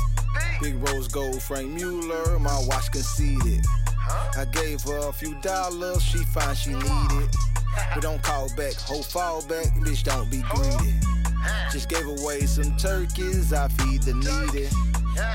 Big 0.61 0.75
rose 0.75 1.07
gold, 1.07 1.41
Frank 1.41 1.69
Mueller, 1.69 2.39
my 2.39 2.59
watch 2.67 2.91
conceded. 2.91 3.65
I 4.35 4.45
gave 4.51 4.81
her 4.83 5.09
a 5.09 5.13
few 5.13 5.35
dollars, 5.41 6.03
she 6.03 6.17
find 6.19 6.57
she 6.57 6.71
need 6.71 7.11
it. 7.11 7.35
But 7.93 8.01
don't 8.01 8.21
call 8.21 8.49
back, 8.55 8.73
whole 8.73 9.03
fall 9.03 9.41
back, 9.47 9.67
bitch 9.75 10.03
don't 10.03 10.29
be 10.29 10.41
greedy. 10.49 10.93
Just 11.71 11.89
gave 11.89 12.05
away 12.05 12.41
some 12.41 12.75
turkeys, 12.77 13.53
I 13.53 13.69
feed 13.69 14.03
the 14.03 14.13
needy. 14.13 14.67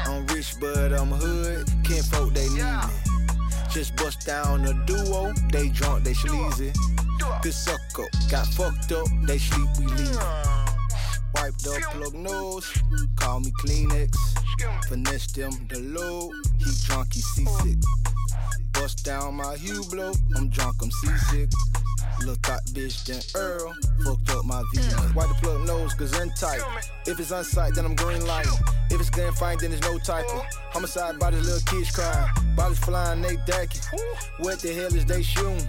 I'm 0.06 0.26
rich 0.26 0.54
but 0.60 0.92
I'm 0.92 1.10
hood, 1.10 1.66
kinfolk 1.82 2.34
they 2.34 2.48
need 2.48 2.62
me. 2.62 3.01
Just 3.72 3.96
bust 3.96 4.26
down 4.26 4.66
a 4.66 4.74
duo, 4.84 5.32
they 5.50 5.68
drunk, 5.70 6.04
they 6.04 6.12
sleazy. 6.12 6.72
Good 7.42 7.54
sucker, 7.54 8.06
got 8.30 8.46
fucked 8.48 8.92
up, 8.92 9.06
they 9.24 9.38
sleep, 9.38 9.68
we 9.78 9.86
leave. 9.86 10.16
Wipe 11.34 11.56
the 11.56 11.82
plug 11.90 12.14
nose, 12.14 12.70
call 13.16 13.40
me 13.40 13.50
Kleenex. 13.60 14.14
Finesse 14.88 15.32
them 15.32 15.52
the 15.70 15.80
load, 15.80 16.32
he 16.58 16.70
drunk, 16.84 17.14
he 17.14 17.20
seasick. 17.20 17.78
Bust 18.72 19.04
down 19.06 19.36
my 19.36 19.56
Hublot, 19.56 20.18
I'm 20.36 20.50
drunk, 20.50 20.76
I'm 20.82 20.90
seasick. 20.90 21.48
Look 22.26 22.46
hot 22.46 22.64
bitch 22.66 23.04
than 23.04 23.20
Earl, 23.34 23.74
fucked 24.04 24.30
up 24.30 24.44
my 24.44 24.62
V. 24.72 24.80
Wipe 25.14 25.28
the 25.28 25.34
plug 25.42 25.66
nose, 25.66 25.92
cause 25.94 26.16
in 26.20 26.30
tight. 26.34 26.60
If 27.04 27.18
it's 27.18 27.32
unsight, 27.32 27.74
then 27.74 27.84
I'm 27.84 27.96
green 27.96 28.24
light. 28.24 28.46
If 28.90 29.00
it's 29.00 29.10
gun 29.10 29.32
fine, 29.32 29.58
then 29.58 29.70
there's 29.70 29.82
no 29.82 29.98
typo. 29.98 30.44
Homicide 30.70 31.18
by 31.18 31.30
bodies, 31.30 31.46
little 31.46 31.60
kids 31.66 31.90
crying. 31.90 32.30
Bodies 32.54 32.78
flying, 32.78 33.22
they 33.22 33.36
decking. 33.44 33.80
What 34.38 34.60
the 34.60 34.72
hell 34.72 34.94
is 34.94 35.04
they 35.04 35.22
shooting? 35.22 35.66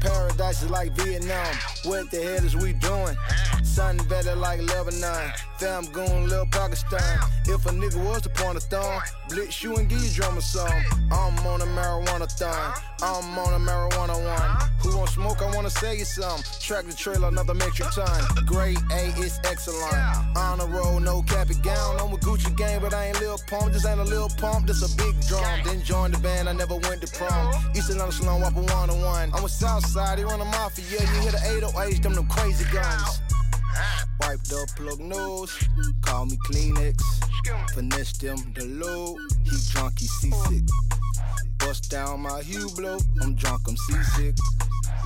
Paradise 0.00 0.62
is 0.62 0.70
like 0.70 0.92
Vietnam. 0.92 1.54
What 1.84 2.10
the 2.10 2.22
hell 2.22 2.44
is 2.44 2.56
we 2.56 2.72
doing? 2.72 3.16
Sun 3.62 3.98
better 4.08 4.34
like 4.36 4.62
Lebanon. 4.62 5.32
Fam 5.58 5.84
goon, 5.92 6.28
little 6.28 6.46
Pakistan. 6.46 7.18
If 7.46 7.66
a 7.66 7.70
nigga 7.70 8.02
was 8.04 8.26
point 8.28 8.56
of 8.56 8.62
thumb, 8.64 9.02
blitz 9.28 9.62
you 9.62 9.76
and 9.76 9.88
give 9.88 10.02
you 10.02 10.10
drum 10.10 10.38
a 10.38 10.42
song. 10.42 10.82
I'm 11.12 11.46
on 11.46 11.60
a 11.60 11.66
marijuana 11.66 12.26
thon. 12.38 12.72
I'm 13.02 13.38
on 13.38 13.54
a 13.54 13.58
marijuana 13.58 14.14
one. 14.14 14.70
Who 14.82 14.96
want 14.96 15.10
smoke? 15.10 15.40
I 15.40 15.54
wanna 15.54 15.70
sell 15.70 15.94
you 15.94 16.04
some. 16.04 16.40
Track 16.60 16.84
the 16.84 16.92
trailer, 16.92 17.28
another 17.28 17.54
metric 17.54 17.88
ton. 17.94 18.22
Grade 18.46 18.78
A 18.92 19.08
is 19.18 19.40
excellent. 19.44 20.36
On 20.36 20.58
the 20.58 20.66
road, 20.66 21.00
no 21.00 21.22
cap 21.22 21.48
gown. 21.62 21.98
I'm 21.98 22.12
a 22.12 22.18
Gucci 22.18 22.54
gang, 22.56 22.80
but 22.80 22.92
I 22.92 23.06
ain't 23.06 23.20
Lil 23.20 23.38
Pump. 23.48 23.72
This 23.72 23.86
ain't 23.86 24.00
a 24.00 24.04
Lil 24.04 24.28
Pump, 24.36 24.66
this 24.66 24.82
a 24.82 24.96
big 24.96 25.18
drum. 25.26 25.60
Then 25.64 25.82
joined 25.82 26.14
the 26.14 26.18
band, 26.18 26.48
I 26.48 26.52
never 26.52 26.76
went 26.76 27.00
to 27.00 27.08
prom. 27.16 27.54
East 27.74 27.90
Atlanta 27.90 28.12
one 28.22 28.90
on 28.90 29.00
one. 29.02 29.30
I'm 29.34 29.44
a 29.44 29.48
Southside, 29.48 30.18
they 30.18 30.24
run 30.24 30.38
the 30.38 30.44
mafia. 30.44 31.00
You 31.00 31.20
hear 31.22 31.32
the 31.32 31.38
808s, 31.38 32.02
them 32.02 32.14
them 32.14 32.28
crazy 32.28 32.64
guns. 32.72 33.20
Wipe 34.20 34.42
the 34.44 34.70
plug 34.76 35.00
nose, 35.00 35.56
call 36.02 36.26
me 36.26 36.36
Kleenex. 36.46 37.00
Finesse 37.74 38.18
them 38.18 38.36
the 38.54 38.66
load, 38.66 39.16
he 39.44 39.56
drunk, 39.72 39.98
he 39.98 40.06
seasick. 40.06 40.64
Bust 41.60 41.90
down 41.90 42.20
my 42.20 42.42
Hublot, 42.42 43.02
I'm 43.22 43.34
drunk, 43.34 43.62
I'm 43.68 43.76
seasick. 43.76 44.34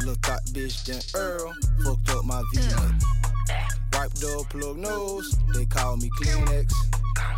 Look 0.04 0.24
hot 0.24 0.40
bitch 0.52 0.84
than 0.84 1.00
Earl, 1.20 1.52
fucked 1.84 2.10
up 2.10 2.24
my 2.24 2.42
V-neck. 2.52 2.94
Wipe 3.92 4.12
the 4.14 4.44
plug 4.48 4.76
nose, 4.78 5.36
they 5.54 5.64
call 5.66 5.96
me 5.96 6.10
Kleenex. 6.18 6.72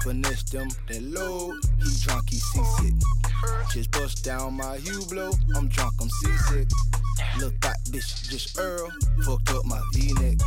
Finesse 0.03 0.45
them 0.45 0.69
they 0.89 1.01
load, 1.01 1.59
he 1.83 1.91
drunk, 2.03 2.31
he 2.31 2.37
seasick. 2.37 2.95
Just 3.73 3.91
bust 3.91 4.25
down 4.25 4.55
my 4.55 4.79
Hublot, 4.79 5.37
I'm 5.57 5.69
drunk, 5.69 5.95
I'm 6.01 6.09
seasick. 6.09 6.69
Look 7.39 7.55
hot 7.65 7.77
bitch, 7.91 8.31
just 8.31 8.59
Earl, 8.59 8.91
fucked 9.25 9.51
up 9.51 9.65
my 9.65 9.81
V-neck. 9.93 10.39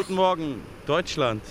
Guten 0.00 0.14
Morgen, 0.14 0.62
Deutschland. 0.86 1.42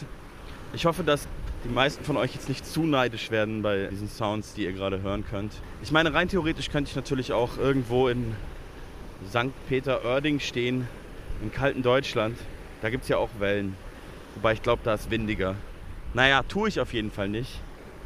Ich 0.74 0.88
hoffe, 0.88 1.04
dass 1.04 1.28
die 1.64 1.70
meisten 1.70 2.04
von 2.04 2.18
euch 2.18 2.34
jetzt 2.34 2.50
nicht 2.50 2.66
zu 2.66 2.82
neidisch 2.82 3.30
werden 3.30 3.62
bei 3.62 3.86
diesen 3.92 4.10
Sounds, 4.10 4.56
die 4.56 4.64
ihr 4.64 4.74
gerade 4.74 5.04
hören 5.04 5.24
könnt. 5.24 5.54
Ich 5.84 5.92
meine, 5.92 6.16
rein 6.16 6.30
theoretisch 6.30 6.72
könnte 6.72 6.90
ich 6.90 6.96
natürlich 6.96 7.32
auch 7.32 7.60
irgendwo 7.60 8.08
in 8.08 8.36
St. 9.30 9.52
Peter-Oerding 9.68 10.40
stehen, 10.40 10.88
im 11.44 11.52
kalten 11.52 11.84
Deutschland. 11.84 12.40
Da 12.82 12.90
gibt 12.90 13.04
es 13.04 13.10
ja 13.10 13.18
auch 13.18 13.30
Wellen. 13.38 13.76
Wobei 14.34 14.54
ich 14.54 14.64
glaube, 14.64 14.82
da 14.84 14.96
ist 14.96 15.12
windiger. 15.12 15.54
Naja, 16.16 16.42
tue 16.42 16.70
ich 16.70 16.80
auf 16.80 16.92
jeden 16.92 17.12
Fall 17.12 17.30
nicht. 17.30 17.52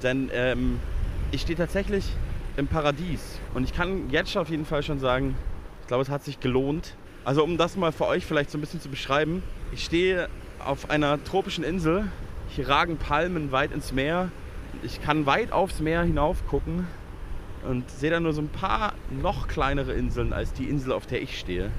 Denn 0.01 0.29
ähm, 0.33 0.81
ich 1.31 1.43
stehe 1.43 1.57
tatsächlich 1.57 2.03
im 2.57 2.67
Paradies. 2.67 3.39
Und 3.53 3.63
ich 3.63 3.73
kann 3.73 4.09
jetzt 4.09 4.35
auf 4.35 4.49
jeden 4.49 4.65
Fall 4.65 4.83
schon 4.83 4.99
sagen, 4.99 5.37
ich 5.83 5.87
glaube, 5.87 6.03
es 6.03 6.09
hat 6.09 6.25
sich 6.25 6.41
gelohnt. 6.41 6.97
Also 7.23 7.45
um 7.45 7.57
das 7.57 7.77
mal 7.77 7.93
für 7.93 8.07
euch 8.07 8.25
vielleicht 8.25 8.51
so 8.51 8.57
ein 8.57 8.61
bisschen 8.61 8.81
zu 8.81 8.89
beschreiben. 8.89 9.41
Ich 9.73 9.85
stehe 9.85 10.29
auf 10.63 10.91
einer 10.91 11.23
tropischen 11.23 11.63
Insel. 11.63 12.05
Hier 12.49 12.69
ragen 12.69 12.97
Palmen 12.97 13.51
weit 13.51 13.71
ins 13.71 13.91
Meer. 13.91 14.29
Ich 14.83 15.01
kann 15.01 15.25
weit 15.25 15.51
aufs 15.51 15.79
Meer 15.79 16.03
hinauf 16.03 16.45
gucken 16.47 16.85
und 17.67 17.89
sehe 17.89 18.11
da 18.11 18.19
nur 18.19 18.33
so 18.33 18.41
ein 18.41 18.49
paar 18.49 18.93
noch 19.09 19.47
kleinere 19.47 19.93
Inseln 19.93 20.31
als 20.31 20.53
die 20.53 20.65
Insel, 20.65 20.91
auf 20.91 21.07
der 21.07 21.23
ich 21.23 21.39
stehe. 21.39 21.71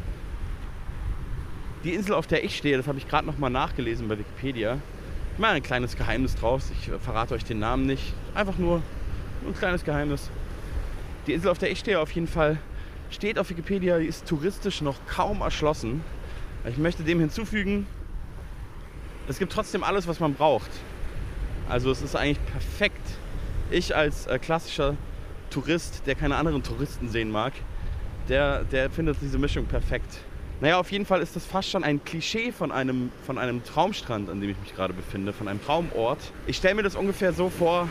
Die 1.84 1.94
Insel, 1.94 2.14
auf 2.14 2.26
der 2.26 2.42
ich 2.42 2.56
stehe, 2.56 2.76
das 2.76 2.88
habe 2.88 2.98
ich 2.98 3.06
gerade 3.06 3.28
noch 3.28 3.38
mal 3.38 3.50
nachgelesen 3.50 4.08
bei 4.08 4.18
Wikipedia. 4.18 4.78
Mal 5.38 5.52
ein 5.52 5.62
kleines 5.62 5.96
Geheimnis 5.96 6.34
draus. 6.34 6.72
Ich 6.80 6.88
äh, 6.88 6.98
verrate 6.98 7.34
euch 7.34 7.44
den 7.44 7.60
Namen 7.60 7.86
nicht. 7.86 8.12
Einfach 8.34 8.58
nur 8.58 8.82
ein 9.46 9.54
kleines 9.54 9.84
Geheimnis. 9.84 10.30
Die 11.28 11.32
Insel, 11.32 11.48
auf 11.48 11.58
der 11.58 11.70
ich 11.70 11.78
stehe, 11.78 12.00
auf 12.00 12.10
jeden 12.10 12.28
Fall 12.28 12.58
steht 13.10 13.38
auf 13.38 13.50
Wikipedia, 13.50 13.98
die 14.00 14.06
ist 14.06 14.26
touristisch 14.26 14.80
noch 14.80 14.96
kaum 15.06 15.42
erschlossen. 15.42 16.02
Ich 16.66 16.78
möchte 16.78 17.02
dem 17.02 17.20
hinzufügen, 17.20 17.86
es 19.28 19.38
gibt 19.38 19.52
trotzdem 19.52 19.84
alles, 19.84 20.08
was 20.08 20.18
man 20.18 20.32
braucht. 20.32 20.70
Also 21.68 21.90
es 21.90 22.00
ist 22.00 22.16
eigentlich 22.16 22.42
perfekt. 22.46 23.06
Ich 23.70 23.94
als 23.94 24.26
äh, 24.26 24.38
klassischer 24.38 24.96
Tourist, 25.50 26.02
der 26.06 26.14
keine 26.14 26.36
anderen 26.36 26.62
Touristen 26.62 27.08
sehen 27.08 27.30
mag, 27.30 27.52
der, 28.28 28.64
der 28.64 28.88
findet 28.88 29.18
diese 29.20 29.38
Mischung 29.38 29.66
perfekt. 29.66 30.20
Naja, 30.60 30.78
auf 30.78 30.90
jeden 30.90 31.04
Fall 31.04 31.20
ist 31.20 31.36
das 31.36 31.44
fast 31.44 31.68
schon 31.68 31.84
ein 31.84 32.02
Klischee 32.02 32.50
von 32.50 32.72
einem, 32.72 33.10
von 33.26 33.36
einem 33.36 33.62
Traumstrand, 33.62 34.30
an 34.30 34.40
dem 34.40 34.50
ich 34.50 34.58
mich 34.60 34.74
gerade 34.74 34.94
befinde, 34.94 35.34
von 35.34 35.48
einem 35.48 35.62
Traumort. 35.62 36.18
Ich 36.46 36.56
stelle 36.56 36.76
mir 36.76 36.82
das 36.82 36.96
ungefähr 36.96 37.34
so 37.34 37.50
vor, 37.50 37.88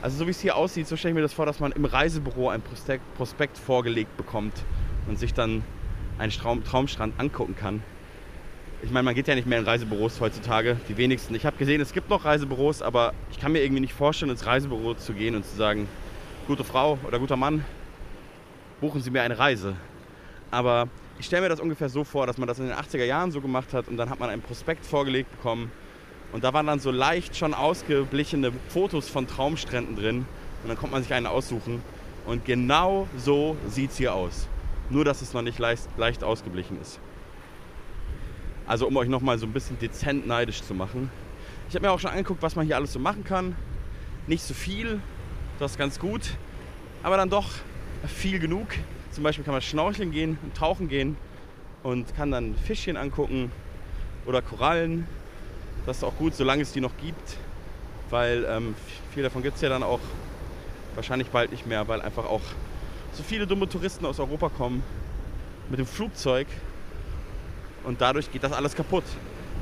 also 0.00 0.16
so 0.16 0.26
wie 0.26 0.30
es 0.30 0.40
hier 0.40 0.56
aussieht, 0.56 0.88
so 0.88 0.96
stelle 0.96 1.10
ich 1.10 1.16
mir 1.16 1.22
das 1.22 1.34
vor, 1.34 1.44
dass 1.44 1.60
man 1.60 1.72
im 1.72 1.84
Reisebüro 1.84 2.48
ein 2.48 2.62
Prospekt, 2.62 3.02
Prospekt 3.16 3.58
vorgelegt 3.58 4.16
bekommt 4.16 4.54
und 5.08 5.18
sich 5.18 5.34
dann 5.34 5.62
einen 6.18 6.32
Traum, 6.32 6.64
Traumstrand 6.64 7.18
angucken 7.18 7.56
kann. 7.56 7.82
Ich 8.82 8.90
meine, 8.90 9.04
man 9.04 9.14
geht 9.14 9.28
ja 9.28 9.34
nicht 9.34 9.46
mehr 9.46 9.58
in 9.58 9.64
Reisebüros 9.64 10.20
heutzutage, 10.20 10.76
die 10.88 10.96
wenigsten. 10.96 11.34
Ich 11.34 11.46
habe 11.46 11.56
gesehen, 11.56 11.80
es 11.80 11.92
gibt 11.92 12.10
noch 12.10 12.24
Reisebüros, 12.24 12.82
aber 12.82 13.14
ich 13.30 13.38
kann 13.38 13.52
mir 13.52 13.62
irgendwie 13.62 13.80
nicht 13.80 13.94
vorstellen, 13.94 14.30
ins 14.30 14.44
Reisebüro 14.44 14.94
zu 14.94 15.12
gehen 15.12 15.36
und 15.36 15.44
zu 15.44 15.56
sagen, 15.56 15.86
gute 16.46 16.64
Frau 16.64 16.98
oder 17.06 17.20
guter 17.20 17.36
Mann, 17.36 17.64
buchen 18.80 19.00
Sie 19.00 19.10
mir 19.10 19.22
eine 19.22 19.38
Reise. 19.38 19.76
Aber 20.50 20.88
ich 21.18 21.26
stelle 21.26 21.42
mir 21.42 21.48
das 21.48 21.60
ungefähr 21.60 21.88
so 21.88 22.02
vor, 22.02 22.26
dass 22.26 22.38
man 22.38 22.48
das 22.48 22.58
in 22.58 22.66
den 22.66 22.74
80er 22.74 23.04
Jahren 23.04 23.30
so 23.30 23.40
gemacht 23.40 23.72
hat 23.72 23.86
und 23.86 23.96
dann 23.96 24.10
hat 24.10 24.18
man 24.18 24.28
einen 24.28 24.42
Prospekt 24.42 24.84
vorgelegt 24.84 25.30
bekommen 25.30 25.70
und 26.32 26.42
da 26.42 26.52
waren 26.52 26.66
dann 26.66 26.80
so 26.80 26.90
leicht 26.90 27.36
schon 27.36 27.54
ausgeblichene 27.54 28.52
Fotos 28.68 29.08
von 29.08 29.28
Traumstränden 29.28 29.94
drin 29.94 30.26
und 30.62 30.68
dann 30.68 30.76
konnte 30.76 30.94
man 30.94 31.02
sich 31.02 31.14
einen 31.14 31.26
aussuchen 31.26 31.82
und 32.26 32.44
genau 32.44 33.06
so 33.16 33.56
sieht 33.68 33.92
es 33.92 33.98
hier 33.98 34.14
aus. 34.14 34.48
Nur, 34.90 35.04
dass 35.04 35.22
es 35.22 35.32
noch 35.32 35.42
nicht 35.42 35.58
leicht, 35.58 35.88
leicht 35.96 36.24
ausgeblichen 36.24 36.80
ist. 36.80 37.00
Also 38.66 38.86
um 38.86 38.96
euch 38.96 39.08
nochmal 39.08 39.38
so 39.38 39.46
ein 39.46 39.52
bisschen 39.52 39.78
dezent 39.78 40.26
neidisch 40.26 40.62
zu 40.62 40.74
machen. 40.74 41.10
Ich 41.68 41.74
habe 41.74 41.86
mir 41.86 41.92
auch 41.92 41.98
schon 41.98 42.10
angeguckt, 42.10 42.42
was 42.42 42.56
man 42.56 42.66
hier 42.66 42.76
alles 42.76 42.92
so 42.92 42.98
machen 42.98 43.24
kann. 43.24 43.56
Nicht 44.26 44.42
so 44.44 44.54
viel, 44.54 45.00
das 45.58 45.72
ist 45.72 45.78
ganz 45.78 45.98
gut, 45.98 46.36
aber 47.02 47.16
dann 47.16 47.30
doch 47.30 47.48
viel 48.06 48.38
genug. 48.38 48.68
Zum 49.10 49.24
Beispiel 49.24 49.44
kann 49.44 49.52
man 49.52 49.62
schnorcheln 49.62 50.10
gehen 50.10 50.38
und 50.42 50.56
tauchen 50.56 50.88
gehen 50.88 51.16
und 51.82 52.14
kann 52.14 52.30
dann 52.30 52.54
Fischchen 52.54 52.96
angucken 52.96 53.50
oder 54.26 54.42
Korallen. 54.42 55.06
Das 55.86 55.98
ist 55.98 56.04
auch 56.04 56.16
gut, 56.16 56.34
solange 56.34 56.62
es 56.62 56.72
die 56.72 56.80
noch 56.80 56.96
gibt, 56.96 57.36
weil 58.10 58.46
ähm, 58.48 58.74
viel 59.12 59.22
davon 59.22 59.42
gibt 59.42 59.56
es 59.56 59.62
ja 59.62 59.68
dann 59.68 59.82
auch 59.82 60.00
wahrscheinlich 60.94 61.28
bald 61.28 61.50
nicht 61.50 61.66
mehr, 61.66 61.88
weil 61.88 62.00
einfach 62.00 62.24
auch 62.24 62.42
so 63.12 63.22
viele 63.22 63.46
dumme 63.46 63.68
Touristen 63.68 64.06
aus 64.06 64.18
Europa 64.18 64.48
kommen 64.48 64.82
mit 65.68 65.78
dem 65.78 65.86
Flugzeug 65.86 66.46
und 67.84 68.00
dadurch 68.00 68.32
geht 68.32 68.42
das 68.42 68.52
alles 68.52 68.74
kaputt. 68.74 69.04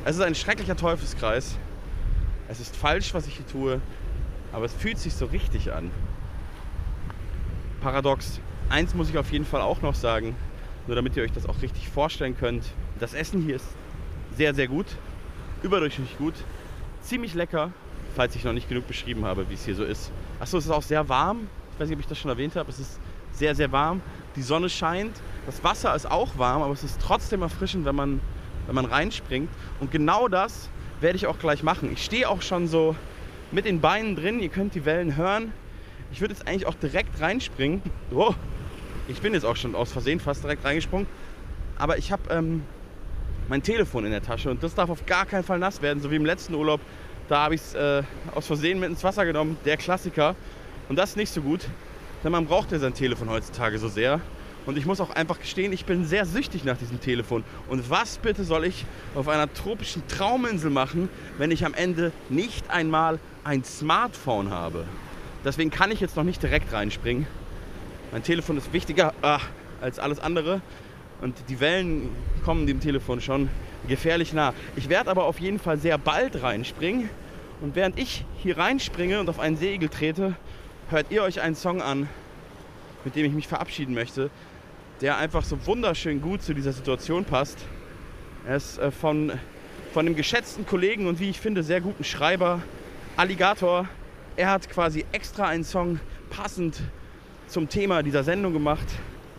Es 0.04 0.16
ist 0.16 0.22
ein 0.22 0.34
schrecklicher 0.34 0.76
Teufelskreis. 0.76 1.56
Es 2.48 2.60
ist 2.60 2.74
falsch, 2.74 3.12
was 3.14 3.26
ich 3.26 3.36
hier 3.36 3.46
tue, 3.46 3.80
aber 4.52 4.64
es 4.64 4.72
fühlt 4.72 4.98
sich 4.98 5.14
so 5.14 5.26
richtig 5.26 5.72
an. 5.72 5.90
Paradox. 7.80 8.40
Eins 8.68 8.94
muss 8.94 9.10
ich 9.10 9.18
auf 9.18 9.32
jeden 9.32 9.44
Fall 9.44 9.60
auch 9.60 9.82
noch 9.82 9.94
sagen, 9.94 10.36
nur 10.86 10.94
damit 10.94 11.16
ihr 11.16 11.24
euch 11.24 11.32
das 11.32 11.46
auch 11.46 11.60
richtig 11.62 11.88
vorstellen 11.88 12.36
könnt. 12.36 12.64
Das 13.00 13.14
Essen 13.14 13.42
hier 13.42 13.56
ist 13.56 13.66
sehr, 14.36 14.54
sehr 14.54 14.68
gut, 14.68 14.86
überdurchschnittlich 15.62 16.16
gut, 16.18 16.34
ziemlich 17.02 17.34
lecker, 17.34 17.72
falls 18.14 18.36
ich 18.36 18.44
noch 18.44 18.52
nicht 18.52 18.68
genug 18.68 18.86
beschrieben 18.86 19.24
habe, 19.24 19.48
wie 19.50 19.54
es 19.54 19.64
hier 19.64 19.74
so 19.74 19.84
ist. 19.84 20.12
Achso, 20.38 20.58
es 20.58 20.66
ist 20.66 20.70
auch 20.70 20.82
sehr 20.82 21.08
warm. 21.08 21.48
Ich 21.72 21.80
weiß 21.80 21.88
nicht, 21.88 21.96
ob 21.96 22.00
ich 22.00 22.06
das 22.06 22.18
schon 22.18 22.30
erwähnt 22.30 22.54
habe. 22.56 22.70
Es 22.70 22.78
ist 22.78 23.00
sehr, 23.40 23.56
sehr 23.56 23.72
warm. 23.72 24.00
Die 24.36 24.42
Sonne 24.42 24.68
scheint. 24.68 25.16
Das 25.46 25.64
Wasser 25.64 25.94
ist 25.96 26.08
auch 26.08 26.38
warm, 26.38 26.62
aber 26.62 26.72
es 26.72 26.84
ist 26.84 27.00
trotzdem 27.00 27.42
erfrischend, 27.42 27.84
wenn 27.84 27.96
man, 27.96 28.20
wenn 28.66 28.74
man 28.76 28.84
reinspringt. 28.84 29.48
Und 29.80 29.90
genau 29.90 30.28
das 30.28 30.68
werde 31.00 31.16
ich 31.16 31.26
auch 31.26 31.38
gleich 31.38 31.62
machen. 31.64 31.90
Ich 31.92 32.04
stehe 32.04 32.28
auch 32.28 32.42
schon 32.42 32.68
so 32.68 32.94
mit 33.50 33.64
den 33.64 33.80
Beinen 33.80 34.14
drin. 34.14 34.38
Ihr 34.38 34.50
könnt 34.50 34.74
die 34.74 34.84
Wellen 34.84 35.16
hören. 35.16 35.52
Ich 36.12 36.20
würde 36.20 36.34
jetzt 36.34 36.46
eigentlich 36.46 36.66
auch 36.66 36.74
direkt 36.74 37.20
reinspringen. 37.20 37.82
Oh, 38.12 38.34
ich 39.08 39.20
bin 39.20 39.32
jetzt 39.32 39.44
auch 39.44 39.56
schon 39.56 39.74
aus 39.74 39.90
Versehen 39.90 40.20
fast 40.20 40.44
direkt 40.44 40.64
reingesprungen. 40.64 41.06
Aber 41.78 41.96
ich 41.96 42.12
habe 42.12 42.22
ähm, 42.30 42.62
mein 43.48 43.62
Telefon 43.62 44.04
in 44.04 44.10
der 44.10 44.22
Tasche 44.22 44.50
und 44.50 44.62
das 44.62 44.74
darf 44.74 44.90
auf 44.90 45.06
gar 45.06 45.24
keinen 45.24 45.44
Fall 45.44 45.58
nass 45.58 45.80
werden, 45.80 46.00
so 46.00 46.10
wie 46.10 46.16
im 46.16 46.26
letzten 46.26 46.54
Urlaub. 46.54 46.80
Da 47.28 47.44
habe 47.44 47.54
ich 47.54 47.62
es 47.62 47.74
äh, 47.74 48.02
aus 48.34 48.46
Versehen 48.46 48.80
mit 48.80 48.90
ins 48.90 49.02
Wasser 49.02 49.24
genommen, 49.24 49.56
der 49.64 49.78
Klassiker. 49.78 50.36
Und 50.88 50.96
das 50.96 51.10
ist 51.10 51.16
nicht 51.16 51.32
so 51.32 51.40
gut, 51.40 51.60
denn 52.22 52.32
man 52.32 52.46
braucht 52.46 52.72
ja 52.72 52.78
sein 52.78 52.94
Telefon 52.94 53.30
heutzutage 53.30 53.78
so 53.78 53.88
sehr. 53.88 54.20
Und 54.66 54.76
ich 54.76 54.84
muss 54.84 55.00
auch 55.00 55.10
einfach 55.10 55.40
gestehen, 55.40 55.72
ich 55.72 55.86
bin 55.86 56.04
sehr 56.04 56.26
süchtig 56.26 56.64
nach 56.64 56.76
diesem 56.76 57.00
Telefon. 57.00 57.44
Und 57.68 57.88
was 57.88 58.18
bitte 58.18 58.44
soll 58.44 58.66
ich 58.66 58.84
auf 59.14 59.26
einer 59.28 59.52
tropischen 59.52 60.06
Trauminsel 60.06 60.70
machen, 60.70 61.08
wenn 61.38 61.50
ich 61.50 61.64
am 61.64 61.72
Ende 61.74 62.12
nicht 62.28 62.70
einmal 62.70 63.18
ein 63.42 63.64
Smartphone 63.64 64.50
habe? 64.50 64.84
Deswegen 65.44 65.70
kann 65.70 65.90
ich 65.90 66.00
jetzt 66.00 66.16
noch 66.16 66.24
nicht 66.24 66.42
direkt 66.42 66.72
reinspringen. 66.72 67.26
Mein 68.12 68.22
Telefon 68.22 68.58
ist 68.58 68.72
wichtiger 68.72 69.14
ah, 69.22 69.40
als 69.80 69.98
alles 69.98 70.20
andere. 70.20 70.60
Und 71.22 71.36
die 71.48 71.60
Wellen 71.60 72.10
kommen 72.44 72.66
dem 72.66 72.80
Telefon 72.80 73.20
schon 73.20 73.48
gefährlich 73.88 74.32
nah. 74.34 74.52
Ich 74.76 74.88
werde 74.88 75.10
aber 75.10 75.24
auf 75.24 75.40
jeden 75.40 75.58
Fall 75.58 75.78
sehr 75.78 75.96
bald 75.96 76.42
reinspringen. 76.42 77.08
Und 77.62 77.74
während 77.76 77.98
ich 77.98 78.24
hier 78.42 78.58
reinspringe 78.58 79.20
und 79.20 79.28
auf 79.28 79.38
einen 79.38 79.56
Segel 79.56 79.88
trete, 79.88 80.34
hört 80.90 81.06
ihr 81.10 81.22
euch 81.22 81.40
einen 81.40 81.54
Song 81.54 81.82
an, 81.82 82.08
mit 83.04 83.14
dem 83.14 83.24
ich 83.24 83.32
mich 83.32 83.46
verabschieden 83.46 83.94
möchte, 83.94 84.30
der 85.00 85.18
einfach 85.18 85.44
so 85.44 85.64
wunderschön 85.66 86.20
gut 86.20 86.42
zu 86.42 86.52
dieser 86.52 86.72
Situation 86.72 87.24
passt. 87.24 87.58
Er 88.46 88.56
ist 88.56 88.78
äh, 88.78 88.90
von, 88.90 89.32
von 89.92 90.04
dem 90.04 90.16
geschätzten 90.16 90.66
Kollegen 90.66 91.06
und 91.06 91.20
wie 91.20 91.30
ich 91.30 91.40
finde 91.40 91.62
sehr 91.62 91.80
guten 91.80 92.04
Schreiber 92.04 92.60
Alligator. 93.16 93.88
Er 94.36 94.50
hat 94.50 94.68
quasi 94.68 95.04
extra 95.12 95.46
einen 95.46 95.64
Song 95.64 96.00
passend 96.28 96.80
zum 97.46 97.68
Thema 97.68 98.02
dieser 98.02 98.24
Sendung 98.24 98.52
gemacht. 98.52 98.86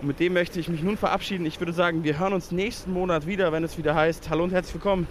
Und 0.01 0.07
mit 0.07 0.19
dem 0.19 0.33
möchte 0.33 0.59
ich 0.59 0.67
mich 0.67 0.81
nun 0.81 0.97
verabschieden. 0.97 1.45
Ich 1.45 1.59
würde 1.59 1.73
sagen, 1.73 2.03
wir 2.03 2.17
hören 2.17 2.33
uns 2.33 2.51
nächsten 2.51 2.91
Monat 2.91 3.27
wieder, 3.27 3.51
wenn 3.51 3.63
es 3.63 3.77
wieder 3.77 3.93
heißt. 3.93 4.29
Hallo 4.29 4.43
und 4.43 4.51
herzlich 4.51 4.75
willkommen. 4.75 5.07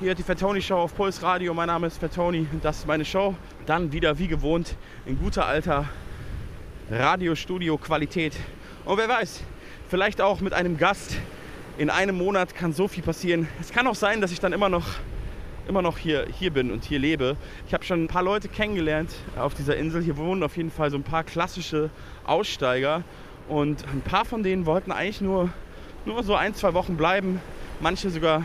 Hier 0.00 0.14
die 0.14 0.22
Fatoni 0.22 0.60
Show 0.60 0.76
auf 0.76 0.94
Puls 0.94 1.22
Radio. 1.22 1.54
Mein 1.54 1.68
Name 1.68 1.86
ist 1.86 2.02
und 2.02 2.46
das 2.62 2.78
ist 2.78 2.86
meine 2.86 3.04
Show. 3.04 3.34
Dann 3.66 3.92
wieder 3.92 4.18
wie 4.18 4.28
gewohnt 4.28 4.76
in 5.06 5.18
guter 5.18 5.46
alter 5.46 5.86
Radiostudio-Qualität. 6.90 8.34
Und 8.84 8.98
wer 8.98 9.08
weiß, 9.08 9.42
vielleicht 9.88 10.20
auch 10.20 10.40
mit 10.40 10.52
einem 10.52 10.76
Gast. 10.76 11.16
In 11.78 11.90
einem 11.90 12.18
Monat 12.18 12.54
kann 12.54 12.72
so 12.72 12.88
viel 12.88 13.02
passieren. 13.02 13.48
Es 13.60 13.72
kann 13.72 13.86
auch 13.86 13.94
sein, 13.94 14.20
dass 14.20 14.32
ich 14.32 14.40
dann 14.40 14.52
immer 14.52 14.68
noch, 14.68 14.86
immer 15.68 15.82
noch 15.82 15.98
hier, 15.98 16.26
hier 16.38 16.52
bin 16.52 16.70
und 16.70 16.84
hier 16.84 16.98
lebe. 16.98 17.36
Ich 17.66 17.74
habe 17.74 17.84
schon 17.84 18.04
ein 18.04 18.08
paar 18.08 18.22
Leute 18.22 18.48
kennengelernt 18.48 19.10
auf 19.36 19.54
dieser 19.54 19.76
Insel. 19.76 20.02
Hier 20.02 20.16
wohnen 20.16 20.42
auf 20.42 20.56
jeden 20.56 20.70
Fall 20.70 20.90
so 20.90 20.96
ein 20.96 21.02
paar 21.02 21.24
klassische 21.24 21.90
Aussteiger. 22.24 23.04
Und 23.48 23.84
ein 23.92 24.02
paar 24.02 24.24
von 24.24 24.42
denen 24.42 24.66
wollten 24.66 24.92
eigentlich 24.92 25.20
nur, 25.20 25.50
nur 26.04 26.22
so 26.22 26.34
ein, 26.34 26.54
zwei 26.54 26.74
Wochen 26.74 26.96
bleiben. 26.96 27.40
Manche 27.80 28.10
sogar, 28.10 28.44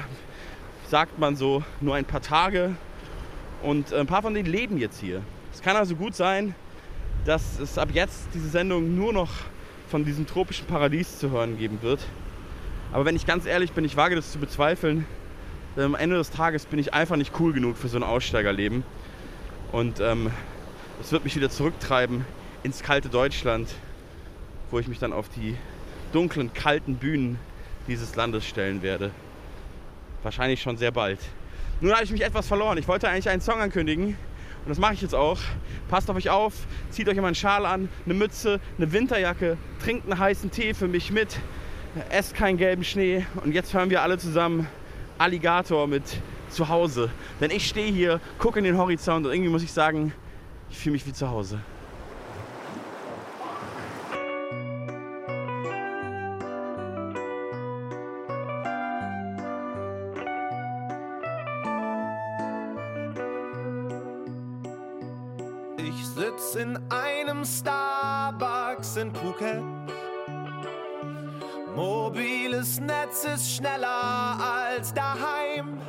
sagt 0.88 1.20
man 1.20 1.36
so, 1.36 1.64
nur 1.82 1.96
ein 1.96 2.06
paar 2.06 2.22
Tage. 2.22 2.76
Und 3.62 3.94
ein 3.94 4.08
paar 4.08 4.22
von 4.22 4.34
denen 4.34 4.48
leben 4.48 4.78
jetzt 4.78 5.00
hier. 5.00 5.22
Es 5.54 5.62
kann 5.62 5.76
also 5.76 5.96
gut 5.96 6.16
sein, 6.16 6.56
dass 7.26 7.60
es 7.60 7.78
ab 7.78 7.90
jetzt 7.92 8.28
diese 8.34 8.50
Sendung 8.50 8.96
nur 8.96 9.12
noch 9.12 9.30
von 9.90 10.06
diesem 10.06 10.28
tropischen 10.28 10.68
Paradies 10.68 11.20
zu 11.20 11.32
hören 11.32 11.58
geben 11.58 11.80
wird. 11.82 12.00
Aber 12.92 13.06
wenn 13.06 13.16
ich 13.16 13.26
ganz 13.26 13.46
ehrlich 13.46 13.74
bin, 13.74 13.84
ich 13.84 13.98
wage 13.98 14.16
das 14.16 14.32
zu 14.32 14.40
bezweifeln, 14.40 15.06
Am 15.76 15.94
Ende 15.94 16.16
des 16.16 16.32
Tages 16.32 16.66
bin 16.66 16.80
ich 16.80 16.96
einfach 16.96 17.18
nicht 17.18 17.40
cool 17.40 17.54
genug 17.54 17.78
für 17.78 17.88
so 17.88 17.98
ein 17.98 18.04
Aussteigerleben. 18.04 18.84
Und 19.72 20.00
ähm, 20.00 20.32
es 21.02 21.12
wird 21.12 21.24
mich 21.24 21.36
wieder 21.36 21.52
zurücktreiben 21.52 22.26
ins 22.64 22.82
kalte 22.82 23.10
Deutschland, 23.10 23.70
wo 24.72 24.80
ich 24.80 24.88
mich 24.88 24.98
dann 24.98 25.14
auf 25.14 25.30
die 25.30 25.56
dunklen, 26.14 26.52
kalten 26.54 26.96
Bühnen 26.96 27.38
dieses 27.88 28.16
Landes 28.16 28.46
stellen 28.46 28.82
werde. 28.82 29.12
Wahrscheinlich 30.24 30.62
schon 30.62 30.78
sehr 30.78 30.92
bald. 30.92 31.20
Nun 31.80 31.94
habe 31.94 32.04
ich 32.04 32.12
mich 32.12 32.24
etwas 32.24 32.48
verloren. 32.48 32.78
Ich 32.78 32.88
wollte 32.88 33.08
eigentlich 33.08 33.30
einen 33.30 33.42
Song 33.42 33.60
ankündigen 33.60 34.08
und 34.08 34.70
das 34.70 34.80
mache 34.80 34.94
ich 34.94 35.02
jetzt 35.02 35.16
auch. 35.16 35.40
Passt 35.90 36.10
auf 36.10 36.16
euch 36.16 36.30
auf, 36.30 36.54
zieht 36.90 37.08
euch 37.08 37.18
immer 37.18 37.28
einen 37.28 37.36
Schal 37.36 37.66
an, 37.66 37.88
eine 38.06 38.14
Mütze, 38.14 38.60
eine 38.78 38.92
Winterjacke, 38.92 39.58
trinkt 39.84 40.06
einen 40.06 40.20
heißen 40.20 40.52
Tee 40.52 40.74
für 40.74 40.88
mich 40.88 41.12
mit, 41.12 41.38
esst 42.10 42.34
keinen 42.34 42.58
gelben 42.58 42.84
Schnee 42.84 43.26
und 43.44 43.54
jetzt 43.54 43.74
hören 43.74 43.90
wir 43.90 44.02
alle 44.02 44.18
zusammen 44.18 44.68
Alligator 45.18 45.88
mit 45.88 46.04
Zuhause. 46.50 47.10
Denn 47.40 47.52
ich 47.52 47.68
stehe 47.68 47.92
hier, 47.92 48.20
gucke 48.40 48.60
in 48.60 48.66
den 48.66 48.78
Horizont 48.78 49.26
und 49.26 49.32
irgendwie 49.32 49.50
muss 49.50 49.64
ich 49.64 49.72
sagen, 49.72 50.14
ich 50.70 50.78
fühle 50.78 50.94
mich 50.94 51.06
wie 51.06 51.14
zu 51.14 51.30
Hause. 51.30 51.60
Sitz 66.48 66.56
in 66.56 66.80
einem 66.90 67.44
Starbucks 67.44 68.96
in 68.98 69.14
Phuket. 69.14 69.64
Mobiles 71.76 72.80
Netz 72.80 73.26
ist 73.26 73.56
schneller 73.56 74.38
als 74.40 74.94
daheim. 74.94 75.82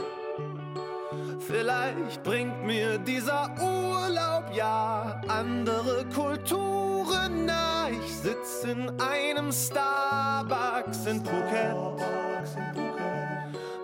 Vielleicht 1.38 2.22
bringt 2.24 2.64
mir 2.64 2.98
dieser 2.98 3.50
Urlaub 3.60 4.52
ja 4.52 5.20
andere 5.28 6.04
Kulturen 6.14 7.46
nah. 7.46 7.88
Ich 7.90 8.16
sitz 8.16 8.64
in 8.64 8.90
einem 9.00 9.52
Starbucks 9.52 11.06
in 11.06 11.24
Phuket. 11.24 11.76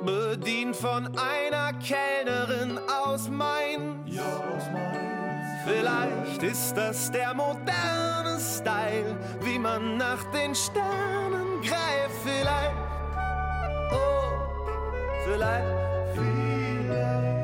Bedient 0.04 0.74
von 0.74 1.06
einer 1.16 1.72
Kellnerin 1.74 2.78
aus 3.04 3.28
Main. 3.28 4.03
Vielleicht 5.84 6.42
ist 6.42 6.74
das 6.74 7.10
der 7.10 7.34
moderne 7.34 8.40
Style, 8.40 9.18
wie 9.42 9.58
man 9.58 9.98
nach 9.98 10.24
den 10.32 10.54
Sternen 10.54 11.60
greift. 11.60 12.22
Vielleicht, 12.22 12.74
oh, 13.92 14.78
vielleicht, 15.26 15.66
vielleicht. 16.14 17.43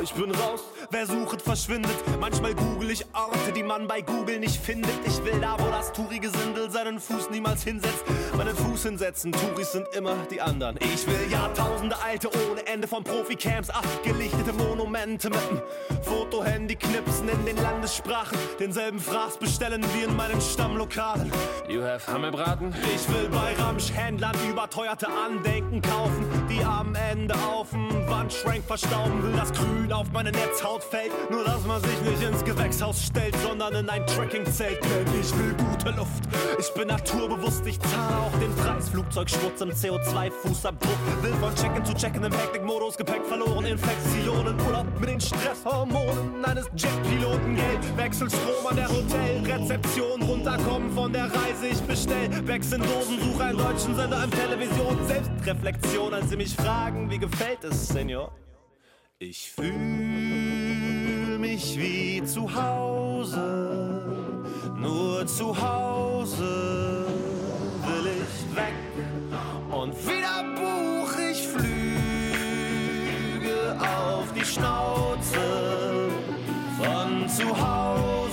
Ciao, 0.00 0.02
ich 0.02 0.12
bin 0.14 0.34
raus. 0.34 0.60
Wer 0.90 1.06
sucht, 1.06 1.42
verschwindet. 1.42 1.96
Manchmal 2.18 2.54
google 2.54 2.90
ich 2.90 3.04
Orte, 3.12 3.52
die 3.54 3.62
man 3.62 3.86
bei 3.86 4.00
Google 4.00 4.40
nicht 4.40 4.56
findet. 4.56 4.94
Ich 5.06 5.22
will 5.24 5.38
da, 5.40 5.56
wo 5.58 5.68
das 5.70 5.92
Touri-Gesindel 5.92 6.70
seinen 6.70 6.98
Fuß 6.98 7.30
niemals 7.30 7.64
hinsetzt. 7.64 8.04
Meinen 8.36 8.56
Fuß 8.56 8.84
hinsetzen, 8.84 9.32
Touris 9.32 9.72
sind 9.72 9.86
immer 9.94 10.16
die 10.30 10.40
anderen. 10.40 10.78
Ich 10.80 11.06
will 11.06 11.30
Jahrtausende 11.30 11.96
alte 12.02 12.28
ohne 12.28 12.66
Ende 12.66 12.88
von 12.88 13.04
Profi-Camps, 13.04 13.70
abgelichtete 13.70 14.52
Monumente 14.54 15.28
mit 15.28 15.40
dem 15.50 15.60
Fotohandy 16.02 16.76
knipsen 16.76 17.28
in 17.28 17.44
den 17.44 17.56
Landessprachen. 17.56 18.38
Denselben 18.58 18.98
Fraß 18.98 19.38
bestellen 19.38 19.84
wie 19.94 20.04
in 20.04 20.16
meinen 20.16 20.40
Stammlokalen. 20.40 21.30
You 21.68 21.82
have 21.82 22.10
Hammelbraten? 22.10 22.74
Ich 22.94 23.08
will 23.08 23.28
bei 23.28 23.54
Ramschhändlern 23.62 24.36
überteuerte 24.48 25.08
Andenken 25.08 25.82
kaufen, 25.82 26.24
die 26.48 26.64
am 26.64 26.94
Ende 26.94 27.34
auf 27.34 27.70
dem 27.70 28.08
Wandschrank 28.08 28.64
verstauben. 28.64 29.22
Will 29.22 29.32
das 29.32 29.52
Grün 29.52 29.89
auf 29.92 30.10
meine 30.12 30.30
Netzhaut 30.30 30.82
fällt, 30.82 31.12
nur 31.30 31.44
dass 31.44 31.64
man 31.64 31.82
sich 31.82 32.00
nicht 32.02 32.22
ins 32.22 32.44
Gewächshaus 32.44 33.04
stellt, 33.04 33.34
sondern 33.42 33.74
in 33.74 33.88
ein 33.88 34.06
Trekkingzelt. 34.06 34.78
Denn 34.82 35.20
ich 35.20 35.36
will 35.36 35.54
gute 35.54 35.90
Luft. 35.96 36.24
Ich 36.58 36.72
bin 36.74 36.88
naturbewusst, 36.88 37.66
ich 37.66 37.80
zahle 37.80 38.18
auch 38.18 38.38
den 38.38 38.54
Preis. 38.56 38.88
Flugzeugschmutz 38.88 39.60
im 39.60 39.70
CO2-Fußabdruck. 39.70 41.22
Will 41.22 41.32
von 41.34 41.54
Check-in 41.54 41.84
zu 41.84 41.94
Check-in 41.94 42.24
im 42.24 42.32
Hektikmodus, 42.32 42.96
Gepäck 42.96 43.24
verloren, 43.26 43.64
Infektionen, 43.64 44.60
Urlaub 44.66 44.86
mit 44.98 45.08
den 45.08 45.20
Stresshormonen 45.20 46.44
eines 46.44 46.66
Jetpiloten. 46.76 47.56
Geld, 47.56 47.96
Wechselstrom 47.96 48.66
an 48.68 48.76
der 48.76 48.88
Hotelrezeption, 48.88 50.22
runterkommen 50.22 50.90
von 50.92 51.12
der 51.12 51.24
Reise. 51.24 51.68
Ich 51.70 51.80
bestell 51.82 52.24
in 52.24 52.46
Dosen, 52.46 53.20
suche 53.20 53.44
einen 53.44 53.58
deutschen 53.58 53.94
Sender 53.94 54.24
im 54.24 54.30
Television. 54.30 54.98
Selbstreflexion, 55.06 56.14
als 56.14 56.30
sie 56.30 56.36
mich 56.36 56.54
fragen, 56.54 57.10
wie 57.10 57.18
gefällt 57.18 57.64
es, 57.64 57.88
Senior? 57.88 58.32
Ich 59.22 59.52
fühl 59.52 59.68
mich 61.38 61.78
wie 61.78 62.24
zu 62.24 62.48
Hause, 62.54 64.00
nur 64.74 65.26
zu 65.26 65.54
Hause 65.60 67.04
will 67.84 68.12
ich 68.16 68.56
weg 68.56 68.72
und 69.70 69.92
wieder 70.08 70.42
buch 70.56 71.12
ich 71.30 71.46
Flüge 71.46 71.68
auf 73.78 74.32
die 74.32 74.46
Schnauze 74.46 76.08
von 76.78 77.28
zu 77.28 77.48
Hause 77.60 78.29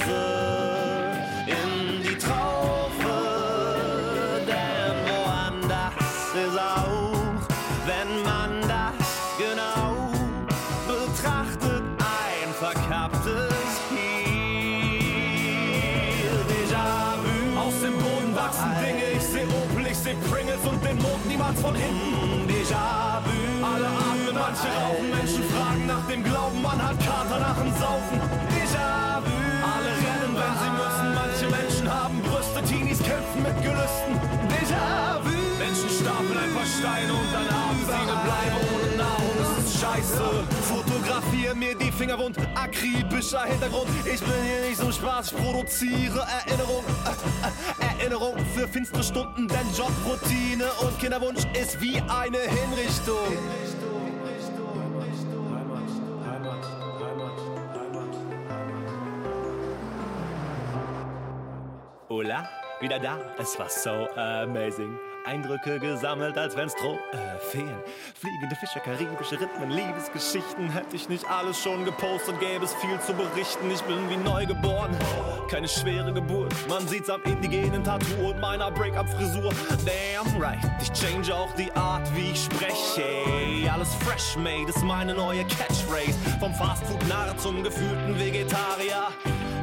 dem 26.18 26.24
Glauben, 26.24 26.62
man 26.62 26.82
hat 26.82 26.98
Kater 27.00 27.40
nach 27.40 27.58
dem 27.58 27.72
Saufen. 27.78 28.20
Déjà-vu. 28.50 29.36
Alle 29.74 29.92
rennen, 30.04 30.34
wenn 30.34 30.56
sie 30.62 30.72
müssen, 30.82 31.08
manche 31.14 31.48
Menschen 31.58 31.94
haben 31.94 32.22
Brüste, 32.22 32.62
Teenies 32.64 33.00
kämpfen 33.00 33.44
mit 33.44 33.56
Gelüsten. 33.62 34.14
Déjà-vu. 34.50 35.36
Menschen 35.60 35.90
stapeln 35.90 36.38
ein 36.38 36.54
paar 36.54 36.66
Steine 36.66 37.14
und 37.14 37.30
dann 37.34 37.50
haben 37.50 37.80
sie 37.86 37.94
eine 37.94 38.18
Bleibe 38.26 38.58
ohne 38.74 38.98
Nahrung. 38.98 39.36
Das 39.40 39.66
ist 39.66 39.82
scheiße. 39.82 40.24
Fotografiere 40.64 41.56
mir 41.56 41.76
die 41.76 41.92
Finger 41.92 42.18
wund, 42.18 42.38
akribischer 42.56 43.44
Hintergrund. 43.44 43.90
Ich 44.06 44.22
bin 44.22 44.44
hier 44.44 44.70
nicht 44.70 44.78
so 44.78 44.92
Spaß, 44.92 45.32
ich 45.32 45.38
produziere 45.38 46.26
Erinnerung. 46.46 46.84
Äh, 47.06 47.86
äh, 47.86 48.00
Erinnerung 48.00 48.36
für 48.56 48.68
finstere 48.68 49.04
Stunden, 49.04 49.48
denn 49.48 49.68
Jobroutine 49.76 50.66
und 50.82 50.98
Kinderwunsch 51.00 51.44
ist 51.60 51.80
wie 51.82 52.02
eine 52.02 52.40
Hinrichtung. 52.40 53.87
Hola, 62.28 62.50
wieder 62.82 63.00
da. 63.00 63.18
Es 63.38 63.58
war 63.58 63.70
so 63.70 64.10
amazing. 64.20 65.00
Eindrücke 65.26 65.80
gesammelt, 65.80 66.38
als 66.38 66.58
wenn's 66.58 66.76
Trophäen. 66.76 67.74
Fliegende 68.20 68.54
Fische, 68.58 68.82
karibische 68.82 69.40
Rhythmen, 69.40 69.70
Liebesgeschichten. 69.70 70.70
Hätte 70.70 70.98
ich 70.98 71.08
nicht 71.08 71.26
alles 71.30 71.58
schon 71.58 71.86
gepostet, 71.86 72.38
gäbe 72.42 72.66
es 72.66 72.74
viel 72.76 73.00
zu 73.00 73.14
berichten. 73.14 73.72
Ich 73.72 73.82
bin 73.84 74.10
wie 74.10 74.18
neugeboren, 74.18 74.94
keine 75.50 75.70
schwere 75.70 76.12
Geburt. 76.12 76.54
Man 76.68 76.86
sieht's 76.86 77.10
am 77.10 77.24
indigenen 77.24 77.82
Tattoo 77.82 78.32
und 78.32 78.42
meiner 78.42 78.72
Break-up-Frisur. 78.72 79.54
Damn 79.86 80.42
right, 80.42 80.60
ich 80.82 80.92
change 80.92 81.34
auch 81.34 81.54
die 81.54 81.72
Art, 81.78 82.14
wie 82.14 82.32
ich 82.32 82.44
spreche. 82.44 83.72
Alles 83.72 83.96
fresh 83.96 84.36
made 84.36 84.68
ist 84.68 84.84
meine 84.84 85.14
neue 85.14 85.46
Catchphrase. 85.46 86.20
Vom 86.42 86.54
Fastfood-Narr 86.54 87.38
zum 87.38 87.64
gefühlten 87.64 88.20
Vegetarier. 88.20 89.14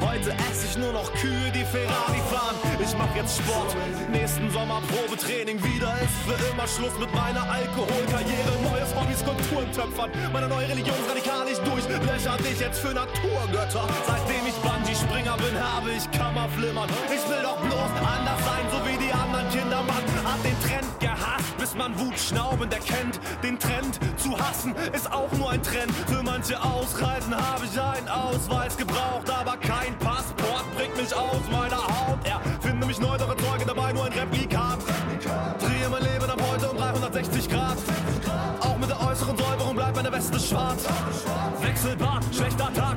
Heute 0.01 0.31
esse 0.51 0.65
ich 0.69 0.77
nur 0.77 0.91
noch 0.91 1.11
Kühe, 1.13 1.51
die 1.53 1.63
Ferrari 1.63 2.21
fahren. 2.31 2.55
Ich 2.79 2.95
mach 2.97 3.13
jetzt 3.15 3.37
Sport, 3.37 3.75
nächsten 4.11 4.49
Sommer 4.51 4.81
Probetraining. 4.87 5.61
Wieder 5.63 5.93
ist 6.01 6.17
für 6.25 6.37
immer 6.51 6.67
Schluss 6.67 6.97
mit 6.99 7.13
meiner 7.13 7.43
Alkoholkarriere. 7.49 8.51
Neues 8.63 8.93
Hobby, 8.95 9.15
Skulpturen 9.15 9.71
töpfern. 9.71 10.11
Meine 10.33 10.47
neue 10.47 10.67
Religion 10.67 10.97
radikal 11.07 11.45
nicht 11.45 11.61
durch. 11.65 11.87
Löcher 11.87 12.37
dich 12.37 12.59
jetzt 12.59 12.79
für 12.79 12.93
Naturgötter. 12.93 13.87
Seitdem 14.05 14.43
ich 14.47 14.57
Bungee-Springer 14.61 15.37
bin, 15.37 15.55
habe 15.55 15.91
ich 15.91 16.03
Kammerflimmern. 16.11 16.89
Ich 17.07 17.23
will 17.29 17.43
doch 17.43 17.57
bloß 17.57 17.91
anders 18.03 18.41
sein, 18.45 18.65
so 18.71 18.77
wie 18.87 18.97
die 18.97 19.11
anderen 19.11 19.49
Kinder. 19.49 19.83
Man 19.83 20.03
hat 20.27 20.41
den 20.43 20.57
Trend 20.61 20.99
gehasst, 20.99 21.57
bis 21.57 21.75
man 21.75 21.97
Wut 21.99 22.17
schnaubend 22.19 22.73
erkennt. 22.73 23.19
Den 23.43 23.59
Trend 23.59 23.94
Reisen 24.65 24.93
ist 24.93 25.11
auch 25.11 25.31
nur 25.33 25.51
ein 25.51 25.61
Trend. 25.61 25.91
Für 26.07 26.23
manche 26.23 26.61
Ausreisen 26.61 27.35
habe 27.35 27.65
ich 27.65 27.79
einen 27.79 28.07
Ausweis 28.07 28.77
gebraucht, 28.77 29.29
aber 29.29 29.57
kein 29.57 29.97
Passport 29.99 30.63
bringt 30.75 30.95
mich 30.97 31.13
aus 31.15 31.41
meiner 31.51 31.77
Haut. 31.77 32.19
Er 32.23 32.41
Erfinde 32.51 32.87
mich 32.87 32.99
neu, 32.99 33.17
doch 33.17 33.29
erzeuge 33.29 33.65
dabei 33.65 33.93
nur 33.93 34.05
ein 34.05 34.13
Replikat. 34.13 34.79
Drehe 35.59 35.89
mein 35.89 36.03
Leben 36.03 36.29
ab 36.29 36.41
heute 36.51 36.69
um 36.69 36.77
360 36.77 37.49
Grad. 37.49 37.77
Auch 38.59 38.77
mit 38.77 38.89
der 38.89 38.99
äußeren 39.01 39.37
Säuberung 39.37 39.75
bleibt 39.75 39.95
meine 39.95 40.11
Weste 40.11 40.39
schwarz. 40.39 40.85
Wechselbar, 41.61 42.19
schlechter 42.31 42.73
Tag 42.73 42.94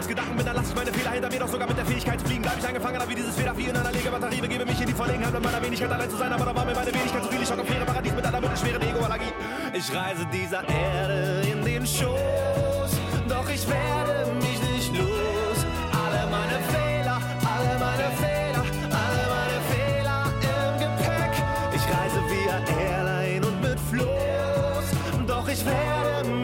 als 0.00 0.08
Gedanken 0.08 0.34
bin, 0.34 0.46
dann 0.46 0.56
lasse 0.56 0.70
ich 0.70 0.74
meine 0.74 0.92
Fehler 0.92 1.10
hinter 1.10 1.28
mir, 1.28 1.38
doch 1.40 1.48
sogar 1.48 1.68
mit 1.68 1.76
der 1.76 1.84
Fähigkeit 1.84 2.18
zu 2.18 2.24
fliegen, 2.24 2.40
bleib 2.40 2.58
ich 2.58 2.66
eingefangener 2.66 3.06
wie 3.06 3.14
dieses 3.14 3.36
Feder 3.36 3.54
4 3.54 3.68
in 3.68 3.76
einer 3.76 3.92
Legebatterie, 3.92 4.40
begebe 4.40 4.64
mich 4.64 4.80
in 4.80 4.86
die 4.86 4.94
Verlegenheit 4.94 5.32
mit 5.34 5.42
meiner 5.42 5.62
Wenigkeit 5.62 5.92
allein 5.92 6.08
zu 6.08 6.16
sein, 6.16 6.32
aber 6.32 6.46
da 6.46 6.56
war 6.56 6.64
mir 6.64 6.74
meine 6.74 6.90
Wenigkeit 6.94 7.22
zu 7.22 7.28
viel, 7.28 7.42
ich 7.42 7.48
schock 7.48 7.58
im 7.58 7.86
Paradies 7.86 8.14
mit 8.14 8.24
einer 8.24 8.40
mittelschweren 8.40 8.80
Ego-Allergie. 8.80 9.32
Ich 9.74 9.94
reise 9.94 10.26
dieser 10.32 10.66
Erde 10.66 11.42
in 11.52 11.62
den 11.66 11.86
Schoß, 11.86 12.92
doch 13.28 13.48
ich 13.50 13.68
werde 13.68 14.32
mich 14.36 14.58
nicht 14.72 14.96
los. 14.96 15.58
Alle 15.92 16.30
meine 16.30 16.58
Fehler, 16.72 17.20
alle 17.44 17.78
meine 17.78 18.08
Fehler, 18.16 18.64
alle 19.04 19.24
meine 19.36 19.60
Fehler 19.68 20.32
im 20.48 20.80
Gepäck. 20.80 21.32
Ich 21.76 21.84
reise 21.92 22.20
via 22.32 22.56
Airline 22.80 23.46
und 23.46 23.60
mit 23.60 23.78
Floß, 23.90 25.26
doch 25.26 25.46
ich 25.46 25.62
werde 25.66 26.30
mich 26.30 26.39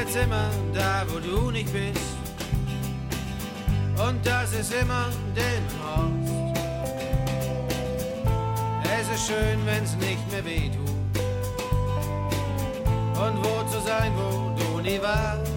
jetzt 0.00 0.16
immer 0.16 0.48
da, 0.72 1.04
wo 1.08 1.18
du 1.18 1.50
nicht 1.50 1.72
bist. 1.72 2.00
Und 3.96 4.24
das 4.24 4.52
ist 4.52 4.72
immer 4.72 5.06
den 5.34 5.64
Horst. 5.80 6.32
Es 8.84 9.08
ist 9.14 9.26
schön, 9.26 9.58
wenn's 9.66 9.96
nicht 9.96 10.30
mehr 10.30 10.44
weh 10.44 10.70
tut. 10.70 11.22
Und 13.20 13.38
wo 13.38 13.64
zu 13.72 13.80
sein, 13.84 14.12
wo 14.16 14.54
du 14.56 14.80
nie 14.80 15.00
warst. 15.02 15.52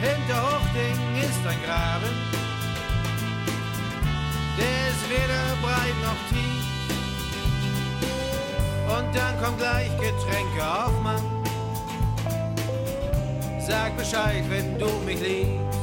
Hinter 0.00 0.42
Hochding 0.42 1.00
ist 1.20 1.46
ein 1.46 1.58
Graben. 1.66 2.14
Der 4.58 4.88
ist 4.90 5.04
weder 5.10 5.44
breit 5.60 5.98
noch 6.02 6.20
tief. 6.30 6.64
Und 8.96 9.14
dann 9.14 9.42
kommt 9.42 9.58
gleich 9.58 9.90
Getränke 9.98 10.62
auf, 10.66 10.98
Mann. 11.02 11.29
Sag 13.70 13.96
Bescheid, 13.96 14.42
wenn 14.48 14.76
du 14.80 14.88
mich 15.06 15.20
liebst. 15.20 15.78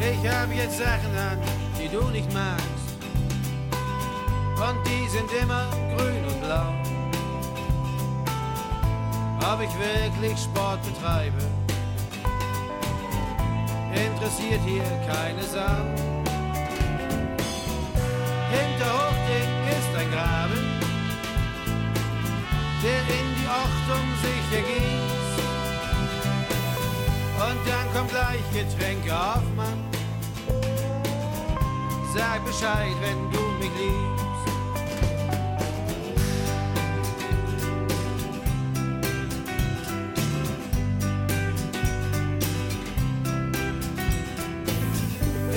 Ich 0.00 0.30
hab 0.30 0.50
jetzt 0.50 0.78
Sachen 0.78 1.14
an, 1.14 1.38
die 1.78 1.94
du 1.94 2.02
nicht 2.08 2.32
magst. 2.32 2.64
Und 4.56 4.78
die 4.86 5.08
sind 5.10 5.30
immer 5.42 5.68
grün 5.94 6.24
und 6.24 6.40
blau. 6.40 6.72
Ob 9.52 9.60
ich 9.60 9.74
wirklich 9.78 10.38
Sport 10.38 10.80
betreibe, 10.84 11.36
interessiert 13.92 14.62
hier 14.64 14.84
keine 15.06 15.42
Sau. 15.42 16.15
Kommt 28.06 28.18
gleich 28.20 28.46
Getränke 28.52 29.12
auf, 29.12 29.42
Mann. 29.56 29.84
Sag 32.14 32.44
Bescheid, 32.44 32.94
wenn 33.00 33.30
du 33.32 33.40
mich 33.58 33.70
liebst. 33.78 34.26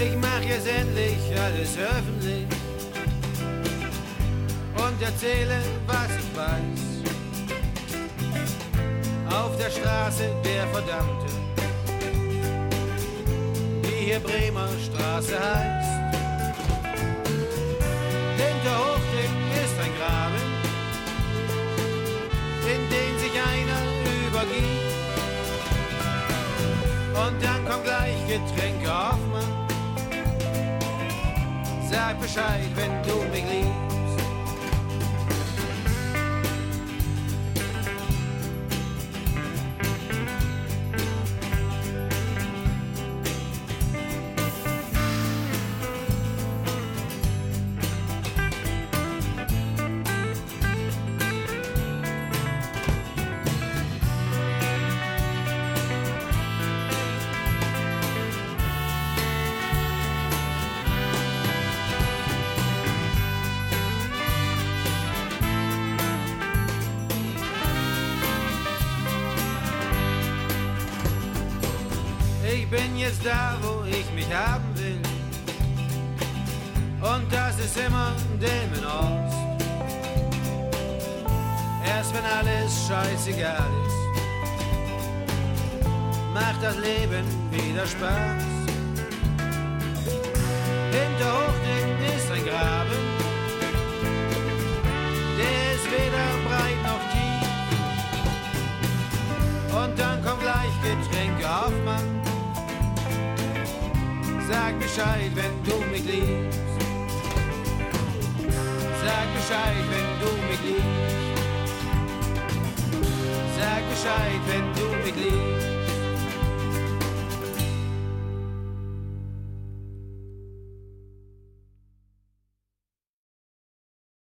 Ich 0.01 0.15
mach 0.17 0.41
jetzt 0.41 0.67
endlich 0.67 1.39
alles 1.39 1.77
öffentlich 1.77 2.47
und 4.75 5.01
erzähle, 5.01 5.61
was 5.85 6.09
ich 6.17 6.35
weiß. 6.35 6.89
Auf 9.33 9.55
der 9.57 9.69
Straße 9.69 10.33
der 10.43 10.67
Verdammte, 10.67 11.28
Straße. 15.29 15.69
Hinter 18.41 18.75
Hochding 18.79 19.35
ist 19.63 19.75
ein 19.79 19.93
Graben, 19.99 20.43
in 22.65 22.81
den 22.89 23.19
sich 23.19 23.35
einer 23.51 23.81
übergibt. 24.27 24.89
Und 27.13 27.43
dann 27.43 27.65
kommt 27.67 27.83
gleich 27.83 28.17
Getränke 28.27 28.91
auf, 28.91 29.19
Mann. 29.31 29.53
Sag 31.89 32.19
Bescheid, 32.19 32.69
wenn 32.75 33.03
du 33.03 33.17
mich 33.31 33.43
liebst. 33.51 33.88